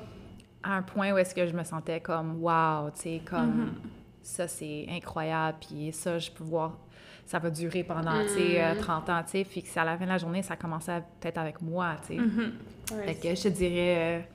à 0.63 0.74
un 0.74 0.82
point 0.82 1.11
où 1.11 1.18
est-ce 1.18 1.34
que 1.34 1.45
je 1.47 1.53
me 1.53 1.63
sentais 1.63 1.99
comme, 2.01 2.41
wow, 2.41 2.89
tu 2.91 3.01
sais, 3.01 3.22
comme... 3.26 3.65
Mm-hmm. 3.65 3.89
Ça, 4.22 4.47
c'est 4.47 4.86
incroyable, 4.89 5.57
puis 5.68 5.91
ça, 5.91 6.20
je 6.20 6.32
peux 6.32 6.43
voir... 6.43 6.78
Ça 7.26 7.39
va 7.39 7.49
durer 7.49 7.84
pendant, 7.84 8.24
tu 8.24 8.30
sais, 8.30 8.76
30 8.80 9.07
mm. 9.07 9.11
ans, 9.11 9.24
tu 9.24 9.32
sais, 9.32 9.43
puis 9.43 9.61
que 9.61 9.80
à 9.80 9.84
la 9.84 9.97
fin 9.97 10.05
de 10.05 10.09
la 10.09 10.18
journée, 10.18 10.41
ça 10.41 10.55
commençait 10.55 11.03
peut-être 11.20 11.38
avec 11.38 11.61
moi, 11.61 11.97
tu 12.07 12.15
sais. 12.15 12.22
Mm-hmm. 12.22 13.05
Fait 13.05 13.15
que 13.15 13.36
je 13.36 13.43
te 13.43 13.47
dirais... 13.49 14.28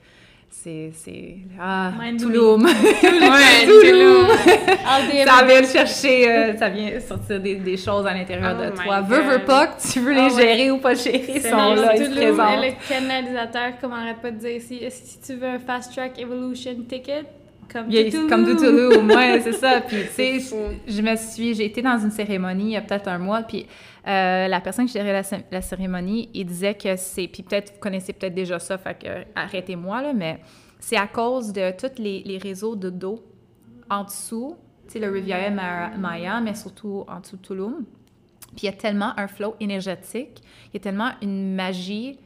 C'est 0.55 0.91
c'est 0.93 1.37
ah 1.59 1.91
Touloum 2.19 2.65
Touloum 3.01 4.27
ça 5.25 5.43
vient 5.45 5.63
chercher 5.63 6.31
euh, 6.31 6.55
ça 6.55 6.69
vient 6.69 6.99
sortir 6.99 7.39
des, 7.41 7.55
des 7.55 7.75
choses 7.75 8.05
à 8.05 8.13
l'intérieur 8.13 8.55
Oh 8.59 8.63
de 8.63 8.69
toi. 8.83 9.01
veux 9.01 9.21
veux 9.23 9.39
pas 9.43 9.67
que 9.67 9.81
tu 9.81 9.99
veux 9.99 10.13
les 10.13 10.19
Ah 10.19 10.33
ouais. 10.33 10.41
gérer 10.41 10.71
ou 10.71 10.77
pas 10.77 10.93
gérer 10.93 11.39
sont 11.41 11.73
là 11.73 11.95
ils 11.97 12.05
se 12.05 12.11
présentent. 12.11 12.61
le 12.61 12.87
canalisateur, 12.87 13.71
comme 13.81 13.91
on 13.93 13.95
arrête 13.95 14.21
pas 14.21 14.29
de 14.31 14.37
dire 14.37 14.51
ici. 14.57 14.79
Si 14.89 15.19
tu 15.19 15.33
veux 15.33 15.47
un 15.47 15.59
Fast 15.59 15.91
Track 15.93 16.19
Evolution 16.19 16.75
ticket, 16.87 17.23
comme 17.73 17.89
Yeah, 17.91 18.11
Touloum. 18.11 18.29
comme 18.29 18.55
Touloum, 18.55 19.09
ouais, 19.09 19.41
c'est 19.41 19.53
ça. 19.53 19.81
Puis, 19.87 19.97
tu 20.15 20.39
sais, 20.39 20.39
je 20.87 21.01
me 21.01 21.15
suis, 21.15 21.53
j'ai 21.55 21.65
été 21.65 21.81
dans 21.81 21.97
une 21.97 22.11
cérémonie 22.11 22.65
il 22.65 22.71
y 22.71 22.77
a 22.77 22.81
peut-être 22.81 23.07
un 23.09 23.17
mois, 23.17 23.41
puis 23.41 23.65
euh, 24.07 24.47
la 24.47 24.61
personne 24.61 24.85
qui 24.85 24.93
gérait 24.93 25.11
la, 25.13 25.23
cé- 25.23 25.43
la 25.51 25.61
cérémonie, 25.61 26.29
il 26.33 26.45
disait 26.45 26.75
que 26.75 26.95
c'est, 26.95 27.27
puis 27.27 27.43
peut-être 27.43 27.73
vous 27.73 27.79
connaissez 27.79 28.13
peut-être 28.13 28.35
déjà 28.35 28.59
ça, 28.59 28.77
fait 28.77 28.95
que 29.01 29.07
arrêtez-moi 29.35 30.01
là, 30.01 30.13
mais 30.13 30.39
c'est 30.79 30.97
à 30.97 31.07
cause 31.07 31.51
de 31.51 31.71
tous 31.71 32.01
les, 32.01 32.21
les 32.25 32.37
réseaux 32.37 32.75
de 32.75 32.89
dos 32.89 33.23
en 33.89 34.03
dessous, 34.03 34.55
tu 34.87 34.93
sais, 34.93 34.99
le 34.99 35.09
Riviera 35.11 35.49
Ma- 35.49 35.89
Maya, 35.97 36.39
mais 36.41 36.55
surtout 36.55 37.05
en 37.07 37.19
dessous 37.21 37.37
de 37.37 37.41
Touloum. 37.41 37.85
Puis 38.55 38.63
il 38.63 38.65
y 38.65 38.69
a 38.69 38.73
tellement 38.73 39.13
un 39.17 39.27
flow 39.27 39.55
énergétique, 39.59 40.41
il 40.71 40.75
y 40.75 40.77
a 40.77 40.79
tellement 40.79 41.11
une 41.21 41.55
magie 41.55 42.19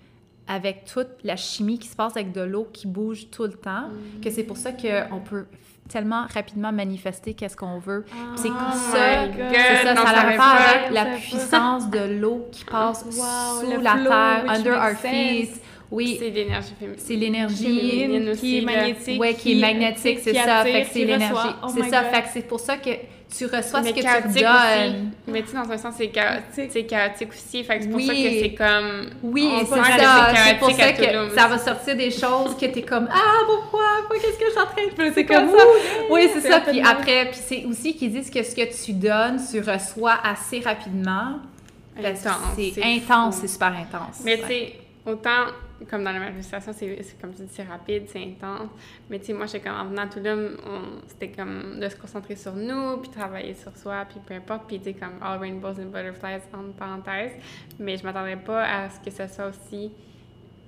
avec 0.47 0.85
toute 0.85 1.09
la 1.23 1.35
chimie 1.35 1.77
qui 1.79 1.87
se 1.87 1.95
passe 1.95 2.15
avec 2.15 2.31
de 2.31 2.41
l'eau 2.41 2.67
qui 2.71 2.87
bouge 2.87 3.29
tout 3.31 3.43
le 3.43 3.53
temps, 3.53 3.89
que 4.23 4.29
c'est 4.29 4.43
pour 4.43 4.57
ça 4.57 4.71
qu'on 4.71 5.19
peut 5.19 5.45
tellement 5.89 6.25
rapidement 6.33 6.71
manifester 6.73 7.33
qu'est-ce 7.33 7.55
qu'on 7.55 7.79
veut. 7.79 8.03
Puis 8.03 8.17
c'est 8.35 8.49
Oh 8.49 8.73
ça, 8.73 9.25
c'est 9.53 9.83
ça, 9.83 9.93
non, 9.93 10.01
ça 10.03 10.09
a 10.09 10.21
rapport 10.21 10.61
avec 10.75 10.91
la 10.91 11.05
puissance 11.17 11.89
de 11.89 12.19
l'eau 12.19 12.47
qui 12.51 12.65
passe 12.69 13.03
Wow, 13.05 13.61
sous 13.75 13.81
la 13.81 13.91
flow, 13.95 14.09
terre, 14.09 14.43
under 14.49 14.73
our 14.73 14.97
feet. 14.97 15.61
Oui, 15.89 16.17
C'est 16.19 16.29
l'énergie 16.31 16.73
féminine. 16.77 16.99
c'est 17.01 17.15
l'énergie. 17.15 18.35
qui 18.41 18.57
est 18.57 18.61
magnétique. 18.61 19.21
Ouais, 19.21 19.33
qui 19.35 19.53
est 19.53 19.61
magnétique, 19.61 20.19
c'est 20.21 20.33
ça. 20.33 20.57
attire, 20.57 20.73
Fait 20.73 20.81
que 20.83 20.87
c'est 20.91 21.05
l'énergie. 21.05 21.55
Oh 21.63 21.67
c'est 21.73 21.89
ça. 21.89 22.03
God. 22.03 22.11
Fait 22.13 22.21
que 22.23 22.27
c'est 22.33 22.41
pour 22.47 22.59
ça 22.59 22.75
que 22.75 22.89
tu 23.36 23.45
reçois 23.45 23.82
Mais 23.82 23.89
ce 23.89 23.95
que 23.95 23.99
tu 23.99 24.39
donnes. 24.41 25.11
aussi. 25.11 25.21
Mais 25.28 25.41
tu 25.41 25.47
sais, 25.49 25.53
dans 25.57 25.69
un 25.71 25.78
sens, 25.78 25.95
c'est 25.97 26.07
chaotique, 26.07 26.69
c'est 26.71 26.86
chaotique 26.86 27.30
aussi. 27.30 27.63
Fait 27.63 27.78
que 27.78 27.84
c'est 27.84 27.89
pour 27.89 27.99
ça 28.01 28.13
Oui. 28.13 28.23
que 28.23 28.39
c'est 28.41 28.53
comme. 28.53 29.09
Oui, 29.23 29.49
c'est 29.59 29.75
ça. 29.75 30.34
c'est 30.47 30.59
pour 30.59 30.71
ça 30.71 30.91
que 30.93 31.36
ça 31.36 31.47
va 31.47 31.57
sortir 31.57 31.95
des 31.97 32.11
choses 32.11 32.55
que 32.57 32.65
t'es 32.67 32.82
comme 32.84 33.07
Ah, 33.11 33.39
pourquoi? 33.45 33.82
Pourquoi? 33.99 34.17
Qu'est-ce 34.19 34.39
que 34.39 34.45
je 34.45 34.51
suis 34.51 34.59
en 34.59 34.65
train 34.65 34.86
de 34.86 34.91
faire? 34.91 35.11
C'est 35.13 35.25
comme 35.25 35.49
ça. 35.49 35.63
Oui, 36.09 36.30
c'est 36.34 36.41
ça. 36.49 36.61
Puis 36.61 36.82
après, 36.82 37.25
puis 37.32 37.39
c'est 37.45 37.65
aussi 37.65 37.95
qu'ils 37.95 38.11
disent 38.13 38.30
que 38.30 38.41
ce 38.43 38.55
que 38.55 38.86
tu 38.86 38.93
donnes, 38.93 39.39
tu 39.51 39.59
reçois 39.59 40.15
assez 40.23 40.59
rapidement. 40.61 41.39
C'est 42.55 42.84
intense, 42.84 43.38
c'est 43.41 43.47
super 43.47 43.69
intense. 43.73 44.21
Mais 44.23 44.38
tu 44.38 44.45
sais, 44.47 44.73
autant 45.05 45.47
comme 45.89 46.03
dans 46.03 46.11
la 46.11 46.19
manifestation, 46.19 46.73
c'est 46.73 47.17
comme 47.21 47.34
tu 47.34 47.43
dis, 47.43 47.49
c'est 47.51 47.63
rapide, 47.63 48.03
c'est 48.07 48.23
intense. 48.23 48.69
Mais 49.09 49.19
tu 49.19 49.25
sais, 49.28 49.34
moi, 49.34 49.45
j'étais 49.45 49.61
comme 49.67 49.78
en 49.78 49.86
venant 49.86 50.03
à 50.03 50.07
Touloum, 50.07 50.57
on- 50.65 51.01
c'était 51.07 51.32
comme 51.32 51.80
de 51.80 51.88
se 51.89 51.95
concentrer 51.95 52.36
sur 52.36 52.53
nous, 52.55 52.97
puis 52.97 53.09
travailler 53.11 53.53
sur 53.53 53.75
soi, 53.78 54.05
puis 54.09 54.19
peu 54.25 54.34
importe. 54.34 54.67
Puis 54.67 54.80
tu 54.80 54.93
comme 54.93 55.13
All 55.21 55.39
Rainbows 55.39 55.80
and 55.80 55.88
Butterflies, 55.91 56.41
entre 56.53 56.73
parenthèses. 56.73 57.34
Mais 57.80 57.97
je 57.97 58.03
m'attendais 58.03 58.38
pas 58.38 58.63
à 58.63 58.89
ce 58.89 58.99
que 58.99 59.11
ce 59.11 59.28
soit 59.34 59.47
aussi 59.47 59.91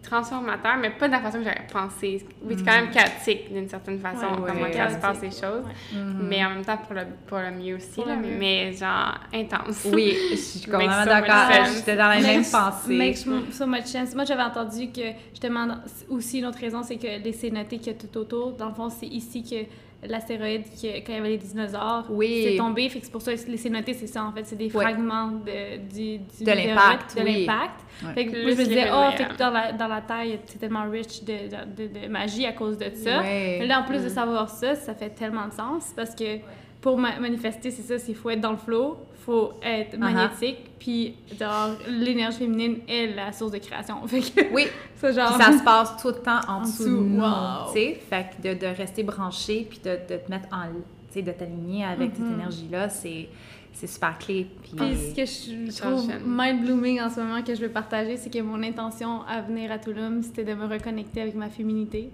transformateur, 0.02 0.78
mais 0.78 0.92
pas 0.92 1.08
de 1.08 1.12
la 1.14 1.20
façon 1.20 1.40
que 1.40 1.44
j'avais 1.44 1.68
pensé. 1.72 2.26
Oui, 2.44 2.56
c'est 2.58 2.64
quand 2.66 2.72
même 2.74 2.90
chaotique 2.90 3.54
d'une 3.54 3.68
certaine 3.68 4.00
façon, 4.00 4.26
Ouais, 4.42 4.48
comment 4.48 4.62
ouais. 4.64 4.74
ça 4.74 4.90
se 4.90 4.98
passe 4.98 5.22
les 5.22 5.30
choses. 5.32 5.64
ouais. 5.66 6.00
Mhm. 6.00 6.28
Mais 6.30 6.44
en 6.46 6.50
même 6.52 6.66
temps, 6.66 6.78
pour 6.78 6.94
le, 6.96 7.02
pour 7.28 7.38
le 7.40 7.52
mieux 7.52 7.76
aussi, 7.76 7.96
Pour 7.96 8.06
là, 8.08 8.16
le 8.16 8.22
mieux. 8.22 8.38
mais 8.40 8.74
genre 8.74 9.20
intense. 9.34 9.88
Oui, 9.94 10.14
je 10.32 10.36
suis 10.38 10.60
Makes 10.62 10.72
complètement 10.72 11.04
so 11.04 11.10
d'accord. 11.10 11.48
much 11.48 11.56
sense. 11.68 11.76
J'étais 11.78 11.96
dans 11.98 12.10
les 12.12 12.22
mêmes 12.22 12.46
pensées. 12.46 12.98
Makes 12.98 13.54
so 13.54 13.66
much 13.68 13.86
sense. 13.86 14.16
Moi, 14.16 14.24
j'avais 14.26 14.44
entendu 14.44 14.92
que, 14.92 15.02
justement, 15.32 15.66
dans- 15.68 15.82
aussi 16.10 16.40
une 16.40 16.46
autre 16.46 16.60
raison, 16.60 16.82
c'est 16.84 16.98
que 16.98 17.22
les 17.24 17.34
cénotés 17.34 17.78
qu'il 17.78 17.88
y 17.94 17.96
a 17.96 18.00
tout 18.00 18.18
autour, 18.18 18.54
dans 18.54 18.70
le 18.70 18.74
fond, 18.74 18.90
c'est 18.90 19.08
ici 19.08 19.44
que 19.44 19.66
l'astéroïde, 20.08 20.64
qui- 20.76 20.88
quand 21.04 21.12
il 21.12 21.16
y 21.16 21.18
avait 21.18 21.30
les 21.30 21.38
dinosaures, 21.38 22.06
Oui. 22.10 22.46
c'est 22.48 22.56
tombé. 22.58 22.88
Fait 22.90 23.00
que 23.00 23.06
c'est 23.06 23.12
pour 23.12 23.22
ça 23.22 23.34
que 23.34 23.50
les 23.52 23.58
cénotés, 23.58 23.94
c'est 23.94 24.08
ça, 24.08 24.24
en 24.24 24.32
fait. 24.32 24.46
C'est 24.46 24.56
des 24.56 24.70
fragments 24.70 25.28
de, 25.32 25.78
du, 25.78 26.20
du 26.20 26.44
De 26.44 26.52
l'impact, 26.52 27.18
De 27.18 27.24
oui. 27.24 27.46
l'impact. 27.46 27.82
Fait 28.16 28.26
que 28.26 28.32
moi, 28.44 28.52
je 28.52 28.56
me 28.58 28.64
disais, 28.64 28.86
les 28.86 28.92
oh, 28.94 29.12
fait 29.18 29.26
que 29.28 29.38
dans 29.38 29.50
la, 29.52 29.72
dans 29.74 29.88
la 29.88 29.98
a- 29.98 30.24
c'est 30.46 30.58
tellement 30.60 30.90
rich 30.90 31.24
de, 31.26 31.34
de, 31.34 31.88
de, 31.88 32.00
de 32.02 32.08
magie 32.08 32.46
à 32.46 32.54
cause 32.54 32.78
de 32.78 32.90
ça. 32.96 33.22
Mais 33.22 33.66
là, 33.68 33.82
en 33.82 33.84
plus 33.84 34.02
de 34.02 34.06
Mm. 34.10 34.10
savoir 34.10 34.50
ça, 34.50 34.76
ça 34.76 34.94
fait 34.96 35.10
tellement 35.10 35.48
de 35.48 35.54
sens 35.54 35.92
parce 35.96 36.16
que 36.16 36.38
pour 36.82 36.98
ma- 36.98 37.20
manifester, 37.20 37.70
c'est 37.72 37.82
ça, 37.82 37.98
c'est 38.00 38.14
faut 38.14 38.30
être 38.30 38.40
dans 38.40 38.52
le 38.52 38.58
flow, 38.58 38.98
faut 39.30 39.54
être 39.62 39.98
magnétique, 39.98 40.58
puis 40.80 41.14
genre 41.40 41.70
l'énergie 41.88 42.40
féminine 42.40 42.78
est 42.88 43.08
la 43.16 43.32
source 43.32 43.52
de 43.52 43.58
création. 43.60 43.96
Fait 44.08 44.22
que 44.22 44.54
Oui, 44.54 44.66
ça 44.96 45.12
genre 45.12 45.38
ça 45.38 45.58
se 45.58 45.64
passe 45.64 45.98
tout 46.02 46.08
le 46.08 46.16
temps 46.16 46.40
en, 46.48 46.54
En 46.54 46.62
dessous, 46.62 46.84
dessous, 46.84 46.98
de 46.98 47.04
nous, 47.04 47.22
wow. 47.22 47.72
tu 47.74 47.80
sais. 47.80 48.00
Fait 48.10 48.26
que 48.42 48.48
de, 48.48 48.60
de 48.60 48.66
rester 48.68 49.04
branché 49.04 49.68
puis 49.70 49.80
de, 49.84 49.92
de 49.92 50.18
te 50.20 50.30
mettre 50.32 50.48
en... 50.52 50.64
Tu 51.12 51.14
sais, 51.16 51.22
de 51.22 51.32
t'aligner 51.32 51.86
avec 51.86 52.12
cette 52.16 52.26
Mhm. 52.26 52.34
énergie-là, 52.36 52.90
c'est 52.90 53.30
c'est 53.72 53.88
super 53.88 54.18
clé. 54.18 54.48
Puis... 54.64 54.72
Puis 54.76 54.96
ce 54.98 55.16
que 55.16 55.72
je 55.72 55.78
trouve 55.82 56.12
mind-blooming 56.26 57.00
en 57.02 57.10
ce 57.10 57.20
moment 57.22 57.42
que 57.42 57.56
je 57.56 57.62
veux 57.62 57.70
partager, 57.70 58.18
c'est 58.18 58.30
que 58.34 58.40
mon 58.42 58.62
intention 58.62 59.22
à 59.28 59.42
venir 59.42 59.72
à 59.72 59.78
Touloum, 59.78 60.22
c'était 60.22 60.44
de 60.44 60.54
me 60.54 60.66
reconnecter 60.66 61.22
avec 61.22 61.36
ma 61.36 61.50
féminité. 61.50 62.10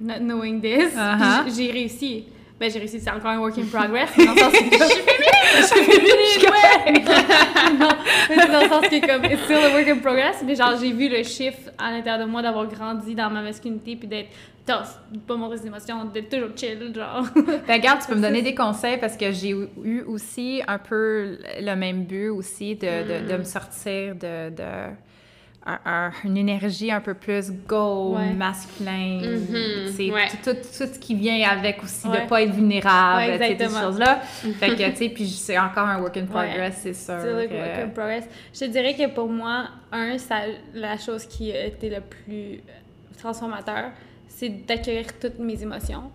Not 0.00 0.20
knowing 0.20 0.60
this. 0.60 0.94
Uh-huh. 0.94 1.52
J'ai 1.56 1.72
réussi. 1.72 2.24
Ben, 2.60 2.68
j'ai 2.70 2.80
réussi, 2.80 2.98
c'est 2.98 3.10
encore 3.10 3.30
un 3.30 3.38
work 3.38 3.56
in 3.56 3.66
progress. 3.66 4.10
Dans 4.16 4.32
le 4.32 4.38
sens 4.38 4.52
que 4.52 4.58
je 4.58 4.84
suis 4.84 5.02
féminine! 5.02 5.28
Je 5.56 5.62
suis 5.62 5.84
féminine, 5.84 6.50
ouais! 6.50 6.92
non, 7.78 7.88
mais 8.28 8.36
c'est 8.36 8.50
dans 8.52 8.60
le 8.62 8.68
sens 8.68 8.88
que 8.88 9.06
comme, 9.06 9.24
it's 9.26 9.44
still 9.44 9.58
a 9.58 9.70
work 9.72 9.86
in 9.88 9.98
progress, 9.98 10.42
mais 10.44 10.56
genre, 10.56 10.76
j'ai 10.80 10.92
vu 10.92 11.08
le 11.08 11.22
chiffre 11.22 11.70
à 11.78 11.92
l'intérieur 11.92 12.26
de 12.26 12.30
moi 12.30 12.42
d'avoir 12.42 12.66
grandi 12.66 13.14
dans 13.14 13.30
ma 13.30 13.42
masculinité, 13.42 13.94
puis 13.94 14.08
d'être 14.08 14.30
tough, 14.66 14.88
de 15.12 15.18
pas 15.20 15.36
montrer 15.36 15.58
ses 15.58 15.68
émotions, 15.68 16.04
d'être 16.06 16.28
toujours 16.28 16.50
chill, 16.56 16.92
genre. 16.94 17.26
Ben, 17.66 17.74
regarde, 17.76 18.00
tu 18.00 18.08
peux 18.08 18.16
me 18.16 18.22
donner 18.22 18.42
des 18.42 18.54
conseils 18.56 18.98
parce 18.98 19.16
que 19.16 19.30
j'ai 19.30 19.50
eu 19.50 20.02
aussi 20.02 20.60
un 20.66 20.78
peu 20.78 21.38
le 21.60 21.74
même 21.76 22.04
but 22.04 22.28
aussi 22.28 22.74
de, 22.74 22.86
de, 23.24 23.30
de 23.30 23.36
me 23.36 23.44
sortir 23.44 24.16
de, 24.16 24.50
de 24.50 24.64
un- 25.68 26.06
un- 26.08 26.12
une 26.24 26.36
énergie 26.38 26.90
un 26.90 27.00
peu 27.00 27.12
plus 27.14 27.50
go, 27.66 28.14
Ouais. 28.16 28.32
masculin. 28.32 29.20
Mhm, 29.22 29.92
C'est 29.94 30.10
ouais. 30.10 30.28
tout, 30.42 30.50
tout, 30.52 30.56
tout 30.56 30.92
ce 30.94 30.98
qui 30.98 31.14
vient 31.14 31.46
avec 31.48 31.82
aussi 31.82 32.08
Ouais. 32.08 32.22
de 32.24 32.28
pas 32.28 32.42
être 32.42 32.52
vulnérable, 32.54 33.32
Ouais, 33.32 33.38
sais, 33.56 33.68
ces 33.68 33.80
choses-là. 33.80 34.16
fait 34.16 34.70
que, 34.76 34.90
tu 34.90 34.96
sais, 34.96 35.08
puis 35.10 35.28
c'est 35.28 35.58
encore 35.58 35.86
un 35.86 36.00
work 36.00 36.16
in 36.16 36.24
progress, 36.26 36.78
c'est 36.82 36.94
sûr. 36.94 37.18
C'est 37.20 37.26
le 37.26 37.34
work 37.34 37.50
euh, 37.52 37.84
in 37.84 37.88
progress. 37.88 38.24
Je 38.54 38.60
te 38.60 38.64
dirais 38.66 38.94
que 38.94 39.06
pour 39.14 39.28
moi, 39.28 39.66
un, 39.92 40.16
ça, 40.18 40.36
la 40.74 40.96
chose 40.96 41.26
qui 41.26 41.52
a 41.52 41.66
été 41.66 41.90
le 41.90 42.00
plus 42.00 42.60
transformateur, 43.18 43.90
c'est 44.28 44.48
d'accueillir 44.66 45.06
toutes 45.20 45.38
mes 45.38 45.62
émotions. 45.62 46.10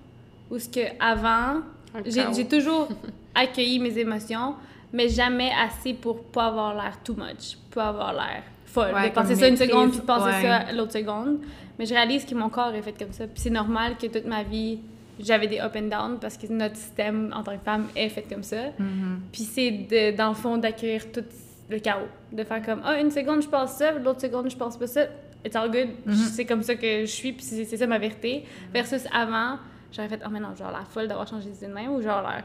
Ou 0.50 0.58
ce 0.60 0.70
que 0.70 0.82
avant, 1.00 1.62
j'ai 2.06 2.48
toujours 2.48 2.88
accueilli 3.36 3.80
mes 3.80 3.98
émotions, 3.98 4.56
mais 4.92 5.10
jamais 5.10 5.52
assez 5.52 5.94
pour 5.94 6.24
pas 6.26 6.48
avoir 6.48 6.74
l'air 6.76 6.98
too 7.04 7.16
much, 7.16 7.58
pas 7.74 7.90
avoir 7.90 8.14
l'air 8.14 8.44
folle. 8.74 8.94
Ouais, 8.94 9.10
de 9.10 9.14
penser 9.14 9.36
ça 9.36 9.48
une 9.48 9.54
maîtrise, 9.54 9.70
seconde, 9.70 9.92
puis 9.92 10.00
de 10.00 10.06
penser 10.06 10.26
ouais. 10.26 10.42
ça 10.42 10.72
l'autre 10.74 10.92
seconde. 10.92 11.40
Mais 11.78 11.86
je 11.86 11.94
réalise 11.94 12.26
que 12.26 12.36
mon 12.36 12.50
corps 12.50 12.74
est 12.74 12.82
fait 12.82 12.98
comme 12.98 13.12
ça. 13.12 13.26
Puis 13.26 13.42
c'est 13.42 13.50
normal 13.50 13.96
que 13.98 14.08
toute 14.08 14.26
ma 14.26 14.44
vie, 14.44 14.80
j'avais 15.20 15.48
des 15.48 15.60
up 15.60 15.76
and 15.76 15.88
down 15.88 16.18
parce 16.20 16.38
que 16.38 16.52
notre 16.52 16.76
système 16.76 17.34
en 17.36 17.44
tant 17.44 17.58
que 17.58 17.64
femme 17.64 17.88
est 17.96 18.10
fait 18.10 18.24
comme 18.24 18.44
ça. 18.44 18.72
mhm. 18.78 19.22
Puis 19.32 19.44
c'est 19.44 20.14
dans 20.18 20.30
le 20.30 20.36
fond 20.36 20.58
d'accueillir 20.58 21.12
tout 21.12 21.26
le 21.70 21.80
chaos. 21.80 22.08
De 22.32 22.44
faire 22.44 22.64
comme, 22.64 22.82
ah, 22.84 23.00
une 23.00 23.12
seconde 23.12 23.42
je 23.42 23.48
pense 23.48 23.72
ça, 23.74 23.92
l'autre 23.92 24.22
seconde 24.22 24.50
je 24.50 24.58
pense 24.58 24.78
pas 24.78 24.88
ça. 24.88 25.02
It's 25.46 25.56
all 25.56 25.70
good. 25.70 25.90
Mhm. 26.06 26.14
C'est 26.14 26.46
comme 26.46 26.64
ça 26.64 26.76
que 26.76 27.02
je 27.02 27.12
suis, 27.12 27.34
puis 27.34 27.44
c'est 27.44 27.78
ça 27.78 27.88
ma 27.88 28.00
vérité. 28.00 28.46
Versus 28.74 29.04
avant, 29.12 29.58
j'aurais 29.92 30.10
fait, 30.10 30.22
oh, 30.26 30.30
mais 30.32 30.40
non, 30.40 30.56
genre 30.56 30.72
la 30.72 30.86
folle 30.86 31.08
d'avoir 31.08 31.28
changé 31.28 31.50
de 31.50 31.68
même, 31.68 31.92
ou 31.92 32.02
genre 32.02 32.22
l'air, 32.22 32.44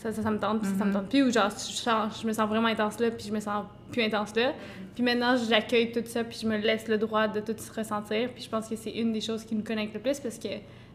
ça, 0.00 0.12
ça, 0.12 0.22
ça 0.22 0.30
me 0.30 0.38
tente, 0.38 0.62
puis 0.62 0.70
ça, 0.70 0.78
ça 0.78 0.84
me 0.84 0.92
tente 0.92 1.08
plus, 1.08 1.22
ou 1.22 1.30
genre 1.30 1.50
je, 1.50 1.82
change, 1.82 2.22
je 2.22 2.26
me 2.26 2.32
sens 2.32 2.48
vraiment 2.48 2.68
intense 2.68 2.98
là, 2.98 3.10
puis 3.10 3.26
je 3.26 3.32
me 3.32 3.40
sens 3.40 3.64
plus 3.92 4.02
intense 4.02 4.34
là. 4.34 4.52
Puis 4.94 5.02
maintenant, 5.02 5.36
j'accueille 5.36 5.92
tout 5.92 6.02
ça, 6.04 6.24
puis 6.24 6.38
je 6.40 6.46
me 6.46 6.56
laisse 6.56 6.88
le 6.88 6.98
droit 6.98 7.28
de 7.28 7.40
tout 7.40 7.54
se 7.56 7.72
ressentir. 7.72 8.30
Puis 8.32 8.44
je 8.44 8.48
pense 8.48 8.68
que 8.68 8.76
c'est 8.76 8.90
une 8.90 9.12
des 9.12 9.20
choses 9.20 9.44
qui 9.44 9.54
nous 9.54 9.62
connecte 9.62 9.94
le 9.94 10.00
plus 10.00 10.18
parce 10.20 10.38
que 10.38 10.48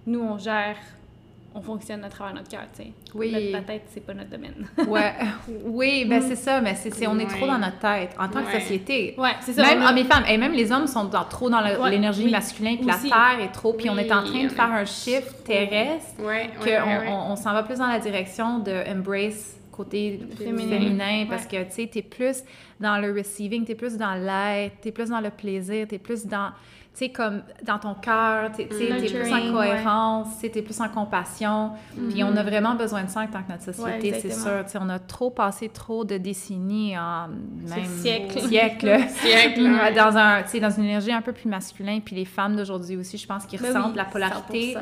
nous, 0.07 0.19
on 0.19 0.37
gère, 0.37 0.77
on 1.57 1.61
fonctionne 1.61 2.03
à 2.03 2.09
travers 2.09 2.33
notre 2.35 2.49
cœur, 2.49 2.65
tu 2.75 2.83
sais. 2.83 2.91
Oui. 3.13 3.31
Notre 3.51 3.65
tête, 3.65 3.83
c'est 3.87 4.05
pas 4.05 4.13
notre 4.13 4.29
domaine. 4.29 4.67
Ouais. 4.89 5.13
Oui, 5.63 6.05
ben 6.05 6.21
c'est 6.21 6.35
ça, 6.35 6.59
mais 6.61 6.75
c'est 6.75 6.93
c'est- 6.93 7.07
on 7.07 7.17
est 7.17 7.25
trop 7.27 7.47
dans 7.47 7.57
notre 7.57 7.79
tête 7.79 8.09
en 8.19 8.27
tant 8.27 8.43
que 8.43 8.51
société. 8.59 9.15
ouais, 9.17 9.31
c'est 9.41 9.53
ça. 9.53 9.61
Même 9.63 9.81
a- 9.81 9.97
et 9.97 10.03
femmes, 10.03 10.25
et 10.29 10.37
même 10.37 10.51
les 10.51 10.71
hommes 10.71 10.85
sont 10.87 11.05
dans- 11.05 11.23
trop 11.23 11.49
dans 11.49 11.61
l'énergie 11.89 12.25
oui. 12.25 12.31
masculine, 12.31 12.77
puis 12.77 12.87
la 12.87 12.95
terre 12.97 13.39
est 13.41 13.51
trop, 13.53 13.71
puis 13.73 13.89
on 13.89 13.97
est 13.97 14.11
en 14.11 14.23
train 14.23 14.43
de 14.43 14.49
faire 14.49 14.71
un 14.71 14.85
shift 14.85 15.43
terrestre, 15.45 16.21
Ouais, 16.21 16.49
qu'on 16.59 16.65
ouais, 16.65 16.77
ouais, 16.81 16.97
ouais. 16.99 17.07
on, 17.09 17.31
on 17.31 17.35
s'en 17.37 17.53
va 17.53 17.63
plus 17.63 17.77
dans 17.79 17.87
la 17.87 17.99
direction 17.99 18.59
de 18.59 18.73
embrace 18.91 19.57
côté 19.71 20.19
Féminin. 20.37 20.69
féminin, 20.77 21.25
parce 21.29 21.45
Ouais. 21.45 21.63
que 21.65 21.69
tu 21.69 21.75
sais, 21.75 21.87
t'es 21.87 22.01
plus 22.01 22.43
dans 22.79 22.97
le 22.97 23.11
receiving, 23.13 23.65
t'es 23.65 23.75
plus 23.75 23.97
dans 23.97 24.13
l'être, 24.13 24.75
t'es 24.81 24.91
plus 24.91 25.09
dans 25.09 25.19
le 25.21 25.29
plaisir, 25.29 25.87
t'es 25.87 25.99
plus 25.99 26.25
dans, 26.25 26.51
sais, 26.99 27.09
comme 27.09 27.41
dans 27.63 27.77
ton 27.79 27.93
cœur, 27.95 28.51
tu 28.55 28.61
es 28.61 28.65
plus 28.65 29.33
en 29.33 29.51
cohérence, 29.53 30.27
tu 30.39 30.45
es 30.45 30.61
plus 30.61 30.79
en 30.81 30.89
compassion. 30.89 31.71
Puis 32.09 32.23
on 32.23 32.35
a 32.35 32.43
vraiment 32.43 32.75
besoin 32.75 33.03
de 33.03 33.09
ça 33.09 33.21
en 33.21 33.27
tant 33.27 33.43
que 33.43 33.51
notre 33.51 33.63
société, 33.63 34.11
Ouais, 34.11 34.19
c'est 34.21 34.31
sûr. 34.31 34.63
Tu 34.65 34.71
sais, 34.71 34.79
on 34.81 34.89
a 34.89 34.99
trop 34.99 35.29
passé 35.29 35.69
trop 35.69 36.05
de 36.05 36.17
décennies 36.17 36.97
en 36.97 37.27
même 37.27 37.85
siècles. 38.01 38.39
siècles, 38.47 38.87
ouais. 39.25 39.93
dans, 39.93 40.15
un, 40.17 40.43
tu 40.43 40.59
dans 40.59 40.69
une 40.69 40.85
énergie 40.85 41.11
un 41.11 41.21
peu 41.21 41.33
plus 41.33 41.49
masculine. 41.49 42.01
Puis 42.01 42.15
les 42.15 42.25
femmes 42.25 42.55
d'aujourd'hui 42.55 42.95
aussi, 42.95 43.17
je 43.17 43.27
pense 43.27 43.45
qu'ils 43.45 43.59
Ben 43.61 43.67
ressentent 43.75 43.91
oui, 43.91 43.97
la 43.97 44.05
polarité 44.05 44.73
100%. 44.75 44.79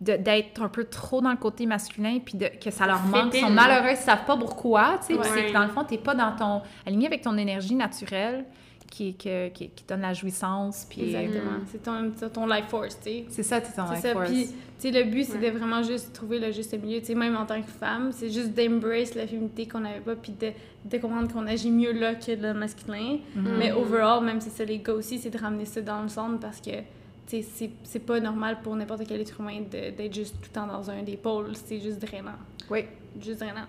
de- 0.00 0.16
d'être 0.22 0.62
un 0.62 0.68
peu 0.68 0.84
trop 0.84 1.20
dans 1.20 1.30
le 1.32 1.36
côté 1.36 1.66
masculin 1.66 2.18
puis 2.24 2.38
de, 2.38 2.46
que 2.62 2.70
ça 2.70 2.86
leur 2.86 3.02
manque. 3.02 3.34
Ils 3.34 3.40
sont 3.40 3.50
malheureux, 3.50 3.90
ils 3.90 3.96
savent 3.96 4.24
pas 4.24 4.36
pourquoi, 4.36 4.98
tu 5.00 5.14
sais. 5.14 5.20
Puis 5.20 5.28
Ouais. 5.30 5.34
c'est 5.34 5.46
que 5.48 5.52
dans 5.52 5.62
le 5.64 5.70
fond, 5.70 5.82
t'es 5.84 5.98
pas 5.98 6.14
dans 6.14 6.32
ton... 6.36 6.62
aligné 6.86 7.06
avec 7.06 7.22
ton 7.22 7.36
énergie 7.36 7.74
naturelle 7.74 8.44
qui, 8.90 9.14
que- 9.14 9.48
qui, 9.48 9.68
qui 9.70 9.84
donne 9.86 10.00
la 10.02 10.12
jouissance. 10.14 10.86
Puis 10.88 11.14
Exactement. 11.14 11.58
C'est 11.70 11.82
ton, 11.82 12.12
c'est 12.16 12.32
ton 12.32 12.46
life 12.46 12.66
force, 12.68 12.98
tu 13.00 13.10
sais. 13.10 13.24
c'est 13.28 13.42
ça, 13.42 13.60
c'est 13.62 13.74
ton 13.76 13.86
C'est 13.88 13.94
life 13.94 14.02
ça. 14.02 14.12
force. 14.12 14.30
Puis, 14.30 14.46
tu 14.46 14.52
sais, 14.78 14.90
le 14.90 15.10
but, 15.10 15.24
c'est 15.24 15.38
Ouais. 15.38 15.50
de 15.50 15.58
vraiment 15.58 15.82
juste 15.82 16.12
trouver 16.12 16.38
le 16.38 16.52
juste 16.52 16.72
milieu. 16.80 17.00
Tu 17.00 17.06
sais, 17.06 17.14
même 17.14 17.36
en 17.36 17.44
tant 17.46 17.60
que 17.60 17.68
femme, 17.68 18.10
c'est 18.12 18.30
juste 18.30 18.54
d'embrace 18.54 19.14
la 19.14 19.26
féminité 19.26 19.66
qu'on 19.66 19.80
n'avait 19.80 20.00
pas, 20.00 20.14
puis 20.16 20.32
de, 20.32 20.50
de 20.84 20.98
comprendre 20.98 21.32
qu'on 21.32 21.46
agit 21.46 21.70
mieux 21.70 21.92
là 21.92 22.14
que 22.14 22.32
le 22.32 22.54
masculin. 22.54 23.18
Mhm. 23.34 23.56
Mais 23.58 23.72
overall, 23.72 24.24
même 24.24 24.40
si 24.40 24.50
c'est 24.50 24.58
ça, 24.58 24.64
les 24.64 24.78
gars 24.78 24.92
aussi, 24.94 25.18
c'est 25.18 25.30
de 25.30 25.38
ramener 25.38 25.64
ça 25.64 25.80
dans 25.80 26.02
le 26.02 26.08
centre 26.08 26.38
parce 26.40 26.60
que, 26.60 26.70
tu 26.70 26.82
sais, 27.26 27.42
c'est- 27.42 27.70
c'est 27.82 27.98
pas 28.00 28.20
normal 28.20 28.58
pour 28.62 28.74
n'importe 28.76 29.02
quel 29.06 29.20
être 29.20 29.40
humain 29.40 29.60
de- 29.70 29.90
d'être 29.96 30.14
juste 30.14 30.34
tout 30.36 30.48
le 30.48 30.54
temps 30.54 30.66
dans 30.66 30.88
un 30.90 31.02
des 31.02 31.16
pôles. 31.16 31.50
C'est 31.54 31.80
juste 31.80 31.98
drainant. 32.00 32.38
Oui. 32.70 32.84
Juste 33.20 33.40
drainant. 33.40 33.66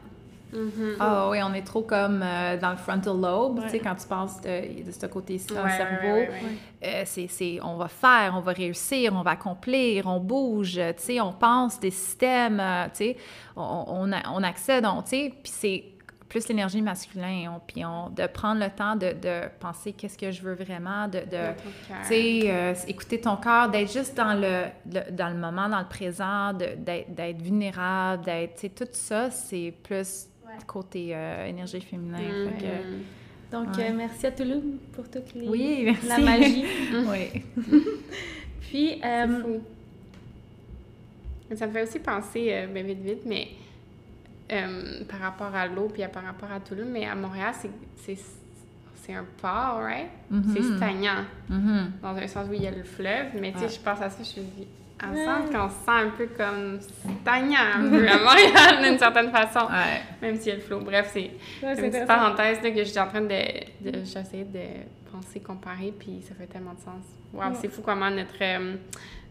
Mhm. 0.52 0.96
Ah 1.00 1.30
oui, 1.30 1.38
on 1.44 1.54
est 1.54 1.62
trop 1.64 1.82
comme 1.84 2.22
euh, 2.24 2.58
dans 2.58 2.72
le 2.72 2.78
frontal 2.78 3.20
lobe, 3.20 3.62
tu 3.64 3.70
sais, 3.70 3.80
quand 3.80 3.96
tu 3.96 4.08
passes 4.08 4.42
de, 4.42 4.84
de 4.84 4.92
ce 4.92 5.06
côté-ci 5.06 5.48
dans 5.48 5.64
Ouais, 5.64 5.70
le 5.72 5.78
cerveau. 5.78 6.18
ouais. 6.18 6.30
Euh, 6.84 7.02
c'est, 7.06 7.28
c'est- 7.28 7.60
on 7.64 7.76
va 7.78 7.88
faire, 7.88 8.34
on 8.36 8.42
va 8.42 8.52
réussir, 8.54 9.14
on 9.16 9.22
va 9.22 9.32
accomplir, 9.32 10.08
on 10.08 10.20
bouge, 10.20 10.74
tu 10.98 11.04
sais, 11.04 11.22
on 11.22 11.34
pense 11.34 11.80
des 11.80 11.92
systèmes, 11.92 12.60
euh, 12.60 12.86
tu 12.86 12.90
sais, 12.98 13.18
on, 13.56 13.86
on, 13.88 14.12
a- 14.12 14.30
on 14.34 14.42
accède, 14.44 14.86
on, 14.86 15.02
tu 15.04 15.10
sais, 15.10 15.34
puis 15.44 15.52
c'est 15.54 15.84
plus 16.30 16.48
l'énergie 16.48 16.82
masculine, 16.82 17.50
on- 17.56 17.60
puis 17.60 17.84
on, 17.86 18.10
de 18.10 18.28
prendre 18.28 18.62
le 18.62 18.70
temps 18.70 18.96
de, 18.96 19.14
de 19.14 19.48
penser 19.60 19.94
qu'est-ce 19.94 20.18
que 20.18 20.30
je 20.32 20.42
veux 20.44 20.54
vraiment, 20.54 21.08
de, 21.08 21.20
de 21.20 21.54
euh, 22.50 22.74
écouter 22.88 23.20
ton 23.20 23.36
cœur, 23.36 23.70
d'être 23.70 23.92
juste 23.92 24.16
dans 24.16 24.34
le, 24.36 24.66
le- 24.94 25.12
dans 25.12 25.30
le 25.30 25.36
moment, 25.40 25.68
dans 25.70 25.80
le 25.80 25.88
présent, 25.88 26.54
de- 26.54 26.76
d'être, 26.78 27.14
d'être 27.14 27.42
vulnérable, 27.42 28.24
d'être, 28.26 28.56
tu 28.56 28.62
sais, 28.62 28.70
tout 28.70 28.88
ça, 28.92 29.32
c'est 29.32 29.74
plus 29.84 30.28
côté 30.68 31.10
euh, 31.16 31.46
énergie 31.48 31.82
féminin. 31.82 32.18
fait 32.18 32.58
que- 32.66 32.66
Mhm. 32.66 33.04
Donc, 33.52 33.76
Ouais. 33.78 33.90
euh, 33.90 33.94
merci 33.98 34.28
à 34.28 34.32
Toulouse 34.32 34.62
pour 34.94 35.10
toute 35.10 35.34
les- 35.34 35.48
Oui, 35.50 35.82
merci. 35.86 36.08
la 36.08 36.20
magie. 36.20 36.66
oui. 36.94 37.42
Puis, 38.62 39.02
euh, 39.04 39.42
fou. 39.42 39.62
Ça 41.56 41.66
me 41.66 41.72
fait 41.72 41.82
aussi 41.84 42.00
penser, 42.00 42.50
euh, 42.52 42.68
ben, 42.68 42.86
vite, 42.86 43.00
vite, 43.02 43.22
mais 43.26 43.48
euh, 44.52 45.04
par 45.06 45.20
rapport 45.20 45.54
à 45.56 45.68
l'eau 45.68 45.88
puis 45.92 46.04
à- 46.04 46.10
par 46.10 46.24
rapport 46.24 46.52
à 46.52 46.60
Toulouse, 46.60 46.86
mais 46.88 47.06
à 47.06 47.16
Montréal, 47.16 47.54
c'est- 47.60 47.70
c'est 47.98 48.18
c'est 49.02 49.14
un 49.16 49.26
port, 49.42 49.80
right? 49.82 50.10
Mhm. 50.30 50.54
C'est 50.56 50.76
stagnant, 50.78 51.24
Mhm. 51.50 51.94
dans 52.04 52.16
un 52.16 52.28
sens 52.28 52.48
où 52.48 52.54
il 52.54 52.62
y 52.62 52.68
a 52.68 52.72
le 52.72 52.84
fleuve, 52.84 53.28
mais 53.42 53.52
tu 53.54 53.58
sais, 53.60 53.66
Ouais. 53.66 53.72
je 53.72 53.80
pense 53.80 54.00
à 54.02 54.10
ça, 54.12 54.22
je 54.24 54.42
me 54.42 54.46
dis, 54.46 54.68
à 55.02 55.16
sens 55.16 55.50
qu'on 55.50 55.70
se 55.70 55.76
sent 55.76 56.08
un 56.08 56.10
peu 56.10 56.28
comme 56.38 56.80
stagnant 57.22 57.58
un 57.76 57.90
peu 57.90 58.08
à 58.08 58.18
Montréal, 58.18 58.84
d'une 58.84 58.98
certaine 59.00 59.32
façon, 59.32 59.66
Ouais. 59.68 60.02
même 60.22 60.36
s'il 60.38 60.50
y 60.50 60.52
a 60.52 60.56
le 60.56 60.62
flot. 60.62 60.80
Bref, 60.82 61.10
c'est 61.14 61.32
ouais, 61.66 61.76
une 61.86 61.92
petite 61.92 62.06
parenthèse 62.08 62.62
là, 62.62 62.72
que 62.72 62.84
j'étais 62.84 63.00
en 63.00 63.08
train 63.08 63.22
de, 63.22 63.28
de 63.28 64.04
j'essayais 64.04 64.44
de 64.46 65.12
penser, 65.12 65.40
comparer, 65.40 65.94
puis 65.98 66.22
ça 66.28 66.36
fait 66.36 66.48
tellement 66.48 66.74
de 66.74 66.80
sens. 66.80 67.04
Wow, 67.34 67.42
Ouais. 67.42 67.56
c'est 67.62 67.70
fou 67.70 67.82
comment 67.82 68.10
notre, 68.10 68.36
euh, 68.42 68.76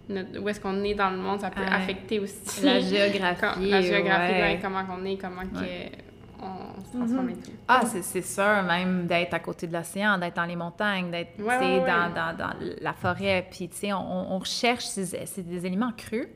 notre- 0.09 0.39
où 0.41 0.49
est-ce 0.49 0.61
qu'on 0.61 0.83
est 0.85 0.95
dans 0.95 1.11
le 1.11 1.19
monde, 1.19 1.41
ça 1.41 1.51
peut 1.51 1.61
Ouais. 1.61 1.67
affecter 1.71 2.19
aussi 2.19 2.65
La 2.65 2.81
géographie. 2.81 3.61
la 3.71 3.81
géographie, 3.83 4.59
comment 4.63 4.83
on 4.99 5.05
est, 5.05 5.17
comment 5.17 5.43
que 5.43 5.61
Ouais. 5.61 5.93
On, 6.41 6.83
se 6.85 6.97
transforme 6.97 7.27
Mhm. 7.27 7.31
et 7.31 7.37
tout. 7.37 7.51
Ah, 7.67 7.81
c'est, 7.85 8.03
c'est 8.03 8.23
sûr, 8.23 8.63
même 8.63 9.07
d'être 9.07 9.35
à 9.35 9.39
côté 9.41 9.67
de 9.67 9.73
l'océan, 9.73 10.19
d'être 10.19 10.37
dans 10.37 10.45
les 10.45 10.57
montagnes, 10.57 11.11
d'être 11.11 11.39
Ouais, 11.39 11.59
ouais, 11.59 11.79
ouais. 11.81 11.87
Dans, 11.87 12.15
dans, 12.15 12.37
dans 12.37 12.55
la 12.81 12.93
forêt. 12.93 13.47
Puis, 13.51 13.69
tu 13.69 13.77
sais, 13.77 13.93
on, 13.93 14.35
on 14.35 14.39
recherche 14.39 14.85
ces, 14.85 15.07
c'est 15.27 15.43
des 15.47 15.67
éléments 15.67 15.93
crus. 15.97 16.27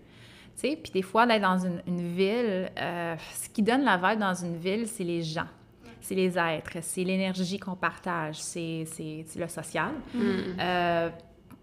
Tu 0.61 0.68
sais, 0.68 0.76
puis 0.82 0.92
des 0.92 1.03
fois, 1.03 1.26
d'être 1.26 1.42
dans 1.42 1.59
une, 1.59 1.80
une 1.86 2.14
ville, 2.14 2.70
euh, 2.78 3.14
ce 3.34 3.48
qui 3.48 3.62
donne 3.62 3.84
la 3.84 3.96
vibe 3.96 4.20
dans 4.20 4.34
une 4.34 4.57
ville, 4.57 4.86
c'est 4.86 5.05
les 5.05 5.22
gens. 5.22 5.46
C'est 6.00 6.16
les 6.16 6.36
êtres, 6.36 6.78
c'est 6.80 7.05
l'énergie 7.05 7.59
qu'on 7.61 7.76
partage, 7.76 8.34
c'est, 8.34 8.84
c'est, 8.92 9.24
c'est 9.24 9.38
le 9.38 9.46
social. 9.46 9.92
Mm. 10.12 10.20
Euh, 10.61 11.09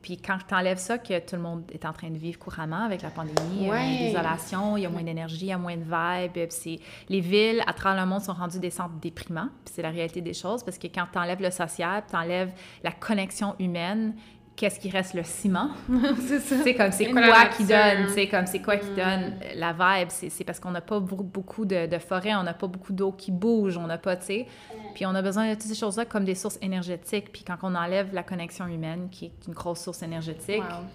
puis 0.01 0.17
quand 0.17 0.37
tu 0.47 0.53
enlèves 0.53 0.77
ça, 0.77 0.97
que 0.97 1.19
tout 1.19 1.35
le 1.35 1.41
monde 1.41 1.63
est 1.73 1.85
en 1.85 1.93
train 1.93 2.09
de 2.09 2.17
vivre 2.17 2.39
couramment 2.39 2.83
avec 2.85 3.01
la 3.01 3.09
pandémie, 3.09 3.67
euh, 3.67 3.71
Ouais. 3.71 3.85
l'isolation, 3.99 4.77
il 4.77 4.83
y 4.83 4.85
a 4.85 4.89
moins 4.89 5.03
d'énergie, 5.03 5.45
il 5.45 5.49
y 5.49 5.51
a 5.51 5.57
moins 5.57 5.75
de 5.77 5.83
vibe. 5.83 6.47
puis 6.49 6.79
les 7.09 7.19
villes 7.19 7.61
à 7.67 7.73
travers 7.73 8.03
le 8.03 8.09
monde 8.09 8.21
sont 8.21 8.33
rendues 8.33 8.59
des 8.59 8.69
centres 8.69 8.95
déprimants. 9.01 9.49
Puis 9.65 9.73
c'est 9.75 9.81
la 9.81 9.89
réalité 9.89 10.21
des 10.21 10.33
choses 10.33 10.63
parce 10.63 10.77
que 10.77 10.87
quand 10.87 11.05
tu 11.11 11.19
enlèves 11.19 11.41
le 11.41 11.51
social, 11.51 12.03
tu 12.09 12.15
enlèves 12.15 12.53
la 12.83 12.91
connexion 12.91 13.55
humaine, 13.59 14.15
qu'est-ce 14.59 14.77
qui 14.79 14.89
reste 14.89 15.13
le 15.13 15.23
ciment? 15.23 15.69
c'est 16.27 16.39
ça. 16.39 16.55
Comme 16.73 16.91
c'est 16.91 17.09
quoi 17.11 17.45
qui 17.45 17.63
donne, 17.63 18.09
sais, 18.09 18.27
comme 18.27 18.45
c'est 18.45 18.59
quoi 18.61 18.75
qui 18.77 18.89
Mm. 18.89 18.95
donne 18.95 19.33
la 19.55 19.71
vibe, 19.71 20.09
c'est 20.09 20.29
c'est 20.29 20.43
parce 20.43 20.59
qu'on 20.59 20.71
n'a 20.71 20.81
pas 20.81 20.99
beaucoup, 20.99 21.63
de, 21.65 21.87
de 21.87 21.97
forêt, 21.97 22.35
on 22.35 22.43
n'a 22.43 22.53
pas 22.53 22.67
beaucoup 22.67 22.91
d'eau 22.91 23.13
qui 23.13 23.31
bouge, 23.31 23.77
on 23.77 23.87
n'a 23.87 23.97
pas, 23.97 24.17
tu 24.17 24.25
sais, 24.25 24.47
puis 24.95 25.05
on 25.05 25.15
a 25.15 25.21
besoin 25.21 25.47
de 25.47 25.53
toutes 25.53 25.63
ces 25.63 25.75
choses-là 25.75 26.03
comme 26.05 26.25
des 26.25 26.35
sources 26.35 26.59
énergétiques, 26.61 27.31
puis 27.31 27.43
quand 27.45 27.55
on 27.63 27.73
enlève 27.73 28.13
la 28.13 28.23
connexion 28.23 28.67
humaine, 28.67 29.07
qui 29.09 29.25
est 29.27 29.47
une 29.47 29.53
grosse 29.53 29.79
source 29.79 30.01
énergétique, 30.03 30.61
Wow. 30.61 30.85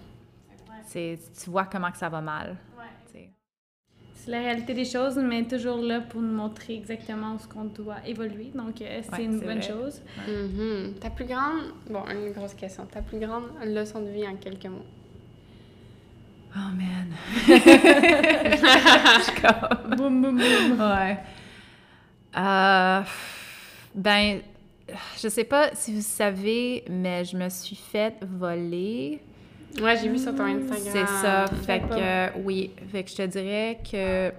c'est 0.85 1.17
tu 1.43 1.49
vois 1.49 1.65
comment 1.65 1.91
que 1.91 1.97
ça 1.97 2.09
va 2.09 2.21
mal. 2.21 2.55
C'est 4.25 4.31
la 4.31 4.39
réalité 4.39 4.73
des 4.73 4.85
choses, 4.85 5.17
mais 5.17 5.43
toujours 5.43 5.77
là 5.77 6.01
pour 6.01 6.19
nous 6.19 6.33
montrer 6.33 6.73
exactement 6.73 7.35
où 7.35 7.39
ce 7.39 7.47
qu'on 7.47 7.65
doit 7.65 7.97
évoluer. 8.07 8.51
Donc, 8.55 8.81
euh, 8.81 9.01
c'est 9.03 9.11
Ouais, 9.17 9.23
une 9.25 9.39
bonne 9.39 9.59
vrai. 9.59 9.61
chose. 9.61 10.01
Mhm. 10.27 10.95
Ta 10.99 11.11
plus 11.11 11.25
grande, 11.25 11.61
bon, 11.87 12.01
une 12.09 12.31
grosse 12.31 12.55
question, 12.55 12.87
ta 12.87 13.03
plus 13.03 13.19
grande 13.19 13.43
leçon 13.63 14.01
de 14.01 14.09
vie 14.09 14.27
en 14.27 14.35
quelques 14.35 14.65
mots. 14.65 14.81
Oh 16.55 16.71
man! 16.75 17.13
Je 17.47 19.21
suis 19.23 19.41
comme- 19.41 19.95
boum, 19.95 20.21
boum, 20.21 20.37
boum. 20.37 20.79
Ouais. 20.79 21.17
Euh, 22.37 23.01
ben, 23.93 24.39
je 25.21 25.27
sais 25.27 25.43
pas 25.43 25.69
si 25.75 25.93
vous 25.93 26.01
savez, 26.01 26.83
mais 26.89 27.25
je 27.25 27.37
me 27.37 27.47
suis 27.49 27.75
fait 27.75 28.15
voler. 28.23 29.21
Ouais, 29.81 29.97
j'ai 29.97 30.07
vu 30.09 30.17
sur 30.17 30.33
ton 30.35 30.43
Instagram. 30.45 30.79
C'est 30.91 31.05
ça. 31.07 31.45
Fait 31.65 31.79
que, 31.81 31.85
euh, 31.93 32.29
oui. 32.43 32.71
Fait 32.91 33.03
que 33.03 33.09
je 33.11 33.15
te 33.15 33.21
dirais 33.23 33.79
que 33.89 34.31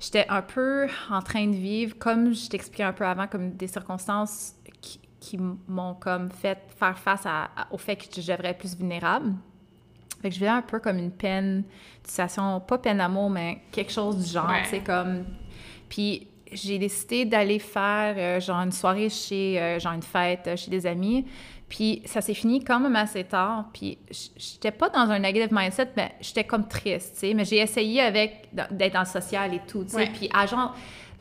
j'étais 0.00 0.26
un 0.28 0.42
peu 0.42 0.86
en 1.10 1.22
train 1.22 1.46
de 1.46 1.54
vivre, 1.54 1.96
comme 1.98 2.34
je 2.34 2.48
t'expliquais 2.48 2.82
un 2.84 2.92
peu 2.92 3.04
avant, 3.06 3.26
comme 3.26 3.50
des 3.52 3.66
circonstances 3.68 4.54
qui, 4.80 5.00
qui 5.20 5.38
m'ont 5.68 5.94
comme 5.94 6.30
fait 6.30 6.58
faire 6.78 6.98
face 6.98 7.24
à- 7.26 7.44
à- 7.56 7.66
au 7.70 7.78
fait 7.78 7.96
que 7.96 8.04
je 8.20 8.20
devrais 8.32 8.48
être 8.50 8.58
plus 8.58 8.76
vulnérable. 8.76 9.32
Fait 10.20 10.28
que 10.30 10.34
je 10.34 10.40
vivais 10.40 10.50
un 10.50 10.62
peu 10.62 10.80
comme 10.80 10.98
une 10.98 11.12
peine, 11.12 11.58
une 11.58 11.64
situation, 12.08 12.58
pas 12.60 12.78
peine 12.78 12.98
d'amour, 12.98 13.30
mais 13.30 13.58
quelque 13.70 13.92
chose 13.92 14.16
du 14.24 14.30
genre, 14.32 14.48
Ouais. 14.48 14.62
tu 14.64 14.70
sais, 14.70 14.80
comme... 14.80 15.24
Puis 15.88 16.26
j'ai 16.50 16.78
décidé 16.78 17.24
d'aller 17.24 17.58
faire, 17.60 18.14
euh, 18.18 18.40
genre, 18.40 18.58
une 18.60 18.72
soirée 18.72 19.08
chez, 19.10 19.60
euh, 19.60 19.78
genre, 19.78 19.92
une 19.92 20.02
fête 20.02 20.46
euh, 20.48 20.56
chez 20.56 20.70
des 20.70 20.86
amis. 20.86 21.24
Puis 21.68 22.02
ça 22.06 22.20
s'est 22.20 22.34
fini 22.34 22.64
quand 22.64 22.80
même 22.80 22.96
assez 22.96 23.24
tard. 23.24 23.66
Puis 23.72 23.98
j'étais 24.36 24.70
pas 24.70 24.88
dans 24.88 25.10
un 25.10 25.18
negative 25.18 25.52
mindset, 25.52 25.90
mais 25.96 26.14
j'étais 26.20 26.44
comme 26.44 26.66
triste, 26.66 27.14
tu 27.14 27.20
sais. 27.20 27.34
Mais 27.34 27.44
j'ai 27.44 27.58
essayé 27.58 28.00
avec, 28.00 28.48
d'être 28.52 28.94
dans 28.94 29.00
le 29.00 29.06
social 29.06 29.52
et 29.54 29.60
tout, 29.66 29.84
tu 29.84 29.90
sais. 29.90 29.96
Ouais. 29.96 30.10
Puis 30.12 30.30
à 30.32 30.46
genre, 30.46 30.74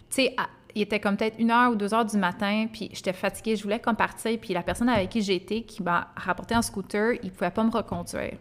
tu 0.09 0.15
sais, 0.15 0.35
il 0.73 0.83
était 0.83 0.99
comme 0.99 1.17
peut-être 1.17 1.37
une 1.39 1.51
heure 1.51 1.71
ou 1.71 1.75
deux 1.75 1.93
heures 1.93 2.05
du 2.05 2.17
matin, 2.17 2.67
puis 2.71 2.89
j'étais 2.93 3.13
fatiguée, 3.13 3.55
je 3.55 3.63
voulais 3.63 3.79
comme 3.79 3.95
partir. 3.95 4.37
Puis 4.39 4.53
la 4.53 4.63
personne 4.63 4.89
avec 4.89 5.09
qui 5.09 5.21
j'étais, 5.21 5.63
qui 5.63 5.83
m'a 5.83 6.09
rapporté 6.15 6.55
un 6.55 6.61
scooter, 6.61 7.15
il 7.23 7.31
pouvait 7.31 7.51
pas 7.51 7.63
me 7.63 7.71
reconduire. 7.71 8.37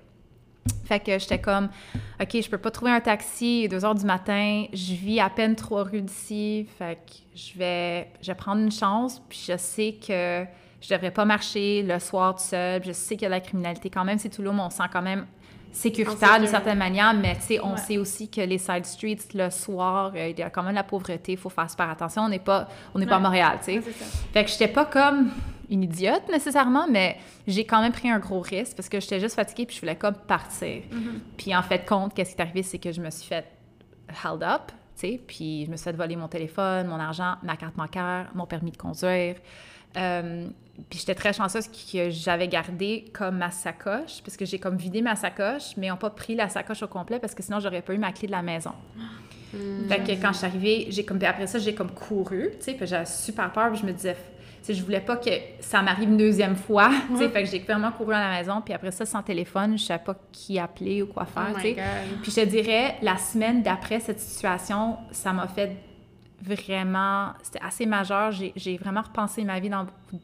Fait 0.84 1.00
que 1.00 1.18
j'étais 1.18 1.40
comme, 1.40 1.68
OK, 2.20 2.40
je 2.40 2.48
peux 2.48 2.58
pas 2.58 2.70
trouver 2.70 2.92
un 2.92 3.00
taxi, 3.00 3.68
2 3.68 3.84
heures 3.84 3.94
du 3.94 4.04
matin, 4.04 4.66
je 4.72 4.94
vis 4.94 5.18
à 5.18 5.30
peine 5.30 5.56
trois 5.56 5.82
rues 5.82 6.02
d'ici, 6.02 6.66
fait 6.78 6.96
que 6.96 7.12
je 7.34 7.58
vais, 7.58 8.10
je 8.20 8.28
vais 8.28 8.34
prendre 8.36 8.62
une 8.62 8.70
chance, 8.70 9.20
puis 9.28 9.44
je 9.48 9.56
sais 9.56 9.96
que 10.06 10.44
je 10.88 10.94
devrais 10.94 11.10
pas 11.10 11.24
marcher 11.24 11.82
le 11.82 11.98
soir 11.98 12.34
tout 12.36 12.42
seul, 12.42 12.82
je 12.84 12.92
sais 12.92 13.16
qu'il 13.16 13.22
y 13.22 13.26
a 13.26 13.28
de 13.28 13.34
la 13.34 13.40
criminalité 13.40 13.90
quand 13.90 14.04
même, 14.04 14.18
c'est 14.18 14.28
Toulouse, 14.28 14.54
on 14.58 14.70
se 14.70 14.76
sent 14.76 14.84
quand 14.92 15.02
même 15.02 15.26
sécuritaire 15.72 16.38
d'une 16.38 16.48
certaine 16.48 16.78
manière, 16.78 17.12
mais 17.12 17.34
tu 17.36 17.42
sais, 17.42 17.60
on 17.60 17.72
Ouais. 17.72 17.76
sait 17.76 17.98
aussi 17.98 18.30
que 18.30 18.40
les 18.40 18.56
side 18.58 18.86
streets, 18.86 19.28
le 19.34 19.50
soir, 19.50 20.12
euh, 20.14 20.28
il 20.28 20.38
y 20.38 20.42
a 20.42 20.48
quand 20.48 20.62
même 20.62 20.74
la 20.74 20.84
pauvreté, 20.84 21.32
il 21.32 21.38
faut 21.38 21.50
faire 21.50 21.68
super 21.68 21.90
attention, 21.90 22.22
on 22.22 22.28
n'est 22.28 22.38
pas, 22.38 22.68
on 22.94 22.98
n'est 22.98 23.06
pas 23.06 23.16
à. 23.16 23.20
Montréal, 23.20 23.58
tu 23.58 23.64
sais. 23.72 23.78
Ouais. 23.78 23.92
Fait 24.32 24.44
que 24.44 24.50
j'étais 24.50 24.68
pas 24.68 24.86
comme 24.86 25.30
une 25.68 25.82
idiote 25.82 26.28
nécessairement, 26.30 26.86
mais 26.88 27.18
j'ai 27.46 27.64
quand 27.66 27.82
même 27.82 27.92
pris 27.92 28.08
un 28.08 28.20
gros 28.20 28.40
risque 28.40 28.76
parce 28.76 28.88
que 28.88 29.00
j'étais 29.00 29.18
juste 29.20 29.34
fatiguée 29.34 29.66
puis 29.66 29.74
je 29.76 29.80
voulais 29.80 29.96
comme 29.96 30.14
partir. 30.14 30.82
Puis 31.36 31.54
en 31.54 31.62
fait, 31.62 31.84
compte, 31.84 32.14
qu'est-ce 32.14 32.34
qui 32.34 32.40
est 32.40 32.42
arrivé, 32.42 32.62
c'est 32.62 32.78
que 32.78 32.92
je 32.92 33.00
me 33.02 33.10
suis 33.10 33.26
fait 33.26 33.44
held 34.24 34.42
up, 34.44 34.68
tu 34.68 35.00
sais, 35.00 35.20
puis 35.26 35.66
je 35.66 35.70
me 35.70 35.76
suis 35.76 35.84
fait 35.84 35.92
voler 35.96 36.16
mon 36.16 36.28
téléphone, 36.28 36.86
mon 36.86 37.00
argent, 37.00 37.34
ma 37.42 37.56
carte 37.56 37.74
bancaire, 37.76 38.30
mon 38.34 38.46
permis 38.46 38.70
de 38.70 38.76
conduire. 38.78 39.34
Euh, 39.96 40.46
puis 40.90 40.98
j'étais 40.98 41.14
très 41.14 41.32
chanceuse 41.32 41.68
que 41.68 42.10
j'avais 42.10 42.48
gardé 42.48 43.06
comme 43.12 43.38
ma 43.38 43.50
sacoche, 43.50 44.22
parce 44.24 44.36
que 44.36 44.44
j'ai 44.44 44.58
comme 44.58 44.76
vidé 44.76 45.02
ma 45.02 45.16
sacoche, 45.16 45.76
mais 45.76 45.86
ils 45.86 45.90
n'ont 45.90 45.96
pas 45.96 46.10
pris 46.10 46.34
la 46.34 46.48
sacoche 46.48 46.82
au 46.82 46.88
complet 46.88 47.18
parce 47.18 47.34
que 47.34 47.42
sinon 47.42 47.60
j'aurais 47.60 47.82
pas 47.82 47.94
eu 47.94 47.98
ma 47.98 48.12
clé 48.12 48.26
de 48.26 48.32
la 48.32 48.42
maison. 48.42 48.72
Hmm. 49.54 49.88
Fait 49.88 50.00
que 50.00 50.12
quand 50.20 50.32
je 50.32 50.38
suis 50.38 50.46
arrivée, 50.46 50.86
j'ai 50.90 51.04
comme, 51.04 51.18
puis 51.18 51.26
après 51.26 51.46
ça, 51.46 51.58
j'ai 51.58 51.74
comme 51.74 51.90
couru, 51.90 52.50
tu 52.58 52.64
sais, 52.64 52.74
puis 52.74 52.86
j'avais 52.86 53.06
super 53.06 53.50
peur, 53.52 53.70
puis 53.70 53.80
je 53.80 53.86
me 53.86 53.92
disais, 53.92 54.14
tu 54.14 54.18
sais, 54.62 54.74
je 54.74 54.82
voulais 54.84 55.00
pas 55.00 55.16
que 55.16 55.30
ça 55.60 55.80
m'arrive 55.82 56.08
une 56.10 56.16
deuxième 56.16 56.56
fois, 56.56 56.90
tu 57.08 57.16
sais, 57.18 57.28
fait 57.28 57.44
que 57.44 57.48
j'ai 57.48 57.60
vraiment 57.60 57.92
couru 57.92 58.12
à 58.12 58.20
la 58.28 58.38
maison, 58.38 58.60
puis 58.60 58.74
après 58.74 58.90
ça, 58.90 59.06
sans 59.06 59.22
téléphone, 59.22 59.78
je 59.78 59.84
savais 59.84 60.02
pas 60.02 60.16
qui 60.32 60.58
appeler 60.58 61.00
ou 61.02 61.06
quoi 61.06 61.24
faire, 61.26 61.52
Oh 61.54 61.58
tu 61.60 61.68
my 61.68 61.74
sais. 61.74 61.82
Puis 62.22 62.32
je 62.32 62.40
te 62.40 62.44
dirais, 62.46 62.96
la 63.02 63.16
semaine 63.16 63.62
d'après 63.62 64.00
cette 64.00 64.20
situation, 64.20 64.96
ça 65.12 65.32
m'a 65.32 65.46
fait 65.46 65.76
vraiment... 66.42 67.28
C'était 67.42 67.62
assez 67.64 67.86
majeur. 67.86 68.32
J'ai- 68.32 68.52
J'ai 68.56 68.76
vraiment 68.76 69.02
repensé 69.02 69.42
ma 69.44 69.58
vie 69.60 69.70
dans 69.70 69.84
beaucoup 69.84 70.20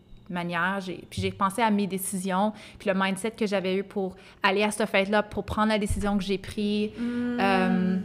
J'ai- 0.80 1.04
Puis 1.10 1.20
j'ai 1.22 1.30
pensé 1.30 1.62
à 1.62 1.70
mes 1.70 1.86
décisions, 1.86 2.52
puis 2.78 2.88
le 2.88 2.94
mindset 2.98 3.32
que 3.32 3.46
j'avais 3.46 3.76
eu 3.76 3.82
pour 3.84 4.16
aller 4.42 4.62
à 4.62 4.70
cette 4.70 4.88
fête-là, 4.88 5.22
pour 5.22 5.44
prendre 5.44 5.68
la 5.68 5.78
décision 5.78 6.16
que 6.18 6.24
j'ai 6.24 6.38
prise. 6.38 6.90
Euh, 6.98 7.98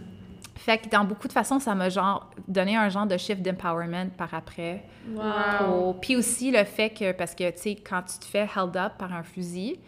fait 0.55 0.79
que 0.79 0.89
dans 0.89 1.05
beaucoup 1.05 1.27
de 1.27 1.33
façons, 1.33 1.59
ça 1.59 1.75
m'a 1.75 1.87
genre 1.89 2.29
donné 2.47 2.75
un 2.75 2.89
genre 2.89 3.05
de 3.05 3.15
shift 3.17 3.41
d'empowerment 3.41 4.09
par 4.17 4.33
après. 4.33 4.83
Wow. 5.09 5.21
Pour- 5.59 5.99
Puis 6.01 6.15
aussi 6.15 6.51
le 6.51 6.63
fait 6.65 6.89
que, 6.89 7.11
parce 7.13 7.33
que, 7.35 7.49
tu 7.51 7.57
sais, 7.57 7.75
quand 7.75 8.01
tu 8.01 8.19
te 8.19 8.25
fais 8.25 8.47
held 8.55 8.75
up 8.75 8.93
par 8.97 9.13
un 9.13 9.23
fusil, 9.23 9.79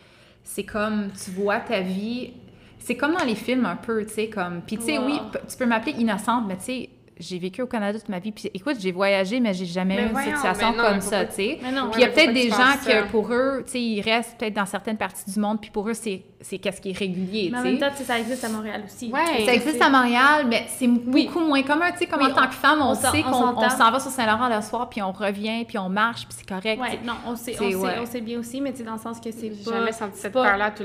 c'est 0.43 0.63
comme, 0.63 1.09
tu 1.23 1.31
vois 1.31 1.59
ta 1.59 1.81
vie, 1.81 2.31
c'est 2.77 2.95
comme 2.95 3.13
dans 3.13 3.25
les 3.25 3.35
films 3.35 3.65
un 3.65 3.75
peu, 3.75 4.05
tu 4.05 4.13
sais, 4.13 4.29
comme... 4.29 4.61
Puis 4.65 4.77
tu 4.77 4.83
sais, 4.85 4.97
Wow. 4.97 5.05
oui, 5.05 5.19
tu 5.49 5.57
peux 5.57 5.65
m'appeler 5.65 5.91
innocente, 5.97 6.45
mais 6.47 6.55
tu 6.57 6.63
sais, 6.63 6.89
j'ai 7.19 7.37
vécu 7.37 7.61
au 7.61 7.67
Canada 7.67 7.99
toute 7.99 8.07
ma 8.09 8.19
vie, 8.19 8.31
puis 8.31 8.49
écoute, 8.53 8.77
j'ai 8.79 8.93
voyagé, 8.93 9.39
mais 9.41 9.53
j'ai 9.53 9.65
jamais 9.65 9.95
Mais 9.95 10.03
eu 10.03 10.29
une 10.29 10.35
situation 10.35 10.71
non, 10.71 10.83
comme 10.83 11.01
ça, 11.01 11.25
tu 11.25 11.33
sais. 11.33 11.59
Puis 11.59 11.69
il 11.95 12.01
y 12.01 12.03
a 12.05 12.07
peut-être 12.07 12.33
des 12.33 12.49
gens 12.49 12.77
ça? 12.81 13.01
que 13.03 13.11
pour 13.11 13.31
eux, 13.33 13.63
tu 13.65 13.73
sais, 13.73 13.81
ils 13.81 14.01
restent 14.01 14.37
peut-être 14.37 14.53
dans 14.53 14.65
certaines 14.65 14.97
parties 14.97 15.29
du 15.29 15.39
monde, 15.39 15.59
puis 15.59 15.69
pour 15.69 15.87
eux, 15.89 15.93
c'est 15.93 16.23
c'est 16.41 16.57
qu'est-ce 16.57 16.79
qui 16.79 16.91
est 16.91 16.97
régulier, 16.97 17.49
Mais 17.51 17.57
en 17.57 17.63
même 17.63 17.79
temps, 17.79 17.91
ça 17.93 18.17
existe 18.17 18.45
à 18.45 18.49
Montréal 18.49 18.83
aussi. 18.85 19.11
Ouais. 19.11 19.45
Ça 19.45 19.53
existe 19.53 19.81
à 19.81 19.89
Montréal, 19.89 20.45
mais 20.47 20.65
c'est 20.69 20.87
beaucoup 20.87 21.41
moins 21.41 21.61
commun. 21.63 21.91
Tu 21.91 21.97
sais, 21.97 22.05
comme 22.05 22.21
Oui, 22.21 22.31
en 22.31 22.33
tant 22.33 22.47
que 22.47 22.53
femme, 22.53 22.81
on, 22.81 22.95
sait 22.95 23.07
on 23.25 23.53
qu'on 23.53 23.69
s'en 23.69 23.91
va 23.91 23.99
sur 23.99 24.09
Saint-Laurent 24.09 24.47
le 24.47 24.61
soir, 24.61 24.89
puis 24.89 25.01
on 25.01 25.11
revient, 25.11 25.65
puis 25.65 25.77
on 25.77 25.89
marche, 25.89 26.25
puis 26.25 26.37
c'est 26.37 26.47
correct. 26.47 26.81
Ouais, 26.81 26.99
non, 27.03 27.15
on 27.27 27.35
sait, 27.35 27.57
on 27.59 27.69
sait, 27.69 27.99
on 27.99 28.05
sait 28.05 28.21
bien 28.21 28.39
aussi, 28.39 28.61
mais 28.61 28.71
tu 28.71 28.77
sais, 28.77 28.83
dans 28.85 28.93
le 28.93 28.99
sens 28.99 29.19
que 29.19 29.31
c'est 29.31 29.53
J'ai 29.53 29.69
pas... 29.69 29.77
jamais 29.79 29.91
senti 29.91 30.17
cette 30.17 30.31
pas- 30.31 30.43
peur-là 30.43 30.71
tu 30.71 30.83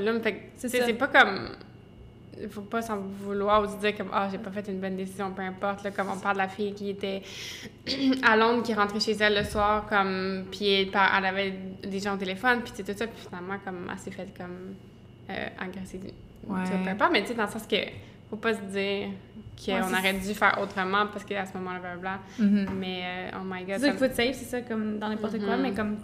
sais, 0.57 0.67
ça. 0.67 0.85
c'est 0.85 0.93
pas 0.93 1.07
comme. 1.07 1.51
Il 2.41 2.49
faut 2.49 2.61
pas 2.61 2.81
s'en 2.81 2.97
vouloir 2.99 3.63
ou 3.63 3.67
se 3.67 3.77
dire 3.79 3.95
comme, 3.95 4.09
ah, 4.11 4.27
j'ai 4.29 4.37
pas 4.37 4.51
fait 4.51 4.67
une 4.69 4.79
bonne 4.79 4.97
décision, 4.97 5.31
peu 5.31 5.41
importe. 5.41 5.83
Là, 5.83 5.91
comme 5.91 6.09
on 6.09 6.17
parle 6.19 6.35
de 6.35 6.41
la 6.41 6.47
fille 6.49 6.73
qui 6.73 6.89
était 6.89 7.21
à 8.23 8.35
Londres, 8.35 8.63
qui 8.63 8.73
rentrait 8.73 8.99
chez 8.99 9.13
elle 9.13 9.35
le 9.35 9.43
soir, 9.43 9.85
comme, 9.87 10.45
puis 10.51 10.67
elle, 10.67 10.87
elle 11.17 11.25
avait 11.25 11.53
des 11.83 11.99
gens 11.99 12.15
au 12.15 12.17
téléphone, 12.17 12.61
puis 12.61 12.73
tout 12.83 12.91
ça, 12.93 13.07
puis 13.07 13.19
finalement, 13.27 13.55
comme, 13.63 13.87
elle 13.91 13.97
s'est 13.99 14.11
faite 14.11 14.35
comme 14.37 14.75
euh, 15.29 15.47
agresser. 15.59 15.99
Ouais. 16.47 16.59
Peu 16.83 16.89
importe, 16.89 17.11
mais 17.13 17.21
tu 17.21 17.29
sais, 17.29 17.33
dans 17.35 17.45
le 17.45 17.49
sens 17.49 17.65
que 17.65 17.77
faut 18.29 18.35
pas 18.37 18.53
se 18.53 18.61
dire 18.61 19.07
qu'on 19.63 19.71
Ouais, 19.71 19.81
aurait 19.99 20.13
dû 20.13 20.33
faire 20.33 20.59
autrement 20.61 21.05
parce 21.07 21.23
qu'à 21.23 21.45
ce 21.45 21.55
moment-là, 21.57 21.79
blablabla. 21.79 22.19
Mhm. 22.39 22.67
Mais, 22.77 23.01
euh, 23.33 23.37
oh 23.39 23.43
my 23.45 23.63
god. 23.63 23.75
C'est 23.75 23.79
ça 23.81 23.89
qu'il 23.89 23.97
faut 23.99 24.05
être 24.05 24.15
safe, 24.15 24.35
c'est 24.35 24.45
ça, 24.45 24.61
comme 24.61 24.99
dans 24.99 25.07
n'importe 25.09 25.39
quoi, 25.39 25.55
Mhm. 25.55 25.61
mais 25.61 25.73
comme, 25.73 25.97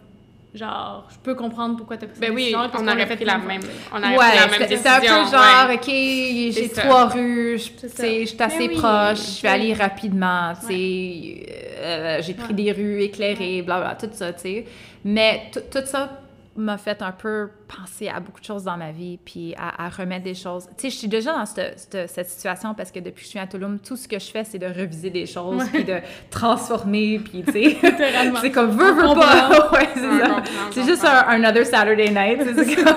genre, 0.54 1.08
je 1.10 1.16
peux 1.24 1.34
comprendre 1.36 1.78
pourquoi 1.78 1.98
t'as 1.98 2.08
pris 2.08 2.16
cette 2.16 2.22
Ben 2.28 2.34
oui, 2.36 2.42
décision, 2.44 2.60
parce 2.60 2.74
on 2.76 2.78
qu'on 2.80 2.88
aurait 2.92 2.98
l'a 3.00 3.08
fait 3.08 3.24
la 3.26 3.38
même. 3.38 3.62
On 3.94 3.98
aurait 3.98 4.16
pris 4.16 4.18
Ouais, 4.18 4.36
la 4.36 4.48
même 4.48 4.56
c'est 4.60 4.68
décision. 4.68 4.82
c'est 4.84 4.90
un 4.90 5.00
peu 5.00 5.06
ouais. 5.06 5.32
genre, 5.32 5.72
OK, 5.74 5.86
j'ai 5.88 6.70
trois 6.76 7.06
rues, 7.08 7.58
je 7.58 8.26
suis 8.26 8.38
assez 8.42 8.58
Mais 8.68 8.68
oui, 8.68 8.76
proche, 8.78 9.38
je 9.38 9.42
vais 9.44 9.48
aller 9.48 9.74
rapidement, 9.74 10.54
tu 10.60 10.68
sais, 10.68 11.46
euh, 11.80 12.22
j'ai 12.22 12.34
pris 12.34 12.48
Ouais. 12.50 12.54
des 12.54 12.72
rues 12.72 13.02
éclairées, 13.02 13.62
blablabla, 13.62 13.96
tout 13.96 14.10
ça, 14.14 14.34
tu 14.34 14.42
sais. 14.42 14.66
Mais 15.04 15.50
tout 15.54 15.62
tout 15.72 15.86
ça 15.86 16.21
m'a 16.58 16.78
fait 16.78 17.02
un 17.02 17.12
peu 17.12 17.50
penser 17.68 18.10
à 18.10 18.20
beaucoup 18.20 18.42
de 18.42 18.46
choses 18.46 18.66
dans 18.66 18.76
ma 18.76 18.92
vie, 18.92 19.18
puis 19.24 19.56
à, 19.58 19.86
à 19.86 19.90
remettre 19.90 20.24
des 20.26 20.34
choses. 20.36 20.66
Tu 20.78 20.84
sais, 20.84 20.90
je 20.90 20.96
suis 20.98 21.08
déjà 21.08 21.32
dans 21.34 21.46
cette, 21.46 21.80
cette, 21.80 22.10
cette 22.10 22.30
situation 22.30 22.74
parce 22.74 22.92
que 22.92 23.00
depuis 23.00 23.22
que 23.22 23.26
je 23.26 23.30
suis 23.30 23.40
à 23.40 23.48
Touloum, 23.48 23.80
tout 23.80 23.96
ce 23.96 24.08
que 24.08 24.20
je 24.20 24.30
fais, 24.30 24.44
c'est 24.44 24.58
de 24.60 24.66
reviser 24.66 25.10
des 25.10 25.26
choses, 25.26 25.64
puis 25.72 25.84
de 25.86 26.00
transformer, 26.30 27.20
puis 27.20 27.44
tu 27.44 27.52
sais, 27.54 27.78
c'est 28.42 28.52
comme 28.52 28.72
veux, 28.72 28.92
veux 28.94 29.14
pas. 29.16 29.70
ouais, 29.74 29.88
c'est 29.94 30.82
ça. 30.82 30.88
juste 30.88 31.06
un, 31.06 31.30
un 31.30 31.44
other 31.50 31.66
Saturday 31.66 32.10
night, 32.10 32.42
c'est 32.56 32.76
comme, 32.76 32.96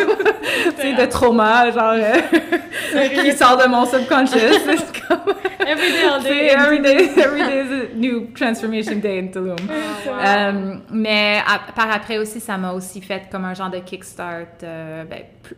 tu 0.77 0.83
sais, 0.83 0.95
de 0.95 1.07
trauma, 1.07 1.71
genre, 1.71 1.95
euh, 1.95 3.09
qui 3.23 3.33
sort 3.33 3.57
de 3.57 3.69
mon 3.69 3.87
subconscious. 3.87 4.39
C'est 4.65 5.07
comme, 5.09 5.35
Every 5.67 5.93
day, 5.93 6.05
all 6.05 6.23
day. 6.23 6.49
every 6.49 6.81
day, 6.81 7.11
every 7.17 7.41
day 7.43 7.61
is 7.61 7.71
a 7.73 7.95
new 7.97 8.29
transformation 8.35 9.01
day 9.01 9.19
in 9.19 9.29
Tulum. 9.29 9.57
Oh, 9.63 10.11
wow. 10.11 10.15
Euh, 10.21 10.75
mais 10.91 11.39
à- 11.47 11.73
par 11.73 11.91
après 11.91 12.19
aussi, 12.19 12.39
ça 12.39 12.59
m'a 12.59 12.73
aussi 12.73 13.01
fait 13.01 13.23
comme 13.31 13.44
un 13.47 13.55
genre 13.55 13.71
de 13.71 13.79
kickstart, 13.79 14.47
euh, 14.63 15.05
ben, 15.05 15.23
plus- 15.43 15.57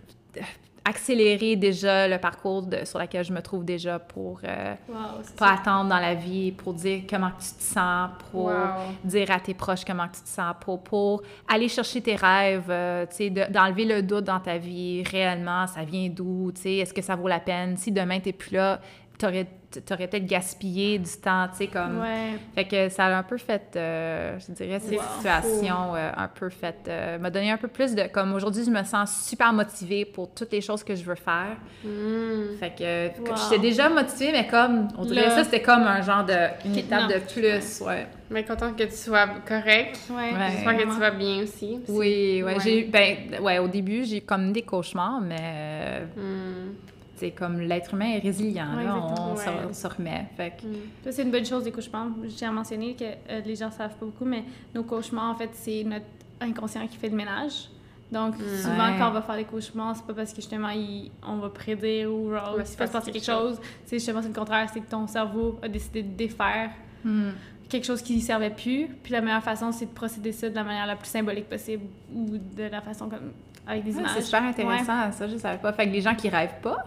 accélérer 0.88 1.56
déjà 1.56 2.06
le 2.06 2.18
parcours 2.18 2.62
de- 2.62 2.84
sur 2.84 3.00
lequel 3.00 3.24
je 3.24 3.32
me 3.32 3.42
trouve 3.42 3.64
déjà 3.64 3.98
pour 3.98 4.38
euh, 4.44 4.74
Wow, 4.88 4.94
pas 5.36 5.46
ça. 5.48 5.52
attendre 5.54 5.88
dans 5.90 5.98
la 5.98 6.14
vie, 6.14 6.52
pour 6.52 6.74
dire 6.74 7.02
comment 7.10 7.30
tu 7.30 7.56
te 7.58 7.62
sens, 7.62 8.10
pour 8.30 8.44
Wow. 8.44 8.54
dire 9.02 9.28
à 9.32 9.40
tes 9.40 9.52
proches 9.54 9.84
comment 9.84 10.06
tu 10.06 10.20
te 10.22 10.28
sens, 10.28 10.54
pour, 10.60 10.80
pour 10.84 11.22
aller 11.48 11.68
chercher 11.68 12.00
tes 12.02 12.14
rêves, 12.14 12.66
euh, 12.70 13.04
tu 13.06 13.30
de- 13.30 13.50
d'enlever 13.52 13.84
le 13.84 14.02
doute 14.02 14.24
dans 14.24 14.38
ta 14.38 14.58
vie, 14.58 15.02
réellement, 15.02 15.66
ça 15.66 15.82
vient 15.82 16.08
d'où, 16.08 16.52
tu 16.54 16.60
sais, 16.62 16.74
est-ce 16.76 16.94
que 16.94 17.02
ça 17.02 17.16
vaut 17.16 17.26
la 17.28 17.40
peine? 17.40 17.76
Si 17.76 17.90
demain 17.90 18.20
t'es 18.20 18.32
plus 18.32 18.52
là, 18.54 18.80
t'aurais 19.18 19.46
t'aurais 19.86 20.06
peut-être 20.09 20.26
gaspillé 20.26 20.98
du 20.98 21.10
temps, 21.22 21.47
tu 21.51 21.56
sais, 21.59 21.66
comme... 21.66 22.01
Ouais. 22.01 22.38
Fait 22.55 22.64
que 22.64 22.88
ça 22.88 23.06
a 23.06 23.18
un 23.18 23.22
peu 23.22 23.36
fait, 23.36 23.74
euh, 23.76 24.38
je 24.38 24.52
dirais, 24.52 24.80
cette 24.80 24.98
Wow. 24.98 25.02
situation 25.16 25.94
euh, 25.94 26.10
un 26.16 26.28
peu 26.28 26.48
fait, 26.51 26.76
euh, 26.88 27.18
m'a 27.18 27.30
donné 27.30 27.51
un 27.51 27.56
peu 27.56 27.68
plus 27.68 27.94
de, 27.94 28.02
comme 28.12 28.32
aujourd'hui, 28.34 28.64
je 28.64 28.70
me 28.70 28.82
sens 28.84 29.26
super 29.28 29.52
motivée 29.52 30.05
pour 30.05 30.32
toutes 30.34 30.52
les 30.52 30.60
choses 30.60 30.82
que 30.84 30.94
je 30.94 31.05
veux 31.05 31.14
faire. 31.14 31.56
Mm. 31.84 32.56
Fait 32.59 32.70
que, 32.78 33.20
Wow. 33.28 33.36
j'étais 33.36 33.60
déjà 33.62 33.88
motivée, 33.88 34.32
mais 34.32 34.47
comme, 34.47 34.88
on 34.98 35.05
dirait 35.05 35.30
ça, 35.30 35.44
c'était 35.44 35.62
comme 35.62 35.82
un 35.82 36.02
genre 36.02 36.24
de, 36.24 36.36
une 36.64 36.76
étape 36.76 37.02
non. 37.02 37.09
de 37.09 37.18
plus, 37.20 37.80
ouais. 37.86 38.06
Mais 38.30 38.44
contente 38.44 38.76
que 38.76 38.84
tu 38.84 38.97
sois 38.97 39.26
correct. 39.47 39.98
Ouais. 40.10 40.32
Ouais. 40.32 40.51
J'espère 40.52 40.76
que 40.78 40.82
tu 40.82 40.98
vas 41.01 41.10
bien 41.12 41.43
aussi. 41.43 41.78
Oui, 41.88 42.43
ouais, 42.43 42.55
Ouais. 42.55 42.60
j'ai 42.62 42.80
eu- 42.80 42.90
ben, 42.90 43.16
ouais, 43.40 43.59
au 43.59 43.68
début, 43.68 44.05
j'ai 44.05 44.18
eu 44.18 44.22
comme 44.22 44.52
des 44.52 44.62
cauchemars, 44.62 45.20
mais 45.20 45.36
euh, 45.40 46.05
Mm. 46.16 46.74
C'est 47.16 47.30
comme 47.32 47.60
l'être 47.60 47.94
humain 47.94 48.12
est 48.14 48.18
résilient, 48.20 48.76
Ouais, 48.76 48.84
là, 48.84 48.97
on, 48.97 49.36
se- 49.36 49.47
ouais. 49.86 49.94
remet. 49.97 50.26
Fait 50.36 50.51
que, 50.60 50.66
Mm. 50.66 50.74
Ça, 51.05 51.12
c'est 51.12 51.22
une 51.22 51.30
bonne 51.30 51.44
chose 51.47 51.64
des 51.64 51.72
cauchemars. 51.72 52.06
À 52.43 52.51
mentionner 52.51 52.94
que 52.94 53.05
euh, 53.05 53.40
les 53.44 53.56
gens 53.56 53.70
savent 53.70 53.94
pas 53.97 54.06
beaucoup, 54.06 54.24
mais 54.24 54.44
nos 54.74 54.82
cauchemars, 54.84 55.30
en 55.30 55.34
fait, 55.36 55.51
c'est 55.52 55.84
notre 55.84 56.05
inconscient 56.40 56.86
qui 56.86 56.97
fait 56.97 57.09
le 57.09 57.16
ménage. 57.16 57.68
Donc, 58.12 58.34
souvent, 58.36 58.86
Ouais. 58.93 58.97
quand 58.98 59.09
on 59.09 59.12
va 59.12 59.22
faire 59.22 59.34
des 59.36 59.44
cauchemars, 59.44 59.97
c'est 59.97 60.06
pas 60.06 60.14
parce 60.14 60.30
que 60.30 60.36
justement, 60.36 60.68
il- 60.68 61.10
on 61.26 61.36
va 61.38 61.48
prédire 61.48 62.12
ou 62.12 62.30
genre, 62.30 62.55
il 62.59 62.64
c'est 62.66 62.72
se 62.72 62.78
passe 62.78 62.90
parce 62.90 63.05
passer 63.05 63.06
que 63.10 63.24
quelque 63.24 63.24
chose. 63.26 63.60
C'est 63.84 63.97
justement, 63.98 64.22
c'est 64.22 64.28
le 64.28 64.34
contraire, 64.34 64.68
c'est 64.72 64.80
que 64.80 64.88
ton 64.90 65.06
cerveau 65.09 65.59
a 65.62 65.68
décidé 65.68 66.02
de 66.05 66.14
défaire 66.16 66.70
hmm. 67.05 67.30
quelque 67.68 67.84
chose 67.84 68.02
qui 68.02 68.14
ne 68.16 68.20
servait 68.20 68.51
plus. 68.51 68.86
Puis 69.02 69.12
la 69.12 69.20
meilleure 69.20 69.43
façon, 69.43 69.72
c'est 69.72 69.86
de 69.86 69.90
procéder 69.90 70.30
ça 70.30 70.48
de 70.48 70.55
la 70.55 70.62
manière 70.62 70.86
la 70.86 70.94
plus 70.94 71.09
symbolique 71.09 71.48
possible 71.48 71.82
ou 72.14 72.36
de 72.38 72.62
la 72.70 72.80
façon 72.80 73.09
comme 73.09 73.32
avec 73.66 73.82
des 73.82 73.94
Ouais, 73.94 74.01
images. 74.01 74.12
c'est 74.14 74.22
super 74.22 74.43
Ouais. 74.43 74.48
intéressant, 74.51 75.10
ça, 75.10 75.26
je 75.26 75.36
savais 75.36 75.59
pas. 75.59 75.72
Fait 75.72 75.88
que 75.88 75.93
les 75.93 76.01
gens 76.01 76.14
qui 76.14 76.28
rêvent 76.28 76.60
pas, 76.62 76.84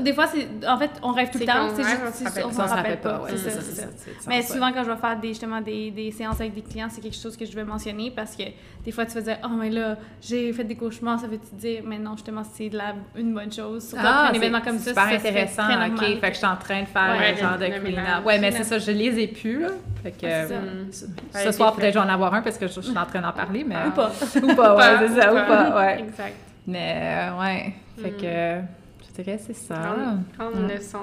Des- 0.00 0.12
fois, 0.12 0.26
c'est 0.26 0.48
en 0.68 0.76
fait, 0.78 0.90
on 1.02 1.12
rêve 1.12 1.28
tout 1.30 1.38
le 1.38 1.46
C'est 1.46 1.52
temps. 1.52 1.68
qu'on 1.68 1.74
C'est 1.76 1.82
juste 1.84 1.96
on 2.04 2.10
se 2.12 2.18
c'est- 2.18 2.24
rappelle 2.24 2.44
on 2.44 2.48
pas. 2.48 2.68
s'en 2.68 2.74
pas. 2.82 3.20
ouais, 3.22 3.30
c'est 3.30 3.36
c'est 3.38 3.50
ça, 3.50 3.56
ça, 3.56 3.62
c'est 3.62 3.80
ça. 3.82 3.86
c'est 3.96 4.10
ça. 4.22 4.28
Mais 4.28 4.42
souvent, 4.42 4.72
quand 4.72 4.84
je 4.84 4.90
vais 4.90 4.96
faire 4.96 5.18
des, 5.20 5.28
justement 5.28 5.60
des, 5.60 5.90
des 5.90 6.10
séances 6.10 6.40
avec 6.40 6.54
des 6.54 6.62
clients, 6.62 6.88
c'est 6.90 7.00
quelque 7.00 7.16
chose 7.16 7.36
que 7.36 7.44
je 7.44 7.52
vais 7.54 7.64
mentionner 7.64 8.10
parce 8.14 8.36
que 8.36 8.42
des 8.84 8.92
fois, 8.92 9.06
tu 9.06 9.14
vas 9.14 9.20
dire 9.20 9.38
Oh, 9.44 9.48
mais 9.58 9.70
là, 9.70 9.96
j'ai 10.20 10.52
fait 10.52 10.64
des 10.64 10.76
cauchemars, 10.76 11.20
ça 11.20 11.26
veut 11.26 11.38
dire, 11.52 11.82
mais 11.86 11.98
non, 11.98 12.12
justement, 12.16 12.42
c'est 12.52 12.68
de 12.68 12.76
la, 12.78 12.94
une 13.16 13.32
bonne 13.34 13.52
chose. 13.52 13.88
Surtout 13.88 14.04
un 14.06 14.10
Ah, 14.10 14.28
c'est 14.30 14.36
événement 14.36 14.60
comme 14.60 14.78
ça, 14.78 14.90
super 14.90 15.04
ça 15.04 15.10
se 15.10 15.18
fait 15.18 15.28
intéressant. 15.28 15.62
très 15.66 15.86
OK, 15.90 16.20
fait 16.20 16.28
que 16.28 16.32
je 16.32 16.38
suis 16.38 16.46
en 16.46 16.56
train 16.56 16.80
de 16.82 16.86
faire 16.88 17.16
Ouais, 17.18 17.32
un 17.32 17.36
genre 17.36 17.58
de 17.58 17.64
le 17.66 17.70
clean 17.72 17.82
ménage. 17.82 18.18
up. 18.20 18.26
Ouais, 18.26 18.38
mais 18.38 18.50
c'est 18.52 18.64
ça, 18.64 18.78
je 18.78 18.90
les 18.90 19.18
ai 19.20 19.26
plus, 19.28 19.60
là. 19.62 19.68
Fait 20.02 20.10
que 20.10 20.16
c'est 20.20 20.26
euh, 20.52 20.84
Mm. 20.84 20.92
ce, 20.92 21.52
soir, 21.52 21.72
c'est 21.74 21.80
peut-être 21.80 21.94
je 21.94 21.98
vais 21.98 22.04
en 22.04 22.08
avoir 22.12 22.34
un 22.34 22.42
parce 22.42 22.58
que 22.58 22.66
je, 22.66 22.74
je 22.74 22.80
suis 22.80 22.98
en 22.98 23.04
train 23.06 23.20
d'en 23.20 23.32
parler, 23.32 23.64
mais... 23.66 23.76
Ou 23.86 23.90
pas. 23.92 24.10
ou 24.42 24.54
pas, 24.54 24.76
ouais, 24.76 25.06
c'est 25.08 25.20
ça, 25.20 25.32
ou 25.32 25.36
pas, 25.46 25.76
ouais. 25.76 26.00
Exact. 26.00 26.34
Mais, 26.66 27.28
euh, 27.30 27.40
ouais, 27.40 27.74
fait 28.02 28.10
Mm. 28.10 28.16
que 28.16 28.81
je 29.16 29.22
dirais 29.22 29.38
c'est 29.38 29.52
ça. 29.54 29.74
Grande, 29.74 30.22
grande 30.38 30.64
Mm. 30.64 30.68
leçon. 30.74 30.98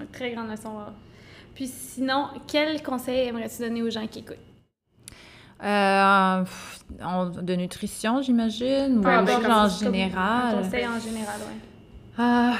Une 0.00 0.06
très 0.08 0.32
grande 0.32 0.50
leçon. 0.50 0.70
Puis 1.54 1.66
sinon, 1.68 2.28
quel 2.46 2.82
conseil 2.82 3.28
aimerais-tu 3.28 3.62
donner 3.62 3.82
aux 3.82 3.90
gens 3.90 4.06
qui 4.06 4.20
écoutent? 4.20 4.36
Euh, 5.62 6.44
de 7.40 7.54
nutrition, 7.54 8.20
j'imagine, 8.22 8.98
ou 8.98 9.02
Ah, 9.06 9.22
ben, 9.22 9.36
en 9.38 9.68
comme 9.68 9.70
général. 9.70 10.58
Un 10.58 10.62
conseil 10.62 10.86
en 10.88 10.98
général, 10.98 11.40
oui. 11.48 11.60
Ah. 12.18 12.56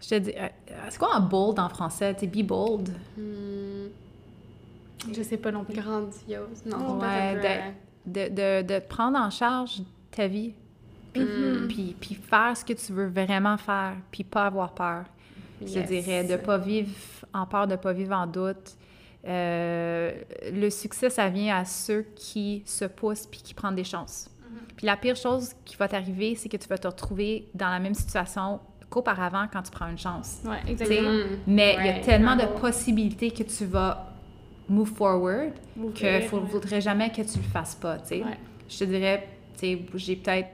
je 0.00 0.08
te 0.08 0.14
dis, 0.18 0.32
euh, 0.36 0.48
c'est 0.88 0.98
quoi 0.98 1.14
un 1.14 1.20
bold 1.20 1.58
en 1.58 1.68
français? 1.68 2.14
Tu 2.14 2.20
sais, 2.20 2.26
be 2.26 2.46
bold. 2.46 2.88
Mm. 3.18 3.88
Je 5.12 5.22
sais 5.22 5.36
pas 5.36 5.52
non 5.52 5.64
plus. 5.64 5.74
Grandiose. 5.80 6.64
Non, 6.66 6.98
c'est 7.00 7.06
ouais, 7.06 7.74
peu, 8.04 8.10
De, 8.10 8.28
de, 8.62 8.66
de 8.74 8.78
prendre 8.80 9.18
en 9.18 9.30
charge 9.30 9.82
ta 10.10 10.26
vie. 10.26 10.54
Puis, 11.24 11.60
Mhm. 11.60 11.68
puis, 11.68 11.96
puis 12.00 12.14
faire 12.14 12.56
ce 12.56 12.64
que 12.64 12.72
tu 12.72 12.92
veux 12.92 13.06
vraiment 13.08 13.56
faire, 13.56 13.94
puis 14.10 14.24
pas 14.24 14.46
avoir 14.46 14.72
peur. 14.74 15.04
Je 15.60 15.80
dirais, 15.80 16.24
de 16.24 16.36
pas 16.36 16.56
vivre 16.58 16.90
en 17.34 17.44
peur, 17.46 17.66
de 17.66 17.76
pas 17.76 17.92
vivre 17.92 18.14
en 18.16 18.26
doute. 18.26 18.76
euh, 19.26 20.12
le 20.52 20.70
succès, 20.70 21.10
ça 21.10 21.28
vient 21.28 21.56
à 21.56 21.64
ceux 21.64 22.06
qui 22.14 22.62
se 22.64 22.84
poussent 22.84 23.26
puis 23.26 23.40
qui 23.42 23.52
prennent 23.52 23.74
des 23.74 23.84
chances. 23.84 24.30
Puis 24.76 24.86
la 24.86 24.96
pire 24.96 25.16
chose 25.16 25.50
qui 25.64 25.74
va 25.76 25.88
t'arriver, 25.88 26.36
c'est 26.36 26.48
que 26.48 26.56
tu 26.56 26.68
vas 26.68 26.78
te 26.78 26.86
retrouver 26.86 27.48
dans 27.52 27.68
la 27.68 27.80
même 27.80 27.94
situation 27.94 28.60
qu'auparavant 28.88 29.46
quand 29.52 29.62
tu 29.62 29.72
prends 29.72 29.88
une 29.88 29.98
chance. 29.98 30.38
Ouais, 30.44 30.60
exactement. 30.70 31.10
Mais 31.48 31.76
il 31.80 31.86
y 31.86 31.88
a 31.88 31.98
tellement 31.98 32.36
de 32.36 32.46
possibilités 32.60 33.32
que 33.32 33.42
tu 33.42 33.64
vas 33.64 34.12
move 34.68 34.94
forward 34.94 35.52
Ouvrir, 35.76 35.94
qu'il 35.94 36.06
ne 36.06 36.12
ouais. 36.44 36.48
faudrait 36.50 36.80
jamais 36.80 37.10
que 37.10 37.22
tu 37.22 37.38
le 37.38 37.44
fasses 37.44 37.74
pas. 37.74 37.98
Je 38.08 38.78
te 38.78 38.84
dirais, 38.84 39.28
tu 39.54 39.60
sais, 39.60 39.86
j'ai 39.96 40.14
peut-être 40.16 40.48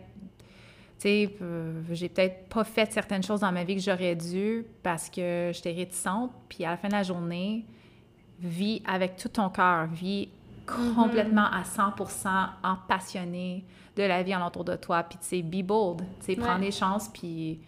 euh, 1.06 1.82
j'ai 1.92 2.08
peut-être 2.08 2.48
pas 2.48 2.64
fait 2.64 2.90
certaines 2.92 3.22
choses 3.22 3.40
dans 3.40 3.52
ma 3.52 3.64
vie 3.64 3.76
que 3.76 3.82
j'aurais 3.82 4.14
dû 4.16 4.64
parce 4.82 5.08
que 5.10 5.50
j'étais 5.52 5.72
réticente. 5.72 6.30
Puis 6.48 6.64
à 6.64 6.70
la 6.70 6.76
fin 6.76 6.88
de 6.88 6.92
la 6.94 7.02
journée, 7.02 7.64
vis 8.40 8.82
avec 8.86 9.16
tout 9.16 9.28
ton 9.28 9.48
cœur, 9.48 9.86
vis 9.86 10.28
complètement 10.66 11.44
à 11.46 11.62
100% 11.62 12.28
en 12.62 12.76
passionné 12.88 13.64
de 13.96 14.02
la 14.02 14.22
vie 14.22 14.32
alentour 14.32 14.64
de 14.64 14.76
toi. 14.76 15.02
Puis 15.02 15.18
tu 15.20 15.26
sais, 15.26 15.42
be 15.42 15.62
bold, 15.64 15.98
tu 16.20 16.26
sais, 16.26 16.36
prends 16.36 16.54
Ouais. 16.54 16.60
des 16.66 16.70
chances, 16.72 17.08
puis 17.08 17.58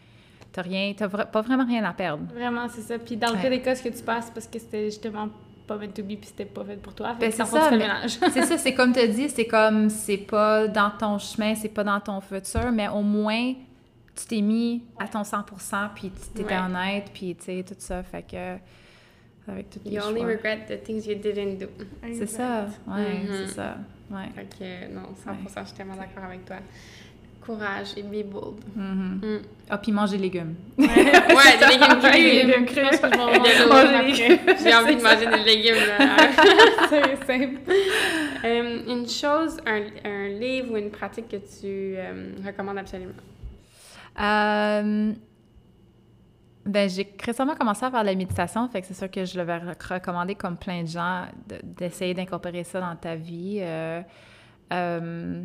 t'as 0.52 0.62
rien, 0.62 0.92
t'as 0.96 1.06
vra- 1.06 1.30
pas 1.30 1.42
vraiment 1.42 1.66
rien 1.66 1.84
à 1.84 1.92
perdre. 1.92 2.24
Vraiment, 2.32 2.68
c'est 2.68 2.80
ça. 2.80 2.98
Puis 2.98 3.16
dans 3.16 3.28
le 3.28 3.34
Ouais. 3.36 3.42
cas 3.42 3.50
des 3.50 3.60
cas, 3.62 3.74
ce 3.74 3.82
que 3.82 3.90
tu 3.96 4.02
passes, 4.02 4.30
parce 4.30 4.46
que 4.46 4.58
c'était 4.58 4.86
justement 4.86 5.28
pas 5.66 5.76
meant 5.76 5.88
to 5.92 6.02
be, 6.02 6.16
puis 6.16 6.20
c'était 6.26 6.44
pas 6.44 6.64
fait 6.64 6.76
pour 6.76 6.94
toi. 6.94 7.14
Ben, 7.18 7.30
c'est 7.32 7.44
ça, 7.44 7.70
c'est 8.32 8.42
ça, 8.42 8.58
c'est 8.58 8.74
comme 8.74 8.92
tu 8.92 9.00
as 9.00 9.06
dit, 9.08 9.28
c'est 9.28 9.46
comme, 9.46 9.88
c'est 9.90 10.16
pas 10.18 10.68
dans 10.68 10.90
ton 10.90 11.18
chemin, 11.18 11.54
c'est 11.54 11.68
pas 11.68 11.84
dans 11.84 12.00
ton 12.00 12.20
futur, 12.20 12.70
mais 12.72 12.88
au 12.88 13.02
moins, 13.02 13.54
tu 14.14 14.26
t'es 14.26 14.40
mis 14.40 14.82
à 14.98 15.08
ton 15.08 15.22
100%, 15.22 15.88
puis 15.94 16.10
tu 16.10 16.28
t'étais 16.34 16.54
Ouais. 16.54 16.60
honnête, 16.60 17.10
puis 17.12 17.34
tu 17.36 17.44
sais, 17.44 17.64
tout 17.66 17.74
ça, 17.78 18.02
fait 18.02 18.22
que, 18.22 18.56
avec 19.52 19.70
tous 19.70 19.80
les 19.84 19.92
You 19.96 20.02
only 20.02 20.20
choix. 20.22 20.30
regret 20.30 20.66
the 20.68 20.82
things 20.82 21.06
you 21.06 21.14
didn't 21.16 21.58
do. 21.58 21.66
C'est 22.14 22.26
ça, 22.26 22.66
ouais, 22.88 23.22
Mhm. 23.24 23.28
c'est 23.32 23.54
ça, 23.54 23.76
ouais. 24.10 24.28
Fait 24.34 24.46
que 24.58 24.94
non, 24.94 25.02
100%, 25.24 25.60
je 25.62 25.66
suis 25.68 25.76
tellement 25.76 25.96
d'accord 25.96 26.24
avec 26.24 26.44
toi. 26.44 26.56
Courage 27.46 27.88
et 27.96 28.02
be 28.02 28.24
bold. 28.28 28.56
Mhm. 28.74 29.20
Mm. 29.22 29.38
Ah, 29.70 29.78
puis 29.78 29.92
manger 29.92 30.16
des 30.16 30.24
légumes. 30.24 30.54
Ouais, 30.78 30.86
des 30.88 31.66
légumes 31.78 32.00
crus. 32.00 32.12
Des 32.12 32.42
légumes. 32.42 32.66
Je 32.68 32.98
pense 32.98 33.10
que 33.10 34.14
je. 34.14 34.64
J'ai 34.64 34.74
envie 34.74 34.96
de 34.96 35.02
manger 35.02 35.26
des 35.26 35.44
légumes. 35.44 35.76
C'est 36.90 37.26
simple. 37.26 37.60
Euh, 38.44 38.80
une 38.88 39.08
chose, 39.08 39.58
un, 39.66 39.82
un 40.08 40.28
livre 40.28 40.72
ou 40.72 40.76
une 40.76 40.90
pratique 40.90 41.28
que 41.28 41.36
tu 41.36 41.96
euh, 41.96 42.30
recommandes 42.44 42.78
absolument? 42.78 43.12
Euh, 44.20 45.12
ben, 46.64 46.88
j'ai 46.90 47.08
récemment 47.24 47.54
commencé 47.54 47.84
à 47.84 47.90
faire 47.90 48.00
de 48.02 48.06
la 48.06 48.14
méditation, 48.14 48.68
fait 48.68 48.80
que 48.80 48.86
c'est 48.88 48.94
sûr 48.94 49.10
que 49.10 49.24
je 49.24 49.38
le 49.38 49.44
vais 49.44 49.58
rec- 49.58 49.82
recommander 49.82 50.34
comme 50.34 50.56
plein 50.56 50.82
de 50.82 50.88
gens 50.88 51.26
de- 51.48 51.60
d'essayer 51.62 52.12
d'incorporer 52.14 52.64
ça 52.64 52.80
dans 52.80 52.96
ta 52.96 53.14
vie. 53.14 53.58
Euh, 53.60 54.00
euh, 54.72 55.42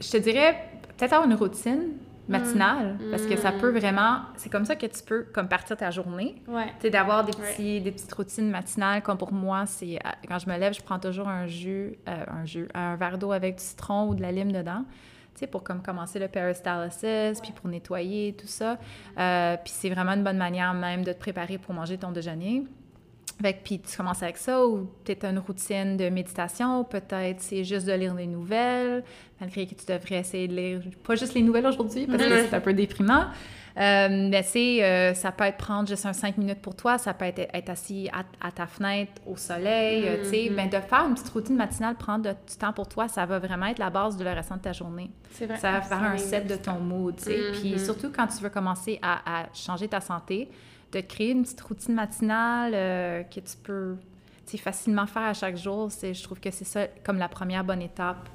je 0.00 0.10
te 0.10 0.16
dirais 0.16 0.56
peut-être 0.98 1.12
avoir 1.14 1.28
une 1.30 1.36
routine 1.36 1.92
matinale, 2.28 2.98
parce 3.10 3.24
que 3.24 3.36
ça 3.38 3.52
Mm. 3.52 3.58
peut 3.58 3.70
vraiment... 3.70 4.18
C'est 4.36 4.50
comme 4.50 4.66
ça 4.66 4.76
que 4.76 4.84
tu 4.84 5.02
peux 5.02 5.22
comme 5.32 5.48
partir 5.48 5.78
ta 5.78 5.90
journée. 5.90 6.42
Ouais. 6.46 6.66
Tu 6.78 6.82
sais, 6.82 6.90
d'avoir 6.90 7.24
des, 7.24 7.32
petits, 7.32 7.80
des 7.80 7.90
petites 7.90 8.12
routines 8.12 8.50
matinales, 8.50 9.00
comme 9.02 9.16
pour 9.16 9.32
moi, 9.32 9.64
c'est 9.64 9.94
euh, 9.96 10.10
quand 10.28 10.38
je 10.38 10.46
me 10.50 10.58
lève, 10.58 10.74
je 10.74 10.82
prends 10.82 10.98
toujours 10.98 11.26
un 11.26 11.46
jus, 11.46 11.94
euh, 12.06 12.24
un 12.28 12.44
jus, 12.44 12.68
un 12.74 12.96
verre 12.96 13.16
d'eau 13.16 13.32
avec 13.32 13.56
du 13.56 13.62
citron 13.64 14.08
ou 14.08 14.14
de 14.14 14.20
la 14.20 14.30
lime 14.30 14.52
dedans, 14.52 14.84
tu 15.34 15.40
sais, 15.40 15.46
pour 15.46 15.62
comme 15.62 15.80
commencer 15.82 16.18
le 16.18 16.28
peristalsis, 16.28 17.40
puis 17.40 17.52
pour 17.52 17.70
nettoyer, 17.70 18.34
tout 18.38 18.46
ça. 18.46 18.76
Euh, 19.18 19.56
puis 19.64 19.72
c'est 19.74 19.88
vraiment 19.88 20.12
une 20.12 20.24
bonne 20.24 20.36
manière 20.36 20.74
même 20.74 21.04
de 21.04 21.12
te 21.14 21.18
préparer 21.18 21.56
pour 21.56 21.72
manger 21.74 21.96
ton 21.96 22.10
déjeuner. 22.12 22.64
Fait 23.40 23.56
puis 23.62 23.78
tu 23.80 23.96
commences 23.96 24.22
avec 24.22 24.36
ça, 24.36 24.66
ou 24.66 24.90
peut-être 25.04 25.24
une 25.24 25.38
routine 25.38 25.96
de 25.96 26.08
méditation, 26.08 26.82
peut-être 26.84 27.40
c'est 27.40 27.62
juste 27.64 27.86
de 27.86 27.92
lire 27.92 28.14
les 28.14 28.26
nouvelles, 28.26 29.04
malgré 29.40 29.66
que 29.66 29.74
tu 29.76 29.86
devrais 29.86 30.16
essayer 30.16 30.48
de 30.48 30.54
lire 30.56 30.80
pas 31.06 31.14
juste 31.14 31.34
les 31.34 31.42
nouvelles 31.42 31.66
aujourd'hui, 31.66 32.06
parce 32.06 32.22
que 32.22 32.28
Mhm. 32.28 32.46
c'est 32.50 32.56
un 32.56 32.60
peu 32.60 32.72
déprimant. 32.74 33.26
Euh, 33.78 34.28
mais 34.28 34.42
c'est, 34.42 34.82
euh, 34.82 35.14
ça 35.14 35.30
peut 35.30 35.44
être 35.44 35.56
prendre 35.56 35.86
juste 35.88 36.04
un 36.04 36.12
5 36.12 36.36
minutes 36.36 36.60
pour 36.60 36.74
toi, 36.74 36.98
ça 36.98 37.14
peut 37.14 37.26
être 37.26 37.48
être 37.54 37.68
assis 37.70 38.10
à, 38.12 38.24
à 38.44 38.50
ta 38.50 38.66
fenêtre 38.66 39.12
au 39.24 39.36
soleil, 39.36 40.02
euh, 40.08 40.24
tu 40.24 40.30
sais. 40.30 40.48
Mhm. 40.50 40.56
Ben, 40.56 40.66
de 40.68 40.80
faire 40.84 41.06
une 41.06 41.14
petite 41.14 41.28
routine 41.28 41.54
matinale, 41.54 41.94
prendre 41.94 42.24
du 42.28 42.56
temps 42.58 42.72
pour 42.72 42.88
toi, 42.88 43.06
ça 43.06 43.24
va 43.24 43.38
vraiment 43.38 43.66
être 43.66 43.78
la 43.78 43.90
base 43.90 44.16
de 44.16 44.24
le 44.24 44.30
restant 44.32 44.56
de 44.56 44.62
ta 44.62 44.72
journée. 44.72 45.12
C'est 45.30 45.46
vrai. 45.46 45.58
Ça 45.58 45.70
va 45.70 45.80
faire 45.82 46.02
un 46.02 46.16
set 46.18 46.48
de 46.48 46.56
ton 46.56 46.80
mood, 46.80 47.14
tu 47.18 47.24
sais. 47.24 47.38
Puis 47.52 47.72
Mhm. 47.74 47.78
surtout 47.78 48.10
quand 48.10 48.26
tu 48.26 48.42
veux 48.42 48.50
commencer 48.50 48.98
à, 49.00 49.42
à 49.42 49.46
changer 49.54 49.86
ta 49.86 50.00
santé, 50.00 50.48
de 50.92 51.00
créer 51.00 51.30
une 51.32 51.42
petite 51.42 51.60
routine 51.60 51.94
matinale 51.94 52.72
euh, 52.74 53.22
que 53.24 53.40
tu 53.40 53.56
peux 53.64 53.96
facilement 54.56 55.06
faire 55.06 55.24
à 55.24 55.34
chaque 55.34 55.58
jour, 55.58 55.90
je 55.90 56.22
trouve 56.22 56.40
que 56.40 56.50
c'est 56.50 56.64
ça 56.64 56.86
comme 57.04 57.18
la 57.18 57.28
première 57.28 57.62
bonne 57.64 57.82
étape 57.82 58.28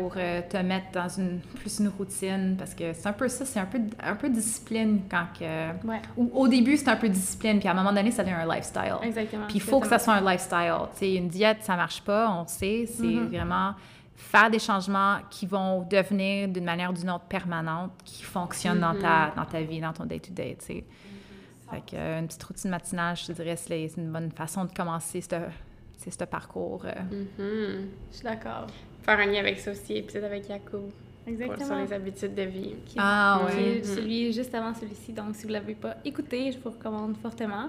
pour 0.00 0.12
euh, 0.16 0.40
te 0.48 0.56
mettre 0.58 0.92
dans 0.92 1.08
une 1.08 1.40
plus 1.60 1.80
une 1.80 1.88
routine 1.88 2.54
parce 2.56 2.72
que 2.72 2.92
c'est 2.94 3.06
un 3.08 3.12
peu 3.12 3.28
ça, 3.28 3.44
c'est 3.44 3.58
un 3.58 3.66
peu 3.66 3.80
un 4.02 4.14
peu 4.14 4.30
discipline 4.30 5.02
quand 5.10 5.26
que 5.38 5.86
Ouais, 5.86 6.00
ou 6.16 6.30
au 6.32 6.48
début 6.48 6.76
c'est 6.76 6.88
un 6.88 6.96
peu 6.96 7.08
discipline 7.08 7.58
puis 7.58 7.68
à 7.68 7.72
un 7.72 7.74
moment 7.74 7.92
donné 7.92 8.12
ça 8.12 8.22
devient 8.22 8.36
un 8.36 8.46
lifestyle. 8.46 8.94
exactement. 9.02 9.46
Puis 9.46 9.56
il 9.56 9.60
faut 9.60 9.80
que 9.80 9.88
ça 9.88 9.98
soit 9.98 10.14
un 10.14 10.20
lifestyle. 10.32 10.86
Une 11.02 11.28
diète, 11.28 11.58
ça 11.62 11.76
marche 11.76 12.00
pas, 12.02 12.30
on 12.30 12.46
sait. 12.46 12.86
C'est 12.86 13.02
Mhm. 13.02 13.26
vraiment 13.28 13.74
faire 14.14 14.48
des 14.50 14.58
changements 14.60 15.16
qui 15.28 15.44
vont 15.46 15.82
devenir 15.82 16.48
d'une 16.48 16.64
manière 16.64 16.90
ou 16.90 16.94
d'une 16.94 17.10
autre 17.10 17.24
permanente, 17.28 17.90
qui 18.04 18.22
fonctionnent 18.22 18.80
dans, 18.80 18.94
ta, 18.94 19.32
dans 19.36 19.44
ta 19.44 19.60
vie, 19.60 19.80
dans 19.80 19.92
ton 19.92 20.06
day-to-day, 20.06 20.56
tu 20.60 20.64
sais. 20.66 20.84
Fait 21.70 21.80
que, 21.90 21.96
euh, 21.96 22.20
une 22.20 22.26
petite 22.26 22.42
routine 22.44 22.70
matinale, 22.70 23.16
je 23.16 23.26
te 23.26 23.32
dirais, 23.32 23.56
c'est 23.56 23.90
une 23.96 24.12
bonne 24.12 24.30
façon 24.30 24.64
de 24.64 24.72
commencer 24.72 25.20
ce 25.20 26.24
parcours. 26.24 26.84
euh. 26.84 26.92
Mhm. 27.38 27.88
Je 28.12 28.16
suis 28.16 28.24
d'accord. 28.24 28.66
Faire 29.02 29.18
un 29.18 29.26
lien 29.26 29.40
avec 29.40 29.58
ça 29.58 29.72
aussi, 29.72 29.94
épisode 29.96 30.24
avec 30.24 30.48
Yacoub, 30.48 30.70
pour- 30.78 30.88
Exactement. 31.26 31.66
sur 31.66 31.74
les 31.76 31.92
habitudes 31.92 32.34
de 32.34 32.42
vie. 32.42 32.74
Ah 32.98 33.40
est 33.58 33.82
celui 33.84 34.32
juste 34.32 34.54
avant 34.54 34.74
celui-ci. 34.74 35.12
Donc, 35.12 35.34
si 35.34 35.42
vous 35.42 35.48
ne 35.48 35.54
l'avez 35.54 35.74
pas 35.74 35.96
écouté, 36.04 36.52
je 36.52 36.58
vous 36.58 36.70
recommande 36.70 37.16
fortement. 37.16 37.68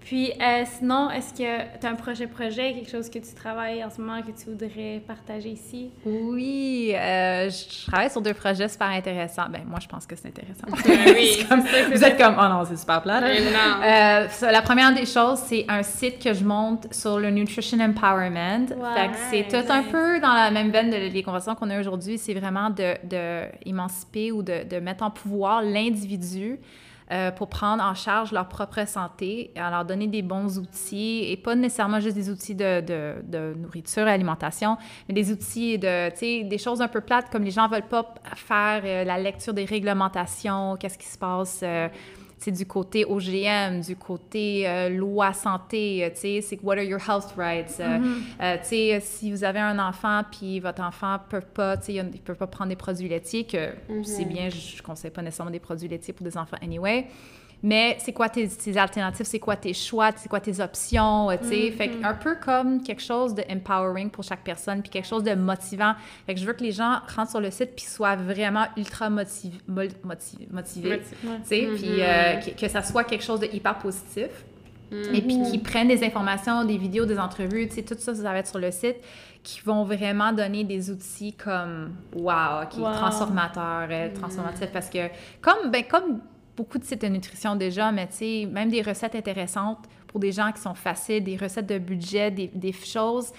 Puis, 0.00 0.32
euh, 0.40 0.64
sinon, 0.78 1.10
est-ce 1.10 1.32
que 1.34 1.78
tu 1.78 1.86
as 1.86 1.90
un 1.90 1.94
projet-projet, 1.94 2.72
quelque 2.72 2.90
chose 2.90 3.08
que 3.10 3.18
tu 3.18 3.34
travailles 3.34 3.84
en 3.84 3.90
ce 3.90 4.00
moment 4.00 4.20
que 4.22 4.30
tu 4.32 4.46
voudrais 4.50 5.02
partager 5.06 5.50
ici? 5.50 5.90
Oui, 6.06 6.92
euh, 6.94 7.48
je 7.50 7.86
travaille 7.86 8.10
sur 8.10 8.20
deux 8.22 8.34
projets 8.34 8.68
super 8.68 8.88
intéressants. 8.88 9.48
Ben 9.50 9.62
moi, 9.66 9.78
je 9.80 9.86
pense 9.86 10.06
que 10.06 10.16
c'est 10.16 10.28
intéressant. 10.28 10.66
oui, 11.14 11.44
comme- 11.48 11.60
ça, 11.62 11.84
vous 11.92 12.02
êtes 12.02 12.16
comme, 12.18 12.34
oh 12.38 12.48
non, 12.48 12.64
c'est 12.64 12.76
super 12.78 13.02
plat. 13.02 13.20
Euh, 13.22 14.26
la 14.50 14.62
première 14.62 14.94
des 14.94 15.06
choses, 15.06 15.38
c'est 15.46 15.66
un 15.68 15.82
site 15.82 16.18
que 16.22 16.32
je 16.32 16.44
monte 16.44 16.92
sur 16.92 17.18
le 17.20 17.30
Nutrition 17.30 17.78
Empowerment. 17.78 18.68
Fait 18.68 19.08
que 19.08 19.16
c'est 19.30 19.48
tout 19.48 19.70
un 19.72 19.82
peu 19.82 20.18
dans 20.20 20.32
la 20.34 20.50
même 20.50 20.70
veine 20.70 20.90
de 20.90 20.96
les 21.12 21.22
conversations 21.22 21.54
qu'on 21.54 21.70
a 21.70 21.78
aujourd'hui. 21.78 22.18
C'est 22.18 22.34
vraiment 22.34 22.70
de, 22.70 22.94
de 23.06 23.42
émanciper 23.66 24.32
ou 24.32 24.42
de, 24.42 24.64
de 24.68 24.78
mettre 24.80 25.04
en 25.04 25.10
pouvoir 25.10 25.62
l'individu 25.62 26.58
euh, 27.12 27.30
pour 27.30 27.48
prendre 27.48 27.82
en 27.82 27.94
charge 27.94 28.32
leur 28.32 28.48
propre 28.48 28.86
santé, 28.86 29.52
à 29.56 29.70
leur 29.70 29.84
donner 29.84 30.06
des 30.06 30.22
bons 30.22 30.58
outils 30.58 31.24
et 31.30 31.36
pas 31.36 31.54
nécessairement 31.54 32.00
juste 32.00 32.14
des 32.14 32.30
outils 32.30 32.54
de, 32.54 32.80
de, 32.80 33.14
de 33.24 33.54
nourriture 33.58 34.06
et 34.06 34.12
alimentation, 34.12 34.76
mais 35.08 35.14
des 35.14 35.32
outils 35.32 35.78
de, 35.78 36.10
tu 36.10 36.16
sais, 36.16 36.42
des 36.44 36.58
choses 36.58 36.80
un 36.80 36.88
peu 36.88 37.00
plates 37.00 37.30
comme 37.30 37.42
les 37.42 37.50
gens 37.50 37.68
veulent 37.68 37.82
pas 37.88 38.14
faire 38.36 38.82
euh, 38.84 39.04
la 39.04 39.18
lecture 39.18 39.54
des 39.54 39.64
réglementations, 39.64 40.76
qu'est-ce 40.76 40.98
qui 40.98 41.08
se 41.08 41.18
passe. 41.18 41.60
euh, 41.62 41.88
c'est 42.40 42.52
du 42.52 42.64
côté 42.64 43.04
OGM, 43.04 43.82
du 43.82 43.96
côté 43.96 44.66
euh, 44.66 44.88
loi 44.88 45.34
santé, 45.34 46.02
euh, 46.02 46.08
tu 46.08 46.20
sais, 46.20 46.40
c'est 46.40 46.58
what 46.62 46.72
are 46.78 46.82
your 46.82 46.98
health 47.06 47.34
rights? 47.36 47.76
euh, 47.80 47.98
euh, 48.40 48.56
tu 48.62 48.68
sais, 48.68 49.00
si 49.00 49.30
vous 49.30 49.44
avez 49.44 49.60
un 49.60 49.78
enfant 49.78 50.22
puis 50.30 50.58
votre 50.58 50.82
enfant 50.82 51.18
peut 51.28 51.42
pas, 51.42 51.76
tu 51.76 51.84
sais, 51.84 51.94
il 51.94 52.20
peut 52.22 52.34
pas 52.34 52.46
prendre 52.46 52.70
des 52.70 52.76
produits 52.76 53.08
laitiers, 53.08 53.44
que 53.44 53.74
c'est 54.04 54.24
bien, 54.24 54.48
je 54.48 54.78
ne 54.78 54.82
conseille 54.82 55.10
pas 55.10 55.20
nécessairement 55.20 55.52
des 55.52 55.60
produits 55.60 55.86
laitiers 55.88 56.14
pour 56.14 56.24
des 56.24 56.36
enfants 56.38 56.56
anyway. 56.62 57.06
Mais 57.62 57.96
c'est 58.00 58.12
quoi 58.14 58.28
tes, 58.30 58.48
tes 58.48 58.76
alternatives, 58.78 59.26
c'est 59.26 59.38
quoi 59.38 59.54
tes 59.56 59.74
choix, 59.74 60.10
c'est 60.16 60.28
quoi 60.30 60.40
tes 60.40 60.60
options, 60.60 61.30
euh, 61.30 61.36
tu 61.42 61.48
sais. 61.48 61.70
Fait 61.72 61.88
que 61.88 62.02
un 62.04 62.14
peu 62.14 62.36
comme 62.36 62.82
quelque 62.82 63.02
chose 63.02 63.34
de 63.34 63.42
empowering 63.50 64.08
pour 64.10 64.24
chaque 64.24 64.42
personne, 64.42 64.80
puis 64.80 64.88
quelque 64.90 65.06
chose 65.06 65.22
de 65.24 65.34
motivant. 65.34 65.92
Fait 66.26 66.34
que 66.34 66.40
je 66.40 66.46
veux 66.46 66.54
que 66.54 66.62
les 66.64 66.72
gens 66.72 67.00
rentrent 67.14 67.30
sur 67.32 67.40
le 67.40 67.50
site 67.50 67.72
puis 67.76 67.84
soient 67.84 68.16
vraiment 68.16 68.64
ultra 68.78 69.10
motiv- 69.10 69.60
motiv- 69.68 69.92
motivés. 70.06 70.48
Motiv- 70.50 71.02
Tu 71.42 71.48
sais, 71.48 71.68
puis 71.76 72.00
euh, 72.00 72.36
que, 72.36 72.60
que 72.62 72.68
ça 72.68 72.82
soit 72.82 73.04
quelque 73.04 73.24
chose 73.24 73.40
de 73.40 73.46
hyper 73.52 73.76
positif. 73.78 74.28
Mhm. 74.90 75.14
Et 75.14 75.20
puis 75.22 75.42
qu'ils 75.42 75.62
prennent 75.62 75.88
des 75.88 76.02
informations, 76.02 76.64
des 76.64 76.78
vidéos, 76.78 77.04
des 77.04 77.18
entrevues, 77.18 77.68
tu 77.68 77.74
sais, 77.76 77.82
tout 77.82 77.94
ça, 77.98 78.14
ça 78.14 78.22
va 78.22 78.38
être 78.38 78.48
sur 78.48 78.58
le 78.58 78.70
site, 78.72 78.96
qui 79.42 79.60
vont 79.60 79.84
vraiment 79.84 80.32
donner 80.32 80.64
des 80.64 80.90
outils 80.90 81.34
comme, 81.34 81.92
wow, 82.16 82.66
qui 82.70 82.80
Wow. 82.80 82.92
transformateurs, 82.94 83.86
euh, 83.90 84.08
transformatifs, 84.14 84.72
parce 84.72 84.88
que 84.90 85.08
comme, 85.42 85.70
ben, 85.70 85.84
comme 85.88 86.20
beaucoup 86.56 86.78
de 86.78 86.84
sites 86.84 87.02
de 87.02 87.08
nutrition 87.08 87.56
déjà, 87.56 87.92
mais 87.92 88.06
tu 88.08 88.14
sais, 88.14 88.48
même 88.50 88.70
des 88.70 88.82
recettes 88.82 89.14
intéressantes 89.14 89.86
pour 90.06 90.20
des 90.20 90.32
gens 90.32 90.52
qui 90.52 90.60
sont 90.60 90.74
faciles, 90.74 91.22
des 91.22 91.36
recettes 91.36 91.66
de 91.66 91.78
budget, 91.78 92.30
des, 92.30 92.48
des 92.48 92.72
choses, 92.72 93.32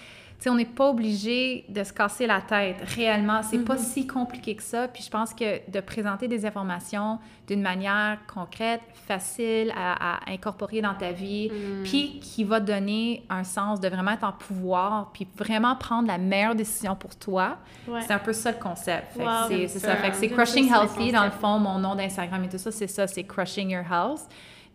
sais, 0.43 0.49
on 0.49 0.55
n'est 0.55 0.65
pas 0.65 0.89
obligé 0.89 1.65
de 1.69 1.83
se 1.83 1.93
casser 1.93 2.25
la 2.27 2.41
tête 2.41 2.77
réellement. 2.95 3.41
C'est 3.43 3.59
pas 3.59 3.75
Mhm. 3.75 3.79
si 3.79 4.07
compliqué 4.07 4.55
que 4.55 4.63
ça. 4.63 4.87
Puis 4.87 5.03
je 5.03 5.09
pense 5.09 5.33
que 5.33 5.69
de 5.69 5.79
présenter 5.79 6.27
des 6.27 6.45
informations 6.45 7.19
d'une 7.47 7.61
manière 7.61 8.17
concrète, 8.33 8.81
facile 9.07 9.73
à, 9.75 10.15
à 10.15 10.31
incorporer 10.31 10.81
dans 10.81 10.93
ta 10.95 11.11
vie, 11.11 11.49
Mm. 11.51 11.83
puis 11.83 12.19
qui 12.21 12.43
va 12.43 12.59
donner 12.59 13.23
un 13.29 13.43
sens 13.43 13.79
de 13.79 13.87
vraiment 13.89 14.11
être 14.11 14.23
en 14.23 14.31
pouvoir, 14.31 15.11
puis 15.13 15.27
vraiment 15.35 15.75
prendre 15.75 16.07
la 16.07 16.17
meilleure 16.17 16.55
décision 16.55 16.95
pour 16.95 17.15
toi. 17.15 17.57
Ouais. 17.87 18.01
C'est 18.07 18.13
un 18.13 18.19
peu 18.19 18.33
ça 18.33 18.51
le 18.51 18.57
concept. 18.57 19.15
Wow, 19.17 19.25
c'est 19.49 19.67
ça. 19.67 19.79
ça. 19.79 19.95
Fait 19.97 20.09
que 20.11 20.15
c'est 20.15 20.29
Crushing 20.29 20.71
Healthy, 20.73 21.11
dans 21.11 21.25
le 21.25 21.31
fond, 21.31 21.59
mon 21.59 21.77
nom 21.77 21.95
d'Instagram 21.95 22.43
et 22.43 22.49
tout 22.49 22.57
ça, 22.57 22.71
c'est 22.71 22.87
ça, 22.87 23.05
c'est 23.07 23.23
Crushing 23.23 23.69
Your 23.71 23.83
Health. 23.83 24.21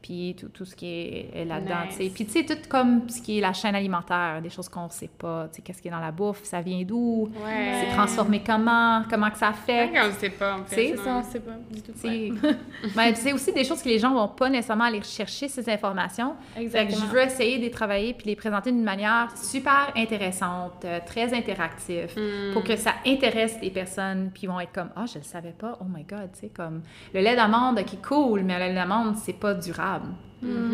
Puis 0.07 0.37
tout, 0.39 0.49
tout 0.51 0.65
ce 0.65 0.77
qui 0.77 0.87
est 0.87 1.45
là-dedans, 1.45 1.87
Nice. 1.87 1.97
tu 1.99 2.05
sais. 2.05 2.11
Puis 2.15 2.27
tu 2.27 2.31
sais, 2.31 2.45
tout 2.45 2.69
comme 2.69 3.09
ce 3.09 3.21
qui 3.21 3.39
est 3.39 3.41
la 3.41 3.53
chaîne 3.53 3.75
alimentaire, 3.75 4.41
des 4.41 4.51
choses 4.51 4.69
qu'on 4.69 4.89
sait 4.89 5.11
pas, 5.19 5.49
tu 5.51 5.57
sais, 5.57 5.63
qu'est-ce 5.63 5.83
qui 5.83 5.89
est 5.89 5.91
dans 5.91 5.99
la 5.99 6.13
bouffe, 6.13 6.45
ça 6.45 6.61
vient 6.61 6.81
d'où, 6.85 7.29
Ouais. 7.45 7.81
c'est 7.89 7.93
transformé 7.97 8.41
comment, 8.47 9.03
comment 9.11 9.29
que 9.31 9.39
ça 9.39 9.53
fait. 9.53 9.91
Ouais, 9.91 10.01
on 10.09 10.13
sait 10.13 10.31
pas, 10.31 10.55
en 10.55 10.63
Tu 10.63 10.69
sais, 10.69 10.77
fait. 10.77 10.97
C'est 10.97 11.03
ça, 11.03 11.17
on 11.17 11.23
sait 11.25 11.41
pas 11.41 11.53
du 11.69 11.83
tout. 11.83 11.93
Ouais. 12.05 12.33
Mais 12.97 13.15
c'est 13.17 13.33
aussi 13.33 13.53
des 13.53 13.65
choses 13.65 13.83
que 13.83 13.89
les 13.89 13.99
gens 13.99 14.15
vont 14.15 14.29
pas 14.29 14.49
nécessairement 14.49 14.85
aller 14.85 15.03
chercher 15.03 15.49
ces 15.49 15.69
informations. 15.69 16.37
Fait 16.55 16.61
que 16.61 16.65
Exactement. 16.67 17.01
je 17.01 17.07
veux 17.13 17.23
essayer 17.23 17.59
de 17.59 17.63
les 17.63 17.71
travailler 17.73 18.15
puis 18.15 18.29
les 18.29 18.37
présenter 18.37 18.71
d'une 18.71 18.85
manière 18.85 19.29
super 19.37 19.91
intéressante, 19.97 20.85
euh, 20.85 21.01
très 21.05 21.35
interactive, 21.35 22.13
Mm. 22.17 22.53
pour 22.53 22.63
que 22.63 22.77
ça 22.77 22.93
intéresse 23.05 23.57
les 23.61 23.71
personnes, 23.71 24.31
puis 24.33 24.45
ils 24.45 24.49
vont 24.49 24.61
être 24.61 24.73
comme 24.73 24.91
«Ah, 24.97 25.05
je 25.13 25.19
le 25.19 25.25
savais 25.25 25.51
pas, 25.59 25.77
oh 25.81 25.85
my 25.93 26.05
God», 26.05 26.31
tu 26.35 26.41
sais, 26.43 26.49
comme 26.49 26.83
le 27.13 27.21
lait 27.21 27.35
d'amande, 27.35 27.83
qui 27.85 27.97
est 27.97 28.07
cool, 28.07 28.43
mais 28.43 28.55
le 28.59 28.67
lait 28.67 28.75
d'amande, 28.75 29.17
c'est 29.17 29.33
pas 29.33 29.55
durable. 29.55 29.96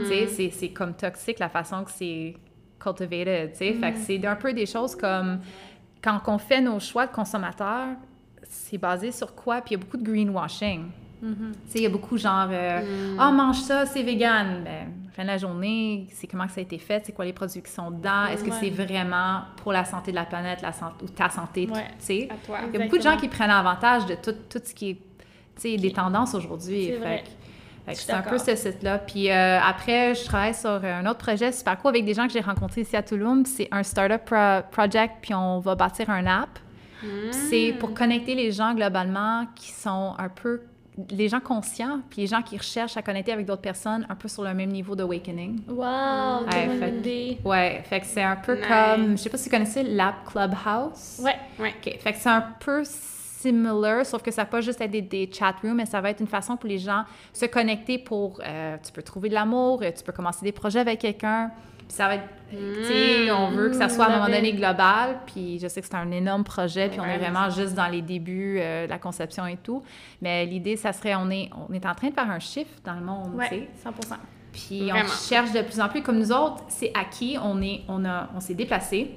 Sais, 0.09 0.27
c'est- 0.27 0.51
c'est 0.51 0.69
comme 0.71 0.95
toxique 0.95 1.39
la 1.39 1.49
façon 1.49 1.85
que 1.85 1.91
c'est 1.91 2.35
cultivated. 2.81 3.55
Fait 3.55 3.93
que 3.93 3.99
c'est 3.99 4.27
un 4.27 4.37
peu 4.37 4.53
des 4.53 4.67
choses 4.67 4.95
comme 4.97 5.41
quand 6.03 6.21
on 6.27 6.39
fait 6.39 6.61
nos 6.61 6.81
choix 6.81 7.07
de 7.07 7.13
consommateurs, 7.13 7.89
c'est 8.43 8.79
basé 8.79 9.13
sur 9.13 9.35
quoi? 9.35 9.61
Puis 9.61 9.75
il 9.75 9.79
y 9.79 9.81
a 9.81 9.85
beaucoup 9.85 9.97
de 9.97 10.03
greenwashing. 10.05 10.87
Mhm. 11.23 11.53
Tu 11.67 11.71
sais, 11.71 11.79
il 11.79 11.83
y 11.83 11.87
a 11.87 11.89
beaucoup 11.89 12.19
genre, 12.19 12.49
euh, 12.51 13.15
Mm. 13.15 13.17
ah, 13.21 13.31
mange 13.31 13.61
ça, 13.61 13.87
c'est 13.87 14.03
vegan. 14.03 14.63
Ben, 14.65 14.89
fin 15.13 15.23
de 15.23 15.29
la 15.29 15.39
journée, 15.39 16.09
c'est 16.11 16.27
comment 16.27 16.47
que 16.47 16.53
ça 16.53 16.59
a 16.61 16.65
été 16.65 16.79
fait, 16.79 17.07
c'est 17.07 17.13
quoi 17.13 17.25
les 17.25 17.33
produits 17.33 17.63
qui 17.63 17.71
sont 17.71 17.93
dedans, 17.93 18.27
est-ce 18.27 18.43
que 18.43 18.51
Ouais. 18.51 18.57
c'est 18.61 18.71
vraiment 18.71 19.43
pour 19.59 19.73
la 19.73 19.85
santé 19.85 20.11
de 20.11 20.17
la 20.17 20.25
planète, 20.25 20.61
la 20.63 20.73
santé, 20.73 21.05
ou 21.05 21.09
ta 21.09 21.29
santé, 21.31 21.67
tu 21.69 21.73
sais. 22.01 22.29
Il 22.73 22.73
y 22.73 22.83
a 22.83 22.85
beaucoup 22.85 22.99
de 22.99 23.03
gens 23.03 23.17
qui 23.17 23.29
prennent 23.29 23.51
avantage 23.51 24.07
de 24.07 24.17
tout, 24.17 24.35
tout 24.51 24.61
ce 24.65 24.75
qui 24.75 24.91
est, 24.91 24.95
tu 25.55 25.61
sais, 25.63 25.77
des 25.77 25.93
tendances 25.93 26.35
aujourd'hui. 26.35 26.91
C'est 27.93 28.13
un 28.13 28.23
peu 28.23 28.39
ce 28.39 28.55
site-là. 28.55 28.99
Puis 28.99 29.31
euh, 29.31 29.59
après, 29.61 30.15
je 30.15 30.25
travaille 30.25 30.55
sur 30.55 30.71
un 30.85 31.05
autre 31.07 31.19
projet 31.19 31.51
super 31.53 31.77
cool 31.79 31.91
avec 31.91 32.05
des 32.05 32.15
gens 32.15 32.27
que 32.27 32.33
j'ai 32.33 32.41
rencontrés 32.41 32.83
ici 32.83 32.97
à 32.97 33.03
Toulouse. 33.03 33.45
C'est 33.47 33.69
un 33.73 33.83
startup 33.83 34.25
pro- 34.25 34.63
project, 34.71 35.15
puis 35.21 35.35
on 35.35 35.59
va 35.61 35.75
bâtir 35.75 36.09
un 36.11 36.27
app. 36.27 36.59
Mm. 37.03 37.07
C'est 37.33 37.75
pour 37.81 37.93
connecter 37.95 38.35
les 38.37 38.53
gens 38.53 38.75
globalement 38.75 39.47
qui 39.57 39.73
sont 39.73 40.15
un 40.19 40.29
peu 40.29 40.63
les 41.11 41.27
gens 41.29 41.41
conscients, 41.41 42.01
puis 42.11 42.21
les 42.21 42.27
gens 42.27 42.43
qui 42.43 42.57
recherchent 42.57 42.99
à 42.99 43.03
connecter 43.03 43.33
avec 43.33 43.47
d'autres 43.47 43.63
personnes 43.63 44.07
un 44.11 44.15
peu 44.15 44.29
sur 44.29 44.43
le 44.45 44.53
même 44.53 44.71
niveau 44.71 44.95
d'awakening. 44.95 45.63
Wow, 45.67 46.45
Ouais, 46.45 46.69
fait- 46.79 46.89
idée. 46.91 47.39
Ouais, 47.45 47.83
fait 47.89 48.01
que 48.01 48.07
c'est 48.07 48.23
un 48.23 48.37
peu 48.37 48.57
Nice. 48.57 48.67
comme, 48.69 49.11
je 49.13 49.23
sais 49.23 49.31
pas 49.31 49.39
si 49.39 49.49
vous 49.49 49.55
connaissez 49.57 49.83
l'app 49.85 50.17
Clubhouse. 50.27 51.19
Ouais. 51.21 51.35
Ouais. 51.59 51.75
OK. 51.85 51.99
Fait 51.99 52.13
que 52.13 52.19
c'est 52.19 52.29
un 52.29 52.45
peu 52.61 52.83
similar, 53.43 54.05
sauf 54.07 54.23
que 54.23 54.31
ça 54.31 54.43
va 54.43 54.47
pas 54.47 54.61
juste 54.61 54.81
être 54.81 54.91
des, 54.91 55.03
des 55.03 55.29
chat 55.33 55.55
rooms, 55.63 55.75
mais 55.75 55.87
ça 55.87 56.01
va 56.01 56.11
être 56.11 56.21
une 56.21 56.27
façon 56.27 56.57
pour 56.57 56.69
les 56.69 56.79
gens 56.79 57.05
se 57.33 57.47
connecter 57.47 57.99
pour... 57.99 58.41
euh, 58.47 58.77
tu 58.85 58.93
peux 58.93 59.03
trouver 59.03 59.29
de 59.29 59.35
l'amour, 59.35 59.81
euh, 59.83 59.91
tu 59.97 60.03
peux 60.05 60.13
commencer 60.13 60.45
des 60.45 60.53
projets 60.53 60.81
avec 60.81 61.01
quelqu'un. 61.01 61.51
Puis 61.79 61.87
ça 61.97 62.07
va 62.09 62.15
être... 62.17 62.25
Tu 62.51 62.85
sais, 62.85 63.31
on 63.31 63.49
veut 63.51 63.71
que 63.71 63.77
ça 63.77 63.89
soit 63.89 64.05
à 64.05 64.09
un 64.09 64.13
moment 64.19 64.27
donné 64.27 64.53
global, 64.53 65.21
puis 65.27 65.59
je 65.59 65.69
sais 65.69 65.81
que 65.81 65.87
c'est 65.87 65.95
un 65.97 66.11
énorme 66.11 66.45
projet, 66.45 66.89
puis 66.91 67.01
on 67.01 67.05
Ouais, 67.05 67.15
est 67.15 67.19
vraiment 67.19 67.49
juste 67.51 67.75
dans 67.75 67.87
les 67.89 68.03
débuts 68.03 68.59
euh, 68.61 68.85
de 68.85 68.91
la 68.91 68.99
conception 68.99 69.47
et 69.47 69.57
tout. 69.57 69.83
Mais 70.21 70.45
l'idée, 70.45 70.77
ça 70.77 70.93
serait, 70.93 71.15
on 71.15 71.31
est, 71.31 71.49
on 71.69 71.73
est 71.73 71.87
en 71.87 71.95
train 71.95 72.09
de 72.11 72.15
faire 72.15 72.31
un 72.31 72.39
chiffre 72.39 72.71
dans 72.85 72.95
le 72.95 73.01
monde, 73.05 73.33
tu 73.41 73.49
sais. 73.49 73.55
Ouais, 73.55 73.69
100 73.83 73.91
Puis 74.53 74.91
Vraiment. 74.91 75.07
on 75.07 75.29
cherche 75.29 75.53
de 75.53 75.63
plus 75.63 75.81
en 75.81 75.89
plus, 75.89 76.03
comme 76.03 76.19
nous 76.19 76.31
autres, 76.31 76.63
c'est 76.69 76.93
acquis, 76.95 77.39
on 77.43 77.61
est, 77.63 77.81
on 77.89 78.05
a, 78.05 78.29
on 78.37 78.41
s'est 78.41 78.55
déplacé. 78.55 79.11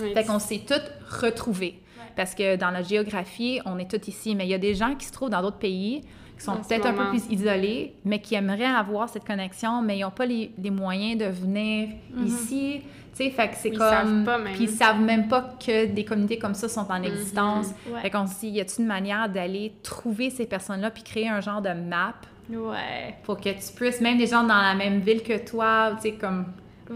Oui. 0.00 0.14
Fait 0.14 0.24
qu'on 0.24 0.38
s'est 0.38 0.62
toutes 0.66 0.90
retrouvés. 1.10 1.78
Parce 2.18 2.34
que 2.34 2.56
dans 2.56 2.70
la 2.72 2.82
géographie, 2.82 3.60
on 3.64 3.78
est 3.78 3.88
tous 3.88 4.08
ici, 4.08 4.34
mais 4.34 4.44
il 4.44 4.50
y 4.50 4.54
a 4.54 4.58
des 4.58 4.74
gens 4.74 4.96
qui 4.96 5.06
se 5.06 5.12
trouvent 5.12 5.30
dans 5.30 5.40
d'autres 5.40 5.58
pays, 5.58 6.00
qui 6.36 6.44
sont 6.44 6.56
peut-être 6.56 6.86
un 6.86 6.92
peu 6.92 7.10
plus 7.10 7.22
isolés, 7.30 7.94
mais 8.04 8.20
qui 8.20 8.34
aimeraient 8.34 8.64
avoir 8.64 9.08
cette 9.08 9.24
connexion, 9.24 9.82
mais 9.82 9.98
ils 9.98 10.02
n'ont 10.02 10.10
pas 10.10 10.26
les, 10.26 10.50
les 10.60 10.70
moyens 10.72 11.16
de 11.16 11.26
venir 11.26 11.90
ici. 12.26 12.80
Tu 13.16 13.24
sais, 13.24 13.30
fait 13.30 13.48
que 13.50 13.54
c'est 13.54 13.68
Ils 13.68 13.78
comme... 13.78 13.88
savent 13.88 14.24
pas 14.24 14.36
même. 14.38 14.52
Puis 14.54 14.64
ils 14.64 14.68
savent 14.68 15.00
même 15.00 15.28
pas 15.28 15.42
que 15.64 15.86
des 15.86 16.04
communautés 16.04 16.38
comme 16.38 16.54
ça 16.54 16.68
sont 16.68 16.90
en 16.90 17.00
existence. 17.04 17.68
Ouais. 17.88 18.00
Fait 18.00 18.10
qu'on 18.10 18.26
se 18.26 18.40
dit, 18.40 18.48
y 18.48 18.60
a-t-il 18.60 18.82
une 18.82 18.88
manière 18.88 19.28
d'aller 19.28 19.74
trouver 19.84 20.30
ces 20.30 20.46
personnes-là 20.46 20.90
puis 20.90 21.04
créer 21.04 21.28
un 21.28 21.40
genre 21.40 21.62
de 21.62 21.70
map 21.72 22.14
Ouais. 22.50 23.14
pour 23.22 23.36
que 23.36 23.50
tu 23.50 23.72
puisses, 23.76 24.00
même 24.00 24.18
des 24.18 24.26
gens 24.26 24.42
dans 24.42 24.60
la 24.60 24.74
même 24.74 24.98
ville 24.98 25.22
que 25.22 25.38
toi, 25.38 25.92
tu 25.96 26.02
sais, 26.02 26.12
comme... 26.14 26.46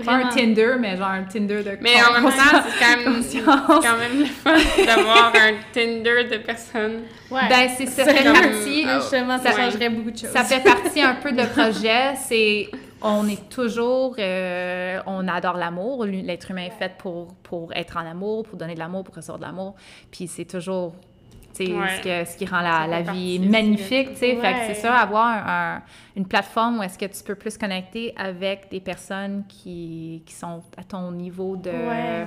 Pas 0.04 0.12
un. 0.14 0.28
Tinder, 0.28 0.74
mais 0.80 0.96
genre 0.96 1.08
un 1.08 1.24
Tinder 1.24 1.62
de 1.62 1.76
Mais 1.80 1.94
en 2.02 2.12
même 2.14 2.24
temps, 2.24 2.62
c'est 2.66 2.84
quand 2.84 2.96
même, 2.96 3.22
quand 3.82 3.98
même 3.98 4.18
le 4.20 4.24
fun 4.26 4.54
d'avoir 4.86 5.32
un 5.34 5.52
Tinder 5.72 6.24
de 6.30 6.38
personnes. 6.38 7.02
Ouais. 7.30 7.48
Ben, 7.48 7.68
c'est 7.76 7.86
ça 7.86 8.04
fait 8.04 8.24
comme- 8.24 8.32
partie. 8.32 8.86
Justement, 8.88 9.38
ça 9.38 9.50
Ouais. 9.50 9.56
changerait 9.56 9.90
beaucoup 9.90 10.10
de 10.10 10.16
choses. 10.18 10.30
Ça 10.30 10.44
fait 10.44 10.62
partie 10.62 11.00
un 11.02 11.14
peu 11.16 11.32
de 11.32 11.42
le 11.42 11.48
projet. 11.48 12.14
C'est 12.16 12.68
on 13.04 13.26
est 13.28 13.48
toujours, 13.48 14.14
euh, 14.18 15.00
on 15.06 15.26
adore 15.28 15.56
l'amour. 15.56 16.04
L'être 16.06 16.50
humain 16.52 16.66
est 16.66 16.78
fait 16.78 16.92
pour 16.98 17.34
pour 17.42 17.72
être 17.74 17.96
en 17.96 18.08
amour, 18.08 18.44
pour 18.44 18.56
donner 18.56 18.74
de 18.74 18.78
l'amour, 18.78 19.02
pour 19.04 19.14
recevoir 19.16 19.38
de 19.38 19.44
l'amour. 19.44 19.74
Puis 20.10 20.26
c'est 20.28 20.44
toujours, 20.44 20.94
Ouais. 21.60 21.96
ce, 21.98 22.02
que- 22.02 22.30
ce 22.30 22.36
qui 22.36 22.46
rend 22.46 22.60
la, 22.60 22.86
la 22.86 23.02
vie 23.02 23.38
magnifique, 23.38 24.10
tu 24.12 24.16
sais. 24.16 24.36
Fait 24.36 24.52
que 24.52 24.58
Ouais. 24.58 24.64
c'est 24.68 24.74
ça, 24.74 24.94
avoir 24.96 25.26
un- 25.26 25.76
un- 25.76 25.82
une 26.16 26.26
plateforme 26.26 26.78
où 26.78 26.82
est-ce 26.82 26.98
que 26.98 27.06
tu 27.06 27.22
peux 27.24 27.34
plus 27.34 27.56
connecter 27.58 28.12
avec 28.16 28.70
des 28.70 28.80
personnes 28.80 29.44
qui, 29.48 30.22
qui 30.26 30.32
sont 30.34 30.62
à 30.76 30.84
ton 30.84 31.10
niveau 31.12 31.56
de 31.56 31.70
Ouais. 31.70 32.26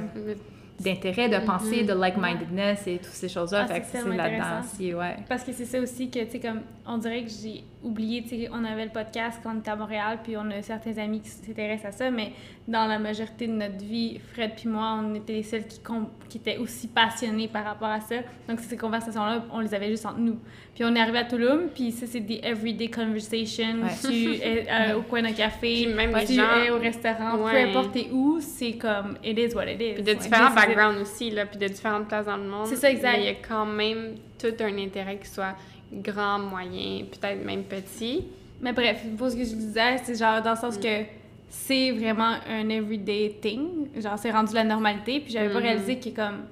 d'intérêt, 0.80 1.30
de 1.30 1.38
pensée, 1.46 1.84
de 1.84 1.94
like-mindedness 1.94 2.86
et 2.88 2.98
toutes 2.98 3.06
ces 3.14 3.30
choses-là. 3.30 3.66
Ah, 3.70 3.74
fait 3.74 3.80
que 3.82 3.86
c'est 3.92 4.04
là-dedans 4.16 4.60
aussi, 4.62 4.94
ouais. 4.94 5.16
Parce 5.30 5.44
que 5.44 5.54
c'est 5.54 5.64
ça 5.66 5.80
aussi 5.80 6.10
que, 6.10 6.20
tu 6.20 6.32
sais, 6.32 6.40
comme, 6.40 6.62
on 6.86 6.98
dirait 6.98 7.24
que 7.24 7.30
j'ai 7.30 7.64
oublié, 7.86 8.24
tu 8.24 8.30
sais, 8.30 8.50
on 8.52 8.64
avait 8.66 8.86
le 8.86 8.92
podcast 8.92 9.40
quand 9.44 9.54
on 9.56 9.60
était 9.60 9.72
à 9.72 9.76
Montréal, 9.76 10.20
puis 10.24 10.36
on 10.36 10.50
a 10.52 10.62
certains 10.62 10.98
amis 10.98 11.22
qui 11.22 11.30
s'intéressent 11.30 11.94
à 11.94 11.98
ça, 11.98 12.12
mais 12.12 12.32
dans 12.68 12.88
la 12.88 12.98
majorité 13.00 13.48
de 13.48 13.54
notre 13.54 13.78
vie, 13.78 14.20
Fred 14.34 14.52
puis 14.58 14.68
moi, 14.68 15.00
on 15.02 15.14
était 15.16 15.34
les 15.34 15.44
seuls 15.44 15.66
qui, 15.68 15.80
com- 15.80 16.08
qui 16.28 16.40
étaient 16.40 16.58
aussi 16.58 16.88
passionnés 16.88 17.48
par 17.48 17.64
rapport 17.64 17.88
à 17.90 18.02
ça. 18.02 18.16
Donc, 18.50 18.60
ces 18.60 18.76
conversations-là, 18.76 19.46
on 19.52 19.60
les 19.60 19.74
avait 19.74 19.90
juste 19.90 20.06
entre 20.06 20.18
nous. 20.18 20.40
Puis 20.74 20.84
on 20.84 20.94
est 20.96 21.00
arrivé 21.00 21.20
à 21.20 21.24
Toulouse, 21.26 21.70
puis 21.74 21.92
ça, 21.92 22.06
c'est 22.08 22.20
des 22.20 22.42
everyday 22.44 22.90
conversations. 22.90 23.84
Ouais. 23.84 23.90
Tu 24.04 24.34
es 24.36 24.66
euh, 24.70 24.98
au 24.98 25.04
coin 25.04 25.22
d'un 25.22 25.32
café, 25.32 25.86
Puis 25.86 25.94
même 25.94 26.12
tu 26.26 26.28
les 26.34 26.34
gens- 26.36 26.64
es 26.66 26.70
au 26.72 26.80
restaurant, 26.80 27.38
peu 27.38 27.56
importe 27.58 27.98
où, 28.12 28.40
c'est 28.42 28.74
comme, 28.74 29.18
it 29.24 29.38
is 29.38 29.56
what 29.56 29.66
it 29.72 29.80
is. 29.80 29.94
Puis 29.94 30.04
de 30.04 30.10
Ouais. 30.10 30.16
différents 30.16 30.54
backgrounds 30.54 31.00
aussi, 31.02 31.30
là, 31.32 31.46
puis 31.46 31.60
de 31.60 31.68
différentes 31.68 32.08
places 32.08 32.26
dans 32.26 32.38
le 32.38 32.44
monde. 32.48 32.66
C'est 32.66 32.76
ça, 32.78 32.90
exact. 32.90 33.14
Mais 33.14 33.24
il 33.24 33.26
y 33.26 33.30
a 33.30 33.36
quand 33.48 33.66
même 33.66 34.16
tout 34.40 34.54
un 34.60 34.78
intérêt 34.80 35.18
qui 35.18 35.30
soit 35.30 35.56
grand, 35.92 36.40
moyen, 36.40 37.06
peut-être 37.12 37.44
même 37.46 37.64
petit. 37.64 38.24
Mais 38.62 38.74
bref, 38.74 39.04
pour 39.18 39.30
ce 39.30 39.36
que 39.36 39.44
je 39.44 39.54
disais, 39.56 39.98
c'est 40.04 40.16
genre 40.18 40.42
dans 40.42 40.52
le 40.52 40.58
sens 40.58 40.78
que 40.78 41.04
c'est 41.50 41.92
vraiment 41.92 42.36
un 42.50 42.70
everyday 42.70 43.36
thing. 43.42 43.88
Genre, 43.98 44.18
c'est 44.18 44.32
rendu 44.32 44.54
la 44.54 44.64
normalité. 44.64 45.20
Puis 45.20 45.32
j'avais 45.34 45.50
pas 45.50 45.60
Mhm. 45.60 45.66
réalisé 45.66 46.00
que, 46.00 46.10
comme, 46.10 46.46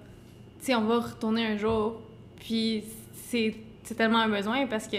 tu 0.60 0.66
sais, 0.66 0.76
on 0.76 0.82
va 0.82 1.00
retourner 1.00 1.46
un 1.46 1.58
jour. 1.58 2.02
Puis 2.40 2.84
c'est 3.28 3.56
tellement 3.98 4.20
un 4.20 4.30
besoin 4.30 4.66
parce 4.68 4.88
que, 4.88 4.98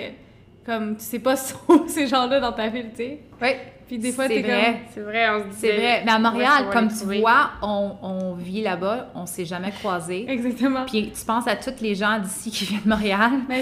comme, 0.66 0.97
tu 0.97 1.05
sais 1.05 1.19
pas 1.20 1.36
sont 1.36 1.86
ces 1.86 2.06
gens-là 2.06 2.40
dans 2.40 2.52
ta 2.52 2.69
ville, 2.69 2.90
tu 2.90 2.97
sais. 2.97 3.19
Oui, 3.40 3.48
Puis 3.86 3.98
des 3.98 4.12
fois, 4.12 4.27
C'est 4.27 4.35
t'es 4.35 4.43
vrai. 4.43 4.65
comme. 4.65 4.74
C'est 4.94 5.01
vrai, 5.01 5.28
on 5.31 5.39
se 5.40 5.44
dit. 5.48 5.56
C'est 5.59 5.73
vrai. 5.77 6.02
Mais 6.06 6.12
à 6.12 6.19
Montréal, 6.19 6.65
comme 6.73 6.89
tu 6.89 6.97
trouver. 6.97 7.20
vois, 7.20 7.51
on, 7.62 7.93
on 8.02 8.32
vit 8.35 8.62
là-bas, 8.62 9.09
on 9.15 9.27
s'est 9.27 9.44
jamais 9.44 9.70
croisés. 9.73 10.24
Exactement. 10.28 10.85
Puis 10.86 11.12
tu 11.12 11.24
penses 11.24 11.47
à 11.47 11.56
tous 11.56 11.81
les 11.82 11.94
gens 11.94 12.19
d'ici 12.19 12.51
qui 12.51 12.65
viennent 12.65 12.82
de 12.85 12.89
Montréal, 12.89 13.31
Mais 13.48 13.61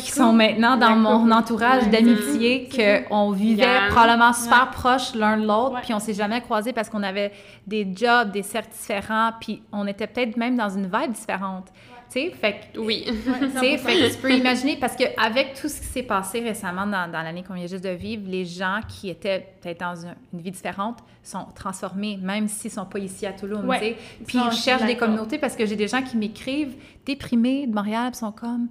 qui 0.00 0.10
sont 0.12 0.32
maintenant 0.32 0.76
dans 0.76 0.96
mon 0.96 1.30
entourage 1.32 1.88
d'amitié, 1.88 2.68
qu'on 3.08 3.30
vivait 3.32 3.62
Yann. 3.64 3.88
probablement 3.90 4.32
super 4.32 4.64
Ouais. 4.64 4.70
proches 4.72 5.14
l'un 5.14 5.36
de 5.38 5.46
l'autre, 5.46 5.74
Ouais. 5.74 5.80
puis 5.82 5.92
on 5.94 5.98
s'est 5.98 6.14
jamais 6.14 6.40
croisés 6.40 6.72
parce 6.72 6.88
qu'on 6.88 7.02
avait 7.02 7.32
des 7.66 7.86
jobs, 7.94 8.30
des 8.30 8.42
certes 8.42 8.70
différents, 8.70 9.30
puis 9.40 9.62
on 9.72 9.86
était 9.86 10.06
peut-être 10.06 10.36
même 10.36 10.56
dans 10.56 10.68
une 10.70 10.84
vibe 10.84 11.12
différente. 11.12 11.66
Tu 12.14 12.20
sais, 12.20 12.30
fait 12.30 12.60
que 12.72 12.78
Oui. 12.78 13.04
Ouais, 13.26 13.38
Tu 13.40 13.58
sais, 13.58 13.76
100%. 13.76 13.78
fait 13.78 13.94
que 14.08 14.12
tu 14.14 14.18
peux 14.18 14.32
imaginer, 14.32 14.76
parce 14.76 14.94
qu'avec 14.94 15.54
tout 15.54 15.68
ce 15.68 15.80
qui 15.80 15.86
s'est 15.86 16.02
passé 16.02 16.40
récemment 16.40 16.86
dans, 16.86 17.10
dans 17.10 17.22
l'année 17.22 17.42
qu'on 17.42 17.54
vient 17.54 17.66
juste 17.66 17.82
de 17.84 17.90
vivre, 17.90 18.22
les 18.28 18.44
gens 18.44 18.80
qui 18.88 19.10
étaient 19.10 19.46
peut-être 19.60 19.80
dans 19.80 19.96
une, 19.96 20.14
une 20.32 20.40
vie 20.40 20.50
différente 20.52 20.98
sont 21.22 21.46
transformés, 21.54 22.18
même 22.22 22.46
s'ils 22.48 22.70
sont 22.70 22.84
pas 22.86 22.98
ici 22.98 23.26
à 23.26 23.32
Toulouse, 23.32 23.64
Ouais. 23.64 23.78
tu 23.78 23.84
sais. 23.86 23.96
Puis 24.26 24.38
ils 24.38 24.56
cherchent 24.56 24.86
des 24.86 24.96
communautés 24.96 25.38
parce 25.38 25.56
que 25.56 25.66
j'ai 25.66 25.76
des 25.76 25.88
gens 25.88 26.02
qui 26.02 26.16
m'écrivent 26.16 26.74
déprimés 27.04 27.66
de 27.66 27.74
Montréal, 27.74 28.10
puis 28.12 28.18
sont 28.20 28.32
comme 28.32 28.68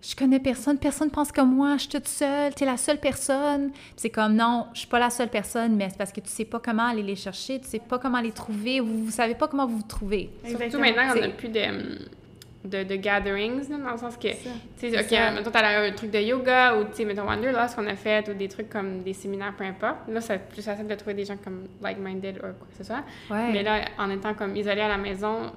je 0.00 0.14
connais 0.14 0.38
personne, 0.38 0.78
personne 0.78 1.10
pense 1.10 1.32
comme 1.32 1.52
moi, 1.56 1.72
je 1.74 1.80
suis 1.80 1.88
toute 1.88 2.06
seule, 2.06 2.54
tu 2.54 2.62
es 2.62 2.66
la 2.66 2.76
seule 2.76 2.98
personne. 3.00 3.70
Puis 3.72 3.82
c'est 3.96 4.10
comme, 4.10 4.36
non, 4.36 4.66
je 4.72 4.78
suis 4.78 4.86
pas 4.88 5.00
la 5.00 5.10
seule 5.10 5.28
personne, 5.28 5.74
mais 5.74 5.88
c'est 5.90 5.98
parce 5.98 6.12
que 6.12 6.20
tu 6.20 6.28
sais 6.30 6.44
pas 6.44 6.60
comment 6.60 6.84
aller 6.86 7.02
les 7.02 7.16
chercher, 7.16 7.58
tu 7.60 7.66
sais 7.66 7.80
pas 7.80 7.98
comment 7.98 8.20
les 8.20 8.30
trouver, 8.30 8.78
vous, 8.78 9.06
vous 9.06 9.10
savez 9.10 9.34
pas 9.34 9.48
comment 9.48 9.66
vous 9.66 9.78
vous 9.78 9.82
trouvez. 9.88 10.30
Surtout 10.46 10.78
maintenant, 10.78 11.02
on 11.16 11.20
n'a 11.20 11.28
plus 11.30 11.48
de, 11.48 11.60
de, 12.68 12.82
de 12.84 12.96
gatherings, 12.96 13.68
là, 13.70 13.78
dans 13.78 13.92
le 13.92 13.98
sens 13.98 14.16
que, 14.16 14.28
tu 14.28 14.36
sais, 14.76 14.88
OK, 15.00 15.34
mettons, 15.34 15.50
t'as 15.50 15.80
un 15.86 15.92
truc 15.92 16.10
de 16.10 16.18
yoga, 16.18 16.76
ou, 16.76 16.84
tu 16.84 16.94
sais, 16.94 17.04
mettons, 17.04 17.24
Wanderlust 17.26 17.74
qu'on 17.76 17.86
a 17.86 17.96
fait, 17.96 18.28
ou 18.28 18.34
des 18.34 18.48
trucs 18.48 18.68
comme 18.68 19.02
des 19.02 19.12
séminaires, 19.12 19.54
peu 19.56 19.64
importe. 19.64 20.08
Là, 20.08 20.20
c'est 20.20 20.38
plus 20.48 20.62
facile 20.62 20.86
de 20.86 20.94
trouver 20.94 21.14
des 21.14 21.24
gens 21.24 21.36
comme 21.42 21.66
like-minded 21.82 22.36
ou 22.38 22.40
quoi 22.40 22.66
que 22.70 22.76
ce 22.76 22.84
soit. 22.84 23.02
Ouais. 23.30 23.52
Mais 23.52 23.62
là, 23.62 23.80
en 23.98 24.10
étant 24.10 24.34
comme 24.34 24.54
isolé 24.56 24.80
à 24.82 24.88
la 24.88 24.98
maison, 24.98 25.52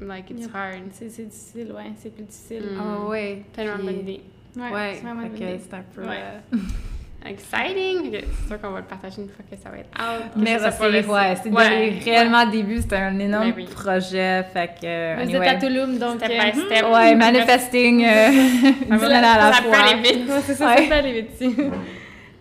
like, 0.00 0.30
it's 0.30 0.42
Yep. 0.46 0.50
hard. 0.54 0.74
C'est 0.92 1.08
c'est 1.08 1.24
difficile, 1.24 1.72
ouais, 1.72 1.92
c'est 1.96 2.12
plus 2.14 2.24
difficile. 2.24 2.64
Mm. 2.72 2.80
Ah 2.80 3.08
ouais. 3.08 3.42
Tellement 3.52 3.74
Puis- 3.76 3.84
bonne 3.86 3.98
idée. 4.00 4.20
Ouais, 4.56 4.70
Ouais, 4.70 4.92
c'est 4.94 5.00
vraiment 5.02 5.22
une 5.22 5.30
fait 5.32 5.38
bonne 5.38 5.38
que 5.48 5.54
idée. 5.54 5.62
c'est 5.68 5.74
un 5.76 5.84
peu... 5.94 6.02
Ouais. 6.02 6.20
euh, 6.52 6.56
Exciting! 7.26 8.10
C'est 8.12 8.48
sûr 8.48 8.60
qu'on 8.60 8.70
va 8.70 8.80
le 8.80 8.84
partager 8.84 9.22
une 9.22 9.28
fois 9.28 9.44
que 9.50 9.56
ça 9.56 9.70
va 9.70 9.78
être 9.78 9.88
out. 9.98 10.32
Mais 10.36 10.58
c'est 10.58 11.08
ouais, 11.08 11.34
c'est 11.42 11.48
Ouais. 11.50 11.98
réellement 12.04 12.42
au 12.42 12.50
début, 12.50 12.80
c'était 12.82 12.96
un 12.96 13.18
énorme 13.18 13.46
Ben 13.50 13.54
oui. 13.56 13.64
projet, 13.64 14.44
fait 14.52 14.68
que... 14.80 14.84
euh, 14.84 15.14
Vous 15.16 15.22
anyway. 15.30 15.46
êtes 15.48 15.54
à 15.62 15.66
Tulum, 15.66 15.98
donc... 15.98 16.16
Step 16.18 16.30
euh, 16.30 16.50
by 16.50 16.60
step. 16.60 16.84
Ouais, 16.92 17.14
manifesting, 17.14 18.04
euh, 18.04 18.08
Ça 18.98 19.06
à 19.06 19.08
la 19.08 19.52
ça 19.52 19.62
peut 19.62 19.68
fois. 19.68 19.78
aller 19.78 20.02
vite. 20.02 20.28
Ouais, 20.28 20.40
c'est 20.44 20.54
ça, 20.54 20.66
Ouais. 20.66 20.76
ça 20.76 20.82
peut 20.88 20.92
aller 20.94 21.12
vite. 21.22 21.42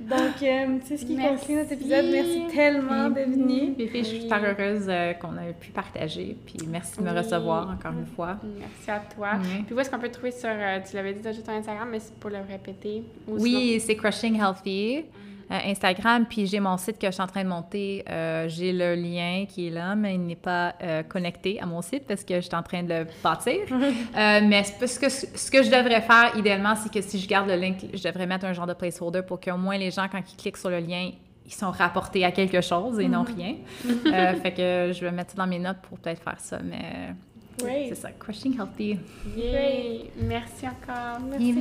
Donc, 0.09 0.41
euh, 0.43 0.77
c'est 0.85 0.97
ce 0.97 1.05
qui 1.05 1.15
Merci. 1.15 1.35
conclut 1.37 1.55
notre 1.55 1.71
épisode? 1.73 2.05
Merci 2.11 2.43
tellement 2.53 3.09
d'être 3.09 3.29
venu. 3.29 3.73
Puis, 3.73 3.89
je 3.93 4.03
suis 4.03 4.21
super 4.21 4.43
heureuse 4.43 4.85
euh, 4.89 5.13
qu'on 5.13 5.37
ait 5.37 5.53
pu 5.59 5.71
partager, 5.71 6.35
puis 6.45 6.57
merci 6.69 6.97
de 6.97 7.03
me 7.03 7.11
Oui. 7.11 7.17
recevoir 7.17 7.69
encore 7.69 7.93
une 7.97 8.05
fois. 8.05 8.37
Merci 8.59 8.91
à 8.91 8.99
toi. 9.15 9.31
Ouais. 9.35 9.63
Puis 9.65 9.75
où 9.75 9.79
est-ce 9.79 9.89
qu'on 9.89 9.99
peut 9.99 10.09
te 10.09 10.13
trouver 10.13 10.31
sur, 10.31 10.49
euh, 10.49 10.79
tu 10.89 10.95
l'avais 10.95 11.13
dit 11.13 11.21
déjà 11.21 11.41
sur 11.41 11.49
Instagram, 11.53 11.87
mais 11.91 11.99
c'est 11.99 12.13
pour 12.15 12.29
le 12.29 12.37
répéter. 12.49 13.03
Ou 13.27 13.37
Oui, 13.39 13.79
c'est 13.79 13.95
Crushing 13.95 14.39
Healthy. 14.39 15.05
Euh, 15.51 15.57
Instagram, 15.65 16.25
puis 16.29 16.45
j'ai 16.45 16.59
mon 16.59 16.77
site 16.77 16.97
que 16.99 17.07
je 17.07 17.11
suis 17.11 17.21
en 17.21 17.27
train 17.27 17.43
de 17.43 17.49
monter. 17.49 18.03
Euh, 18.09 18.47
j'ai 18.47 18.71
le 18.73 18.95
lien 18.95 19.45
qui 19.47 19.67
est 19.67 19.69
là, 19.69 19.95
mais 19.95 20.15
il 20.15 20.21
n'est 20.25 20.35
pas 20.35 20.75
euh, 20.81 21.03
connecté 21.03 21.59
à 21.61 21.65
mon 21.65 21.81
site 21.81 22.05
parce 22.07 22.23
que 22.23 22.35
je 22.35 22.41
suis 22.41 22.55
en 22.55 22.63
train 22.63 22.83
de 22.83 22.89
le 22.89 23.07
bâtir. 23.23 23.61
Euh, 24.15 24.41
mais 24.43 24.63
c'est 24.63 24.77
parce 24.79 24.99
que 24.99 25.09
ce 25.09 25.49
que 25.49 25.63
je 25.63 25.69
devrais 25.69 26.01
faire, 26.01 26.35
idéalement, 26.37 26.75
c'est 26.75 26.91
que 26.91 27.01
si 27.01 27.19
je 27.19 27.27
garde 27.27 27.47
le 27.49 27.55
link, 27.55 27.77
je 27.93 28.03
devrais 28.03 28.27
mettre 28.27 28.45
un 28.45 28.53
genre 28.53 28.67
de 28.67 28.73
placeholder 28.73 29.21
pour 29.23 29.39
qu'au 29.39 29.57
moins 29.57 29.77
les 29.77 29.91
gens, 29.91 30.07
quand 30.11 30.19
ils 30.19 30.35
cliquent 30.35 30.57
sur 30.57 30.69
le 30.69 30.79
lien, 30.79 31.09
ils 31.45 31.53
sont 31.53 31.71
rapportés 31.71 32.23
à 32.25 32.31
quelque 32.31 32.61
chose 32.61 32.99
et 32.99 33.07
non 33.07 33.23
rien. 33.23 33.55
Euh, 34.05 34.33
fait 34.35 34.51
que 34.51 34.91
je 34.93 35.03
vais 35.03 35.11
mettre 35.11 35.31
ça 35.31 35.37
dans 35.37 35.47
mes 35.47 35.59
notes 35.59 35.79
pour 35.81 35.97
peut-être 35.97 36.21
faire 36.21 36.39
ça, 36.39 36.59
mais 36.63 37.13
Great. 37.57 37.89
c'est 37.89 37.95
ça, 37.95 38.11
Crushing 38.11 38.57
Healthy. 38.59 38.99
Yay! 39.35 40.11
Merci 40.21 40.67
encore. 40.67 41.19
Merci. 41.29 41.53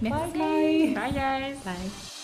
Merci. 0.00 0.02
Bye, 0.02 0.30
guys. 0.32 0.94
Bye, 0.94 1.12
guys! 1.12 1.56
Bye. 1.64 2.19